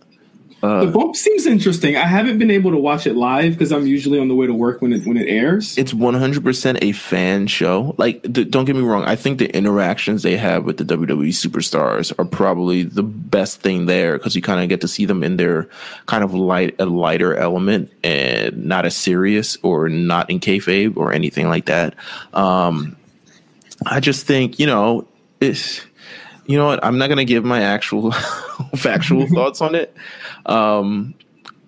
The 0.62 0.92
bump 0.92 1.16
seems 1.16 1.46
interesting. 1.46 1.96
I 1.96 2.06
haven't 2.06 2.40
been 2.40 2.50
able 2.50 2.72
to 2.72 2.78
watch 2.78 3.06
it 3.06 3.16
live 3.16 3.54
because 3.54 3.72
I'm 3.72 3.86
usually 3.86 4.20
on 4.20 4.28
the 4.28 4.36
way 4.36 4.48
to 4.48 4.54
work 4.54 4.82
when 4.82 4.94
it 4.94 5.06
when 5.06 5.18
it 5.18 5.28
airs. 5.28 5.78
It's 5.78 5.94
100% 5.94 6.80
a 6.82 6.92
fan 6.92 7.48
show. 7.48 7.94
Like, 7.98 8.24
th- 8.24 8.50
don't 8.50 8.66
get 8.66 8.76
me 8.76 8.82
wrong. 8.82 9.04
I 9.04 9.16
think 9.16 9.40
the 9.40 9.56
interactions 9.56 10.24
they 10.24 10.38
have 10.38 10.66
with 10.66 10.78
the 10.78 10.84
WWE 10.84 11.30
superstars 11.30 12.18
are 12.18 12.26
probably 12.26 12.84
the 12.84 13.04
best 13.04 13.62
thing 13.62 13.86
there 13.86 14.18
because 14.18 14.36
you 14.36 14.42
kind 14.42 14.62
of 14.62 14.70
get 14.70 14.82
to 14.82 14.88
see 14.88 15.06
them 15.06 15.24
in 15.24 15.38
their 15.38 15.70
kind 16.08 16.24
of 16.24 16.34
light, 16.34 16.76
a 16.80 16.86
lighter 16.86 17.36
element 17.36 17.92
and 18.04 18.66
not 18.66 18.86
as 18.86 18.96
serious 18.96 19.58
or 19.62 19.90
not 19.90 20.30
in 20.30 20.40
kayfabe 20.40 20.98
or 20.98 21.14
anything 21.14 21.48
like 21.48 21.66
that. 21.66 21.96
Um, 22.34 22.96
I 23.86 24.00
just 24.00 24.26
think, 24.26 24.58
you 24.58 24.66
know, 24.66 25.08
it's, 25.42 25.82
you 26.46 26.58
know 26.58 26.66
what? 26.68 26.84
I'm 26.84 26.98
not 26.98 27.08
going 27.08 27.18
to 27.18 27.26
give 27.26 27.44
my 27.44 27.62
actual 27.62 28.12
factual 28.76 29.28
thoughts 29.34 29.62
on 29.62 29.76
it. 29.76 29.96
Um, 30.46 31.16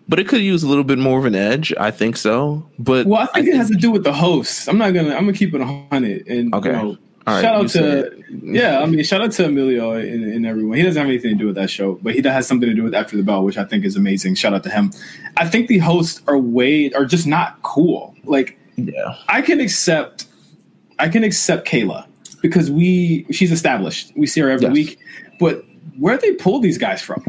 but 0.10 0.20
it 0.20 0.28
could 0.28 0.42
use 0.42 0.64
a 0.64 0.68
little 0.68 0.84
bit 0.84 1.00
more 1.00 1.20
of 1.20 1.26
an 1.26 1.36
edge. 1.36 1.74
I 1.78 1.92
think 1.92 2.16
so. 2.16 2.66
But 2.80 3.08
well, 3.08 3.22
I 3.22 3.26
think 3.26 3.48
it 3.48 3.56
has 3.56 3.70
to 3.70 3.76
do 3.76 3.92
with 3.92 4.04
the 4.04 4.14
hosts. 4.14 4.68
I'm 4.68 4.78
not 4.78 4.94
gonna. 4.94 5.10
I'm 5.10 5.26
gonna 5.26 5.34
keep 5.34 5.54
it 5.54 5.62
hundred. 5.62 6.26
And 6.28 6.54
Okay. 6.56 6.70
you 6.70 6.76
know, 6.76 6.98
All 7.28 7.34
right, 7.34 7.42
shout 7.42 7.56
out 7.56 7.68
to 7.70 8.24
yeah. 8.42 8.80
I 8.80 8.86
mean, 8.86 9.04
shout 9.04 9.22
out 9.22 9.32
to 9.34 9.46
Emilio 9.46 9.92
and, 9.94 10.24
and 10.24 10.46
everyone. 10.46 10.78
He 10.78 10.84
doesn't 10.84 10.98
have 10.98 11.10
anything 11.10 11.32
to 11.32 11.38
do 11.38 11.48
with 11.48 11.56
that 11.56 11.70
show, 11.70 12.00
but 12.02 12.14
he 12.16 12.22
does 12.22 12.32
has 12.32 12.48
something 12.48 12.70
to 12.70 12.76
do 12.76 12.84
with 12.84 12.96
After 12.96 13.18
the 13.18 13.24
Bell, 13.24 13.44
which 13.44 13.58
I 13.58 13.66
think 13.66 13.84
is 13.84 13.98
amazing. 13.98 14.36
Shout 14.36 14.54
out 14.54 14.64
to 14.64 14.70
him. 14.70 14.94
I 15.36 15.46
think 15.46 15.68
the 15.68 15.80
hosts 15.80 16.22
are 16.28 16.38
way 16.38 16.90
are 16.94 17.04
just 17.06 17.28
not 17.28 17.62
cool. 17.64 18.16
Like 18.24 18.58
yeah. 18.78 19.16
I 19.28 19.42
can 19.42 19.60
accept, 19.60 20.26
I 21.00 21.10
can 21.10 21.26
accept 21.26 21.68
Kayla 21.68 22.06
because 22.42 22.70
we 22.72 23.26
she's 23.32 23.52
established. 23.52 24.12
We 24.16 24.28
see 24.28 24.42
her 24.42 24.50
every 24.50 24.66
Yes. 24.68 24.74
week, 24.74 25.00
but 25.40 25.66
where 25.98 26.18
they 26.18 26.34
pull 26.34 26.60
these 26.60 26.78
guys 26.78 27.02
from? 27.02 27.24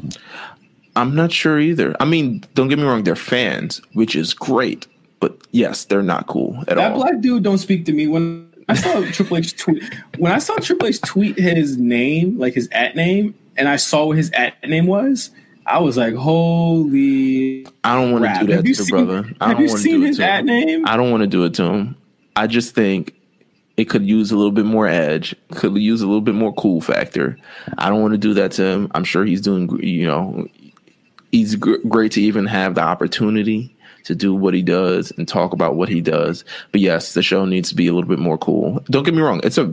I'm 0.97 1.15
not 1.15 1.31
sure 1.33 1.59
either. 1.61 1.95
I 2.01 2.05
mean, 2.05 2.45
don't 2.55 2.69
get 2.69 2.79
me 2.79 2.85
wrong, 2.85 3.05
they're 3.05 3.15
fans, 3.17 3.81
which 3.93 4.15
is 4.17 4.35
great. 4.35 4.87
but 5.21 5.37
yes, 5.51 5.85
they're 5.87 6.03
not 6.03 6.27
cool 6.29 6.57
at 6.69 6.77
that 6.77 6.79
all. 6.79 6.85
That 6.91 6.95
black 7.11 7.21
dude 7.21 7.43
don't 7.43 7.59
speak 7.59 7.85
to 7.87 7.93
me 7.93 8.07
when 8.07 8.49
I 8.69 8.75
saw 8.75 9.01
Triple 9.13 9.39
H 9.39 9.57
tweet. 9.57 9.83
When 10.19 10.31
I 10.31 10.39
saw 10.39 10.55
Triple 10.59 10.87
H 10.89 11.01
tweet 11.01 11.37
his 11.39 11.77
name, 11.77 12.39
like 12.39 12.55
his 12.55 12.69
at 12.73 12.95
name, 12.95 13.35
and 13.57 13.69
I 13.69 13.77
saw 13.77 14.07
what 14.07 14.17
his 14.17 14.31
at 14.31 14.55
name 14.69 14.87
was, 14.87 15.31
I 15.67 15.81
was 15.81 15.97
like, 15.97 16.15
"Holy!" 16.15 17.67
I 17.85 17.95
don't 17.97 18.13
want 18.13 18.25
to 18.25 18.47
do 18.47 18.53
that 18.53 18.57
to 18.65 18.69
the 18.69 18.75
seen- 18.75 18.89
brother. 18.91 19.29
I 19.41 19.49
Have 19.49 19.61
you 19.61 19.69
seen 19.69 20.03
his 20.03 20.21
at 20.21 20.45
name? 20.45 20.87
I 20.87 20.97
don't 20.97 21.11
want 21.11 21.23
to 21.23 21.27
do 21.27 21.45
it 21.45 21.55
to 21.55 21.65
him. 21.65 21.97
I 22.37 22.47
just 22.47 22.75
think 22.75 23.15
it 23.79 23.89
could 23.89 24.05
use 24.05 24.33
a 24.33 24.37
little 24.37 24.51
bit 24.51 24.65
more 24.65 24.89
edge. 24.89 25.35
Could 25.53 25.77
use 25.77 26.03
a 26.03 26.07
little 26.07 26.21
bit 26.21 26.35
more 26.35 26.53
cool 26.53 26.81
factor. 26.81 27.39
I 27.79 27.89
don't 27.89 28.03
want 28.03 28.13
to 28.13 28.19
do 28.19 28.35
that 28.35 28.51
to 28.53 28.65
him. 28.65 28.91
I'm 28.93 29.05
sure 29.05 29.25
he's 29.25 29.41
doing. 29.41 29.71
You 29.81 30.07
know, 30.07 30.49
he's 31.31 31.55
gr- 31.55 31.77
great 31.89 32.13
to 32.13 32.21
even 32.21 32.45
have 32.47 32.75
the 32.75 32.83
opportunity 32.83 33.75
to 34.05 34.17
do 34.17 34.35
what 34.35 34.53
he 34.53 34.63
does 34.63 35.13
and 35.13 35.29
talk 35.29 35.53
about 35.53 35.77
what 35.77 35.89
he 35.89 36.01
does. 36.01 36.45
But 36.73 36.81
yes, 36.81 37.15
the 37.15 37.23
show 37.23 37.45
needs 37.45 37.69
to 37.69 37.77
be 37.77 37.87
a 37.87 37.93
little 37.93 38.09
bit 38.09 38.19
more 38.19 38.39
cool. 38.39 38.83
Don't 38.91 39.05
get 39.05 39.15
me 39.15 39.21
wrong. 39.21 39.41
It's 39.45 39.59
a, 39.59 39.73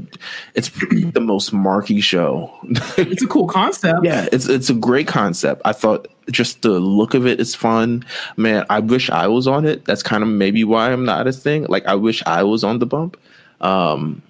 it's 0.54 0.70
the 1.14 1.22
most 1.22 1.52
marky 1.52 2.00
show. 2.00 2.54
It's 2.98 3.24
a 3.24 3.28
cool 3.28 3.48
concept. 3.48 4.04
Yeah, 4.04 4.28
it's 4.32 4.48
it's 4.48 4.70
a 4.70 4.74
great 4.74 5.08
concept. 5.08 5.62
I 5.66 5.74
thought 5.74 6.08
just 6.30 6.62
the 6.62 6.80
look 6.80 7.14
of 7.14 7.26
it 7.26 7.40
is 7.40 7.56
fun. 7.56 8.04
Man, 8.38 8.66
I 8.70 8.80
wish 8.80 9.10
I 9.10 9.28
was 9.28 9.48
on 9.48 9.66
it. 9.66 9.86
That's 9.86 10.04
kind 10.04 10.22
of 10.22 10.30
maybe 10.30 10.64
why 10.64 10.92
I'm 10.92 11.06
not 11.06 11.28
a 11.28 11.32
thing. 11.32 11.66
Like 11.70 11.86
I 11.86 11.96
wish 11.96 12.22
I 12.26 12.44
was 12.44 12.64
on 12.64 12.80
the 12.80 12.86
bump. 12.86 13.18
Um 13.66 14.22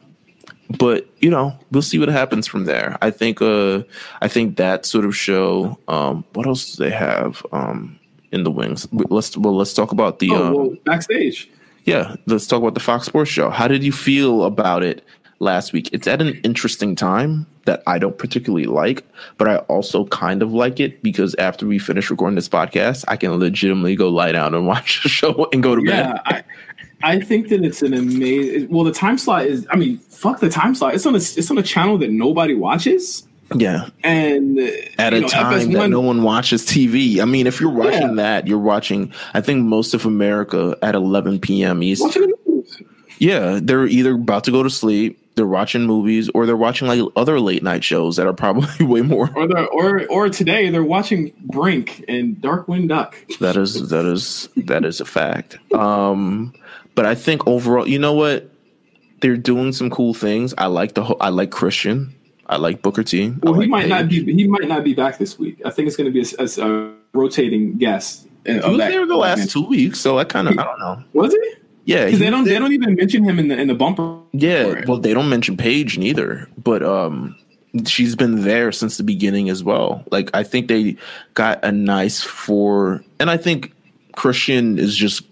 but 0.80 1.08
you 1.20 1.30
know, 1.30 1.54
we'll 1.72 1.84
see 1.84 2.00
what 2.00 2.10
happens 2.10 2.48
from 2.48 2.66
there. 2.66 2.98
I 3.02 3.12
think 3.12 3.42
uh 3.42 3.84
I 4.22 4.28
think 4.28 4.58
that 4.58 4.86
sort 4.86 5.06
of 5.06 5.16
show 5.16 5.78
um 5.88 6.24
what 6.34 6.48
else 6.48 6.76
do 6.76 6.84
they 6.84 6.92
have 6.92 7.46
um 7.52 8.00
in 8.32 8.44
the 8.44 8.52
wings? 8.52 8.88
Let's 8.92 9.38
well 9.38 9.56
let's 9.56 9.74
talk 9.74 9.92
about 9.92 10.20
the 10.20 10.32
Oh, 10.32 10.44
um, 10.46 10.54
well, 10.54 10.72
backstage. 10.86 11.50
yeah, 11.86 12.16
let's 12.26 12.48
talk 12.48 12.62
about 12.62 12.74
the 12.74 12.80
Fox 12.90 13.06
Sports 13.06 13.30
show. 13.30 13.50
How 13.50 13.68
did 13.68 13.84
you 13.84 13.92
feel 13.92 14.44
about 14.46 14.82
it 14.84 15.04
last 15.40 15.74
week? 15.74 15.90
It's 15.92 16.08
at 16.08 16.22
an 16.22 16.30
interesting 16.44 16.96
time 16.96 17.46
that 17.66 17.82
I 17.88 17.98
don't 17.98 18.18
particularly 18.18 18.66
like, 18.66 19.04
but 19.38 19.48
I 19.48 19.58
also 19.58 20.06
kind 20.06 20.42
of 20.44 20.54
like 20.54 20.80
it 20.80 21.02
because 21.02 21.36
after 21.36 21.66
we 21.66 21.80
finish 21.80 22.10
recording 22.10 22.36
this 22.36 22.48
podcast, 22.50 23.04
I 23.08 23.18
can 23.18 23.32
legitimately 23.40 23.96
go 23.96 24.10
lie 24.10 24.32
down 24.32 24.54
and 24.54 24.68
watch 24.74 25.02
the 25.04 25.10
show 25.10 25.48
and 25.52 25.62
go 25.64 25.76
to 25.76 25.82
Yeah, 25.84 26.14
bed. 26.14 26.22
I, 26.26 26.44
I 27.04 27.20
think 27.20 27.50
that 27.50 27.64
it's 27.64 27.82
an 27.82 27.94
amazing. 27.94 28.70
Well, 28.70 28.84
the 28.84 28.92
time 28.92 29.18
slot 29.18 29.46
is. 29.46 29.68
I 29.70 29.76
mean, 29.76 29.98
fuck 29.98 30.40
the 30.40 30.50
time 30.50 30.74
slot. 30.76 30.94
It's 30.96 31.06
on 31.06 31.14
a. 31.16 31.18
It's 31.18 31.52
on 31.52 31.58
a 31.58 31.64
channel 31.64 31.98
that 32.00 32.10
nobody 32.10 32.56
watches, 32.56 33.28
Yeah. 33.54 33.90
and 34.04 34.58
uh, 34.60 34.68
At 34.98 35.14
a 35.14 35.22
know, 35.22 35.28
time 35.28 35.52
that 35.60 35.68
FS1 35.68 35.90
no 35.92 36.02
one 36.02 36.24
watches 36.24 36.66
TV. 36.66 37.20
I 37.20 37.26
mean, 37.26 37.46
if 37.48 37.60
you're 37.60 37.70
watching 37.72 38.02
Yeah. 38.10 38.14
that, 38.16 38.48
you're 38.48 38.58
watching, 38.60 39.12
I 39.34 39.42
think 39.42 39.66
most 39.66 39.94
of 39.94 40.06
America 40.06 40.78
at 40.82 40.96
11 40.96 41.40
p.m. 41.42 41.84
Eastern. 41.84 42.08
watching 42.08 42.22
the 42.24 42.52
news. 42.52 42.82
Yeah, 43.20 43.60
they're 43.62 43.86
either 43.86 44.14
about 44.16 44.44
to 44.46 44.52
go 44.52 44.64
to 44.64 44.70
sleep, 44.70 45.20
they're 45.36 45.46
watching 45.46 45.84
movies, 45.84 46.30
or 46.30 46.46
they're 46.46 46.58
watching 46.58 46.88
like 46.88 47.02
other 47.16 47.40
late 47.40 47.62
night 47.62 47.84
shows 47.84 48.16
that 48.16 48.26
are 48.26 48.34
probably 48.34 48.86
way 48.86 49.02
more 49.02 49.30
or 49.36 49.48
the 49.48 49.66
or 49.66 50.06
or 50.08 50.30
today 50.30 50.70
they're 50.70 50.84
watching 50.84 51.34
Brink 51.42 52.04
and 52.08 52.38
Darkwing 52.38 52.88
Duck. 52.88 53.18
That 53.40 53.58
is 53.58 53.90
that 53.90 54.06
is 54.06 54.50
that 54.56 54.86
is 54.86 55.02
a 55.02 55.06
fact. 55.06 55.58
Um, 55.74 56.54
but 56.96 57.06
I 57.06 57.16
think 57.16 57.48
overall, 57.48 57.88
you 57.88 58.00
know 58.00 58.14
what? 58.14 58.50
They're 59.22 59.38
doing 59.38 59.72
some 59.74 59.90
cool 59.90 60.14
things. 60.14 60.54
I 60.58 60.68
like 60.68 60.94
the 60.94 61.04
whole, 61.04 61.18
I 61.20 61.30
like 61.30 61.52
Christian. 61.52 62.14
I 62.48 62.58
like 62.58 62.82
Booker 62.82 63.04
T. 63.04 63.34
Well, 63.42 63.54
he 63.54 63.62
like 63.62 63.70
might 63.70 63.88
not 63.88 64.08
be. 64.08 64.24
He 64.24 64.48
might 64.48 64.68
not 64.68 64.84
be 64.84 64.94
back 64.94 65.18
this 65.18 65.40
week. 65.40 65.62
I 65.66 65.72
think 65.72 65.88
it's 65.88 65.98
going 65.98 66.12
to 66.12 66.14
be 66.14 66.26
a, 66.38 66.44
a, 66.44 66.70
a 66.70 66.94
rotating 67.14 67.78
guest. 67.78 68.28
He 68.46 68.54
was 68.60 68.78
there 68.78 69.08
the 69.08 69.16
last 69.16 69.50
two 69.50 69.66
weeks, 69.66 70.00
so 70.00 70.20
I 70.20 70.24
kind 70.24 70.48
of 70.48 70.58
I 70.58 70.64
don't 70.64 70.80
know. 70.80 71.04
Was 71.14 71.34
he? 71.34 71.56
Yeah, 71.86 72.06
Because 72.06 72.20
they 72.20 72.30
don't. 72.30 72.42
was 72.42 72.50
They 72.50 72.60
don't 72.60 72.74
even 72.74 72.96
mention 72.96 73.24
him 73.24 73.40
in 73.40 73.48
the 73.48 73.58
in 73.58 73.68
the 73.68 73.76
bumper. 73.76 74.20
Yeah, 74.34 74.84
well, 74.88 74.98
they 74.98 75.14
don't 75.14 75.30
mention 75.30 75.56
Paige 75.56 75.98
neither, 75.98 76.50
but 76.58 76.84
um, 76.84 77.36
she's 77.86 78.16
been 78.16 78.44
there 78.44 78.72
since 78.72 78.98
the 78.98 79.04
beginning 79.04 79.50
as 79.50 79.64
well. 79.64 80.04
Like 80.12 80.30
I 80.34 80.44
think 80.44 80.68
they 80.68 80.98
got 81.36 81.64
a 81.64 81.72
nice 81.72 82.22
four, 82.22 83.04
and 83.20 83.30
I 83.30 83.38
think 83.38 83.72
Christian 84.14 84.80
is 84.80 84.96
just 84.96 85.24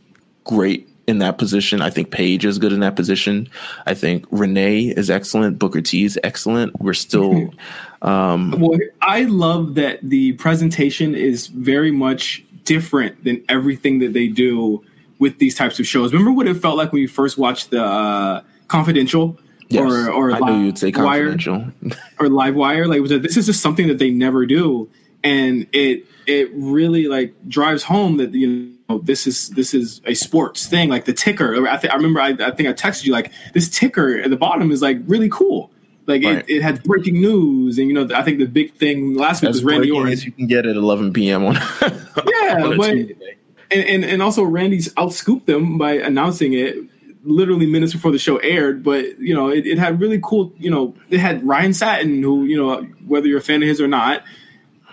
great 0.44 0.88
in 1.08 1.20
that 1.20 1.38
position. 1.38 1.82
I 1.82 1.90
think 1.90 2.12
Paige 2.12 2.46
is 2.46 2.60
good 2.60 2.72
in 2.72 2.80
that 2.82 2.96
position. 2.96 3.50
I 3.86 3.94
think 3.94 4.26
Renee 4.32 4.86
is 4.90 5.10
excellent. 5.10 5.60
Booker 5.60 5.82
T 5.82 6.06
is 6.06 6.20
excellent. 6.24 6.80
We're 6.80 6.94
still, 6.94 7.54
um, 8.02 8.52
Well, 8.60 8.80
I 9.02 9.24
love 9.24 9.76
that 9.76 10.00
the 10.02 10.34
presentation 10.34 11.14
is 11.16 11.48
very 11.48 11.92
much 11.92 12.44
different 12.64 13.22
than 13.24 13.44
everything 13.50 14.00
that 14.00 14.14
they 14.14 14.28
do 14.28 14.84
with 15.24 15.40
these 15.40 15.56
types 15.56 15.80
of 15.80 15.88
shows. 15.88 16.12
Remember 16.14 16.32
what 16.34 16.48
it 16.48 16.56
felt 16.56 16.78
like 16.78 16.92
when 16.94 17.02
you 17.02 17.08
first 17.08 17.38
watched 17.38 17.70
the 17.72 17.84
uh, 17.84 18.42
Confidential 18.68 19.40
yes, 19.70 19.82
or 19.82 20.12
or 20.12 20.32
I 20.32 20.40
knew 20.40 20.66
you'd 20.66 20.78
say 20.78 20.92
Wire 20.96 21.36
or 22.20 22.30
Live 22.30 22.56
Wire? 22.56 22.86
Like, 22.88 23.00
a- 23.10 23.20
this 23.20 23.38
is 23.38 23.46
just 23.46 23.62
something 23.62 23.88
that 23.88 23.98
they 24.00 24.12
never 24.12 24.46
do, 24.46 24.90
and 25.24 25.66
it 25.74 26.06
it 26.28 26.50
really 26.54 27.08
like 27.08 27.34
drives 27.48 27.84
home 27.84 28.18
that 28.18 28.34
you 28.34 28.72
know 28.90 29.00
this 29.00 29.28
is 29.28 29.50
this 29.50 29.74
is 29.74 30.02
a 30.06 30.14
sports 30.14 30.66
thing. 30.68 30.90
Like 30.90 31.06
the 31.06 31.14
ticker, 31.14 31.68
I, 31.68 31.78
th- 31.78 31.92
I 31.92 31.96
remember 31.96 32.20
I, 32.22 32.30
I 32.30 32.52
think 32.52 32.70
I 32.70 32.74
texted 32.74 33.06
you 33.06 33.12
like 33.14 33.32
this 33.54 33.70
ticker 33.70 34.18
at 34.20 34.30
the 34.30 34.38
bottom 34.38 34.72
is 34.72 34.82
like 34.82 35.00
really 35.08 35.30
cool. 35.30 35.70
Like 36.06 36.24
Right. 36.24 36.40
it, 36.40 36.46
it 36.58 36.62
had 36.62 36.84
breaking 36.84 37.16
news, 37.22 37.78
and 37.78 37.88
you 37.88 37.94
know 37.94 38.08
I 38.16 38.24
think 38.24 38.40
the 38.40 38.46
big 38.46 38.74
thing 38.76 39.16
last 39.16 39.42
week 39.42 39.50
As 39.50 39.56
was 39.58 39.64
Randy 39.64 39.90
Orton. 39.92 40.12
as 40.12 40.26
you 40.26 40.32
can 40.34 40.48
get 40.48 40.66
at 40.66 40.76
11 40.76 41.14
p.m. 41.14 41.46
on 41.46 41.56
Yeah, 41.82 42.64
on 42.66 42.78
but 42.78 42.92
Tuesday. 42.92 43.38
And, 43.74 43.84
and 43.84 44.06
and 44.06 44.22
also 44.22 44.44
Randy's 44.44 44.94
outscooped 44.96 45.46
them 45.46 45.78
by 45.78 45.94
announcing 45.94 46.54
it 46.54 46.76
literally 47.24 47.66
minutes 47.66 47.94
before 47.94 48.12
the 48.12 48.20
show 48.20 48.38
aired. 48.38 48.84
But 48.84 49.20
you 49.20 49.34
know, 49.34 49.50
it, 49.50 49.66
it 49.66 49.78
had 49.78 50.00
really 50.00 50.20
cool. 50.24 50.54
You 50.58 50.70
know, 50.70 50.96
it 51.10 51.20
had 51.20 51.46
Ryan 51.46 51.74
Satin, 51.74 52.22
who 52.22 52.46
you 52.46 52.58
know, 52.58 52.84
whether 53.08 53.28
you're 53.28 53.40
a 53.40 53.42
fan 53.42 53.62
of 53.62 53.68
his 53.68 53.82
or 53.82 53.88
not, 53.88 54.24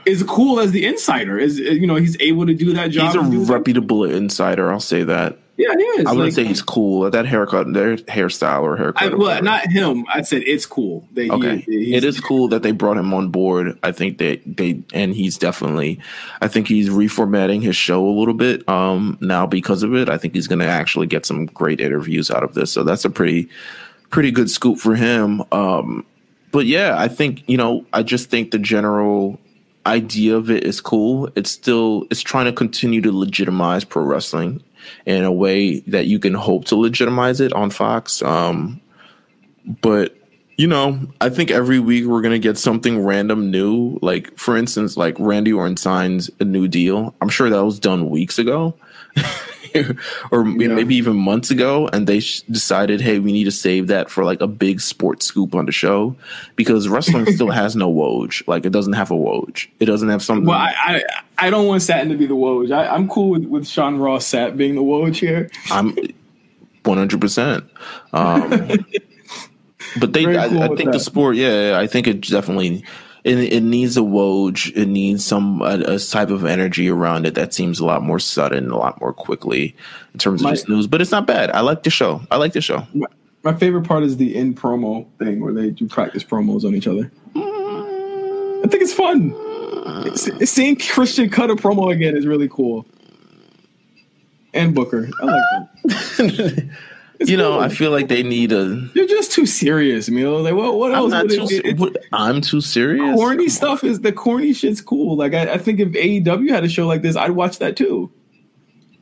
is 0.07 0.23
cool 0.25 0.61
as 0.61 0.73
the 0.73 0.87
insider. 0.87 1.39
Is 1.39 1.59
you 1.59 1.87
know, 1.87 1.97
he's 1.97 2.21
able 2.21 2.47
to 2.47 2.55
do 2.55 2.73
that 2.75 2.91
job. 2.91 3.15
He's 3.15 3.51
a 3.51 3.53
reputable 3.53 4.05
insider. 4.05 4.73
I'll 4.73 4.81
say 4.81 5.03
that. 5.05 5.39
Yeah, 5.61 5.75
he 5.77 5.83
is. 5.83 6.07
I 6.07 6.11
wouldn't 6.13 6.19
Like, 6.19 6.33
say 6.33 6.45
he's 6.45 6.63
cool. 6.63 7.11
That 7.11 7.27
haircut, 7.27 7.73
their 7.73 7.97
hairstyle 7.97 8.63
or 8.63 8.77
haircut. 8.77 9.03
I, 9.03 9.09
well, 9.09 9.19
whatever. 9.19 9.45
not 9.45 9.67
him. 9.71 10.07
I 10.13 10.23
said 10.23 10.43
it's 10.47 10.67
cool. 10.67 11.07
That 11.13 11.31
okay. 11.31 11.59
he's- 11.59 11.99
it 11.99 12.05
is 12.05 12.19
cool 12.21 12.49
that 12.49 12.63
they 12.63 12.73
brought 12.73 12.97
him 12.97 13.13
on 13.13 13.29
board. 13.29 13.79
I 13.83 13.93
think 13.93 14.19
that 14.19 14.41
they 14.45 14.83
and 14.93 15.15
he's 15.15 15.37
definitely. 15.37 16.01
I 16.41 16.49
think 16.49 16.67
he's 16.69 16.89
reformatting 16.89 17.63
his 17.63 17.77
show 17.77 18.07
a 18.09 18.11
little 18.19 18.35
bit 18.35 18.67
um, 18.69 19.19
now 19.21 19.47
because 19.47 19.83
of 19.83 19.95
it. 19.95 20.09
I 20.09 20.17
think 20.19 20.35
he's 20.35 20.49
going 20.49 20.61
to 20.61 20.67
actually 20.67 21.07
get 21.07 21.27
some 21.27 21.47
great 21.47 21.81
interviews 21.81 22.31
out 22.31 22.43
of 22.43 22.55
this. 22.55 22.73
So 22.73 22.83
that's 22.83 23.05
a 23.05 23.11
pretty, 23.11 23.49
pretty 24.11 24.31
good 24.31 24.51
scoop 24.51 24.79
for 24.79 24.95
him. 24.95 25.43
Um, 25.53 26.05
but 26.53 26.67
yeah, 26.67 26.97
I 26.99 27.09
think 27.09 27.49
you 27.49 27.57
know. 27.57 27.85
I 27.93 28.03
just 28.03 28.31
think 28.31 28.51
the 28.51 28.59
general 28.59 29.39
idea 29.87 30.37
of 30.37 30.51
it 30.51 30.65
is 30.65 30.81
cool. 30.81 31.31
It's 31.37 31.51
still 31.51 32.07
it's 32.11 32.21
trying 32.21 32.47
to 32.47 32.53
continue 32.53 33.01
to 33.03 33.17
legitimize 33.17 33.85
pro 33.85 34.03
wrestling 34.03 34.63
in 35.07 35.25
a 35.25 35.33
way 35.33 35.81
that 35.81 36.07
you 36.07 36.19
can 36.19 36.35
hope 36.35 36.65
to 36.67 36.77
legitimize 36.77 37.41
it 37.41 37.53
on 37.53 37.71
Fox. 37.71 38.23
Um, 38.23 38.81
but 39.81 40.17
you 40.57 40.67
know, 40.67 41.01
I 41.23 41.31
think 41.31 41.51
every 41.51 41.79
week 41.79 42.05
we're 42.05 42.21
gonna 42.21 42.39
get 42.39 42.59
something 42.59 43.03
random 43.03 43.51
new. 43.51 43.99
Like 44.03 44.37
for 44.37 44.57
instance, 44.57 44.97
like 44.97 45.17
Randy 45.19 45.53
Orton 45.53 45.77
signs 45.77 46.31
a 46.39 46.45
new 46.45 46.69
deal. 46.69 47.15
I'm 47.21 47.31
sure 47.31 47.49
that 47.49 47.65
was 47.65 47.79
done 47.79 48.11
weeks 48.11 48.39
ago. 48.39 48.75
or 50.31 50.47
Yeah. 50.47 50.69
maybe 50.69 50.95
even 50.97 51.17
months 51.17 51.51
ago, 51.51 51.89
and 51.93 52.07
they 52.07 52.21
sh- 52.21 52.43
decided, 52.43 53.01
hey, 53.01 53.19
we 53.19 53.33
need 53.33 53.45
to 53.45 53.51
save 53.51 53.87
that 53.89 54.11
for 54.11 54.25
like 54.25 54.41
a 54.41 54.47
big 54.47 54.81
sports 54.81 55.27
scoop 55.27 55.55
on 55.55 55.67
the 55.67 55.73
show 55.73 56.17
because 56.57 56.89
wrestling 56.89 57.27
still 57.35 57.51
has 57.51 57.77
no 57.77 57.93
Woj. 57.93 58.47
Like 58.47 58.65
it 58.67 58.71
doesn't 58.73 58.95
have 58.95 59.11
a 59.11 59.15
Woj. 59.15 59.69
It 59.81 59.87
doesn't 59.87 60.09
have 60.09 60.23
something. 60.23 60.47
Well, 60.47 60.59
I, 60.59 60.75
I 60.79 61.03
I 61.47 61.51
don't 61.51 61.67
want 61.67 61.83
Satin 61.83 62.09
to 62.11 62.17
be 62.17 62.27
the 62.27 62.35
Woj. 62.37 62.71
I, 62.73 62.87
I'm 62.87 63.09
cool 63.09 63.31
with, 63.31 63.45
with 63.47 63.67
Sean 63.67 63.99
Ross 63.99 64.27
Sapp 64.27 64.57
being 64.57 64.75
the 64.75 64.83
Woj 64.83 65.15
here. 65.17 65.51
I'm 65.71 65.97
100. 66.85 67.21
percent 67.21 67.65
Um 68.13 68.51
But 69.99 70.13
they, 70.13 70.25
I, 70.37 70.49
cool 70.49 70.63
I 70.63 70.69
think 70.77 70.93
the 70.93 71.01
sport, 71.01 71.35
yeah, 71.37 71.77
I 71.77 71.87
think 71.89 72.07
it 72.07 72.21
definitely. 72.21 72.85
It, 73.23 73.39
it 73.39 73.63
needs 73.63 73.97
a 73.97 74.01
Woj. 74.01 74.75
It 74.75 74.87
needs 74.87 75.25
some 75.25 75.61
a, 75.63 75.79
a 75.87 75.99
type 75.99 76.31
of 76.31 76.45
energy 76.45 76.89
around 76.89 77.27
it 77.27 77.35
that 77.35 77.53
seems 77.53 77.79
a 77.79 77.85
lot 77.85 78.03
more 78.03 78.19
sudden, 78.19 78.71
a 78.71 78.77
lot 78.79 78.99
more 79.01 79.13
quickly 79.13 79.75
in 80.15 80.19
terms 80.19 80.41
of 80.41 80.45
My- 80.45 80.51
just 80.53 80.69
news. 80.69 80.87
But 80.87 81.01
it's 81.03 81.11
not 81.11 81.27
bad. 81.27 81.51
I 81.51 81.61
like 81.61 81.83
the 81.83 81.91
show. 81.91 82.23
I 82.31 82.37
like 82.37 82.53
the 82.55 82.61
show. 82.63 82.87
My, 82.95 83.07
my 83.43 83.53
favorite 83.55 83.87
part 83.87 84.05
is 84.05 84.17
the 84.17 84.35
in 84.35 84.55
promo 84.55 85.07
thing 85.19 85.41
where 85.41 85.53
they 85.53 85.71
do 85.71 85.87
practice 85.87 86.25
promos 86.25 86.65
on 86.65 86.75
each 86.75 86.87
other. 86.87 87.11
Mm. 87.35 88.65
I 88.65 88.69
think 88.69 88.83
it's 88.83 88.95
fun. 88.95 89.33
It's- 90.07 90.51
seeing 90.51 90.77
Christian 90.77 91.29
cut 91.29 91.51
a 91.51 91.57
promo 91.57 91.93
again 91.93 92.17
is 92.17 92.27
really 92.27 92.49
cool. 92.49 92.87
And 94.55 94.75
Booker, 94.75 95.09
I 95.23 95.25
like 95.27 95.45
that. 95.85 96.71
You 97.23 97.37
know, 97.37 97.53
cool. 97.53 97.61
I 97.61 97.69
feel 97.69 97.91
like 97.91 98.09
they 98.09 98.23
need 98.23 98.51
a. 98.53 98.89
you're 98.95 99.07
just 99.07 99.33
too 99.33 99.45
serious, 99.45 100.09
Milo. 100.09 100.41
Like, 100.41 100.55
what? 100.55 100.75
What 100.77 100.95
I'm 100.95 101.11
not 101.11 101.29
too. 101.29 101.43
it, 101.43 101.49
se- 101.49 101.61
it, 101.65 101.79
what- 101.79 101.97
I'm 102.13 102.41
too 102.41 102.61
serious. 102.63 103.15
corny 103.15 103.49
stuff 103.51 103.85
is 103.85 104.01
the 104.01 104.11
corny 104.13 104.53
shit's 104.55 104.81
cool. 104.81 105.17
Like, 105.17 105.35
I, 105.35 105.53
I 105.55 105.59
think 105.59 105.81
if 105.81 105.89
AEW 105.91 106.49
had 106.49 106.65
a 106.65 106.69
show 106.69 106.87
like 106.87 107.03
this, 107.03 107.17
I'd 107.17 107.33
watch 107.33 107.59
that 107.59 107.77
too. 107.77 108.11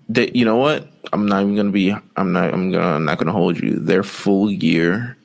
They, 0.09 0.31
you 0.35 0.45
know 0.45 0.57
what? 0.57 0.89
I'm 1.13 1.27
not 1.27 1.43
even 1.43 1.55
gonna 1.55 1.71
be. 1.71 1.95
I'm 2.17 2.33
not. 2.33 2.53
I'm 2.53 2.73
gonna. 2.73 2.85
I'm 2.97 3.05
not 3.05 3.19
gonna 3.19 3.31
hold 3.33 3.61
you. 3.61 3.79
Their 3.79 4.03
full 4.03 4.51
year 4.51 5.17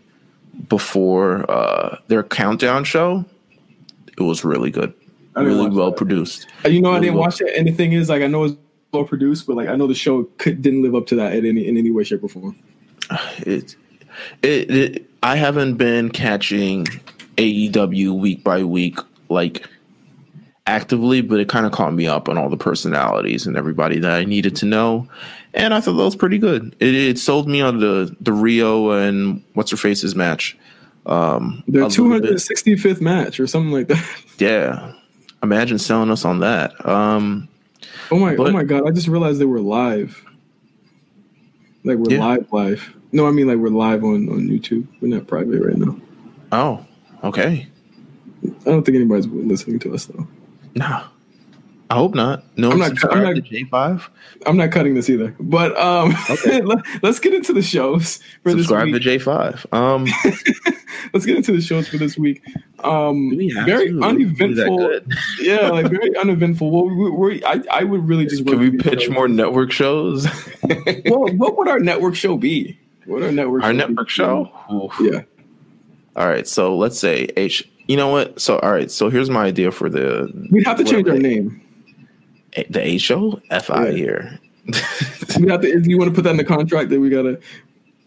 before 0.69 1.49
uh 1.49 1.97
their 2.09 2.23
countdown 2.23 2.83
show, 2.83 3.25
it 4.17 4.21
was 4.21 4.45
really 4.45 4.69
good. 4.69 4.93
Really 5.35 5.67
well 5.69 5.89
that. 5.89 5.97
produced. 5.97 6.45
Uh, 6.63 6.69
You 6.69 6.79
know, 6.81 6.91
I 6.91 6.99
didn't 6.99 7.15
well- 7.15 7.23
watch 7.23 7.41
it, 7.41 7.55
and 7.57 7.67
the 7.67 7.71
thing 7.71 7.93
is, 7.93 8.07
like, 8.09 8.21
I 8.21 8.27
know 8.27 8.43
it's 8.43 8.55
well 8.91 9.03
produced, 9.03 9.47
but 9.47 9.55
like, 9.55 9.67
I 9.67 9.75
know 9.75 9.87
the 9.87 9.95
show 9.95 10.25
could, 10.37 10.61
didn't 10.61 10.83
live 10.83 10.93
up 10.93 11.07
to 11.07 11.15
that 11.15 11.33
in 11.33 11.43
any 11.45 11.67
in 11.67 11.75
any 11.75 11.89
way, 11.89 12.03
shape, 12.03 12.23
or 12.23 12.29
form. 12.29 12.55
It, 13.39 13.75
it, 14.41 14.71
it. 14.71 15.09
I 15.23 15.35
haven't 15.35 15.75
been 15.75 16.09
catching 16.09 16.85
AEW 17.37 18.17
week 18.19 18.43
by 18.43 18.63
week 18.63 18.99
like 19.29 19.67
actively, 20.67 21.21
but 21.21 21.39
it 21.39 21.49
kind 21.49 21.65
of 21.65 21.71
caught 21.71 21.93
me 21.93 22.07
up 22.07 22.29
on 22.29 22.37
all 22.37 22.49
the 22.49 22.57
personalities 22.57 23.45
and 23.47 23.57
everybody 23.57 23.99
that 23.99 24.11
I 24.11 24.23
needed 24.25 24.55
to 24.57 24.65
know, 24.65 25.07
and 25.53 25.73
I 25.73 25.81
thought 25.81 25.93
that 25.93 26.03
was 26.03 26.15
pretty 26.15 26.37
good. 26.37 26.75
It, 26.79 26.93
it 26.95 27.19
sold 27.19 27.47
me 27.47 27.61
on 27.61 27.79
the 27.79 28.15
the 28.21 28.31
Riho 28.31 29.07
and 29.07 29.43
what's 29.53 29.71
her 29.71 29.77
face's 29.77 30.15
match. 30.15 30.57
Um, 31.05 31.63
Their 31.67 31.83
a 31.83 31.87
bit. 31.89 31.97
265th 31.97 33.01
match 33.01 33.39
or 33.39 33.47
something 33.47 33.71
like 33.71 33.87
that. 33.87 34.03
Yeah, 34.39 34.93
imagine 35.43 35.77
selling 35.77 36.09
us 36.09 36.25
on 36.25 36.39
that. 36.39 36.73
Um, 36.87 37.47
Oh 38.11 38.17
my! 38.17 38.35
But- 38.35 38.49
oh 38.49 38.51
my 38.51 38.63
God! 38.63 38.87
I 38.87 38.91
just 38.91 39.07
realized 39.07 39.39
they 39.39 39.45
were 39.45 39.59
live. 39.61 40.23
Like 41.83 41.97
we're 41.97 42.13
Yeah. 42.15 42.25
live, 42.25 42.47
live. 42.53 42.95
No, 43.11 43.27
I 43.27 43.31
mean 43.31 43.47
like 43.47 43.57
we're 43.57 43.69
live 43.69 44.03
on 44.03 44.29
on 44.29 44.47
YouTube. 44.47 44.87
We're 45.01 45.09
not 45.15 45.27
private 45.27 45.61
right 45.61 45.77
now. 45.77 45.97
oh, 46.51 46.85
okay. 47.23 47.67
I 48.45 48.49
don't 48.65 48.83
think 48.83 48.95
anybody's 48.95 49.27
listening 49.27 49.79
to 49.79 49.93
us 49.93 50.05
though. 50.05 50.27
Nah, 50.75 51.03
I 51.93 51.95
hope 51.95 52.15
not. 52.15 52.43
No 52.57 52.71
I'm 52.71 52.79
not- 52.79 52.89
I'm 53.03 53.19
to 53.19 53.33
not- 53.35 53.43
J 53.43 53.65
five. 53.65 54.09
I'm 54.47 54.57
not 54.57 54.71
cutting 54.71 54.95
this 54.95 55.11
either. 55.11 55.35
But 55.39 55.77
um, 55.77 56.09
let, 56.45 57.03
us 57.03 57.19
get 57.19 57.35
into 57.35 57.53
the 57.53 57.61
shows 57.61 58.19
for 58.41 58.49
Subscribe 58.49 58.87
this 58.87 58.93
to 58.93 58.93
week. 58.93 59.01
J 59.03 59.17
five. 59.19 59.67
Um. 59.71 60.07
let's 61.13 61.27
get 61.27 61.37
into 61.37 61.51
the 61.51 61.61
shows 61.61 61.87
for 61.87 61.97
this 61.97 62.17
week. 62.17 62.41
Um, 62.83 63.29
we 63.29 63.51
very 63.51 63.91
to? 63.91 64.01
Uneventful. 64.01 65.01
yeah, 65.39 65.69
like 65.69 65.91
very 65.91 66.17
uneventful. 66.17 66.71
Well, 66.71 66.85
we, 66.85 67.11
we, 67.11 67.45
I, 67.45 67.61
I 67.69 67.83
would 67.83 68.07
really 68.07 68.25
just. 68.25 68.43
Can 68.43 68.57
we 68.57 68.71
pitch 68.71 69.03
shows. 69.03 69.11
more 69.11 69.27
network 69.27 69.71
shows? 69.71 70.25
Well, 71.05 71.27
what 71.35 71.55
would 71.57 71.67
our 71.67 71.79
network 71.79 72.15
show 72.15 72.37
be? 72.37 72.79
What 73.05 73.21
our 73.21 73.31
network? 73.31 73.61
Our 73.61 73.71
show 73.71 73.77
network 73.77 74.09
show? 74.09 74.91
Yeah. 74.99 75.21
All 76.15 76.27
right, 76.27 76.47
so 76.47 76.75
let's 76.75 76.97
say 76.97 77.29
H. 77.37 77.69
You 77.87 77.97
know 77.97 78.07
what? 78.07 78.41
So 78.41 78.57
all 78.59 78.71
right, 78.71 78.89
so 78.89 79.11
here's 79.11 79.29
my 79.29 79.43
idea 79.43 79.71
for 79.71 79.89
the 79.89 80.31
We'd 80.49 80.65
have 80.65 80.77
to 80.77 80.83
change 80.83 81.07
our 81.07 81.19
name. 81.19 81.62
The 82.69 82.81
A 82.81 82.97
show. 82.97 83.41
F 83.49 83.69
I 83.69 83.89
Yeah. 83.89 83.91
here. 83.95 84.39
We 85.39 85.49
have 85.49 85.61
to. 85.61 85.67
If 85.67 85.87
you 85.87 85.97
want 85.97 86.09
to 86.11 86.15
put 86.15 86.23
that 86.25 86.31
in 86.31 86.37
the 86.37 86.43
contract, 86.43 86.89
that 86.91 86.99
we 86.99 87.09
gotta. 87.09 87.39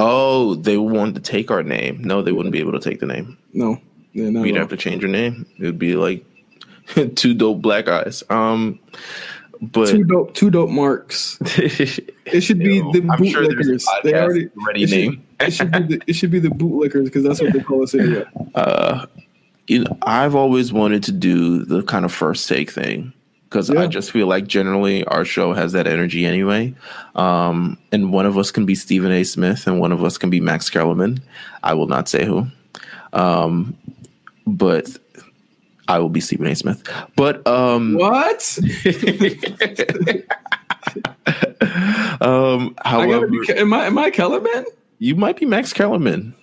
oh, 0.01 0.55
they 0.55 0.77
want 0.77 1.15
to 1.17 1.21
take 1.21 1.51
our 1.51 1.63
name. 1.63 2.03
No, 2.03 2.23
they 2.23 2.33
wouldn't 2.33 2.53
be 2.53 2.61
able 2.61 2.73
to 2.73 2.81
take 2.81 3.01
the 3.01 3.07
name. 3.07 3.37
No. 3.53 3.79
Yeah. 4.13 4.29
We'd 4.41 4.57
have 4.57 4.69
to 4.69 4.77
change 4.77 5.03
your 5.03 5.11
name. 5.11 5.45
It 5.59 5.65
would 5.65 5.79
be 5.79 5.95
like 5.97 6.25
two 7.17 7.35
dope 7.35 7.61
black 7.61 7.89
eyes. 7.89 8.23
Um, 8.31 8.79
but 9.61 9.89
Two 9.91 10.05
dope. 10.05 10.35
Two 10.35 10.51
dope 10.51 10.71
marks. 10.71 11.39
It 12.27 12.41
should 12.41 12.59
be 12.59 12.79
Yo, 12.79 12.91
the 12.93 13.07
I'm 13.09 13.25
sure 13.25 13.45
bootlickers. 13.45 13.85
they 14.03 14.13
already. 14.15 14.49
ready 14.67 14.83
it 14.83 14.89
should- 14.89 14.97
name. 14.99 15.27
It 15.41 15.53
should 15.53 15.71
be 15.71 15.79
the. 15.97 16.03
It 16.07 16.13
should 16.15 16.31
be 16.31 16.39
the 16.41 16.49
bootlickers 16.49 17.05
because 17.05 17.23
that's 17.25 17.41
what 17.41 17.53
they 17.53 17.61
call 17.61 17.83
us 17.83 17.95
anyway. 17.95 18.25
uh, 18.55 19.07
you 19.69 19.81
know, 19.85 19.99
I've 20.03 20.35
always 20.35 20.73
wanted 20.73 21.03
to 21.05 21.13
do 21.13 21.65
the 21.65 21.83
kind 21.83 22.05
of 22.05 22.13
first 22.13 22.49
take 22.49 22.71
thing 22.71 23.13
because 23.49 23.71
Yeah. 23.71 23.83
I 23.83 23.87
just 23.87 24.11
feel 24.11 24.27
like 24.27 24.47
generally 24.47 25.05
our 25.05 25.25
show 25.25 25.53
has 25.53 25.73
that 25.73 25.87
energy 25.87 26.27
anyway. 26.27 26.75
Um, 27.15 27.79
and 27.93 28.13
one 28.13 28.27
of 28.27 28.37
us 28.37 28.51
can 28.51 28.67
be 28.67 28.75
Stephen 28.75 29.11
A. 29.13 29.25
Smith, 29.25 29.67
and 29.67 29.81
one 29.81 29.93
of 29.93 30.03
us 30.05 30.19
can 30.19 30.31
be 30.31 30.41
Max 30.41 30.69
Kellerman. 30.71 31.21
I 31.63 31.75
will 31.75 31.87
not 31.89 32.09
say 32.09 32.25
who, 32.25 32.47
um, 33.13 33.77
but 34.47 34.89
I 35.89 35.99
will 36.01 36.09
be 36.09 36.21
Stephen 36.21 36.47
A. 36.49 36.55
Smith. 36.57 36.83
But 37.17 37.47
um, 37.47 37.95
What? 37.95 38.59
um, 42.21 42.75
I 42.83 42.89
however, 42.91 43.27
gotta 43.29 43.55
be. 43.55 43.59
Am 43.61 43.73
I? 43.73 43.87
Am 43.87 43.99
I 43.99 44.11
Kellerman? 44.11 44.65
you 44.99 45.15
might 45.15 45.37
be 45.37 45.47
Max 45.47 45.73
Kellerman. 45.73 46.35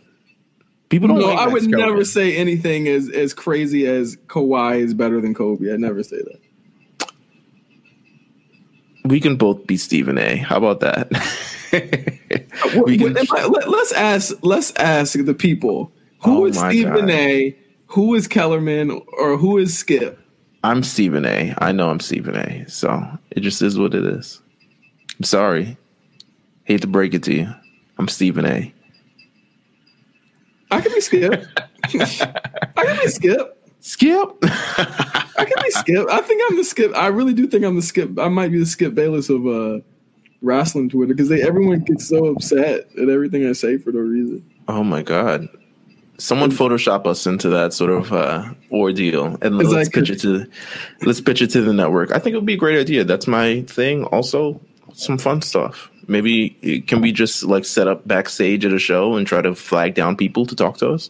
People 0.89 1.07
don't. 1.07 1.19
No, 1.19 1.27
like 1.27 1.39
I 1.39 1.47
would 1.47 1.63
Kellerman. 1.63 1.79
never 1.89 2.05
say 2.05 2.35
anything 2.35 2.87
as 2.87 3.09
as 3.09 3.33
crazy 3.33 3.87
as 3.87 4.15
Kawhi 4.27 4.79
is 4.79 4.93
better 4.93 5.19
than 5.21 5.33
Kobe. 5.33 5.71
I'd 5.73 5.79
never 5.79 6.03
say 6.03 6.17
that. 6.17 6.39
We 9.05 9.19
can 9.19 9.35
both 9.35 9.67
be 9.67 9.77
Stephen 9.77 10.17
A. 10.17 10.37
How 10.37 10.57
about 10.57 10.79
that? 10.81 11.11
We 12.85 12.97
can- 12.99 13.17
I- 13.17 13.47
let, 13.47 13.67
us 13.67 13.91
ask. 13.93 14.33
Let's 14.43 14.71
ask 14.75 15.13
the 15.25 15.33
people 15.33 15.91
who 16.19 16.43
Oh 16.43 16.45
is 16.45 16.57
Stephen 16.59 17.07
God. 17.07 17.09
A. 17.09 17.57
Who 17.87 18.13
is 18.15 18.27
Kellerman 18.27 19.01
or 19.17 19.37
who 19.37 19.57
is 19.57 19.75
Skip? 19.77 20.19
I'm 20.63 20.83
Stephen 20.83 21.25
A. 21.25 21.53
I 21.57 21.71
know 21.71 21.89
I'm 21.89 21.99
Stephen 21.99 22.35
A. 22.35 22.65
So 22.69 23.03
it 23.31 23.41
just 23.41 23.61
is 23.61 23.77
what 23.77 23.93
it 23.95 24.05
is. 24.05 24.39
I'm 25.17 25.23
sorry. 25.25 25.77
Hate 26.65 26.81
to 26.81 26.87
break 26.87 27.13
it 27.13 27.23
to 27.23 27.33
you. 27.33 27.53
I'm 27.97 28.07
Stephen 28.07 28.45
A. 28.45 28.73
I 30.71 30.81
can 30.81 30.93
be 30.93 31.01
Skip. 31.01 31.43
I 31.85 31.87
can 32.85 32.99
be 32.99 33.07
Skip. 33.07 33.52
Skip. 33.85 34.29
I 34.43 35.45
can 35.45 35.61
be 35.61 35.69
Skip. 35.71 36.07
I 36.09 36.21
think 36.21 36.41
I'm 36.49 36.55
the 36.55 36.63
Skip. 36.63 36.95
I 36.95 37.07
really 37.07 37.33
do 37.33 37.47
think 37.47 37.65
I'm 37.65 37.75
the 37.75 37.81
Skip. 37.81 38.17
I 38.17 38.29
might 38.29 38.49
be 38.49 38.57
the 38.59 38.65
Skip 38.65 38.95
Bayless 38.95 39.29
of 39.29 39.45
uh, 39.45 39.79
wrestling 40.41 40.87
Twitter 40.89 41.13
because 41.13 41.27
they 41.27 41.41
everyone 41.41 41.81
gets 41.81 42.07
so 42.07 42.27
upset 42.27 42.87
at 43.01 43.09
everything 43.09 43.45
I 43.45 43.51
say 43.51 43.77
for 43.77 43.91
no 43.91 43.99
reason. 43.99 44.49
oh 44.69 44.83
my 44.83 45.03
god. 45.03 45.49
Someone 46.17 46.51
Photoshop 46.51 47.05
us 47.07 47.25
into 47.27 47.49
that 47.49 47.73
sort 47.73 47.91
of 47.91 48.13
uh, 48.13 48.53
ordeal, 48.71 49.37
and 49.41 49.57
let's 49.57 49.71
like- 49.71 49.91
pitch 49.91 50.09
it 50.11 50.21
to 50.21 50.45
let's 51.01 51.19
pitch 51.19 51.41
it 51.41 51.47
to 51.51 51.61
the 51.61 51.73
network. 51.73 52.11
I 52.13 52.19
think 52.19 52.35
it 52.35 52.37
would 52.37 52.45
be 52.45 52.53
a 52.53 52.57
great 52.57 52.79
idea. 52.79 53.03
That's 53.03 53.27
my 53.27 53.63
thing. 53.63 54.05
Also, 54.05 54.61
some 54.93 55.17
fun 55.17 55.41
stuff. 55.41 55.89
Maybe 56.07 56.83
can 56.87 57.01
we 57.01 57.11
just 57.11 57.43
like 57.43 57.65
set 57.65 57.89
up 57.89 58.07
backstage 58.07 58.63
at 58.63 58.71
a 58.71 58.79
show 58.79 59.15
and 59.15 59.27
try 59.27 59.41
to 59.41 59.55
flag 59.55 59.95
down 59.95 60.15
people 60.15 60.45
to 60.45 60.55
talk 60.55 60.77
to 60.77 60.89
us? 60.91 61.09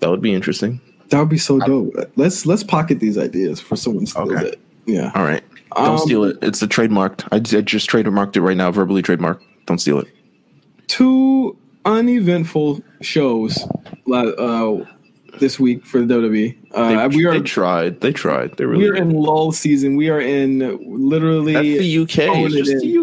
That 0.00 0.10
would 0.10 0.22
be 0.22 0.32
interesting. 0.34 0.80
That 1.12 1.20
would 1.20 1.28
be 1.28 1.36
so 1.38 1.58
dope. 1.60 1.94
Let's 2.16 2.46
let's 2.46 2.64
pocket 2.64 2.98
these 2.98 3.18
ideas 3.18 3.60
for 3.60 3.76
someone 3.76 4.06
steals 4.06 4.32
Okay. 4.32 4.48
it. 4.48 4.60
Yeah. 4.86 5.12
All 5.14 5.22
right. 5.24 5.42
Don't 5.76 5.88
Um, 5.90 5.98
steal 5.98 6.24
it. 6.24 6.38
It's 6.42 6.60
a 6.62 6.66
trademarked. 6.66 7.28
I 7.30 7.38
just 7.38 7.88
trademarked 7.88 8.34
it 8.36 8.40
right 8.40 8.56
now, 8.56 8.70
verbally 8.70 9.02
trademarked. 9.02 9.40
Don't 9.66 9.78
steal 9.78 9.98
it. 9.98 10.08
Two 10.88 11.54
uneventful 11.84 12.80
shows 13.02 13.58
uh, 14.12 14.76
this 15.38 15.60
week 15.60 15.84
for 15.86 16.00
the 16.00 16.14
WWE. 16.14 16.56
They, 16.72 16.78
Uh, 16.78 17.08
we 17.08 17.26
are 17.26 17.32
they 17.34 17.40
tried. 17.40 18.00
They 18.00 18.12
tried. 18.12 18.56
They 18.56 18.64
really 18.64 18.84
we 18.84 18.90
are 18.90 18.94
did. 18.94 19.02
in 19.02 19.10
lull 19.12 19.52
season. 19.52 19.96
We 19.96 20.08
are 20.10 20.20
in 20.20 20.58
literally. 20.86 21.52
That's 21.52 21.66
the 21.66 21.98
UK. 21.98 22.18
It's 22.46 22.54
just 22.54 22.70
in. 22.70 22.78
the 22.78 22.98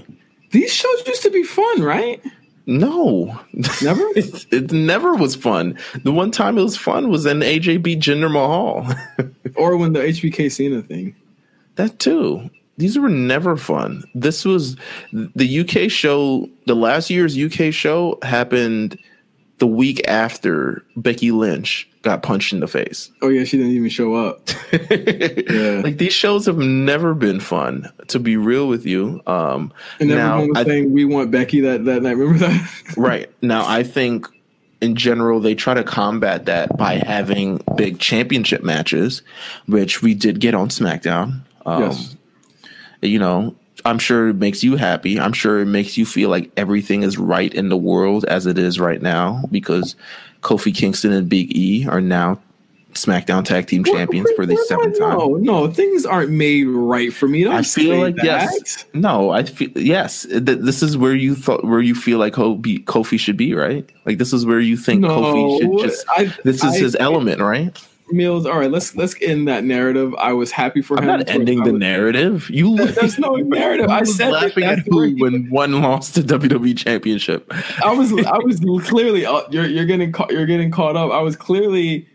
UK. 0.00 0.04
These 0.50 0.72
shows 0.72 1.06
used 1.06 1.22
to 1.22 1.30
be 1.30 1.42
fun, 1.44 1.82
right? 1.82 2.20
No. 2.66 3.38
Never. 3.82 4.02
it, 4.16 4.46
it 4.52 4.72
never 4.72 5.14
was 5.14 5.36
fun. 5.36 5.78
The 6.02 6.12
one 6.12 6.30
time 6.30 6.58
it 6.58 6.62
was 6.62 6.76
fun 6.76 7.08
was 7.08 7.24
in 7.24 7.40
AJB 7.40 8.00
Jinder 8.00 8.30
Mahal. 8.30 8.86
or 9.54 9.76
when 9.76 9.92
the 9.92 10.00
HBK 10.00 10.50
Cena 10.50 10.82
thing. 10.82 11.14
that 11.76 11.98
too. 11.98 12.50
These 12.78 12.98
were 12.98 13.08
never 13.08 13.56
fun. 13.56 14.04
This 14.14 14.44
was 14.44 14.76
the 15.12 15.60
UK 15.60 15.90
show. 15.90 16.50
The 16.66 16.76
last 16.76 17.08
year's 17.08 17.38
UK 17.38 17.72
show 17.72 18.18
happened 18.22 18.98
the 19.58 19.66
week 19.66 20.06
after 20.06 20.84
Becky 20.94 21.30
Lynch 21.30 21.88
got 22.06 22.22
punched 22.22 22.52
in 22.52 22.60
the 22.60 22.68
face. 22.68 23.10
Oh 23.20 23.28
yeah, 23.28 23.44
she 23.44 23.58
didn't 23.58 23.72
even 23.72 23.88
show 23.90 24.14
up. 24.14 24.48
yeah. 24.72 25.80
Like 25.82 25.98
these 25.98 26.12
shows 26.12 26.46
have 26.46 26.56
never 26.56 27.14
been 27.14 27.40
fun. 27.40 27.92
To 28.08 28.20
be 28.20 28.36
real 28.36 28.68
with 28.68 28.86
you, 28.86 29.20
um, 29.26 29.72
And 29.98 30.10
now 30.10 30.36
everyone 30.36 30.48
was 30.48 30.58
I, 30.58 30.64
saying 30.64 30.92
we 30.92 31.04
want 31.04 31.32
Becky 31.32 31.60
that 31.62 31.84
that 31.84 32.02
night. 32.02 32.16
Remember 32.16 32.46
that? 32.46 32.94
right 32.96 33.30
now 33.42 33.66
I 33.66 33.82
think 33.82 34.28
in 34.80 34.94
general 34.94 35.40
they 35.40 35.56
try 35.56 35.74
to 35.74 35.82
combat 35.82 36.46
that 36.46 36.76
by 36.76 36.94
having 36.94 37.60
big 37.76 37.98
championship 37.98 38.62
matches, 38.62 39.22
which 39.66 40.00
we 40.00 40.14
did 40.14 40.38
get 40.38 40.54
on 40.54 40.68
SmackDown. 40.68 41.40
Um, 41.66 41.82
yes. 41.82 42.16
you 43.02 43.18
know, 43.18 43.56
I'm 43.86 43.98
sure 43.98 44.28
it 44.28 44.34
makes 44.34 44.62
you 44.64 44.76
happy. 44.76 45.18
I'm 45.20 45.32
sure 45.32 45.60
it 45.60 45.66
makes 45.66 45.96
you 45.96 46.04
feel 46.04 46.28
like 46.28 46.50
everything 46.56 47.02
is 47.02 47.16
right 47.18 47.52
in 47.54 47.68
the 47.68 47.76
world 47.76 48.24
as 48.26 48.46
it 48.46 48.58
is 48.58 48.78
right 48.80 49.00
now 49.00 49.44
because 49.50 49.96
Kofi 50.42 50.74
Kingston 50.74 51.12
and 51.12 51.28
Big 51.28 51.56
E 51.56 51.86
are 51.88 52.00
now 52.00 52.38
SmackDown 52.94 53.44
Tag 53.44 53.66
Team 53.66 53.84
Champions 53.84 54.28
for 54.36 54.46
the 54.46 54.54
What- 54.54 54.60
what- 54.60 54.68
seventh 54.68 54.98
time. 54.98 55.18
No, 55.18 55.34
no, 55.36 55.68
things 55.68 56.06
aren't 56.06 56.30
made 56.30 56.64
right 56.66 57.12
for 57.12 57.28
me. 57.28 57.44
Don't 57.44 57.54
I 57.54 57.62
feel 57.62 57.98
like 57.98 58.16
that. 58.16 58.24
yes, 58.24 58.86
no. 58.94 59.30
I 59.30 59.42
feel 59.42 59.68
yes. 59.76 60.22
Th- 60.28 60.42
this 60.42 60.82
is 60.82 60.96
where 60.96 61.14
you 61.14 61.34
thought 61.34 61.62
where 61.64 61.80
you 61.82 61.94
feel 61.94 62.18
like 62.18 62.32
Kobe, 62.32 62.78
Kofi 62.78 63.20
should 63.20 63.36
be, 63.36 63.52
right? 63.54 63.86
Like 64.06 64.16
this 64.18 64.32
is 64.32 64.46
where 64.46 64.60
you 64.60 64.76
think 64.78 65.02
No, 65.02 65.08
Kofi 65.10 65.58
should 65.60 65.88
just. 65.88 66.06
I- 66.16 66.32
this 66.42 66.56
is 66.64 66.74
I- 66.74 66.78
his 66.78 66.96
element, 66.98 67.40
right? 67.42 67.78
Meelz. 68.12 68.46
All 68.50 68.58
right, 68.58 68.70
let's 68.70 68.94
let's 68.96 69.14
end 69.20 69.48
that 69.48 69.64
narrative. 69.64 70.14
I 70.18 70.32
was 70.32 70.50
happy 70.52 70.82
for 70.82 70.96
I'm 70.98 71.04
him. 71.04 71.18
not 71.18 71.28
ending 71.28 71.62
the 71.64 71.72
was- 71.72 71.80
narrative. 71.80 72.48
You 72.50 72.76
There's 72.76 73.18
no 73.18 73.34
narrative. 73.36 73.88
I 73.90 73.96
I 73.98 74.00
was 74.00 74.16
said 74.16 74.32
that 74.32 74.42
laughing 74.42 74.64
at 74.64 74.78
who 74.80 75.14
when 75.16 75.48
one 75.50 75.80
lost 75.80 76.14
the 76.14 76.20
WWE 76.22 76.76
championship. 76.76 77.50
I 77.84 77.92
was 77.92 78.12
I 78.26 78.38
was 78.38 78.60
clearly 78.86 79.26
uh, 79.26 79.42
you're 79.50 79.66
you're 79.66 79.86
getting 79.86 80.12
caught 80.12 80.30
you're 80.30 80.46
getting 80.46 80.70
caught 80.70 80.96
up. 80.96 81.10
I 81.10 81.20
was 81.20 81.36
clearly 81.36 82.08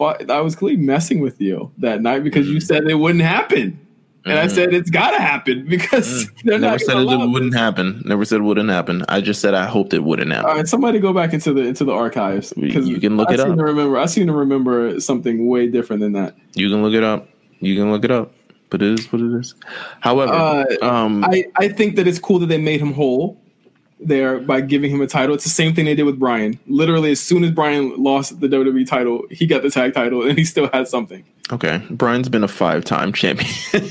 I 0.00 0.40
was 0.40 0.56
clearly 0.56 0.78
messing 0.80 1.20
with 1.20 1.40
you 1.40 1.70
that 1.78 2.00
night 2.00 2.24
because 2.24 2.46
Mm. 2.46 2.52
you 2.54 2.60
said 2.60 2.84
it 2.84 2.94
wouldn't 2.94 3.22
happen, 3.24 3.78
and 4.24 4.38
I 4.38 4.46
said 4.48 4.74
it's 4.74 4.90
got 4.90 5.12
to 5.12 5.18
happen 5.18 5.66
because 5.68 6.26
they're 6.44 6.58
Mm. 6.58 6.60
Never 6.60 6.72
not 6.72 6.80
said 6.80 6.96
it 6.98 7.30
wouldn't 7.30 7.54
happen. 7.54 8.02
Never 8.04 8.24
said 8.24 8.40
it 8.40 8.44
wouldn't 8.44 8.68
happen. 8.70 9.04
I 9.08 9.20
just 9.20 9.40
said 9.40 9.54
I 9.54 9.66
hoped 9.66 9.94
it 9.94 10.04
wouldn't 10.04 10.32
happen. 10.32 10.50
All 10.50 10.56
right, 10.56 10.68
somebody 10.68 10.98
go 10.98 11.12
back 11.12 11.32
into 11.32 11.52
the 11.52 11.62
into 11.62 11.84
the 11.84 11.92
archives 11.92 12.52
because 12.52 12.88
You 12.88 13.00
can 13.00 13.16
look 13.16 13.30
I 13.30 13.34
it 13.34 13.40
up. 13.40 13.48
Remember, 13.48 13.98
I 13.98 14.06
seem 14.06 14.26
to 14.26 14.32
remember 14.32 15.00
something 15.00 15.46
way 15.46 15.68
different 15.68 16.00
than 16.00 16.12
that. 16.12 16.36
You 16.54 16.68
can 16.68 16.82
look 16.82 16.94
it 16.94 17.04
up. 17.04 17.28
You 17.60 17.76
can 17.76 17.90
look 17.90 18.04
it 18.04 18.10
up. 18.10 18.32
But 18.70 18.82
it 18.82 19.00
is 19.00 19.12
what 19.12 19.20
it 19.20 19.32
is. 19.40 19.54
However, 20.00 20.32
Uh, 20.32 20.64
um, 20.80 21.24
I, 21.24 21.44
I 21.56 21.66
think 21.68 21.96
that 21.96 22.06
it's 22.06 22.20
cool 22.20 22.38
that 22.38 22.46
they 22.46 22.56
made 22.58 22.80
him 22.80 22.92
whole 22.92 23.36
there 24.02 24.38
by 24.38 24.60
giving 24.60 24.90
him 24.90 25.00
a 25.00 25.06
title. 25.06 25.34
It's 25.34 25.44
the 25.44 25.50
same 25.50 25.74
thing 25.74 25.84
they 25.84 25.94
did 25.94 26.04
with 26.04 26.18
Brian. 26.18 26.58
Literally, 26.66 27.12
as 27.12 27.20
soon 27.20 27.44
as 27.44 27.50
Brian 27.50 28.02
lost 28.02 28.40
the 28.40 28.48
WWE 28.48 28.86
title, 28.86 29.24
he 29.30 29.46
got 29.46 29.62
the 29.62 29.70
tag 29.70 29.94
title 29.94 30.22
and 30.26 30.38
he 30.38 30.44
still 30.44 30.68
had 30.72 30.88
something. 30.88 31.24
okay, 31.52 31.82
Brian's 31.90 32.28
been 32.28 32.44
a 32.44 32.48
five-time 32.48 33.12
champion. 33.12 33.50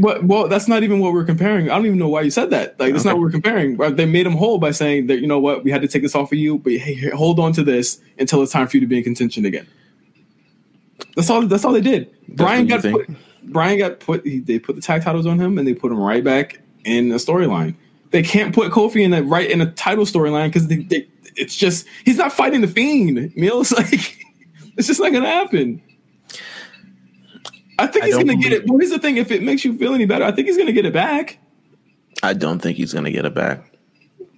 But, 0.00 0.24
well, 0.24 0.48
that's 0.48 0.66
not 0.66 0.82
even 0.82 1.00
what 1.00 1.12
we're 1.12 1.24
comparing. 1.24 1.70
I 1.70 1.74
don't 1.74 1.86
even 1.86 1.98
know 1.98 2.08
why 2.08 2.22
you 2.22 2.30
said 2.30 2.50
that. 2.50 2.80
Like, 2.80 2.92
that's 2.92 3.04
not 3.04 3.16
what 3.16 3.20
we're 3.20 3.30
comparing. 3.30 3.76
They 3.76 4.06
made 4.06 4.26
him 4.26 4.32
whole 4.32 4.58
by 4.58 4.70
saying 4.70 5.08
that, 5.08 5.20
you 5.20 5.26
know 5.26 5.38
what, 5.38 5.62
we 5.62 5.70
had 5.70 5.82
to 5.82 5.88
take 5.88 6.02
this 6.02 6.14
off 6.14 6.32
of 6.32 6.38
you, 6.38 6.58
but 6.58 6.72
hey, 6.72 7.10
hold 7.10 7.38
on 7.38 7.52
to 7.52 7.62
this 7.62 8.00
until 8.18 8.42
it's 8.42 8.52
time 8.52 8.66
for 8.66 8.76
you 8.76 8.80
to 8.80 8.86
be 8.86 8.96
in 8.96 9.04
contention 9.04 9.44
again. 9.44 9.66
That's 11.16 11.28
all. 11.28 11.46
That's 11.46 11.64
all 11.64 11.72
they 11.72 11.80
did. 11.80 12.10
Brian 12.28 12.66
got 12.66 12.82
put. 12.82 13.08
Brian 13.44 13.78
got 13.78 14.00
put. 14.00 14.24
He, 14.24 14.38
they 14.38 14.58
put 14.58 14.76
the 14.76 14.82
tag 14.82 15.02
titles 15.02 15.26
on 15.26 15.40
him, 15.40 15.58
and 15.58 15.66
they 15.66 15.74
put 15.74 15.90
him 15.90 15.98
right 15.98 16.22
back 16.22 16.60
in 16.84 17.08
the 17.08 17.16
storyline. 17.16 17.74
They 18.10 18.22
can't 18.22 18.54
put 18.54 18.72
Kofi 18.72 19.02
in 19.02 19.10
that 19.12 19.24
right 19.24 19.48
in 19.48 19.60
a 19.60 19.70
title 19.72 20.04
storyline 20.04 20.48
because 20.48 20.66
they, 20.66 20.76
they, 20.78 21.08
it's 21.36 21.56
just 21.56 21.86
he's 22.04 22.16
not 22.16 22.32
fighting 22.32 22.60
the 22.60 22.68
fiend. 22.68 23.18
Meelz 23.36 23.72
like 23.76 24.18
it's 24.76 24.86
just 24.88 25.00
not 25.00 25.12
gonna 25.12 25.26
happen. 25.28 25.80
I 27.78 27.86
think 27.86 28.04
he's 28.04 28.14
don't 28.14 28.26
gonna 28.26 28.38
get 28.38 28.52
it. 28.52 28.66
But 28.66 28.76
here's 28.78 28.90
the 28.90 28.98
thing: 28.98 29.16
if 29.16 29.30
it 29.30 29.42
makes 29.42 29.64
you 29.64 29.76
feel 29.76 29.94
any 29.94 30.06
better, 30.06 30.24
I 30.24 30.32
think 30.32 30.48
he's 30.48 30.58
gonna 30.58 30.72
get 30.72 30.84
it 30.86 30.92
back. 30.92 31.38
I 32.22 32.34
don't 32.34 32.60
think 32.60 32.76
he's 32.76 32.92
gonna 32.92 33.10
get 33.10 33.24
it 33.24 33.34
back. 33.34 33.78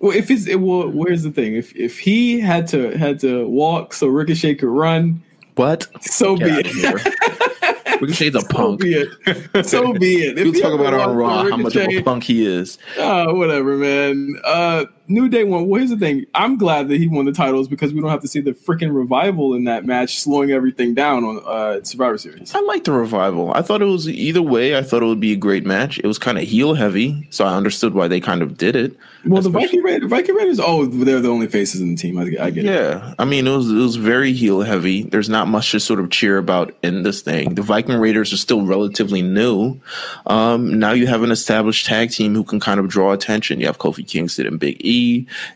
Well, 0.01 0.17
if 0.17 0.31
it's 0.31 0.47
it, 0.47 0.61
well, 0.61 0.89
where's 0.89 1.23
the 1.23 1.31
thing? 1.31 1.55
If 1.57 1.75
if 1.77 1.99
he 1.99 2.41
had 2.41 2.67
to 2.69 2.97
had 2.99 3.19
to 3.21 3.47
walk 3.49 3.95
so 3.95 4.09
Ricochet 4.09 4.57
could 4.57 4.69
run, 4.69 5.23
What? 5.57 5.87
so 6.03 6.37
be 6.37 6.45
it. 6.47 6.67
out 8.03 8.11
of 8.11 8.19
here. 8.19 8.31
Ricochet's 8.31 8.37
a 8.37 8.41
So 8.43 8.47
punk. 8.49 8.81
be 8.81 8.95
it. 8.95 9.67
So 9.67 9.93
be 9.95 10.15
it. 10.25 10.39
If 10.39 10.45
We'll 10.53 10.61
talk 10.63 10.79
about 10.79 10.95
on 10.95 11.17
Raw 11.17 11.45
how 11.49 11.57
much 11.57 11.77
of 11.77 11.89
a 11.89 12.03
punk 12.03 12.25
he 12.25 12.47
is. 12.47 12.79
Oh, 12.99 13.35
whatever, 13.35 13.77
man. 13.77 14.35
Uh, 14.45 14.85
New 15.09 15.29
Day 15.29 15.45
won. 15.45 15.69
Well, 15.69 15.79
here's 15.79 15.91
the 15.91 15.97
thing. 15.97 16.27
I'm 16.35 16.57
glad 16.57 16.89
that 16.89 16.97
he 16.97 17.09
won 17.09 17.25
the 17.25 17.33
titles 17.33 17.69
because 17.69 17.93
we 17.93 18.01
don't 18.01 18.11
have 18.11 18.21
to 18.23 18.29
see 18.29 18.41
the 18.41 18.53
freaking 18.53 18.95
revival 18.95 19.55
in 19.55 19.65
that 19.65 19.85
match, 19.85 20.21
slowing 20.21 20.51
everything 20.53 20.95
down 20.95 21.25
on 21.25 21.43
uh, 21.45 21.83
Survivor 21.83 22.19
Series. 22.19 22.55
I 22.55 22.61
like 22.61 22.85
the 22.85 22.93
revival. 22.93 23.53
I 23.53 23.63
thought 23.63 23.83
it 23.83 23.87
was 23.87 24.09
either 24.09 24.43
way. 24.43 24.77
I 24.77 24.83
thought 24.83 25.03
it 25.03 25.07
would 25.07 25.21
be 25.21 25.33
a 25.33 25.37
great 25.37 25.67
match. 25.67 25.99
It 25.99 26.07
was 26.07 26.19
kind 26.19 26.39
of 26.39 26.45
heel 26.45 26.75
heavy, 26.75 27.27
so 27.31 27.45
I 27.45 27.55
understood 27.55 27.95
why 27.95 28.09
they 28.09 28.21
kind 28.21 28.43
of 28.43 28.57
did 28.57 28.77
it. 28.77 28.97
Well, 29.25 29.43
the 29.43 29.51
Viking 29.51 29.83
Raiders, 29.83 30.09
Viking 30.09 30.35
Raiders. 30.35 30.59
Oh, 30.61 30.87
they're 30.87 31.21
the 31.21 31.29
only 31.29 31.47
faces 31.47 31.81
in 31.81 31.91
the 31.91 31.97
team. 31.97 32.19
I, 32.19 32.23
I 32.23 32.51
get 32.51 32.59
it. 32.59 32.65
Yeah, 32.65 33.15
I 33.19 33.25
mean 33.25 33.47
it 33.47 33.57
was 33.57 33.71
it 33.71 33.75
was 33.75 33.97
very 33.97 34.33
heel 34.33 34.63
heavy. 34.63 35.03
There's 35.03 35.29
not 35.29 35.47
much 35.49 35.71
to 35.73 35.81
sort 35.81 36.01
of 36.01 36.11
cheer 36.11 36.39
about 36.39 36.75
in 36.83 37.03
this 37.03 37.23
thing. 37.23 37.55
The 37.55 37.63
Viking 37.63 37.97
Raiders 37.97 38.33
are 38.33 38.37
still 38.37 38.65
relatively 38.67 39.23
new. 39.23 39.81
Um, 40.27 40.79
now 40.79 40.93
you 40.93 41.07
have 41.07 41.23
an 41.23 41.31
established 41.31 41.87
tag 41.87 42.11
team 42.11 42.35
who 42.35 42.45
can 42.45 42.59
kind 42.59 42.81
of 42.81 42.89
draw 42.89 43.13
attention. 43.13 43.61
You 43.61 43.67
have 43.67 43.79
Kofi 43.79 44.07
Kingston 44.07 44.47
and 44.47 44.59
Big 44.59 44.77
E. 44.85 45.02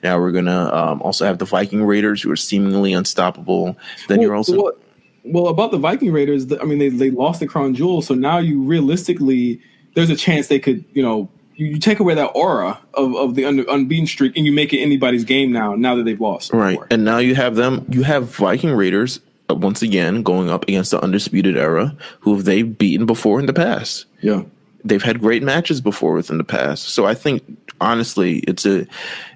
Now 0.03 0.19
we're 0.19 0.33
gonna 0.33 0.71
um, 0.75 1.03
also 1.03 1.25
have 1.25 1.39
the 1.39 1.45
Viking 1.45 1.85
Raiders 1.85 2.23
who 2.23 2.31
are 2.31 2.37
seemingly 2.37 2.93
unstoppable. 2.93 3.77
Then 4.09 4.21
you're 4.21 4.35
also 4.35 4.63
well, 4.63 4.73
well, 5.25 5.49
about 5.49 5.71
the 5.71 5.79
Viking 5.79 6.13
Raiders. 6.13 6.51
I 6.53 6.65
mean, 6.65 6.79
they 6.79 6.89
they 6.89 7.11
lost 7.11 7.41
the 7.41 7.47
crown 7.47 7.75
jewel, 7.75 8.03
so 8.03 8.15
now 8.15 8.39
you 8.39 8.63
realistically, 8.63 9.61
there's 9.95 10.11
a 10.11 10.17
chance 10.17 10.49
they 10.49 10.59
could, 10.61 10.85
you 10.93 11.03
know, 11.03 11.29
you, 11.57 11.67
you 11.67 11.79
take 11.79 11.99
away 12.01 12.15
that 12.15 12.27
aura 12.35 12.79
of 12.95 13.15
of 13.17 13.35
the 13.35 13.45
un, 13.45 13.65
unbeaten 13.69 14.07
streak, 14.07 14.37
and 14.37 14.47
you 14.47 14.53
make 14.53 14.73
it 14.73 14.79
anybody's 14.81 15.25
game 15.25 15.51
now. 15.53 15.75
Now 15.75 15.97
that 15.97 16.05
they've 16.05 16.21
lost, 16.21 16.53
Right. 16.53 16.73
before. 16.73 16.87
And 16.91 17.05
now 17.05 17.19
you 17.19 17.35
have 17.35 17.57
them, 17.57 17.85
you 17.91 18.03
have 18.05 18.25
Viking 18.37 18.73
Raiders 18.73 19.21
uh, 19.51 19.55
once 19.55 19.83
again 19.83 20.23
going 20.23 20.49
up 20.51 20.63
against 20.65 20.91
the 20.93 21.03
Undisputed 21.03 21.57
Era, 21.57 21.97
who 22.21 22.35
have 22.35 22.45
they've 22.45 22.77
beaten 22.79 23.07
before 23.07 23.41
in 23.41 23.47
the 23.47 23.53
past. 23.53 24.07
yeah. 24.21 24.43
They've 24.87 25.03
had 25.03 25.21
great 25.21 25.43
matches 25.43 25.81
before 25.81 26.15
within 26.15 26.39
the 26.39 26.45
past. 26.45 26.91
So 26.91 27.07
I 27.07 27.15
think 27.15 27.43
honestly, 27.81 28.39
it's 28.41 28.65
a 28.65 28.87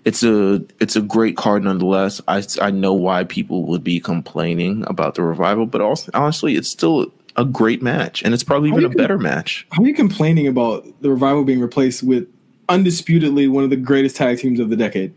it's 0.04 0.22
a 0.22 0.62
it's 0.80 0.96
a 0.96 1.00
great 1.00 1.36
card 1.36 1.64
nonetheless. 1.64 2.20
I 2.28 2.42
I 2.60 2.70
know 2.70 2.94
why 2.94 3.24
people 3.24 3.64
would 3.66 3.82
be 3.82 4.00
complaining 4.00 4.84
about 4.86 5.16
the 5.16 5.22
revival, 5.22 5.66
but 5.66 5.80
also 5.80 6.10
honestly, 6.14 6.54
it's 6.54 6.68
still 6.68 7.12
a 7.36 7.44
great 7.44 7.82
match 7.82 8.22
and 8.22 8.34
it's 8.34 8.44
probably 8.44 8.68
even 8.70 8.84
a 8.84 8.88
can- 8.88 8.96
better 8.96 9.18
match. 9.18 9.66
How 9.72 9.82
are 9.82 9.86
you 9.86 9.94
complaining 9.94 10.46
about 10.46 10.86
the 11.02 11.10
revival 11.10 11.44
being 11.44 11.60
replaced 11.60 12.02
with 12.02 12.28
undisputedly 12.68 13.48
one 13.48 13.64
of 13.64 13.70
the 13.70 13.76
greatest 13.76 14.16
tag 14.16 14.38
teams 14.38 14.60
of 14.60 14.70
the 14.70 14.76
decade? 14.76 15.14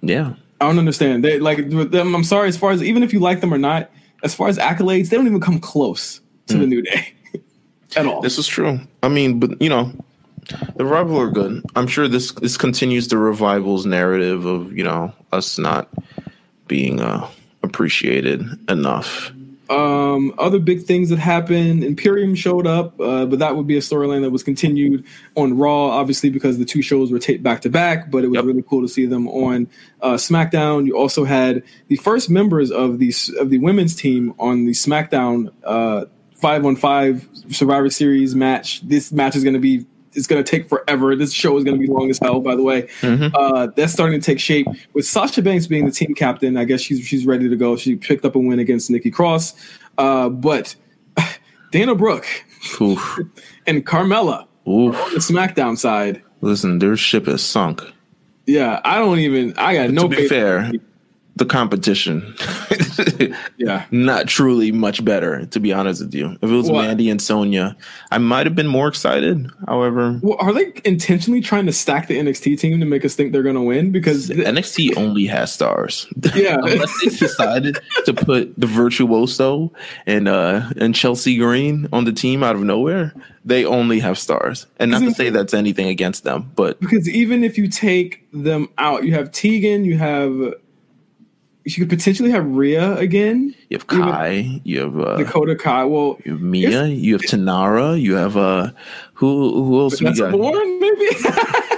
Yeah. 0.00 0.34
I 0.60 0.66
don't 0.66 0.78
understand. 0.78 1.24
They 1.24 1.38
like 1.38 1.70
them. 1.70 2.14
I'm 2.14 2.24
sorry. 2.24 2.48
As 2.48 2.56
far 2.56 2.70
as 2.70 2.82
even 2.82 3.02
if 3.02 3.12
you 3.12 3.20
like 3.20 3.40
them 3.40 3.52
or 3.52 3.58
not, 3.58 3.90
as 4.22 4.34
far 4.34 4.48
as 4.48 4.58
accolades, 4.58 5.08
they 5.08 5.16
don't 5.16 5.26
even 5.26 5.40
come 5.40 5.58
close 5.58 6.20
to 6.46 6.56
the 6.56 6.66
mm. 6.66 6.68
New 6.68 6.82
Day 6.82 7.14
at 7.96 8.06
all. 8.06 8.20
This 8.20 8.38
is 8.38 8.46
true. 8.46 8.80
I 9.02 9.08
mean, 9.08 9.38
but 9.40 9.60
you 9.60 9.68
know, 9.68 9.92
the 10.76 10.84
revival 10.84 11.20
are 11.20 11.30
good. 11.30 11.62
I'm 11.76 11.86
sure 11.86 12.08
this 12.08 12.32
this 12.32 12.56
continues 12.56 13.08
the 13.08 13.18
revival's 13.18 13.86
narrative 13.86 14.44
of 14.44 14.76
you 14.76 14.84
know 14.84 15.12
us 15.32 15.58
not 15.58 15.88
being 16.68 17.00
uh, 17.00 17.28
appreciated 17.62 18.42
enough. 18.70 19.32
Um, 19.70 20.34
other 20.38 20.58
big 20.58 20.82
things 20.82 21.08
that 21.08 21.18
happened. 21.18 21.82
Imperium 21.82 22.34
showed 22.34 22.66
up, 22.66 23.00
uh, 23.00 23.24
but 23.24 23.38
that 23.38 23.56
would 23.56 23.66
be 23.66 23.76
a 23.78 23.80
storyline 23.80 24.20
that 24.20 24.28
was 24.30 24.42
continued 24.42 25.02
on 25.34 25.56
Raw, 25.56 25.86
obviously 25.86 26.28
because 26.28 26.58
the 26.58 26.66
two 26.66 26.82
shows 26.82 27.10
were 27.10 27.18
taped 27.18 27.42
back 27.42 27.62
to 27.62 27.70
back. 27.70 28.10
But 28.10 28.22
it 28.22 28.26
was 28.28 28.36
Yep. 28.36 28.44
really 28.44 28.64
cool 28.68 28.82
to 28.82 28.88
see 28.88 29.06
them 29.06 29.28
on 29.28 29.66
uh, 30.02 30.14
SmackDown. 30.14 30.84
You 30.86 30.98
also 30.98 31.24
had 31.24 31.62
the 31.88 31.96
first 31.96 32.28
members 32.28 32.70
of 32.70 32.98
the 32.98 33.14
of 33.40 33.48
the 33.48 33.58
women's 33.60 33.96
team 33.96 34.34
on 34.38 34.66
the 34.66 34.72
SmackDown 34.72 35.50
uh, 35.64 36.04
five 36.34 36.66
on 36.66 36.76
five 36.76 37.26
Survivor 37.50 37.90
Series 37.90 38.34
match. 38.34 38.86
This 38.86 39.12
match 39.12 39.36
is 39.36 39.44
going 39.44 39.54
to 39.54 39.60
be. 39.60 39.86
It's 40.14 40.26
going 40.26 40.44
to 40.44 40.50
take 40.50 40.68
forever. 40.68 41.16
This 41.16 41.32
show 41.32 41.56
is 41.56 41.64
going 41.64 41.80
to 41.80 41.80
be 41.80 41.90
long 41.90 42.10
as 42.10 42.18
hell. 42.18 42.40
By 42.40 42.54
the 42.54 42.62
way, 42.62 42.86
uh, 43.02 43.68
that's 43.74 43.94
starting 43.94 44.20
to 44.20 44.24
take 44.24 44.38
shape 44.38 44.66
with 44.92 45.06
Sasha 45.06 45.40
Banks 45.40 45.66
being 45.66 45.86
the 45.86 45.90
team 45.90 46.14
captain. 46.14 46.58
I 46.58 46.64
guess 46.64 46.82
she's 46.82 47.02
she's 47.02 47.24
ready 47.24 47.48
to 47.48 47.56
go. 47.56 47.76
She 47.76 47.96
picked 47.96 48.24
up 48.26 48.34
a 48.34 48.38
win 48.38 48.58
against 48.58 48.90
Nikki 48.90 49.10
Cross, 49.10 49.54
uh, 49.96 50.28
but 50.28 50.76
Dana 51.70 51.94
Brooke 51.94 52.26
Oof. 52.80 53.18
and 53.66 53.86
Carmella 53.86 54.46
Oof. 54.68 54.94
on 54.94 55.14
the 55.14 55.20
SmackDown 55.20 55.78
side. 55.78 56.22
Listen, 56.42 56.78
their 56.78 56.96
ship 56.96 57.26
is 57.26 57.42
sunk. 57.42 57.82
Yeah, 58.46 58.80
I 58.84 58.98
don't 58.98 59.18
even. 59.20 59.56
I 59.56 59.74
got 59.74 59.90
no 59.90 60.08
to 60.08 60.16
be 60.16 60.28
fair, 60.28 60.72
the 61.36 61.46
competition 61.46 62.34
Yeah, 63.56 63.86
not 63.90 64.26
truly 64.28 64.72
much 64.72 65.04
better. 65.04 65.46
To 65.46 65.60
be 65.60 65.72
honest 65.72 66.02
with 66.02 66.14
you, 66.14 66.32
if 66.42 66.50
it 66.50 66.54
was 66.54 66.70
What? 66.70 66.82
Mandy 66.82 67.10
and 67.10 67.20
Sonya, 67.20 67.76
I 68.10 68.18
might 68.18 68.46
have 68.46 68.54
been 68.54 68.66
more 68.66 68.88
excited. 68.88 69.50
However, 69.66 70.18
well, 70.22 70.36
are 70.40 70.52
they 70.52 70.72
intentionally 70.84 71.40
trying 71.40 71.66
to 71.66 71.72
stack 71.72 72.08
the 72.08 72.18
NXT 72.18 72.58
team 72.58 72.80
to 72.80 72.86
make 72.86 73.04
us 73.04 73.14
think 73.14 73.32
they're 73.32 73.42
going 73.42 73.54
to 73.54 73.62
win? 73.62 73.92
Because 73.92 74.28
NXT 74.28 74.96
only 74.96 75.26
has 75.26 75.52
stars. 75.52 76.06
Yeah. 76.34 76.56
Unless 76.56 77.00
they 77.02 77.10
decided 77.10 77.78
to 78.06 78.14
put 78.14 78.58
the 78.58 78.66
virtuoso 78.66 79.70
and 80.06 80.28
uh 80.28 80.62
and 80.78 80.94
Chelsea 80.94 81.36
Green 81.36 81.88
on 81.92 82.04
the 82.04 82.12
team 82.12 82.42
out 82.42 82.56
of 82.56 82.62
nowhere, 82.62 83.12
they 83.44 83.64
only 83.64 84.00
have 84.00 84.18
stars. 84.18 84.66
And 84.78 84.90
not 84.90 85.00
to 85.02 85.12
say 85.12 85.28
that's 85.30 85.52
anything 85.52 85.88
against 85.88 86.24
them, 86.24 86.50
but 86.56 86.80
because 86.80 87.08
even 87.08 87.44
if 87.44 87.58
you 87.58 87.68
take 87.68 88.26
them 88.32 88.68
out, 88.78 89.04
you 89.04 89.12
have 89.14 89.30
Tegan, 89.30 89.84
you 89.84 89.98
have 89.98 90.54
you 91.64 91.74
could 91.74 91.90
potentially 91.90 92.30
have 92.30 92.46
Rhea 92.46 92.96
again, 92.96 93.54
you 93.68 93.78
have 93.78 93.86
Kai, 93.86 94.60
you 94.64 94.80
have 94.80 94.98
uh, 94.98 95.16
Dakota 95.16 95.56
Kai. 95.56 95.84
Well, 95.84 96.18
you 96.24 96.32
have 96.32 96.40
Mia, 96.40 96.86
you 96.86 97.14
have 97.14 97.22
Taynara, 97.22 98.00
you 98.00 98.14
have 98.14 98.36
uh 98.36 98.70
who 99.14 99.64
who 99.64 99.80
else 99.80 100.00
we 100.00 100.06
that's 100.06 100.20
got? 100.20 100.32
born 100.32 100.80
maybe. 100.80 101.06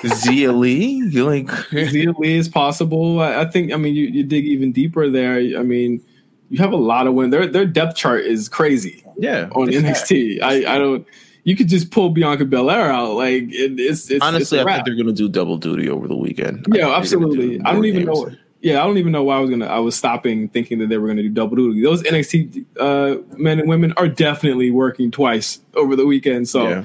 Xia 0.05 0.57
Li. 0.57 1.03
You 1.11 1.25
like 1.25 1.47
Xia 1.71 2.17
Li 2.19 2.35
is 2.35 2.49
possible. 2.49 3.21
I, 3.21 3.43
I 3.43 3.45
think. 3.47 3.73
I 3.73 3.77
mean, 3.77 3.95
you, 3.95 4.05
you 4.07 4.23
dig 4.23 4.45
even 4.45 4.73
deeper 4.73 5.09
there. 5.09 5.37
I 5.37 5.63
mean, 5.63 6.03
you 6.51 6.59
have 6.59 6.73
a 6.73 6.77
lot 6.77 7.07
of 7.07 7.15
win. 7.15 7.31
Their 7.31 7.47
their 7.47 7.67
depth 7.67 7.97
chart 7.97 8.25
is 8.25 8.49
crazy 8.49 9.05
yeah 9.19 9.49
on 9.53 9.69
NXT. 9.69 10.43
I 10.43 10.75
I 10.75 10.79
don't. 10.79 11.07
You 11.45 11.57
could 11.57 11.69
just 11.69 11.91
pull 11.91 12.09
Bianca 12.09 12.47
Belair 12.47 12.91
out. 12.91 13.13
Like 13.13 13.45
it, 13.45 13.79
it's 13.79 14.11
it's 14.11 14.25
Honestly, 14.25 14.59
it's 14.59 14.67
I 14.67 14.75
think 14.75 14.87
they're 14.87 14.97
gonna 14.97 15.13
do 15.13 15.29
double 15.29 15.57
duty 15.57 15.89
over 15.89 16.09
the 16.09 16.17
weekend. 16.17 16.67
Yeah, 16.73 16.95
absolutely. 16.95 17.61
I 17.63 17.73
don't 17.73 17.85
even 17.85 18.07
know. 18.07 18.31
Yeah, 18.65 18.83
I 18.83 18.87
don't 18.87 18.97
even 18.97 19.13
know 19.13 19.23
why 19.23 19.37
I 19.37 19.41
was 19.41 19.51
gonna. 19.51 19.67
I 19.67 19.79
was 19.79 19.95
stopping 19.95 20.49
thinking 20.49 20.79
that 20.79 20.89
they 20.89 20.97
were 20.97 21.07
gonna 21.09 21.23
do 21.23 21.29
double 21.29 21.55
duty. 21.57 21.83
Those 21.83 22.03
NXT 22.03 22.65
uh, 22.81 23.17
men 23.37 23.61
and 23.61 23.69
women 23.69 23.93
are 23.99 24.09
definitely 24.09 24.71
working 24.71 25.11
twice 25.11 25.61
over 25.75 25.95
the 25.95 26.07
weekend. 26.07 26.49
So 26.49 26.69
Yeah. 26.69 26.85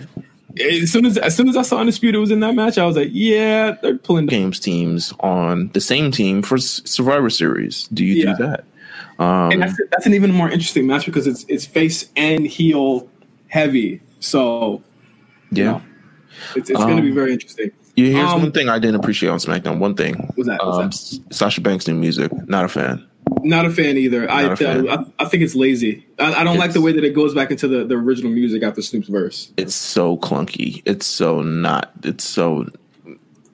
as 0.83 0.91
soon 0.91 1.05
as 1.05 1.17
as 1.17 1.37
soon 1.37 1.47
as 1.47 1.55
I 1.55 1.61
saw 1.61 1.77
Undisputed 1.79 2.19
was 2.19 2.31
in 2.31 2.41
that 2.41 2.53
match, 2.53 2.77
I 2.77 2.85
was 2.85 2.97
like, 2.97 3.09
yeah, 3.13 3.77
they're 3.81 3.97
pulling. 3.97 4.25
games 4.25 4.59
teams 4.59 5.13
on 5.21 5.69
the 5.73 5.79
same 5.79 6.11
team 6.11 6.41
for 6.41 6.57
Survivor 6.57 7.29
Series. 7.29 7.87
Do 7.93 8.03
you 8.03 8.15
Yeah. 8.25 8.35
do 8.35 8.43
that? 8.43 8.65
Um, 9.17 9.51
And 9.53 9.61
that's 9.61 9.79
that's 9.91 10.05
an 10.05 10.13
even 10.13 10.33
more 10.33 10.49
interesting 10.49 10.85
match 10.85 11.05
because 11.05 11.27
it's 11.27 11.45
it's 11.47 11.65
face 11.65 12.09
and 12.17 12.45
heel 12.45 13.07
heavy. 13.47 14.01
So 14.19 14.83
yeah. 15.51 15.63
know, 15.63 15.81
it's, 16.57 16.69
it's 16.69 16.79
going 16.79 16.97
to 16.97 17.01
be 17.01 17.09
Um, 17.09 17.15
very 17.15 17.31
interesting. 17.31 17.71
Yeah, 18.05 18.17
here's 18.17 18.29
Um, 18.31 18.41
one 18.41 18.51
thing 18.51 18.69
I 18.69 18.79
didn't 18.79 18.95
appreciate 18.95 19.29
on 19.29 19.39
SmackDown. 19.39 19.79
One 19.79 19.95
thing. 19.95 20.15
What's 20.35 20.47
that? 20.49 20.59
What's 20.65 20.77
Um, 21.13 21.23
that? 21.27 21.33
Sasha 21.35 21.61
Banks' 21.61 21.87
new 21.87 21.93
music. 21.95 22.31
Not 22.47 22.65
a 22.65 22.67
fan. 22.67 23.05
Not 23.43 23.65
a 23.65 23.69
fan 23.69 23.97
either. 23.97 24.29
I, 24.29 24.43
Not 24.43 24.51
a 24.53 24.55
fan. 24.57 24.89
I 24.89 25.05
I 25.19 25.25
think 25.25 25.43
it's 25.43 25.55
lazy. 25.55 26.05
I, 26.17 26.33
I 26.41 26.43
don't 26.43 26.57
like 26.57 26.73
the 26.73 26.81
way 26.81 26.91
that 26.91 27.03
it 27.03 27.13
goes 27.15 27.33
back 27.35 27.51
into 27.51 27.67
the, 27.67 27.85
the 27.85 27.95
original 27.95 28.31
music 28.31 28.63
after 28.63 28.81
Snoop's 28.81 29.07
verse. 29.07 29.51
It's 29.55 29.75
so 29.75 30.17
clunky. 30.17 30.81
It's 30.85 31.05
so 31.05 31.41
not. 31.41 31.91
It's 32.03 32.23
so. 32.23 32.67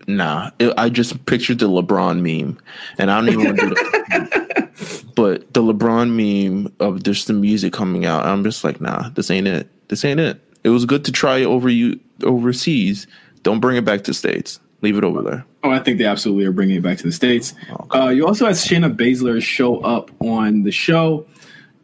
Nah, 0.07 0.51
It- 0.59 0.73
I 0.77 0.89
just 0.89 1.25
pictured 1.25 1.59
the 1.59 1.67
LeBron 1.67 2.21
meme, 2.21 2.57
and 2.99 3.09
I 3.11 3.19
don't 3.19 3.29
even 3.29 3.45
want 3.45 3.59
to 3.59 3.69
do 3.69 3.75
the. 3.75 4.65
But 5.15 5.53
the 5.53 5.61
LeBron 5.61 6.11
meme 6.11 6.73
of 6.81 7.01
just 7.03 7.27
the 7.27 7.33
music 7.33 7.71
coming 7.71 8.05
out, 8.05 8.25
I'm 8.25 8.43
just 8.43 8.63
like, 8.65 8.81
nah, 8.81 9.09
this 9.11 9.31
ain't 9.31 9.47
it. 9.47 9.69
This 9.87 10.03
ain't 10.03 10.19
it. 10.19 10.41
It 10.65 10.69
was 10.69 10.85
good 10.85 11.05
to 11.05 11.11
try 11.13 11.37
it 11.37 11.45
over 11.45 11.69
you 11.69 11.99
overseas. 12.23 13.07
Don't 13.45 13.59
bring 13.61 13.77
it 13.77 13.85
back 13.85 14.03
to 14.05 14.13
states. 14.13 14.59
Leave 14.81 14.97
it 14.97 15.03
over 15.05 15.21
there. 15.21 15.45
Oh, 15.63 15.69
I 15.71 15.79
think 15.79 15.99
they 15.99 16.05
absolutely 16.05 16.45
are 16.45 16.51
bringing 16.51 16.75
it 16.77 16.83
back 16.83 16.97
to 16.97 17.03
the 17.03 17.11
states. 17.11 17.53
Uh, 17.93 18.09
you 18.09 18.27
also 18.27 18.45
had 18.47 18.55
Shayna 18.55 18.93
Baszler 18.93 19.41
show 19.41 19.79
up 19.79 20.11
on 20.19 20.63
the 20.63 20.71
show. 20.71 21.25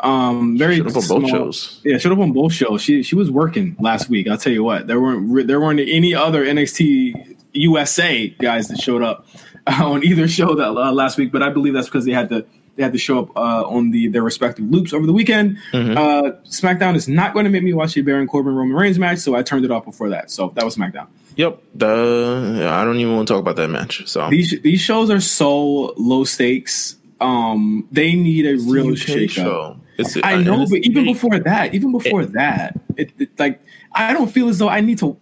Um, 0.01 0.57
very 0.57 0.77
Showed 0.77 0.87
up 0.87 0.89
on 0.89 0.93
both 0.93 1.03
small- 1.05 1.27
shows. 1.27 1.79
Yeah, 1.85 1.97
showed 1.99 2.11
up 2.13 2.17
on 2.19 2.31
both 2.31 2.51
shows. 2.51 2.81
She 2.81 3.03
she 3.03 3.13
was 3.15 3.29
working 3.29 3.75
last 3.79 4.09
week. 4.09 4.27
I'll 4.27 4.37
tell 4.37 4.51
you 4.51 4.63
what, 4.63 4.87
there 4.87 4.99
weren't 4.99 5.31
re- 5.31 5.43
there 5.43 5.61
weren't 5.61 5.79
any 5.79 6.15
other 6.15 6.43
NXT 6.43 7.37
USA 7.53 8.27
guys 8.29 8.67
that 8.69 8.79
showed 8.81 9.03
up 9.03 9.27
uh, 9.67 9.79
on 9.85 10.03
either 10.03 10.27
show 10.27 10.55
that 10.55 10.69
uh, 10.69 10.91
last 10.91 11.17
week. 11.19 11.31
But 11.31 11.43
I 11.43 11.49
believe 11.49 11.73
that's 11.73 11.87
because 11.87 12.05
they 12.05 12.13
had 12.13 12.29
to 12.29 12.45
they 12.75 12.83
had 12.83 12.93
to 12.93 12.97
show 12.97 13.19
up 13.19 13.35
uh, 13.35 13.63
on 13.67 13.91
the 13.91 14.07
their 14.07 14.23
respective 14.23 14.65
loops 14.65 14.93
over 14.93 15.05
the 15.05 15.13
weekend. 15.13 15.57
Mm-hmm. 15.73 15.97
Uh, 15.97 16.31
SmackDown 16.45 16.95
is 16.95 17.07
not 17.07 17.33
going 17.33 17.45
to 17.45 17.51
make 17.51 17.63
me 17.63 17.73
watch 17.73 17.97
a 17.97 18.01
Baron 18.01 18.27
Corbin 18.27 18.55
Roman 18.55 18.75
Reigns 18.75 18.97
match, 18.97 19.19
so 19.19 19.35
I 19.35 19.43
turned 19.43 19.65
it 19.65 19.71
off 19.71 19.85
before 19.85 20.09
that. 20.09 20.31
So 20.31 20.49
that 20.55 20.63
was 20.63 20.75
SmackDown. 20.75 21.07
Yep. 21.35 21.61
The 21.75 22.67
I 22.69 22.83
don't 22.83 22.97
even 22.97 23.15
want 23.15 23.27
to 23.27 23.33
talk 23.33 23.41
about 23.41 23.55
that 23.57 23.69
match. 23.69 24.07
So 24.07 24.29
These 24.29 24.61
these 24.61 24.81
shows 24.81 25.09
are 25.09 25.21
so 25.21 25.93
low 25.97 26.23
stakes. 26.23 26.97
Um, 27.19 27.87
they 27.91 28.13
need 28.13 28.47
a 28.47 28.57
real 28.63 28.91
UK 28.91 28.97
shake 28.97 29.39
up. 29.39 29.77
It's, 29.97 30.17
I 30.23 30.41
know, 30.41 30.65
but 30.67 30.79
even 30.79 31.05
before 31.05 31.37
that, 31.39 31.75
even 31.75 31.91
before 31.91 32.25
that, 32.25 32.79
it, 32.97 33.11
it 33.19 33.29
like 33.37 33.61
I 33.91 34.13
don't 34.13 34.31
feel 34.31 34.49
as 34.49 34.57
though 34.57 34.69
I 34.69 34.81
need 34.81 34.97
to. 34.99 35.17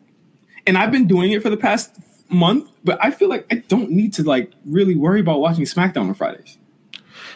And 0.66 0.78
I've 0.78 0.92
been 0.92 1.08
doing 1.08 1.32
it 1.32 1.42
for 1.42 1.50
the 1.50 1.58
past 1.58 1.96
month, 2.30 2.70
but 2.84 3.04
I 3.04 3.12
feel 3.12 3.28
like 3.28 3.46
I 3.52 3.56
don't 3.56 3.90
need 3.90 4.14
to 4.14 4.24
like 4.24 4.52
really 4.66 4.96
worry 4.96 5.20
about 5.20 5.40
watching 5.40 5.66
SmackDown 5.66 6.08
on 6.08 6.14
Fridays. 6.14 6.58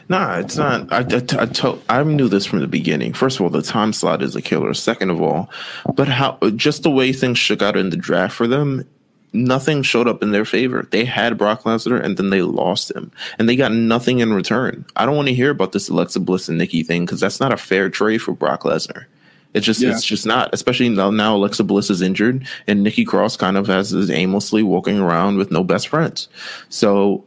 Nah, 0.10 0.38
it's 0.38 0.58
not. 0.58 0.92
I, 0.92 0.98
I, 0.98 1.44
I, 1.44 1.46
told, 1.46 1.82
I 1.90 2.04
knew 2.04 2.28
this 2.28 2.46
from 2.46 2.60
the 2.60 2.68
beginning. 2.68 3.14
First 3.14 3.38
of 3.40 3.44
all, 3.44 3.50
the 3.50 3.62
time 3.62 3.94
slot 3.94 4.22
is 4.22 4.36
a 4.36 4.42
killer. 4.42 4.74
Second 4.74 5.10
of 5.10 5.22
all, 5.22 5.50
but 5.96 6.08
how 6.08 6.38
just 6.56 6.84
the 6.84 6.92
way 6.92 7.14
things 7.14 7.38
shook 7.40 7.62
out 7.62 7.78
in 7.78 7.90
the 7.90 7.98
draft 7.98 8.36
for 8.36 8.48
them, 8.48 8.86
nothing 9.32 9.82
showed 9.82 10.08
up 10.08 10.22
in 10.22 10.32
their 10.32 10.46
favor. 10.46 10.88
They 10.92 11.06
had 11.06 11.38
Brock 11.38 11.64
Lesnar 11.64 12.04
and 12.04 12.18
then 12.18 12.30
they 12.30 12.42
lost 12.42 12.92
him, 12.92 13.12
and 13.40 13.48
they 13.48 13.56
got 13.56 13.72
nothing 13.72 14.20
in 14.20 14.34
return. 14.34 14.86
I 14.96 15.06
don't 15.06 15.16
want 15.16 15.30
to 15.30 15.34
hear 15.34 15.52
about 15.52 15.72
this 15.72 15.90
Alexa 15.90 16.20
Bliss 16.20 16.50
and 16.50 16.58
Nikki 16.58 16.84
thing 16.84 17.06
because 17.06 17.20
that's 17.20 17.40
not 17.40 17.54
a 17.54 17.58
fair 17.58 17.90
trade 17.90 18.20
for 18.22 18.34
Brock 18.34 18.64
Lesnar. 18.64 19.06
It's 19.54 19.66
just 19.66 19.82
Yeah. 19.82 19.92
it's 19.92 20.04
just 20.04 20.26
not, 20.26 20.50
especially 20.52 20.90
now, 20.90 21.12
now 21.12 21.36
Alexa 21.36 21.64
Bliss 21.64 21.90
is 21.90 22.02
injured 22.02 22.48
and 22.68 22.84
Nikki 22.84 23.06
Cross 23.06 23.38
kind 23.38 23.56
of 23.56 23.68
has 23.68 23.94
is 23.94 24.10
aimlessly 24.10 24.64
walking 24.64 25.00
around 25.00 25.38
with 25.38 25.52
no 25.52 25.64
best 25.64 25.88
friends. 25.88 26.28
So 26.70 27.24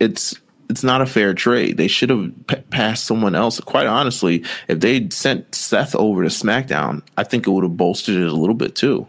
it's 0.00 0.34
it's 0.68 0.82
not 0.82 1.00
a 1.00 1.06
fair 1.06 1.34
trade. 1.34 1.76
They 1.76 1.88
should 1.88 2.10
have 2.10 2.32
p- 2.46 2.56
passed 2.70 3.04
someone 3.04 3.34
else. 3.34 3.60
Quite 3.60 3.86
honestly, 3.86 4.44
if 4.68 4.80
they'd 4.80 5.12
sent 5.12 5.54
Seth 5.54 5.94
over 5.94 6.22
to 6.22 6.28
SmackDown, 6.28 7.02
I 7.16 7.24
think 7.24 7.46
it 7.46 7.50
would 7.50 7.64
have 7.64 7.76
bolstered 7.76 8.16
it 8.16 8.28
a 8.28 8.34
little 8.34 8.54
bit 8.54 8.74
too. 8.74 9.06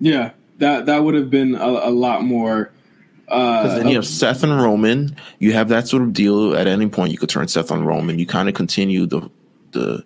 Yeah, 0.00 0.30
that 0.58 0.86
that 0.86 1.04
would 1.04 1.14
have 1.14 1.30
been 1.30 1.54
a, 1.54 1.66
a 1.66 1.90
lot 1.90 2.24
more. 2.24 2.70
Because 3.26 3.72
Uh, 3.72 3.78
then 3.78 3.88
you 3.88 3.96
have 3.96 4.06
Seth 4.06 4.42
and 4.42 4.60
Roman. 4.60 5.16
You 5.38 5.52
have 5.54 5.68
that 5.70 5.88
sort 5.88 6.02
of 6.02 6.12
deal. 6.12 6.54
At 6.54 6.66
any 6.66 6.88
point, 6.88 7.12
you 7.12 7.18
could 7.18 7.30
turn 7.30 7.48
Seth 7.48 7.70
on 7.70 7.84
Roman. 7.84 8.18
You 8.18 8.26
kind 8.26 8.48
of 8.48 8.54
continue 8.54 9.06
the 9.06 9.30
the 9.72 10.04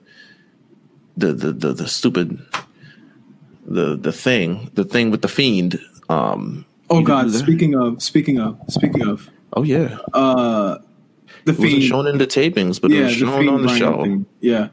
the 1.17 1.33
the 1.33 1.53
the, 1.53 1.73
the 1.73 1.89
stupid 1.89 2.39
the 3.67 3.97
the 3.97 4.13
thing 4.13 4.71
the 4.75 4.85
thing 4.85 5.11
with 5.11 5.23
the 5.23 5.29
fiend. 5.29 5.79
Um, 6.09 6.65
oh 6.91 7.03
God! 7.03 7.31
Speaking 7.33 7.75
of, 7.75 8.03
speaking 8.03 8.39
of, 8.41 8.59
speaking 8.69 9.07
of, 9.07 9.29
Oh 9.55 9.63
yeah, 9.63 9.99
uh, 10.15 10.79
the 11.45 11.53
it 11.53 11.59
wasn't 11.59 11.83
shown 11.83 12.07
in 12.07 12.19
the 12.19 12.27
tapings, 12.27 12.81
but 12.81 12.93
it 12.93 13.03
was 13.03 13.13
shown 13.13 13.49
on 13.49 13.63
the 13.63 13.77
show. 13.77 14.03
thing. 14.03 14.27
Yeah. 14.41 14.69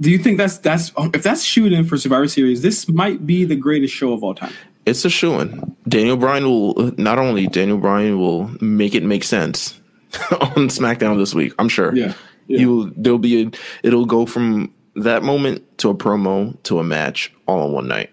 Do 0.00 0.10
you 0.10 0.18
think 0.18 0.38
that's 0.38 0.58
that's 0.58 0.92
um, 0.96 1.10
if 1.12 1.22
that's 1.22 1.42
shooting 1.42 1.84
for 1.84 1.96
Survivor 1.96 2.28
Series? 2.28 2.62
This 2.62 2.88
might 2.88 3.26
be 3.26 3.44
the 3.44 3.56
greatest 3.56 3.92
show 3.94 4.12
of 4.12 4.22
all 4.22 4.34
time. 4.34 4.52
It's 4.86 5.04
a 5.04 5.10
shoe 5.10 5.40
in. 5.40 5.76
Daniel 5.88 6.16
Bryan 6.16 6.44
will 6.44 6.92
not 6.96 7.18
only 7.18 7.46
Daniel 7.48 7.78
Bryan 7.78 8.18
will 8.18 8.48
make 8.62 8.94
it 8.94 9.02
make 9.02 9.24
sense 9.24 9.80
on 10.30 10.68
SmackDown 10.68 11.18
this 11.18 11.34
week. 11.34 11.52
I'm 11.58 11.68
sure. 11.68 11.94
Yeah, 11.94 12.14
yeah. 12.46 12.60
You 12.60 12.92
there'll 12.96 13.18
be 13.18 13.42
a, 13.42 13.50
it'll 13.82 14.06
go 14.06 14.24
from 14.24 14.72
that 14.94 15.22
moment 15.22 15.78
to 15.78 15.90
a 15.90 15.94
promo 15.94 16.60
to 16.64 16.78
a 16.78 16.84
match 16.84 17.32
all 17.46 17.66
in 17.66 17.72
one 17.72 17.88
night. 17.88 18.10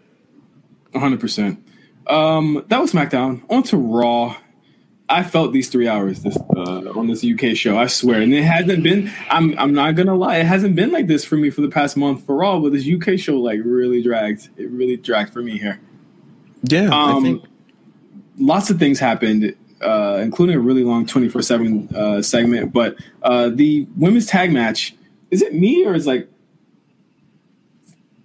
One 0.91 1.01
hundred 1.01 1.19
percent. 1.19 1.61
Um, 2.07 2.63
that 2.67 2.79
was 2.81 2.91
SmackDown. 2.93 3.43
On 3.49 3.63
to 3.63 3.77
Raw. 3.77 4.35
I 5.07 5.21
felt 5.23 5.53
these 5.53 5.69
three 5.69 5.87
hours 5.87 6.23
this 6.23 6.35
uh, 6.55 6.91
on 6.95 7.07
this 7.07 7.23
UK 7.23 7.55
show. 7.55 7.77
I 7.77 7.85
swear, 7.87 8.21
and 8.21 8.33
it 8.33 8.43
hasn't 8.43 8.83
been. 8.83 9.11
I'm 9.29 9.57
I'm 9.59 9.73
not 9.73 9.95
gonna 9.95 10.15
lie. 10.15 10.37
It 10.37 10.45
hasn't 10.45 10.75
been 10.75 10.91
like 10.91 11.07
this 11.07 11.23
for 11.23 11.37
me 11.37 11.49
for 11.51 11.61
the 11.61 11.69
past 11.69 11.95
month 11.95 12.25
for 12.25 12.43
all. 12.43 12.59
But 12.59 12.71
this 12.73 12.87
UK 12.89 13.19
show 13.19 13.37
like 13.37 13.59
really 13.63 14.01
dragged. 14.01 14.49
It 14.57 14.69
really 14.71 14.97
dragged 14.97 15.31
for 15.31 15.41
me 15.43 15.59
here. 15.59 15.79
Yeah, 16.63 16.89
I 16.91 17.11
Um, 17.11 17.23
think 17.23 17.43
lots 18.39 18.71
of 18.71 18.79
things 18.79 18.97
happened, 18.99 19.55
uh, 19.81 20.19
including 20.23 20.55
a 20.55 20.59
really 20.59 20.83
long 20.83 21.05
24 21.05 21.39
uh, 21.39 21.43
7 21.43 22.23
segment. 22.23 22.73
But 22.73 22.95
uh, 23.21 23.49
the 23.49 23.87
women's 23.97 24.25
tag 24.25 24.51
match 24.51 24.95
is 25.29 25.43
it 25.43 25.53
me 25.53 25.85
or 25.85 25.93
is 25.93 26.07
like 26.07 26.27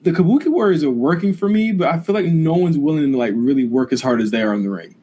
the 0.02 0.12
Kabuki 0.12 0.46
Warriors 0.48 0.82
are 0.82 0.90
working 0.90 1.34
for 1.34 1.48
me, 1.48 1.72
but 1.72 1.88
I 1.88 1.98
feel 1.98 2.14
like 2.14 2.24
no 2.26 2.54
one's 2.54 2.78
willing 2.78 3.12
to 3.12 3.18
like 3.18 3.34
really 3.36 3.64
work 3.66 3.92
as 3.92 4.00
hard 4.00 4.22
as 4.22 4.30
they 4.30 4.40
are 4.40 4.54
in 4.54 4.62
the 4.62 4.70
ring. 4.70 4.94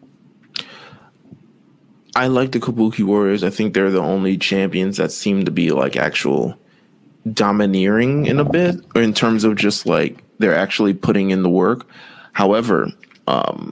I 2.17 2.25
like 2.25 2.51
the 2.51 2.59
Kabuki 2.59 3.03
Warriors. 3.03 3.43
I 3.43 3.51
think 3.51 3.75
they're 3.75 3.91
the 3.91 4.01
only 4.01 4.39
champions 4.39 4.97
that 4.97 5.11
seem 5.11 5.45
to 5.45 5.51
be 5.51 5.69
like 5.69 5.95
actual 5.95 6.57
domineering 7.31 8.25
in 8.25 8.39
a 8.39 8.43
bit, 8.43 8.77
or 8.95 9.03
in 9.03 9.13
terms 9.13 9.43
of 9.43 9.55
just 9.55 9.85
like 9.85 10.23
they're 10.39 10.55
actually 10.55 10.95
putting 10.95 11.29
in 11.29 11.43
the 11.43 11.49
work. 11.49 11.87
However, 12.33 12.89
um, 13.27 13.71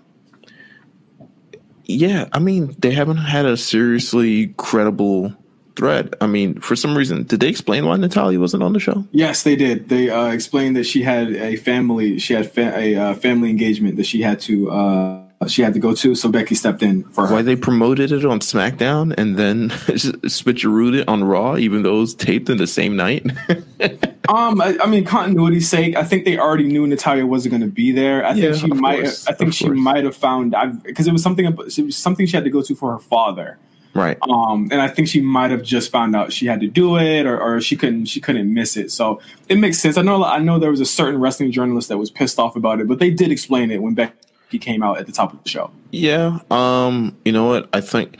yeah, 1.85 2.29
I 2.33 2.37
mean 2.37 2.75
they 2.77 2.91
haven't 2.91 3.17
had 3.17 3.47
a 3.47 3.57
seriously 3.57 4.53
credible 4.57 5.33
thread. 5.75 6.13
I 6.21 6.27
mean, 6.27 6.59
for 6.59 6.75
some 6.75 6.95
reason, 6.95 7.23
did 7.23 7.39
they 7.39 7.49
explain 7.49 7.87
why 7.87 7.95
Natalya 7.97 8.39
wasn't 8.39 8.61
on 8.61 8.73
the 8.73 8.79
show? 8.79 9.07
Yes, 9.11 9.41
they 9.41 9.55
did. 9.55 9.89
They 9.89 10.11
uh, 10.11 10.27
explained 10.27 10.75
that 10.75 10.85
she 10.85 11.01
had 11.01 11.29
a 11.31 11.55
family. 11.55 12.19
She 12.19 12.35
had 12.35 12.51
fa- 12.51 12.77
a 12.77 12.95
uh, 12.95 13.13
family 13.15 13.49
engagement 13.49 13.97
that 13.97 14.05
she 14.05 14.21
had 14.21 14.39
to 14.41 14.69
uh, 14.69 15.24
she 15.47 15.61
had 15.61 15.73
to 15.73 15.79
go 15.79 15.93
to. 15.93 16.15
So 16.15 16.29
Becky 16.29 16.55
stepped 16.55 16.81
in 16.81 17.03
for 17.09 17.27
her. 17.27 17.33
Why 17.33 17.41
they 17.41 17.55
promoted 17.55 18.11
it 18.11 18.25
on 18.25 18.39
SmackDown 18.39 19.13
and 19.17 19.37
then 19.37 19.69
switcherooed 19.69 20.99
it 21.01 21.07
on 21.07 21.23
Raw, 21.23 21.55
even 21.57 21.83
though 21.83 21.97
it 21.97 22.01
was 22.01 22.15
taped 22.15 22.49
in 22.49 22.57
the 22.57 22.67
same 22.67 22.95
night? 22.95 23.25
Um, 24.27 24.59
I, 24.59 24.75
I 24.81 24.87
mean, 24.87 25.05
continuity's 25.05 25.69
sake, 25.69 25.95
I 25.95 26.03
think 26.03 26.25
they 26.25 26.39
already 26.39 26.63
knew 26.63 26.87
Natalya 26.87 27.27
wasn't 27.27 27.51
going 27.51 27.61
to 27.61 27.67
be 27.67 27.91
there. 27.91 28.25
I 28.25 28.31
Yeah, 28.33 28.53
think 28.53 28.55
she 28.55 28.67
might. 28.67 29.01
course, 29.03 29.27
I 29.27 29.33
think 29.33 29.49
of 29.49 29.55
she 29.55 29.69
might 29.69 30.03
have 30.03 30.15
found 30.15 30.55
out 30.55 30.81
because 30.81 31.07
it 31.07 31.11
was 31.13 31.21
something. 31.21 31.45
It 31.45 31.55
was 31.55 31.95
something 31.95 32.25
she 32.25 32.35
had 32.35 32.43
to 32.43 32.49
go 32.49 32.63
to 32.63 32.73
for 32.73 32.91
her 32.93 32.97
father. 32.97 33.59
right. 33.93 34.17
Um, 34.27 34.69
and 34.71 34.81
I 34.81 34.87
think 34.87 35.09
she 35.09 35.21
might 35.21 35.51
have 35.51 35.61
just 35.61 35.91
found 35.91 36.15
out 36.15 36.33
she 36.33 36.47
had 36.47 36.59
to 36.61 36.67
do 36.67 36.97
it, 36.97 37.27
or, 37.27 37.39
or 37.39 37.61
she 37.61 37.75
couldn't. 37.77 38.05
She 38.05 38.19
couldn't 38.19 38.51
miss 38.51 38.75
it. 38.77 38.89
So 38.91 39.21
it 39.47 39.57
makes 39.59 39.77
sense. 39.77 39.95
I 39.95 40.01
know. 40.01 40.23
I 40.23 40.39
know 40.39 40.57
there 40.57 40.71
was 40.71 40.81
a 40.81 40.85
certain 40.87 41.19
wrestling 41.19 41.51
journalist 41.51 41.89
that 41.89 41.99
was 41.99 42.09
pissed 42.09 42.39
off 42.39 42.55
about 42.55 42.81
it, 42.81 42.87
but 42.87 42.97
they 42.97 43.11
did 43.11 43.31
explain 43.31 43.69
it 43.69 43.79
when 43.83 43.93
Becky 43.93 44.13
came 44.59 44.83
out 44.83 44.97
at 44.97 45.05
the 45.05 45.11
top 45.11 45.33
of 45.33 45.43
the 45.43 45.49
show. 45.49 45.71
Yeah. 45.91 46.39
Um, 46.51 47.15
you 47.23 47.31
know 47.31 47.45
what? 47.45 47.69
I 47.73 47.81
think 47.81 48.17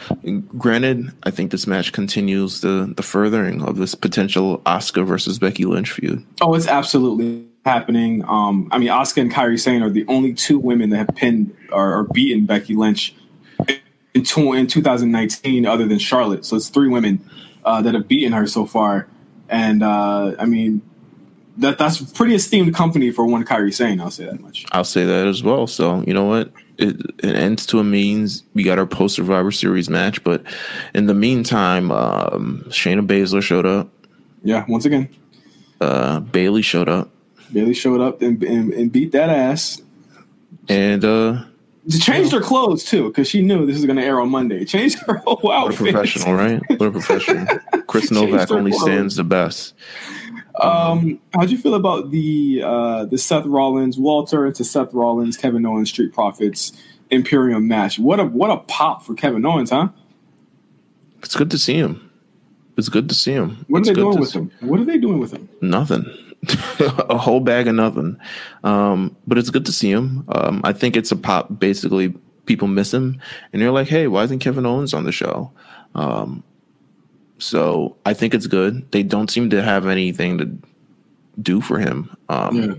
granted, 0.58 1.12
I 1.24 1.32
think 1.32 1.52
this 1.52 1.68
match 1.68 1.92
continues 1.92 2.62
the 2.62 2.94
the 2.96 3.04
furthering 3.04 3.62
of 3.62 3.78
this 3.78 3.96
potential 3.96 4.60
Asuka 4.66 5.06
versus 5.06 5.40
Becky 5.40 5.66
Lynch 5.66 5.92
feud. 5.92 6.26
Oh, 6.42 6.54
it's 6.54 6.68
absolutely 6.68 7.46
happening. 7.66 8.24
Um, 8.28 8.70
I 8.72 8.78
mean, 8.78 8.90
Asuka 8.90 9.22
and 9.22 9.32
Kairi 9.32 9.60
Sane 9.60 9.82
are 9.82 9.90
the 9.90 10.06
only 10.08 10.34
two 10.34 10.60
women 10.60 10.92
that 10.92 10.98
have 10.98 11.16
pinned 11.16 11.56
or, 11.72 12.00
or 12.00 12.04
beaten 12.04 12.46
Becky 12.46 12.76
Lynch 12.76 13.16
in, 14.14 14.24
two, 14.24 14.54
in 14.54 14.68
2019, 14.68 15.66
other 15.66 15.88
than 15.88 16.00
Charlotte. 16.00 16.46
So 16.46 16.56
it's 16.56 16.70
three 16.70 16.88
women 16.88 17.28
uh, 17.66 17.82
that 17.82 17.94
have 17.96 18.08
beaten 18.08 18.32
her 18.34 18.48
so 18.48 18.66
far, 18.66 19.08
and 19.50 19.84
uh, 19.84 20.36
I 20.40 20.46
mean 20.46 20.82
that 21.58 21.78
that's 21.78 22.02
pretty 22.02 22.36
esteemed 22.36 22.74
company 22.76 23.12
for 23.12 23.26
one 23.26 23.46
Kairi 23.46 23.74
Sane. 23.74 24.00
I'll 24.02 24.12
say 24.12 24.26
that 24.26 24.40
much. 24.42 24.66
I'll 24.72 24.84
say 24.84 25.06
that 25.06 25.28
as 25.28 25.42
well. 25.44 25.68
So 25.68 26.04
you 26.08 26.14
know 26.14 26.26
what? 26.26 26.52
It, 26.78 26.98
it 27.20 27.36
ends 27.36 27.66
to 27.68 27.80
a 27.80 27.84
means. 27.84 28.44
We 28.54 28.64
got 28.64 28.78
our 28.78 28.86
post 28.86 29.16
Survivor 29.16 29.52
Series 29.52 29.90
match, 29.90 30.24
but 30.24 30.44
in 30.94 31.06
the 31.06 31.14
meantime, 31.14 31.92
um, 31.92 32.66
Shayna 32.68 33.06
Baszler 33.08 33.42
showed 33.42 33.66
up. 33.66 33.90
Yeah, 34.44 34.66
once 34.68 34.86
again, 34.86 35.08
Uh, 35.82 36.20
Bayley 36.20 36.62
showed 36.62 36.90
up, 36.90 37.10
Bayley 37.54 37.74
showed 37.74 38.02
up 38.02 38.22
and, 38.22 38.44
and, 38.44 38.74
and 38.74 38.92
beat 38.92 39.12
that 39.14 39.30
ass. 39.30 39.82
and 40.70 41.04
uh, 41.06 41.44
She 41.90 42.00
changed 42.00 42.32
her 42.34 42.42
clothes 42.42 42.84
too 42.84 43.08
because 43.08 43.28
she 43.30 43.42
knew 43.42 43.66
this 43.66 43.76
was 43.78 43.86
going 43.86 43.98
to 43.98 44.04
air 44.04 44.20
on 44.20 44.30
Monday. 44.30 44.66
Changed 44.76 45.00
her 45.08 45.16
whole 45.26 45.52
outfit. 45.52 45.80
what 45.82 45.90
a 45.90 45.94
professional, 45.94 46.34
right? 46.36 46.62
What 46.78 46.88
a 46.88 46.92
professional. 46.92 47.48
Chris 47.88 48.12
Novak 48.12 48.52
only 48.52 48.72
clothes. 48.72 48.84
stands 48.84 49.16
the 49.16 49.24
best. 49.24 49.74
Um, 50.62 51.20
how'd 51.34 51.50
you 51.50 51.58
feel 51.58 51.76
about 51.76 52.12
the 52.12 52.62
uh, 52.64 53.06
the 53.06 53.18
Seth 53.18 53.46
Rollins 53.46 53.98
Walter 53.98 54.52
to 54.52 54.64
Seth 54.64 54.94
Rollins 54.94 55.38
Kevin 55.38 55.66
Owens 55.66 55.90
Street 55.90 56.14
Profits 56.14 56.72
Imperium 57.10 57.68
match? 57.68 58.00
What 58.00 58.20
a 58.20 58.26
what 58.26 58.50
a 58.52 58.58
pop 58.58 59.04
for 59.04 59.16
Kevin 59.16 59.46
Owens, 59.46 59.70
huh? 59.70 59.90
It's 61.22 61.36
good 61.36 61.52
to 61.52 61.58
see 61.58 61.76
him. 61.76 62.12
It's 62.78 62.90
good 62.90 63.10
to 63.10 63.16
see 63.16 63.34
him. 63.34 63.66
What 63.68 63.80
It's 63.80 63.90
are 63.90 63.94
they 63.94 64.02
doing 64.02 64.20
with 64.20 64.34
him? 64.34 64.52
What 64.60 64.80
are 64.80 64.86
they 64.86 64.98
doing 64.98 65.20
with 65.20 65.32
him? 65.32 65.50
Nothing. 65.62 66.06
a 66.80 67.18
whole 67.18 67.40
bag 67.40 67.68
of 67.68 67.76
nothing. 67.76 68.18
Um, 68.64 69.16
but 69.26 69.38
it's 69.38 69.50
good 69.50 69.66
to 69.66 69.72
see 69.72 69.90
him. 69.90 70.26
Um, 70.28 70.62
I 70.64 70.74
think 70.74 70.96
it's 70.96 71.12
a 71.12 71.16
pop. 71.16 71.60
Basically, 71.60 72.14
people 72.46 72.68
miss 72.68 72.94
him, 72.94 73.20
and 73.52 73.62
you're 73.62 73.72
like, 73.72 73.88
"Hey, 73.88 74.08
why 74.08 74.24
isn't 74.24 74.40
Kevin 74.40 74.66
Owens 74.66 74.94
on 74.94 75.06
the 75.06 75.12
show?" 75.12 75.52
Um, 75.96 76.44
so 77.38 77.96
I 78.06 78.14
think 78.14 78.34
it's 78.34 78.48
good. 78.48 78.90
They 78.92 79.04
don't 79.04 79.30
seem 79.30 79.50
to 79.52 79.62
have 79.62 79.88
anything 79.88 80.38
to 80.38 80.52
do 81.42 81.62
for 81.62 81.80
him, 81.80 82.16
um, 82.30 82.56
Yeah. 82.56 82.74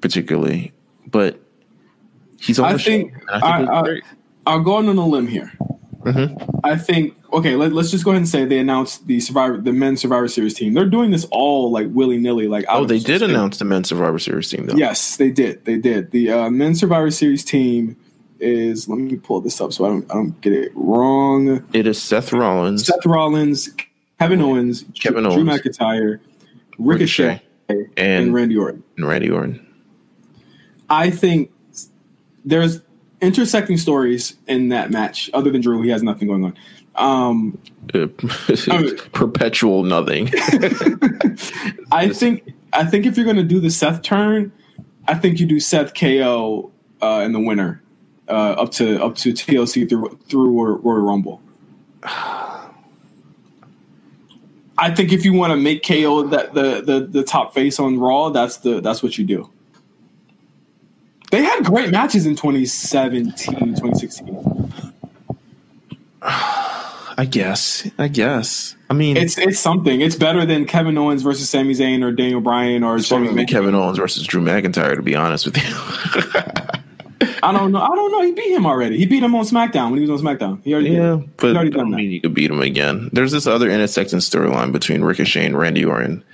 particularly. 0.00 0.72
But 1.06 1.38
he's 2.40 2.58
on 2.58 2.66
I 2.66 2.72
the 2.74 2.78
think- 2.78 3.12
show. 3.12 3.18
I 3.32 3.40
think 3.58 3.70
I, 3.70 3.78
I, 3.78 3.82
great. 3.82 4.02
I'll 4.46 4.60
go 4.60 4.74
on 4.76 4.86
a 4.88 4.92
limb 5.06 5.26
here. 5.26 5.52
Mm-hmm. 6.02 6.60
I 6.64 6.76
think 6.76 7.14
okay. 7.32 7.56
Let, 7.56 7.72
us 7.74 7.90
just 7.90 8.04
go 8.06 8.10
ahead 8.10 8.22
and 8.22 8.28
say 8.28 8.46
they 8.46 8.58
announced 8.58 9.06
the 9.06 9.20
Survivor, 9.20 9.58
the 9.60 9.72
men's 9.72 10.00
Survivor 10.00 10.28
Series 10.28 10.54
team. 10.54 10.72
They're 10.72 10.88
doing 10.88 11.10
this 11.10 11.26
all 11.30 11.70
like 11.70 11.88
willy 11.90 12.16
nilly. 12.16 12.48
Like 12.48 12.64
Oh, 12.70 12.86
they 12.86 12.98
did 12.98 13.20
announce 13.20 13.58
the 13.58 13.66
men's 13.66 13.90
Survivor 13.90 14.18
Series 14.18 14.48
team, 14.48 14.64
though. 14.66 14.76
Yes, 14.76 15.18
they 15.18 15.30
did. 15.30 15.62
They 15.66 15.76
did. 15.76 16.10
The 16.10 16.30
uh, 16.32 16.50
men's 16.50 16.80
Survivor 16.80 17.10
Series 17.10 17.44
team 17.44 17.98
is. 18.40 18.88
Let 18.88 18.98
me 18.98 19.16
pull 19.16 19.40
this 19.40 19.60
up 19.60 19.72
so 19.72 19.84
I 19.84 19.88
don't 19.88 20.10
I 20.10 20.14
don't 20.14 20.40
get 20.40 20.52
it 20.52 20.72
wrong. 20.74 21.64
It 21.72 21.86
is 21.86 22.00
Seth 22.00 22.32
Rollins, 22.32 22.86
Seth 22.86 23.04
Rollins, 23.06 23.70
Kevin 24.18 24.40
Owens, 24.40 24.84
Kevin 24.98 25.24
Drew 25.24 25.32
Owens. 25.32 25.60
Drew 25.62 25.72
McIntyre, 25.72 26.20
Ricochet, 26.78 27.42
and, 27.68 27.88
and 27.96 28.34
Randy 28.34 28.56
Orton. 28.56 28.82
and 28.96 29.06
Randy 29.06 29.30
Orton. 29.30 29.66
I 30.88 31.10
think 31.10 31.50
there's 32.44 32.80
intersecting 33.20 33.76
stories 33.76 34.36
in 34.46 34.70
that 34.70 34.90
match. 34.90 35.30
Other 35.32 35.50
than 35.50 35.60
Drew, 35.60 35.82
he 35.82 35.90
has 35.90 36.02
nothing 36.02 36.28
going 36.28 36.44
on. 36.44 36.54
Um, 36.96 37.58
Uh, 37.94 38.06
perpetual 39.12 39.84
nothing. 39.84 40.30
I 41.92 42.08
think 42.12 42.52
I 42.72 42.84
think 42.84 43.06
if 43.06 43.16
you're 43.16 43.24
going 43.24 43.36
to 43.36 43.42
do 43.44 43.60
the 43.60 43.70
Seth 43.70 44.02
turn, 44.02 44.52
I 45.06 45.14
think 45.14 45.40
you 45.40 45.46
do 45.46 45.60
Seth 45.60 45.94
KO 45.94 46.70
uh, 47.02 47.22
in 47.24 47.32
the 47.32 47.40
winner 47.40 47.82
uh, 48.30 48.54
up 48.62 48.70
to 48.72 49.02
up 49.02 49.16
to 49.16 49.32
TLC 49.32 49.88
through 49.88 50.18
through 50.28 50.78
Royal, 50.78 51.00
Rumble. 51.00 51.40
I 54.78 54.94
think 54.94 55.12
if 55.12 55.24
you 55.24 55.34
want 55.34 55.50
to 55.52 55.56
make 55.56 55.84
KO 55.84 56.28
that 56.28 56.54
the, 56.54 56.80
the 56.80 57.06
the 57.10 57.22
top 57.22 57.52
face 57.52 57.78
on 57.78 57.98
Raw, 57.98 58.30
that's 58.30 58.58
the 58.58 58.80
that's 58.80 59.02
what 59.02 59.18
you 59.18 59.24
do. 59.24 59.50
They 61.30 61.42
had 61.42 61.64
great 61.64 61.90
matches 61.90 62.26
in 62.26 62.34
2017, 62.34 63.34
2016. 63.76 64.72
I 67.20 67.26
guess. 67.26 67.88
I 67.98 68.08
guess. 68.08 68.74
I 68.88 68.94
mean, 68.94 69.16
It's 69.16 69.36
it's 69.38 69.60
something. 69.60 70.00
It's 70.00 70.16
better 70.16 70.46
than 70.46 70.64
Kevin 70.64 70.96
Owens 70.96 71.22
versus 71.22 71.48
Sami 71.48 71.74
Zayn 71.74 72.02
or 72.02 72.10
Daniel 72.12 72.40
Bryan 72.40 72.82
or 72.82 72.96
it's 72.96 73.06
Sami 73.06 73.28
better. 73.28 73.44
Kevin 73.44 73.74
Owens 73.74 73.98
versus 73.98 74.26
Drew 74.26 74.40
McIntyre, 74.40 74.96
to 74.96 75.02
be 75.02 75.14
honest 75.14 75.44
with 75.44 75.58
you. 75.58 75.62
I 77.42 77.52
don't 77.52 77.72
know. 77.72 77.80
I 77.80 77.88
don't 77.88 78.12
know. 78.12 78.22
He 78.22 78.32
beat 78.32 78.52
him 78.52 78.66
already. 78.66 78.98
He 78.98 79.06
beat 79.06 79.22
him 79.22 79.34
on 79.34 79.44
SmackDown 79.44 79.90
when 79.90 80.00
he 80.00 80.08
was 80.08 80.20
on 80.20 80.26
SmackDown. 80.26 80.62
He 80.62 80.72
already 80.72 80.90
yeah, 80.90 81.16
did. 81.16 81.36
but 81.36 81.56
I 81.56 81.60
already 81.60 81.70
that. 81.70 81.84
mean 81.86 82.10
you 82.10 82.20
could 82.20 82.34
beat 82.34 82.50
him 82.50 82.60
again. 82.60 83.10
There's 83.12 83.32
this 83.32 83.46
other 83.46 83.70
intersecting 83.70 84.18
storyline 84.18 84.72
between 84.72 85.02
Ricochet 85.02 85.46
and 85.46 85.58
Randy 85.58 85.84
Orton. 85.84 86.24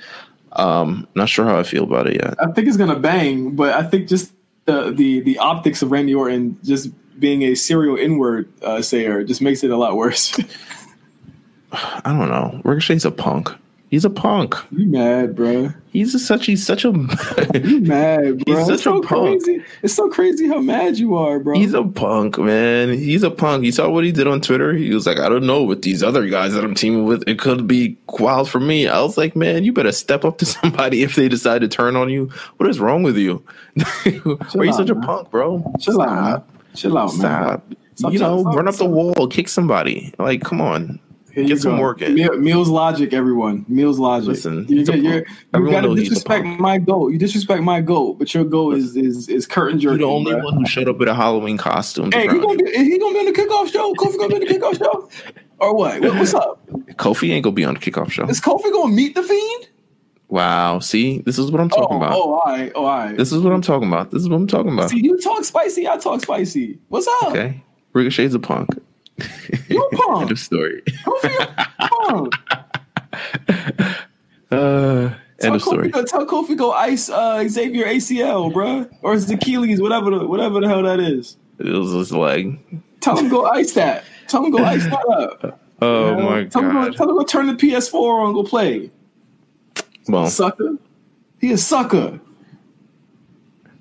Um, 0.53 1.07
not 1.15 1.29
sure 1.29 1.45
how 1.45 1.59
I 1.59 1.63
feel 1.63 1.85
about 1.85 2.07
it 2.07 2.15
yet. 2.15 2.35
I 2.41 2.51
think 2.53 2.67
it's 2.67 2.77
gonna 2.77 2.99
bang, 2.99 3.55
but 3.55 3.75
I 3.75 3.83
think 3.83 4.09
just 4.09 4.33
the 4.65 4.91
the 4.91 5.21
the 5.21 5.39
optics 5.39 5.83
of 5.83 5.91
Randy 5.91 6.15
Orton 6.15 6.59
just 6.65 6.91
being 7.19 7.43
a 7.43 7.55
serial 7.55 7.97
inward 7.97 8.51
uh, 8.63 8.83
sayer 8.83 9.25
just 9.25 9.41
makes 9.41 9.63
it 9.65 9.71
a 9.71 9.77
lot 9.77 9.97
worse. 9.97 10.39
I 11.73 12.01
don't 12.13 12.29
know. 12.29 12.61
Ricochet's 12.65 13.05
a 13.05 13.11
punk. 13.11 13.51
He's 13.89 14.05
a 14.05 14.11
punk. 14.11 14.57
you 14.73 14.87
mad, 14.87 15.37
bro? 15.37 15.71
He's 15.93 16.13
a 16.15 16.19
such. 16.19 16.47
He's 16.47 16.67
such 16.67 16.85
a. 16.85 16.89
You 17.55 17.81
mad, 17.83 18.45
bro? 18.45 18.57
He's 18.57 18.69
it's 18.69 18.83
such 18.83 18.83
so 18.83 18.99
a 18.99 19.03
punk. 19.03 19.43
crazy. 19.45 19.65
It's 19.83 19.95
so 19.95 20.09
crazy 20.09 20.49
how 20.49 20.59
mad 20.61 20.99
you 20.99 21.17
are, 21.17 21.39
bro. 21.39 21.55
He's 21.55 21.73
a 21.73 21.85
punk, 21.85 22.37
man. 22.37 22.93
He's 22.93 23.23
a 23.23 23.31
punk. 23.31 23.65
You 23.65 23.71
saw 23.71 23.89
what 23.89 24.03
he 24.05 24.11
did 24.11 24.27
on 24.27 24.41
Twitter? 24.41 24.73
He 24.75 24.93
was 24.93 25.07
like, 25.07 25.19
I 25.19 25.29
don't 25.29 25.47
know 25.47 25.63
with 25.63 25.83
these 25.83 26.03
other 26.03 26.27
guys 26.29 26.53
that 26.55 26.65
I'm 26.65 26.75
teaming 26.75 27.05
with. 27.05 27.23
It 27.29 27.39
could 27.39 27.69
be 27.69 27.97
wild 28.09 28.51
for 28.51 28.59
me. 28.61 28.89
I 28.89 29.01
was 29.01 29.17
like, 29.17 29.37
man, 29.37 29.65
you 29.65 29.73
better 29.73 29.93
step 29.93 30.25
up 30.25 30.39
to 30.39 30.45
somebody 30.47 31.03
if 31.03 31.15
they 31.15 31.29
decide 31.29 31.61
to 31.61 31.69
turn 31.69 31.95
on 31.95 32.11
you. 32.11 32.27
What 32.57 32.69
is 32.69 32.81
wrong 32.81 33.05
with 33.05 33.17
you? 33.17 33.43
Why 33.75 33.85
are 34.57 34.65
you 34.65 34.71
out, 34.71 34.77
such 34.77 34.91
a 34.91 34.95
man. 34.97 35.05
punk, 35.05 35.31
bro? 35.31 35.73
Chill 35.79 36.03
out, 36.03 36.09
man. 36.11 36.43
Chill 36.75 36.99
out, 36.99 37.17
man. 37.17 37.19
Stop. 37.19 37.73
Stop 37.95 38.13
you 38.13 38.19
know, 38.19 38.43
run 38.43 38.69
up 38.69 38.75
the 38.75 38.85
wall, 38.85 39.27
kick 39.29 39.49
somebody. 39.49 40.13
Like, 40.19 40.43
come 40.43 40.61
on. 40.61 41.01
Here 41.37 41.43
you 41.43 41.51
Get 41.51 41.61
some 41.61 41.77
go. 41.77 41.83
work 41.83 42.01
in. 42.01 42.15
Meal, 42.15 42.31
Meelz 42.31 42.69
logic, 42.69 43.13
everyone. 43.13 43.67
Meelz 43.67 43.99
logic. 43.99 44.29
Listen, 44.29 44.65
you, 44.71 44.87
get, 44.87 45.03
you're, 45.03 45.17
you 45.17 45.25
gotta 45.53 45.83
knows 45.83 45.99
he's 45.99 46.07
a 46.07 46.15
disrespect 46.15 46.47
my 46.47 46.79
goat. 46.79 47.13
You 47.13 47.19
disrespect 47.19 47.63
my 47.63 47.83
goat, 47.83 48.19
but 48.19 48.33
your 48.33 48.43
goat 48.45 48.77
is 48.79 48.97
is 48.97 49.29
is 49.29 49.47
curtain 49.47 49.79
You're 49.79 49.99
the 49.99 50.05
only 50.05 50.33
bruh. 50.33 50.45
one 50.45 50.55
who 50.55 50.65
showed 50.65 50.89
up 50.89 50.97
with 50.97 51.09
a 51.09 51.15
Halloween 51.15 51.59
costume. 51.59 52.11
Hey, 52.11 52.23
he 52.23 52.39
gonna 52.39 52.57
be 52.57 52.71
he 52.73 52.99
gonna 52.99 53.13
be 53.13 53.19
on 53.19 53.27
the 53.27 53.33
kickoff 53.33 53.71
show? 53.71 53.93
Kofi 53.93 54.17
gonna 54.17 54.29
be 54.29 54.35
on 54.37 54.41
the 54.41 54.47
kickoff 54.47 54.79
show? 54.79 55.11
Or 55.59 55.77
what? 55.77 56.01
What- 56.01 56.15
What's 56.15 56.33
up? 56.33 56.67
Kofi 56.93 57.31
ain't 57.33 57.45
gonna 57.45 57.55
be 57.55 57.67
on 57.67 57.75
the 57.75 57.81
kickoff 57.81 58.11
show. 58.11 58.27
Is 58.31 58.41
Kofi 58.41 58.73
gonna 58.73 58.95
meet 58.95 59.15
the 59.15 59.23
fiend? 59.23 59.69
Wow. 60.29 60.79
See, 60.79 61.19
this 61.19 61.39
is 61.39 61.51
what 61.51 61.61
I'm 61.61 61.69
talking 61.69 61.97
oh, 61.97 61.97
about. 61.99 62.13
oh, 62.15 62.35
all 62.37 62.43
right, 62.47 62.73
oh, 62.75 62.87
all 62.87 62.99
right. 62.99 63.15
This 63.15 63.31
is 63.31 63.43
what 63.43 63.53
I'm 63.53 63.61
talking 63.61 63.89
about. 63.89 64.11
This 64.11 64.23
is 64.23 64.29
what 64.31 64.37
I'm 64.37 64.47
talking 64.47 64.73
about. 64.73 64.89
See, 64.89 65.05
you 65.05 65.21
talk 65.21 65.45
spicy, 65.45 65.87
I 65.87 65.99
talk 65.99 66.23
spicy. 66.23 66.79
What's 66.89 67.07
up? 67.07 67.25
Okay. 67.29 67.63
Ricochet's 67.93 68.35
a 68.35 68.39
punk. 68.39 68.71
You 69.69 69.83
a 69.83 69.97
punk. 69.97 70.23
End 70.23 70.31
of 70.33 70.39
story. 70.39 70.83
Kofi 70.87 71.35
a 71.41 71.89
punk. 71.89 72.35
Uh, 74.51 75.11
Tell 75.39 75.53
end 75.53 75.55
of 75.57 75.63
story. 75.63 75.89
Kofi, 75.89 75.93
go, 75.93 76.05
tell 76.05 76.27
Kofi 76.27 76.57
go 76.57 76.73
ice 76.73 77.09
uh, 77.11 77.47
Xavier 77.49 77.87
ACL, 77.87 78.53
bro, 78.53 78.89
Or 79.03 79.13
his 79.15 79.31
Achilles, 79.31 79.81
whatever 79.81 80.11
the, 80.11 80.27
whatever 80.27 80.61
the 80.61 80.69
hell 80.69 80.83
that 80.83 81.01
is. 81.01 81.37
It 81.59 81.67
was 81.67 81.93
his 81.93 82.13
leg. 82.13 82.59
Tell 83.01 83.17
him 83.17 83.29
go 83.29 83.47
ice 83.47 83.73
that. 83.73 84.05
Tell 84.29 84.45
him 84.45 84.51
go 84.51 84.65
ice 84.65 84.85
that 84.85 85.09
up. 85.09 85.61
Oh 85.83 86.09
You 86.13 86.17
know? 86.17 86.31
my 86.31 86.45
tell 86.45 86.63
Him 86.63 86.73
go, 86.73 86.85
god. 86.87 86.97
tell 86.97 87.11
him 87.11 87.17
go 87.19 87.23
turn 87.25 87.47
the 87.49 87.53
PS4 87.53 88.27
on, 88.27 88.33
go 88.33 88.43
play. 88.45 88.91
Well, 90.09 90.27
Sucker. 90.29 90.79
He 91.39 91.53
a 91.53 91.59
sucker. 91.59 92.19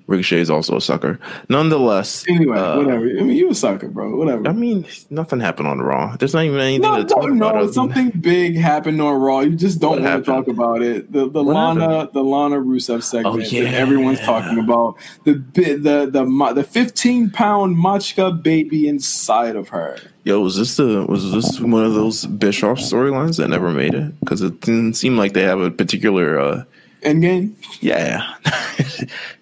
Ricochet 0.08 0.38
is 0.40 0.50
also 0.50 0.76
a 0.76 0.80
sucker. 0.80 1.18
Nonetheless, 1.48 2.24
Anyway, 2.28 2.56
uh, 2.56 2.76
whatever. 2.78 3.04
I 3.06 3.22
mean, 3.22 3.36
you 3.36 3.50
a 3.50 3.54
sucker, 3.54 3.88
bro. 3.88 4.14
Whatever. 4.16 4.46
I 4.48 4.52
mean, 4.52 4.86
nothing 5.10 5.40
happened 5.40 5.66
on 5.66 5.80
Raw. 5.80 6.16
There's 6.16 6.32
not 6.32 6.44
even 6.44 6.60
anything 6.60 6.82
no, 6.82 6.98
to 6.98 7.04
talk 7.04 7.24
no, 7.28 7.36
about. 7.48 7.54
no. 7.56 7.64
than- 7.64 7.72
Something 7.72 8.10
big 8.20 8.56
happened 8.56 9.02
on 9.02 9.20
Raw. 9.20 9.40
You 9.40 9.56
just 9.56 9.80
don't 9.80 10.02
What 10.02 10.10
want 10.12 10.24
to 10.24 10.30
talk 10.30 10.46
about 10.48 10.82
it. 10.82 11.10
The 11.12 11.28
the 11.28 11.42
What 11.42 11.54
Lana 11.56 11.80
happened? 11.88 12.10
the 12.14 12.22
Lana 12.22 12.56
Rusev 12.56 13.02
segment 13.02 13.34
Oh, 13.34 13.38
that 13.62 13.74
everyone's 13.74 14.20
talking 14.20 14.58
about. 14.58 14.96
The 15.24 15.34
bit 15.34 15.82
the 15.82 16.08
the 16.10 16.24
mo- 16.24 16.52
the 16.54 16.62
15 16.64 17.30
pound 17.30 17.76
Machka 17.76 18.40
baby 18.42 18.86
inside 18.88 19.56
of 19.56 19.68
her. 19.70 19.96
Yo, 20.22 20.40
was 20.40 20.56
this 20.56 20.76
the 20.76 21.04
was 21.08 21.32
this 21.32 21.60
one 21.60 21.84
of 21.84 21.94
those 21.94 22.26
Bischoff 22.26 22.78
storylines 22.78 23.38
that 23.38 23.48
never 23.48 23.70
made 23.72 23.94
it? 23.94 24.18
Because 24.20 24.42
it 24.42 24.60
didn't 24.60 24.94
seem 24.94 25.16
like 25.16 25.32
they 25.32 25.42
have 25.42 25.60
a 25.60 25.70
particular. 25.70 26.38
uh 26.38 26.64
Endgame. 27.02 27.52
Yeah, 27.80 28.34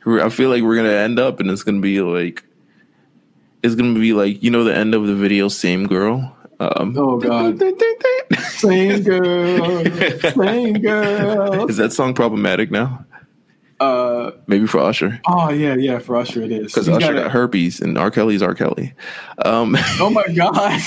I 0.06 0.28
feel 0.28 0.50
like 0.50 0.62
we're 0.62 0.76
gonna 0.76 0.88
end 0.90 1.18
up, 1.18 1.40
and 1.40 1.50
it's 1.50 1.62
gonna 1.62 1.80
be 1.80 2.00
like, 2.00 2.42
it's 3.62 3.74
gonna 3.74 3.98
be 3.98 4.12
like 4.12 4.42
you 4.42 4.50
know 4.50 4.64
the 4.64 4.74
end 4.74 4.94
of 4.94 5.06
the 5.06 5.14
video, 5.14 5.48
same 5.48 5.86
girl. 5.86 6.36
Um, 6.60 6.94
Oh 6.96 7.18
God. 7.18 7.60
Same 8.54 9.02
girl. 9.02 9.84
Same 10.32 10.74
girl. 10.80 11.66
Is 11.68 11.76
that 11.76 11.92
song 11.92 12.14
problematic 12.14 12.70
now? 12.70 13.04
Uh 13.80 14.30
Maybe 14.46 14.66
for 14.66 14.78
Usher, 14.78 15.20
oh 15.26 15.50
yeah 15.50 15.74
yeah 15.74 15.98
for 15.98 16.16
Usher 16.16 16.42
it 16.42 16.52
is. 16.52 16.66
because 16.72 16.88
Usher 16.88 17.12
got 17.12 17.22
got 17.24 17.30
herpes, 17.32 17.80
and 17.80 17.98
R. 17.98 18.10
Kelly's 18.10 18.40
R. 18.42 18.54
Kelly. 18.54 18.94
Um, 19.44 19.76
Oh 20.00 20.10
my 20.10 20.22
God. 20.34 20.80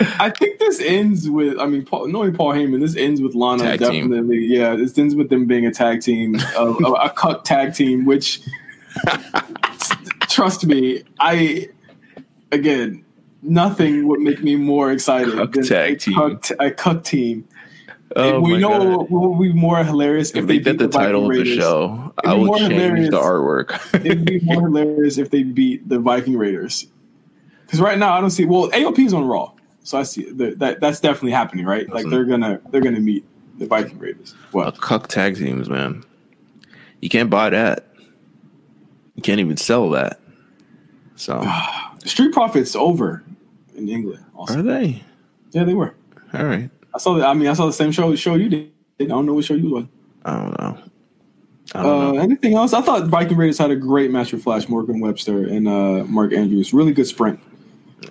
I 0.00 0.30
think 0.30 0.58
this 0.58 0.80
ends 0.80 1.28
with. 1.30 1.58
I 1.58 1.66
mean, 1.66 1.84
Paul, 1.84 2.08
knowing 2.08 2.34
Paul 2.34 2.52
Heyman, 2.52 2.80
this 2.80 2.96
ends 2.96 3.20
with 3.20 3.34
Lana 3.34 3.62
Tag 3.62 3.78
team. 3.80 4.10
definitely. 4.10 4.44
Yeah, 4.46 4.74
this 4.76 4.96
ends 4.98 5.14
with 5.14 5.30
them 5.30 5.46
being 5.46 5.66
a 5.66 5.70
tag 5.72 6.02
team, 6.02 6.36
a, 6.56 6.62
a, 6.64 6.92
a 6.92 7.10
cut 7.10 7.44
tag 7.44 7.74
team. 7.74 8.04
Which, 8.04 8.40
trust 10.22 10.66
me, 10.66 11.02
I 11.20 11.68
again, 12.52 13.04
nothing 13.42 14.06
would 14.08 14.20
make 14.20 14.42
me 14.42 14.56
more 14.56 14.90
excited 14.92 15.34
Cuck 15.34 15.52
than 15.52 15.64
tag 15.66 15.92
a 15.94 15.96
team. 15.96 16.14
Cuck, 16.14 16.46
a 16.60 16.70
cuck 16.70 17.04
team. 17.04 17.46
Oh 18.14 18.40
we 18.40 18.56
know 18.56 18.68
God. 18.98 19.10
what 19.10 19.30
would 19.30 19.42
be 19.42 19.52
more 19.52 19.82
hilarious 19.82 20.30
if, 20.30 20.36
If 20.36 20.46
they 20.46 20.58
they 20.58 20.58
beat 20.58 20.64
did 20.64 20.78
the 20.78 20.88
Viking 20.88 21.00
title 21.06 21.22
of 21.26 21.32
the 21.32 21.38
Raiders. 21.42 21.56
show, 21.58 22.14
I 22.24 22.34
would 22.34 22.58
change 22.58 23.10
the 23.10 23.18
artwork. 23.20 23.94
It'd 24.04 24.24
be 24.24 24.40
more 24.40 24.60
hilarious 24.68 25.18
if 25.18 25.30
they 25.30 25.42
beat 25.42 25.88
the 25.88 25.98
Viking 25.98 26.36
Raiders. 26.36 26.86
Because 27.62 27.80
right 27.80 27.98
now 27.98 28.12
I 28.16 28.20
don't 28.20 28.30
see. 28.30 28.44
Well, 28.44 28.70
AOP's 28.70 29.12
on 29.12 29.26
Raw, 29.26 29.52
so 29.86 29.98
I 29.98 30.02
see 30.02 30.28
that, 30.32 30.58
that 30.58 30.80
that's 30.80 30.98
definitely 30.98 31.30
happening, 31.30 31.64
right? 31.64 31.88
Like 31.88 32.08
they're 32.08 32.24
gonna 32.24 32.60
they're 32.70 32.80
gonna 32.80 32.98
meet 33.00 33.24
the 33.58 33.66
Viking 33.66 33.98
Raiders. 33.98 34.34
Well, 34.52 34.70
cuck 34.72 35.06
tag 35.08 35.36
teams, 35.36 35.70
man. 35.70 36.02
You 37.00 37.08
can't 37.08 37.30
buy 37.30 37.50
that. 37.50 37.86
You 39.14 39.22
can't 39.22 39.38
even 39.40 39.56
sell 39.56 39.88
that. 39.90 40.20
So 41.14 41.42
Street 42.04 42.32
Profits 42.32 42.74
over 42.74 43.22
in 43.76 43.88
England. 43.88 44.24
Also. 44.34 44.58
are 44.58 44.62
they? 44.62 45.02
Yeah, 45.52 45.64
they 45.64 45.74
were. 45.74 45.94
All 46.34 46.44
right. 46.44 46.68
I 46.94 46.98
saw. 46.98 47.14
The, 47.14 47.24
I 47.24 47.32
mean, 47.34 47.46
I 47.48 47.52
saw 47.54 47.66
the 47.66 47.72
same 47.72 47.92
show 47.92 48.14
show 48.16 48.34
you 48.34 48.48
did. 48.48 48.70
I 49.00 49.04
don't 49.04 49.24
know 49.24 49.34
what 49.34 49.44
show 49.44 49.54
you 49.54 49.70
was. 49.70 49.84
I 50.24 50.34
don't 50.34 50.58
know. 50.60 50.78
I 51.74 51.78
Uh, 51.78 51.82
don't 51.82 52.14
know. 52.16 52.20
anything 52.22 52.54
else? 52.54 52.72
I 52.72 52.80
thought 52.80 53.06
Viking 53.06 53.36
Raiders 53.36 53.58
had 53.58 53.70
a 53.70 53.76
great 53.76 54.10
match 54.10 54.32
with 54.32 54.42
Flash 54.42 54.68
Morgan 54.68 54.98
Webster 55.00 55.46
and 55.46 55.68
uh, 55.68 56.04
Mark 56.04 56.32
Andrews. 56.32 56.72
Really 56.72 56.92
good 56.92 57.06
sprint. 57.06 57.38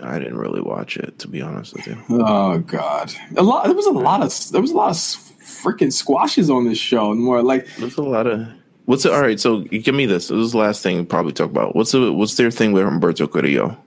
I 0.01 0.19
didn't 0.19 0.37
really 0.37 0.61
watch 0.61 0.97
it 0.97 1.19
to 1.19 1.27
be 1.27 1.41
honest 1.41 1.73
with 1.73 1.87
you. 1.87 1.97
Oh 2.09 2.59
God, 2.59 3.13
a 3.37 3.43
lot. 3.43 3.65
There 3.65 3.75
was 3.75 3.85
a 3.85 3.91
lot 3.91 4.21
of 4.21 4.51
there 4.51 4.61
was 4.61 4.71
a 4.71 4.75
lot 4.75 4.89
of 4.91 4.95
freaking 4.95 5.91
squashes 5.93 6.49
on 6.49 6.65
this 6.65 6.77
show. 6.77 7.11
And 7.11 7.19
more 7.21 7.41
like 7.43 7.67
There's 7.77 7.97
a 7.97 8.01
lot 8.03 8.27
of. 8.27 8.47
What's 8.85 9.03
it? 9.05 9.11
All 9.13 9.21
right. 9.21 9.39
So 9.39 9.61
give 9.61 9.95
me 9.95 10.05
this. 10.05 10.27
This 10.27 10.37
is 10.37 10.51
the 10.51 10.59
last 10.59 10.83
thing 10.83 10.97
we'll 10.97 11.05
probably 11.05 11.31
talk 11.33 11.49
about. 11.49 11.75
What's 11.75 11.91
the, 11.91 12.11
What's 12.13 12.35
their 12.37 12.51
thing 12.51 12.71
with 12.71 12.83
Humberto 12.83 13.31
Carrillo? 13.31 13.77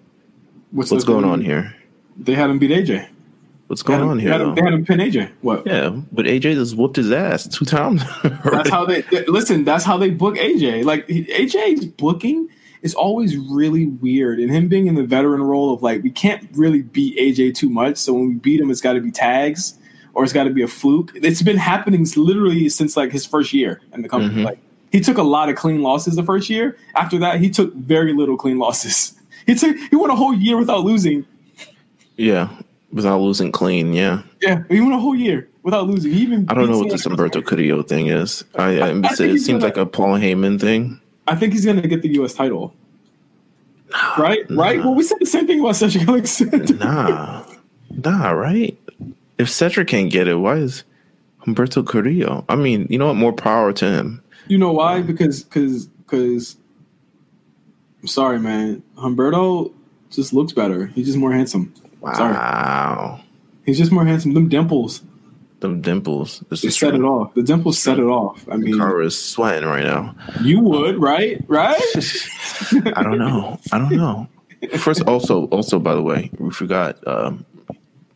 what's, 0.72 0.90
What's 0.90 1.04
going 1.04 1.24
on 1.24 1.40
here? 1.40 1.74
They 2.16 2.34
had 2.34 2.50
him 2.50 2.58
beat 2.58 2.72
AJ. 2.72 3.08
What's 3.68 3.82
They 3.82 3.88
going 3.88 4.00
him- 4.02 4.08
on 4.08 4.16
they 4.16 4.22
here? 4.24 4.32
had, 4.32 4.40
him, 4.40 4.54
they 4.56 4.62
had 4.62 4.72
him 4.72 4.84
pin 4.84 4.98
AJ. 4.98 5.30
What? 5.42 5.66
Yeah, 5.66 5.90
but 6.10 6.24
AJ 6.26 6.54
just 6.54 6.76
whooped 6.76 6.96
his 6.96 7.12
ass 7.12 7.46
two 7.46 7.64
times. 7.64 8.02
That's 8.44 8.70
how 8.70 8.84
they 8.86 9.02
listen. 9.28 9.62
That's 9.64 9.84
how 9.84 9.98
they 9.98 10.10
book 10.10 10.36
AJ. 10.36 10.84
Like 10.84 11.06
AJ's 11.06 11.84
booking 11.86 12.48
is 12.82 12.94
always 12.94 13.36
really 13.36 13.86
weird, 13.86 14.38
and 14.40 14.50
him 14.50 14.68
being 14.68 14.86
in 14.86 14.94
the 14.94 15.04
veteran 15.04 15.42
role 15.42 15.72
of 15.74 15.82
like 15.82 16.02
we 16.02 16.10
can't 16.10 16.48
really 16.54 16.82
beat 16.82 17.16
AJ 17.18 17.54
too 17.54 17.68
much. 17.70 17.96
So 17.96 18.12
when 18.12 18.28
we 18.28 18.34
beat 18.34 18.60
him, 18.60 18.70
it's 18.70 18.80
got 18.80 18.92
to 18.94 19.00
be 19.00 19.10
tags 19.10 19.74
or 20.14 20.24
it's 20.24 20.32
got 20.32 20.44
to 20.44 20.50
be 20.50 20.62
a 20.62 20.68
fluke. 20.68 21.12
It's 21.14 21.42
been 21.42 21.56
happening 21.56 22.06
literally 22.16 22.68
since 22.68 22.96
like 22.96 23.12
his 23.12 23.24
first 23.26 23.52
year 23.52 23.80
in 23.92 24.02
the 24.02 24.08
company. 24.08 24.42
Mhm. 24.42 24.44
Like 24.44 24.58
he 24.92 25.00
took 25.00 25.18
a 25.18 25.22
lot 25.22 25.48
of 25.48 25.56
clean 25.56 25.82
losses 25.82 26.16
the 26.16 26.22
first 26.22 26.48
year. 26.50 26.76
After 26.96 27.18
that, 27.18 27.40
he 27.40 27.50
took 27.50 27.74
very 27.74 28.12
little 28.12 28.36
clean 28.36 28.58
losses. 28.58 29.14
He 29.46 29.54
took 29.54 29.76
he 29.90 29.96
went 29.96 30.12
a 30.12 30.16
whole 30.16 30.34
year 30.34 30.58
without 30.58 30.84
losing. 30.84 31.24
yeah, 32.16 32.48
without 32.92 33.20
losing 33.20 33.50
clean. 33.52 33.92
Yeah, 33.94 34.22
Yeah, 34.42 34.62
he 34.68 34.80
went 34.80 34.92
a 34.92 34.98
whole 34.98 35.14
year 35.14 35.48
without 35.62 35.86
losing. 35.86 36.12
He 36.12 36.20
even 36.20 36.46
I 36.50 36.54
don't 36.54 36.70
know 36.70 36.78
what 36.78 36.90
this 36.90 37.06
Humberto 37.06 37.42
Carrillo 37.44 37.82
thing 37.82 38.08
is. 38.08 38.44
I, 38.56 38.78
I, 38.78 38.88
I 38.90 38.92
it 39.08 39.16
seems 39.16 39.46
gonna- 39.46 39.64
like 39.64 39.76
a 39.78 39.86
Paul 39.86 40.18
Heyman 40.18 40.60
thing. 40.60 41.00
I 41.28 41.36
think 41.36 41.52
he's 41.52 41.64
going 41.64 41.80
to 41.80 41.86
get 41.86 42.02
the 42.02 42.08
U.S. 42.14 42.34
title. 42.34 42.74
Right, 44.18 44.40
right. 44.50 44.78
Well, 44.78 44.94
we 44.94 45.02
said 45.02 45.18
the 45.20 45.26
same 45.26 45.46
thing 45.46 45.60
about 45.60 45.76
Cedric 45.76 46.08
Alexander. 46.08 46.74
Nah, 46.74 47.44
nah, 47.90 48.30
right? 48.30 48.78
If 49.38 49.50
Cedric 49.50 49.88
can't 49.88 50.10
get 50.10 50.26
it, 50.26 50.36
why 50.36 50.56
is 50.56 50.84
Humberto 51.46 51.86
Carrillo? 51.86 52.44
I 52.48 52.56
mean, 52.56 52.86
you 52.90 52.98
know 52.98 53.06
what? 53.06 53.16
More 53.16 53.32
power 53.32 53.72
to 53.74 53.84
him. 53.86 54.22
You 54.48 54.58
know 54.58 54.72
why? 54.72 55.02
Because 55.02 55.42
because 55.42 55.86
because. 55.86 56.56
I'm 58.00 58.08
sorry, 58.08 58.38
man. 58.38 58.82
Humberto 58.96 59.72
just 60.10 60.32
looks 60.32 60.52
better. 60.52 60.86
He's 60.86 61.06
just 61.06 61.18
more 61.18 61.32
handsome. 61.32 61.74
Sorry. 62.14 62.32
Wow, 62.32 63.20
He's 63.66 63.76
just 63.76 63.90
more 63.90 64.04
handsome. 64.04 64.34
Them 64.34 64.48
dimples, 64.48 65.02
them 65.60 65.80
dimples. 65.80 66.42
This 66.50 66.64
is 66.64 66.78
set 66.78 66.94
it 66.94 67.02
off. 67.02 67.34
The 67.34 67.42
dimples 67.42 67.78
set 67.78 67.98
it 67.98 68.04
off. 68.04 68.46
I 68.50 68.56
mean, 68.56 68.76
Cara 68.78 69.04
is 69.04 69.20
sweating 69.20 69.68
right 69.68 69.84
now. 69.84 70.14
you 70.42 70.60
would, 70.60 71.00
right? 71.00 71.44
Right? 71.48 71.80
I 72.94 73.02
don't 73.02 73.18
know. 73.18 73.58
I 73.72 73.78
don't 73.78 73.92
know. 73.92 74.28
First, 74.78 75.02
also, 75.04 75.46
also, 75.46 75.78
by 75.78 75.94
the 75.94 76.02
way, 76.02 76.30
we 76.38 76.50
forgot. 76.50 76.98
Um, 77.06 77.44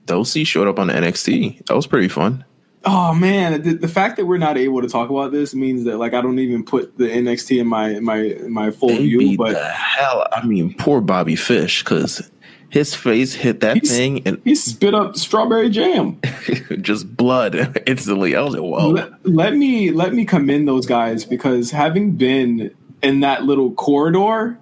Dosey 0.06 0.46
showed 0.46 0.68
up 0.68 0.78
on 0.78 0.88
NXT. 0.88 1.66
That 1.66 1.74
was 1.74 1.86
pretty 1.86 2.08
fun. 2.08 2.44
Oh 2.84 3.14
man, 3.14 3.62
the, 3.62 3.74
the 3.74 3.86
fact 3.86 4.16
that 4.16 4.26
we're 4.26 4.38
not 4.38 4.58
able 4.58 4.82
to 4.82 4.88
talk 4.88 5.08
about 5.08 5.30
this 5.30 5.54
means 5.54 5.84
that 5.84 5.98
like 5.98 6.14
I 6.14 6.20
don't 6.20 6.40
even 6.40 6.64
put 6.64 6.98
the 6.98 7.04
NXT 7.04 7.60
in 7.60 7.68
my 7.68 7.90
in 7.90 8.04
my 8.04 8.16
in 8.16 8.52
my 8.52 8.72
full 8.72 8.88
They 8.88 8.98
view. 8.98 9.36
But 9.36 9.52
the 9.52 9.68
hell. 9.68 10.26
I 10.32 10.44
mean, 10.44 10.74
poor 10.74 11.00
Bobby 11.00 11.36
Fish 11.36 11.84
because 11.84 12.28
his 12.72 12.94
face 12.94 13.34
hit 13.34 13.60
that 13.60 13.76
He's- 13.76 13.88
thing 13.96 14.22
and 14.26 14.40
he 14.44 14.54
spit 14.54 14.94
up 14.94 15.14
strawberry 15.16 15.68
jam. 15.70 16.18
just 16.80 17.16
blood 17.16 17.54
instantly. 17.86 18.34
I 18.34 18.40
was 18.42 18.54
like, 18.54 18.62
whoa. 18.62 18.88
let, 18.88 19.26
let 19.26 19.54
me 19.54 19.90
let 19.92 20.14
me 20.14 20.24
commend 20.24 20.66
those 20.66 20.86
guys 20.86 21.24
because 21.24 21.70
having 21.70 22.12
been 22.12 22.74
in 23.02 23.20
that 23.20 23.44
little 23.44 23.72
corridor 23.72 24.58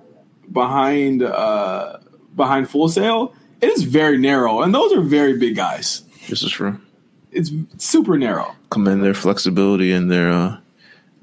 behind 0.53 1.23
uh 1.23 1.99
behind 2.37 2.69
Full 2.69 2.89
Sail, 2.89 3.33
it 3.61 3.69
is 3.69 3.85
very 3.85 4.19
narrow, 4.19 4.63
and 4.63 4.75
those 4.75 4.93
are 4.93 5.01
very 5.01 5.39
big 5.39 5.55
guys. 5.57 6.03
This 6.29 6.43
is 6.43 6.51
true. 6.51 6.81
It's 7.33 7.51
super 7.79 8.19
narrow. 8.19 8.57
Commend 8.71 9.05
their 9.05 9.15
flexibility 9.15 9.93
and 9.93 10.11
their 10.11 10.31
uh, 10.33 10.57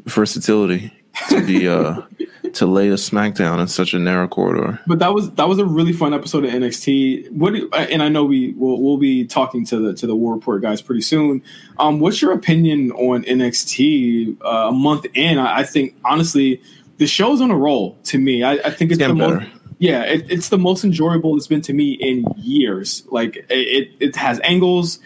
versatility 0.05 0.93
to 1.29 1.45
be 1.45 1.67
uh, 1.67 2.01
to 2.55 2.65
lay 2.65 2.89
the 2.89 2.95
smackdown 2.95 3.59
in 3.59 3.67
such 3.67 3.93
a 3.93 3.99
narrow 3.99 4.27
corridor. 4.27 4.79
But 4.87 4.99
that 4.99 5.13
was 5.13 5.31
that 5.31 5.47
was 5.47 5.59
a 5.59 5.65
really 5.65 5.93
fun 5.93 6.13
episode 6.13 6.45
of 6.45 6.51
NXT. 6.51 7.31
What 7.31 7.53
do- 7.53 7.69
and 7.73 8.01
I 8.01 8.09
know 8.09 8.25
we 8.25 8.53
will 8.53 8.81
we'll 8.81 8.97
be 8.97 9.25
talking 9.25 9.65
to 9.65 9.79
the 9.79 9.93
to 9.95 10.07
the 10.07 10.15
War 10.15 10.33
Report 10.33 10.61
guys 10.61 10.81
pretty 10.81 11.01
soon. 11.01 11.41
Um, 11.79 11.99
what's 11.99 12.21
your 12.21 12.31
opinion 12.33 12.91
on 12.93 13.23
NXT 13.23 14.37
uh, 14.43 14.69
a 14.69 14.71
month 14.71 15.05
in? 15.13 15.37
I, 15.37 15.59
I 15.59 15.63
think 15.63 15.95
honestly, 16.05 16.61
the 16.97 17.07
show's 17.07 17.41
on 17.41 17.51
a 17.51 17.57
roll. 17.57 17.97
To 18.05 18.17
me, 18.17 18.43
I, 18.43 18.53
I 18.53 18.71
think 18.71 18.91
it's, 18.91 18.99
It's 18.99 19.07
the 19.07 19.13
getting 19.13 19.17
most. 19.17 19.47
Yeah, 19.79 20.01
it, 20.03 20.25
it's 20.31 20.49
the 20.49 20.57
most 20.57 20.83
enjoyable 20.83 21.37
it's 21.37 21.47
been 21.47 21.61
to 21.61 21.73
me 21.73 21.91
in 21.91 22.25
years. 22.35 23.03
Like 23.11 23.37
it, 23.37 23.45
it, 23.49 23.91
it 23.99 24.15
has 24.15 24.39
angles, 24.43 24.99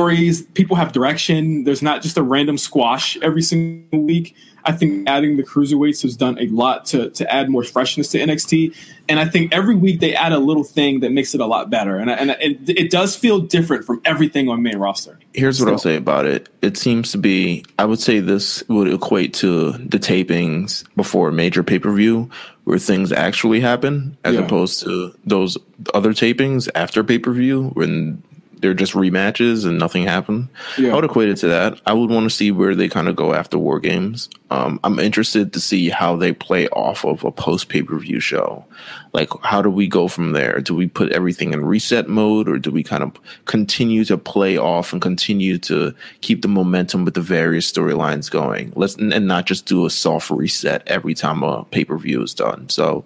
stories. 0.00 0.42
People 0.42 0.76
have 0.76 0.92
direction. 0.92 1.64
There's 1.64 1.82
not 1.82 2.00
just 2.02 2.16
a 2.16 2.22
random 2.22 2.56
squash 2.58 3.18
every 3.18 3.42
single 3.42 4.00
week. 4.02 4.34
I 4.64 4.72
think 4.72 5.08
adding 5.08 5.36
the 5.38 5.42
cruiserweights 5.42 6.02
has 6.02 6.16
done 6.16 6.38
a 6.38 6.46
lot 6.48 6.84
to 6.86 7.08
to 7.10 7.32
add 7.32 7.48
more 7.48 7.64
freshness 7.64 8.08
to 8.10 8.18
NXT. 8.18 8.74
And 9.08 9.18
I 9.18 9.24
think 9.24 9.52
every 9.54 9.74
week 9.74 10.00
they 10.00 10.14
add 10.14 10.32
a 10.32 10.38
little 10.38 10.64
thing 10.64 11.00
that 11.00 11.12
makes 11.12 11.34
it 11.34 11.40
a 11.40 11.46
lot 11.46 11.70
better. 11.70 11.96
And 11.96 12.10
I- 12.10 12.14
and 12.14 12.30
it, 12.40 12.58
it 12.68 12.90
does 12.90 13.16
feel 13.16 13.40
different 13.40 13.84
from 13.86 14.00
everything 14.04 14.48
on 14.50 14.62
main 14.62 14.76
roster. 14.76 15.18
Here's 15.32 15.60
what 15.60 15.70
I'll 15.72 15.78
say 15.78 15.96
about 15.96 16.26
it. 16.26 16.48
It 16.60 16.76
seems 16.76 17.10
to 17.12 17.18
be, 17.18 17.64
I 17.78 17.86
would 17.86 18.00
say 18.00 18.20
this 18.20 18.62
would 18.68 18.88
equate 18.92 19.32
to 19.34 19.72
the 19.72 19.98
tapings 19.98 20.84
before 20.94 21.28
a 21.30 21.32
major 21.32 21.62
pay 21.62 21.78
per 21.78 21.92
view 21.92 22.28
where 22.64 22.78
things 22.78 23.12
actually 23.12 23.60
happen 23.60 24.16
as 24.24 24.34
Yeah. 24.34 24.40
opposed 24.42 24.82
to 24.82 25.14
those 25.24 25.56
other 25.94 26.12
tapings 26.12 26.68
after 26.74 27.02
pay 27.02 27.18
per 27.18 27.32
view 27.32 27.70
when 27.72 28.22
they're 28.60 28.74
just 28.74 28.92
rematches 28.92 29.66
and 29.66 29.78
nothing 29.78 30.04
happened. 30.04 30.48
Yeah. 30.78 30.92
I 30.92 30.94
would 30.94 31.04
equate 31.04 31.28
it 31.28 31.36
to 31.38 31.48
that. 31.48 31.80
I 31.86 31.92
would 31.92 32.10
want 32.10 32.24
to 32.24 32.34
see 32.34 32.50
where 32.50 32.74
they 32.74 32.88
kind 32.88 33.08
of 33.08 33.16
go 33.16 33.34
after 33.34 33.58
War 33.58 33.80
Games. 33.80 34.28
Um, 34.50 34.80
I'm 34.84 34.98
interested 34.98 35.52
to 35.52 35.60
see 35.60 35.88
how 35.88 36.16
they 36.16 36.32
play 36.32 36.68
off 36.68 37.04
of 37.04 37.24
a 37.24 37.30
post 37.30 37.68
pay 37.68 37.82
per 37.82 37.98
view 37.98 38.20
show. 38.20 38.64
Like, 39.12 39.30
how 39.42 39.62
do 39.62 39.70
we 39.70 39.88
go 39.88 40.08
from 40.08 40.32
there? 40.32 40.60
Do 40.60 40.74
we 40.74 40.86
put 40.86 41.12
everything 41.12 41.52
in 41.52 41.64
reset 41.64 42.08
mode 42.08 42.48
or 42.48 42.58
do 42.58 42.70
we 42.70 42.82
kind 42.82 43.02
of 43.02 43.12
continue 43.46 44.04
to 44.04 44.16
play 44.16 44.56
off 44.56 44.92
and 44.92 45.02
continue 45.02 45.58
to 45.58 45.94
keep 46.20 46.42
the 46.42 46.48
momentum 46.48 47.04
with 47.04 47.14
the 47.14 47.20
various 47.20 47.70
storylines 47.70 48.30
going? 48.30 48.72
Let's 48.76 48.96
and 48.96 49.26
not 49.26 49.46
just 49.46 49.66
do 49.66 49.86
a 49.86 49.90
soft 49.90 50.30
reset 50.30 50.82
every 50.86 51.14
time 51.14 51.42
a 51.42 51.64
pay 51.64 51.84
per 51.84 51.98
view 51.98 52.22
is 52.22 52.34
done. 52.34 52.68
So 52.68 53.04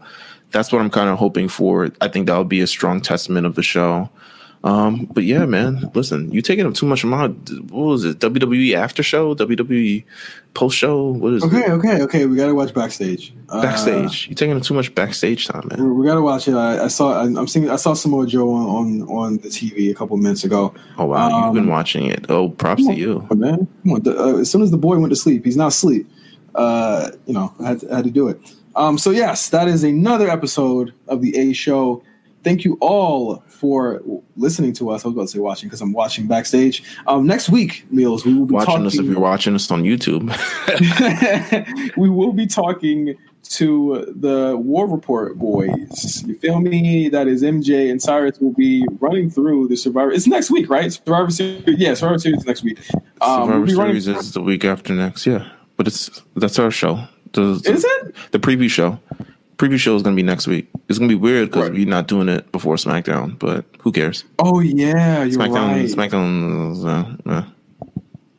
that's 0.55 0.73
what 0.73 0.81
I'm 0.81 0.91
kind 0.91 1.11
of 1.11 1.19
hoping 1.19 1.49
for. 1.49 1.91
I 2.01 2.09
think 2.09 2.29
that 2.29 2.39
would 2.39 2.49
be 2.49 2.61
a 2.61 2.67
strong 2.67 3.01
testament 3.01 3.45
of 3.45 3.57
the 3.57 3.63
show. 3.63 4.09
Um, 4.65 5.05
but 5.13 5.25
yeah, 5.25 5.45
man, 5.45 5.91
listen, 5.95 6.33
you 6.33 6.41
taking 6.41 6.65
up 6.65 6.73
too 6.73 6.87
much 6.87 7.05
of 7.05 7.11
my 7.11 7.27
what 7.29 7.85
was 7.85 8.05
it? 8.07 8.19
WWE 8.21 8.75
after 8.75 9.03
show, 9.03 9.35
WWE 9.35 10.03
post 10.55 10.79
show. 10.79 11.11
What 11.11 11.35
is 11.35 11.45
Okay, 11.45 11.65
it? 11.67 11.71
okay, 11.71 12.03
okay. 12.03 12.25
We 12.27 12.35
got 12.35 12.47
to 12.47 12.55
watch 12.55 12.73
backstage. 12.73 13.35
Uh, 13.51 13.61
Backstage. 13.61 14.27
you 14.27 14.35
taking 14.35 14.57
up 14.57 14.63
too 14.63 14.73
much 14.73 14.95
backstage 14.95 15.47
time, 15.49 15.69
man. 15.69 15.85
we, 15.85 15.93
we 15.93 16.07
got 16.07 16.15
to 16.15 16.23
watch 16.23 16.49
it. 16.49 16.55
I, 16.55 16.85
I 16.85 16.89
saw. 16.89 17.13
I, 17.13 17.25
I'm 17.25 17.47
seeing. 17.47 17.69
I 17.69 17.77
saw 17.77 17.93
Samoa 17.93 18.27
Joe 18.27 18.51
on, 18.55 19.03
on 19.03 19.03
on 19.11 19.37
the 19.37 19.49
TV 19.49 19.91
a 19.91 19.95
couple 19.95 20.17
minutes 20.17 20.45
ago. 20.45 20.75
Oh 20.97 21.05
wow, 21.05 21.29
you've 21.29 21.49
Um, 21.49 21.55
been 21.55 21.69
watching 21.69 22.07
it. 22.07 22.25
Oh, 22.31 22.49
props 22.49 22.87
to 22.87 22.95
you. 22.95 23.27
Man. 23.35 23.69
Come 23.83 23.93
on. 23.93 24.03
The- 24.03 24.19
uh, 24.19 24.37
as 24.39 24.51
soon 24.51 24.63
as 24.63 24.71
the 24.71 24.79
boy 24.79 24.99
went 24.99 25.11
to 25.11 25.17
sleep, 25.17 25.45
he's 25.45 25.59
not 25.59 25.69
asleep. 25.69 26.09
Uh, 26.55 27.11
you 27.27 27.35
know, 27.35 27.53
I 27.61 27.69
had, 27.69 27.81
to, 27.81 27.93
I 27.93 27.97
had 27.97 28.05
to 28.07 28.11
do 28.11 28.29
it. 28.29 28.41
Um, 28.77 28.97
so 28.97 29.11
yes, 29.11 29.51
that 29.51 29.69
is 29.69 29.85
another 29.85 30.31
episode 30.31 30.95
of 31.07 31.21
the 31.21 31.37
A 31.37 31.53
Show. 31.53 32.03
Thank 32.45 32.65
you 32.65 32.77
all 32.81 33.43
for 33.49 34.03
listening 34.37 34.75
to 34.75 34.91
us. 34.91 35.05
I 35.05 35.09
was 35.09 35.15
about 35.15 35.23
to 35.23 35.29
say 35.29 35.39
watching 35.39 35.69
because 35.69 35.81
I'm 35.81 35.93
watching 35.93 36.27
backstage. 36.27 36.85
Um, 37.07 37.27
next 37.27 37.49
week, 37.49 37.87
Meelz 37.93 38.25
we 38.25 38.35
will 38.35 38.45
be 38.47 38.55
watching 38.55 38.71
talking. 38.73 38.87
us 38.87 38.99
if 38.99 39.07
you're 39.07 39.19
watching 39.19 39.55
us 39.55 39.71
on 39.71 39.83
YouTube. 39.83 40.29
we 41.97 42.11
will 42.11 42.33
be 42.33 42.47
talking 42.47 43.17
to 43.45 44.13
the 44.17 44.57
War 44.57 44.87
Report 44.87 45.39
boys. 45.39 46.23
You 46.27 46.37
feel 46.39 46.61
me? 46.61 47.09
That 47.09 47.29
is 47.29 47.43
MJ 47.43 47.91
and 47.91 48.01
Cyrus 48.01 48.39
will 48.41 48.53
be 48.53 48.87
running 49.01 49.31
through 49.31 49.69
the 49.69 49.77
Survivor. 49.77 50.13
It's 50.13 50.27
next 50.27 50.51
week, 50.51 50.69
right? 50.69 50.93
Survivor 50.93 51.31
Series. 51.31 51.63
Yeah, 51.67 51.95
Survivor 51.95 52.19
Series 52.19 52.41
is 52.41 52.47
next 52.47 52.63
week. 52.63 52.79
Um, 53.21 53.49
Survivor 53.49 53.61
we'll 53.61 53.77
Series 53.77 54.09
is 54.09 54.33
the 54.33 54.43
week 54.43 54.65
after 54.65 54.93
next. 54.93 55.27
Yeah, 55.27 55.49
but 55.77 55.87
it's 55.87 56.23
that's 56.37 56.59
our 56.59 56.71
show. 56.71 57.07
The, 57.33 57.61
Is 57.65 57.85
it? 57.85 58.15
the 58.31 58.39
preview 58.39 58.71
show? 58.71 58.99
Preview 59.57 59.79
show 59.79 59.95
is 59.95 60.03
going 60.03 60.17
to 60.17 60.21
be 60.21 60.27
next 60.27 60.47
week. 60.47 60.69
It's 60.89 60.99
going 60.99 61.09
to 61.09 61.15
be 61.17 61.21
weird 61.21 61.49
because 61.51 61.69
Right. 61.71 61.73
we're 61.79 61.87
not 61.87 62.09
doing 62.09 62.29
it 62.29 62.51
before 62.53 62.75
SmackDown, 62.77 63.39
but 63.39 63.65
who 63.83 63.93
cares? 63.93 64.25
Oh 64.39 64.61
yeah, 64.61 65.23
you're 65.25 65.39
SmackDown, 65.39 65.69
right. 65.69 65.87
SmackDown, 65.89 66.85
uh, 67.27 67.31
uh, 67.31 67.45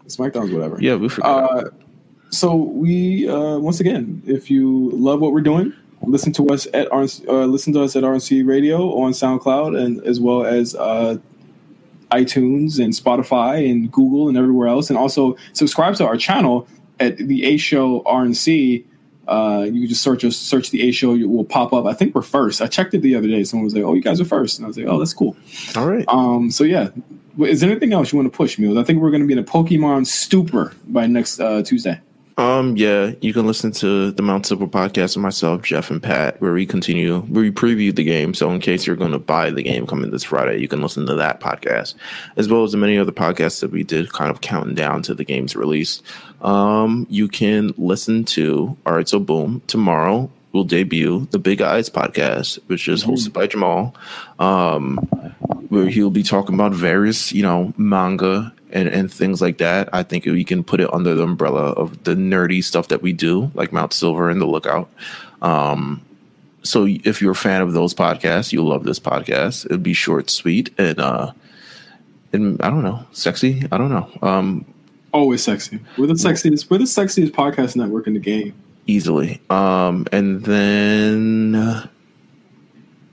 SmackDown's 0.07 0.51
whatever. 0.51 0.77
yeah, 0.81 0.95
we 0.95 1.07
forget. 1.09 1.29
Uh, 1.29 1.63
so 2.31 2.55
we 2.55 3.29
uh, 3.29 3.57
once 3.59 3.79
again, 3.79 4.21
if 4.25 4.51
you 4.51 4.89
love 4.93 5.21
what 5.21 5.31
we're 5.31 5.41
doing, 5.41 5.71
listen 6.03 6.33
to 6.33 6.47
us 6.49 6.67
at 6.73 6.89
RNC, 6.89 7.27
uh, 7.29 7.45
listen 7.45 7.71
to 7.73 7.81
us 7.83 7.95
at 7.95 8.03
RNC 8.03 8.45
Radio 8.45 8.93
on 8.99 9.13
SoundCloud 9.13 9.79
and 9.81 10.03
as 10.05 10.19
well 10.19 10.45
as 10.45 10.75
uh, 10.75 11.17
iTunes 12.11 12.77
and 12.83 12.93
Spotify 12.93 13.69
and 13.69 13.91
Google 13.91 14.27
and 14.27 14.37
everywhere 14.37 14.67
else, 14.67 14.89
and 14.89 14.97
also 14.99 15.37
subscribe 15.53 15.95
to 15.95 16.05
our 16.05 16.17
channel 16.17 16.67
at 16.99 17.17
the 17.17 17.45
A 17.45 17.57
Show 17.57 18.01
RNC. 18.01 18.83
Uh, 19.27 19.63
you 19.65 19.81
can 19.81 19.87
just 19.89 20.03
search 20.03 20.23
us, 20.23 20.35
search 20.37 20.69
the 20.69 20.87
A 20.87 20.91
Show, 20.91 21.15
it 21.15 21.27
will 21.27 21.45
pop 21.45 21.73
up. 21.73 21.85
I 21.85 21.93
think 21.93 22.13
we're 22.13 22.21
first. 22.21 22.61
I 22.61 22.67
checked 22.67 22.93
it 22.93 23.01
the 23.01 23.15
other 23.15 23.27
day. 23.27 23.43
Someone 23.43 23.65
was 23.65 23.73
like, 23.73 23.83
"Oh, 23.83 23.93
you 23.93 24.01
guys 24.01 24.21
are 24.21 24.25
first. 24.25 24.59
and 24.59 24.65
I 24.65 24.67
was 24.67 24.77
like, 24.77 24.87
"Oh, 24.87 24.99
that's 24.99 25.13
cool." 25.13 25.35
All 25.75 25.87
right. 25.87 26.05
Um, 26.07 26.51
so 26.51 26.63
yeah, 26.63 26.89
is 27.39 27.61
there 27.61 27.69
anything 27.69 27.93
else 27.93 28.11
you 28.11 28.17
want 28.17 28.31
to 28.31 28.35
push, 28.35 28.57
Meelz? 28.57 28.79
I 28.79 28.83
think 28.83 28.99
we're 29.01 29.09
going 29.11 29.21
to 29.21 29.27
be 29.27 29.33
in 29.33 29.39
a 29.39 29.43
Pokemon 29.43 30.07
stupor 30.07 30.73
by 30.87 31.07
next 31.07 31.39
uh, 31.39 31.63
Tuesday. 31.63 31.99
Um, 32.37 32.75
yeah, 32.75 33.13
you 33.21 33.31
can 33.31 33.47
listen 33.47 33.71
to 33.73 34.11
the 34.11 34.21
Mount 34.21 34.45
Silver 34.45 34.67
podcast 34.67 35.15
with 35.15 35.23
myself, 35.23 35.61
Jeff, 35.61 35.89
and 35.89 36.03
Pat, 36.03 36.41
where 36.41 36.51
we 36.51 36.65
continue, 36.65 37.21
where 37.21 37.43
we 37.43 37.51
preview 37.51 37.95
the 37.95 38.03
game. 38.03 38.33
So, 38.33 38.51
in 38.51 38.59
case 38.59 38.85
you're 38.85 38.97
going 38.97 39.13
to 39.13 39.19
buy 39.19 39.51
the 39.51 39.63
game 39.63 39.87
coming 39.87 40.11
this 40.11 40.25
Friday, 40.25 40.57
you 40.59 40.67
can 40.67 40.81
listen 40.81 41.05
to 41.05 41.15
that 41.15 41.39
podcast, 41.39 41.95
as 42.35 42.49
well 42.49 42.63
as 42.63 42.73
the 42.73 42.77
many 42.77 42.97
other 42.97 43.13
podcasts 43.13 43.61
that 43.61 43.71
we 43.71 43.83
did, 43.83 44.11
kind 44.11 44.29
of 44.29 44.41
counting 44.41 44.75
down 44.75 45.01
to 45.03 45.13
the 45.13 45.23
game's 45.23 45.55
release. 45.55 46.01
Um, 46.41 47.07
you 47.09 47.29
can 47.29 47.73
listen 47.77 48.25
to 48.25 48.75
All 48.85 48.95
Right, 48.95 49.07
So 49.07 49.19
Boom 49.19 49.61
tomorrow. 49.67 50.29
Will 50.51 50.63
debut 50.63 51.27
the 51.31 51.39
Big 51.39 51.61
Eyes 51.61 51.89
podcast, 51.89 52.59
which 52.67 52.87
is 52.87 53.03
hosted 53.03 53.33
by 53.33 53.45
Jamal, 53.45 53.93
um, 54.39 54.95
where 55.67 55.87
he'll 55.87 56.09
be 56.09 56.23
talking 56.23 56.55
about 56.55 56.71
various, 56.71 57.33
you 57.33 57.43
know, 57.43 57.73
manga 57.75 58.53
and, 58.75 58.87
and 58.89 59.11
things 59.11 59.41
like 59.41 59.57
that. 59.57 59.89
I 59.93 60.03
think 60.03 60.25
we 60.25 60.43
can 60.43 60.63
put 60.63 60.79
it 60.81 60.93
under 60.93 61.15
the 61.15 61.23
umbrella 61.23 61.71
of 61.71 62.03
the 62.03 62.13
nerdy 62.13 62.63
stuff 62.63 62.89
that 62.89 63.01
we 63.01 63.13
do, 63.13 63.49
like 63.55 63.71
Mount 63.73 63.93
Silver 63.93 64.29
and 64.29 64.39
The 64.39 64.45
Lookout. 64.45 64.89
Um, 65.41 66.01
so 66.61 66.85
if 66.85 67.21
you're 67.21 67.31
a 67.31 67.35
fan 67.35 67.61
of 67.61 67.73
those 67.73 67.93
podcasts, 67.93 68.51
you'll 68.51 68.67
love 68.67 68.83
this 68.83 68.99
podcast. 68.99 69.65
It'll 69.65 69.77
be 69.77 69.93
short, 69.93 70.29
sweet, 70.29 70.71
and 70.77 70.99
uh, 70.99 71.31
and 72.33 72.61
I 72.61 72.69
don't 72.69 72.83
know, 72.83 73.05
sexy. 73.11 73.63
I 73.71 73.77
don't 73.77 73.89
know. 73.89 74.09
Um, 74.21 74.65
Always 75.13 75.43
sexy. 75.43 75.79
We're 75.97 76.07
the 76.07 76.13
sexiest. 76.15 76.69
We're 76.69 76.79
the 76.79 76.83
sexiest 76.85 77.31
podcast 77.31 77.75
network 77.77 78.05
in 78.07 78.13
the 78.15 78.19
game. 78.19 78.53
easily. 78.87 79.39
Um, 79.49 80.05
and 80.11 80.43
then, 80.43 81.89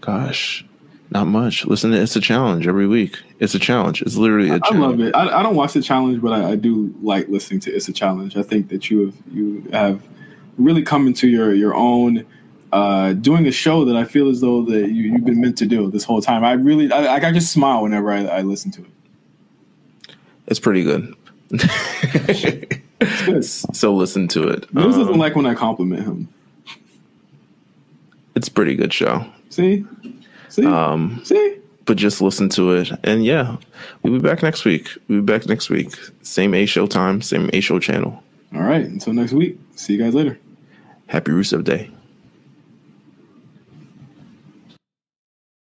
gosh, 0.01 0.65
not 1.13 1.27
much. 1.27 1.65
Listen, 1.67 1.91
to 1.93 2.01
It's 2.01 2.17
a 2.17 2.21
Challenge 2.21 2.67
every 2.67 2.87
week. 2.87 3.19
It's 3.39 3.55
a 3.55 3.59
challenge. 3.59 4.03
It's 4.03 4.17
literally 4.17 4.51
a 4.51 4.55
I 4.55 4.59
challenge. 4.61 4.83
I 4.83 4.87
love 4.87 5.01
it. 5.01 5.15
I, 5.15 5.41
I 5.41 5.43
don't 5.43 5.57
watch 5.57 5.73
the 5.75 5.83
challenge, 5.83 6.21
but 6.23 6.33
I, 6.33 6.53
I 6.53 6.57
do 6.57 6.95
like 7.03 7.29
listening 7.29 7.61
to 7.61 7.71
"It's 7.73 7.89
a 7.89 7.93
Challenge." 7.93 8.37
I 8.37 8.43
think 8.43 8.69
that 8.69 8.91
you 8.91 9.07
have 9.07 9.15
you 9.31 9.69
have 9.73 10.03
really 10.59 10.83
come 10.83 11.07
into 11.07 11.29
your 11.29 11.53
your 11.55 11.75
own. 11.75 12.25
Uh, 12.73 13.13
doing 13.13 13.47
a 13.47 13.53
show 13.53 13.85
that 13.85 13.97
I 13.97 14.05
feel 14.05 14.31
as 14.31 14.41
though 14.41 14.63
that 14.65 14.89
you, 14.89 15.13
you've 15.13 15.27
been 15.27 15.43
meant 15.43 15.59
to 15.59 15.67
do 15.67 15.91
this 15.91 16.05
whole 16.05 16.23
time. 16.23 16.43
I 16.43 16.53
really, 16.53 16.91
I, 16.91 17.17
I 17.17 17.31
just 17.31 17.53
smile 17.53 17.83
whenever 17.83 18.11
I, 18.11 18.41
listen 18.41 18.71
to 18.71 18.81
it. 18.81 20.11
It's 20.47 20.59
pretty 20.59 20.83
good. 20.83 21.15
It's 21.51 22.43
good. 23.27 23.45
so 23.77 23.95
listen 23.95 24.27
to 24.29 24.49
it. 24.49 24.73
Meelz 24.73 24.85
Um, 24.95 25.01
doesn't 25.01 25.19
like 25.19 25.37
when 25.37 25.45
I 25.45 25.55
compliment 25.55 26.05
him. 26.05 26.29
it's 28.35 28.49
a 28.49 28.51
pretty 28.51 28.75
good 28.75 28.95
show. 28.95 29.27
See, 29.51 29.85
see, 30.53 30.65
Um, 30.67 31.21
see. 31.25 31.57
but 31.87 31.97
just 31.97 32.21
listen 32.21 32.49
to 32.51 32.73
it. 32.73 32.91
And 33.05 33.25
yeah, 33.25 33.57
we'll 34.03 34.13
be 34.13 34.19
back 34.21 34.43
next 34.43 34.65
week. 34.65 34.89
We'll 35.09 35.21
be 35.23 35.33
back 35.33 35.47
next 35.49 35.71
week. 35.71 35.91
Same 36.23 36.55
A 36.55 36.67
show 36.67 36.87
time, 36.87 37.23
same 37.23 37.49
A 37.53 37.61
show 37.61 37.79
channel. 37.79 38.23
All 38.55 38.63
right. 38.63 38.85
Until 38.85 39.15
next 39.15 39.33
week. 39.33 39.59
See 39.77 39.95
you 39.95 39.99
guys 40.03 40.15
later. 40.15 40.39
Happy 41.07 41.31
Rusev 41.33 41.65
Day. 41.65 41.91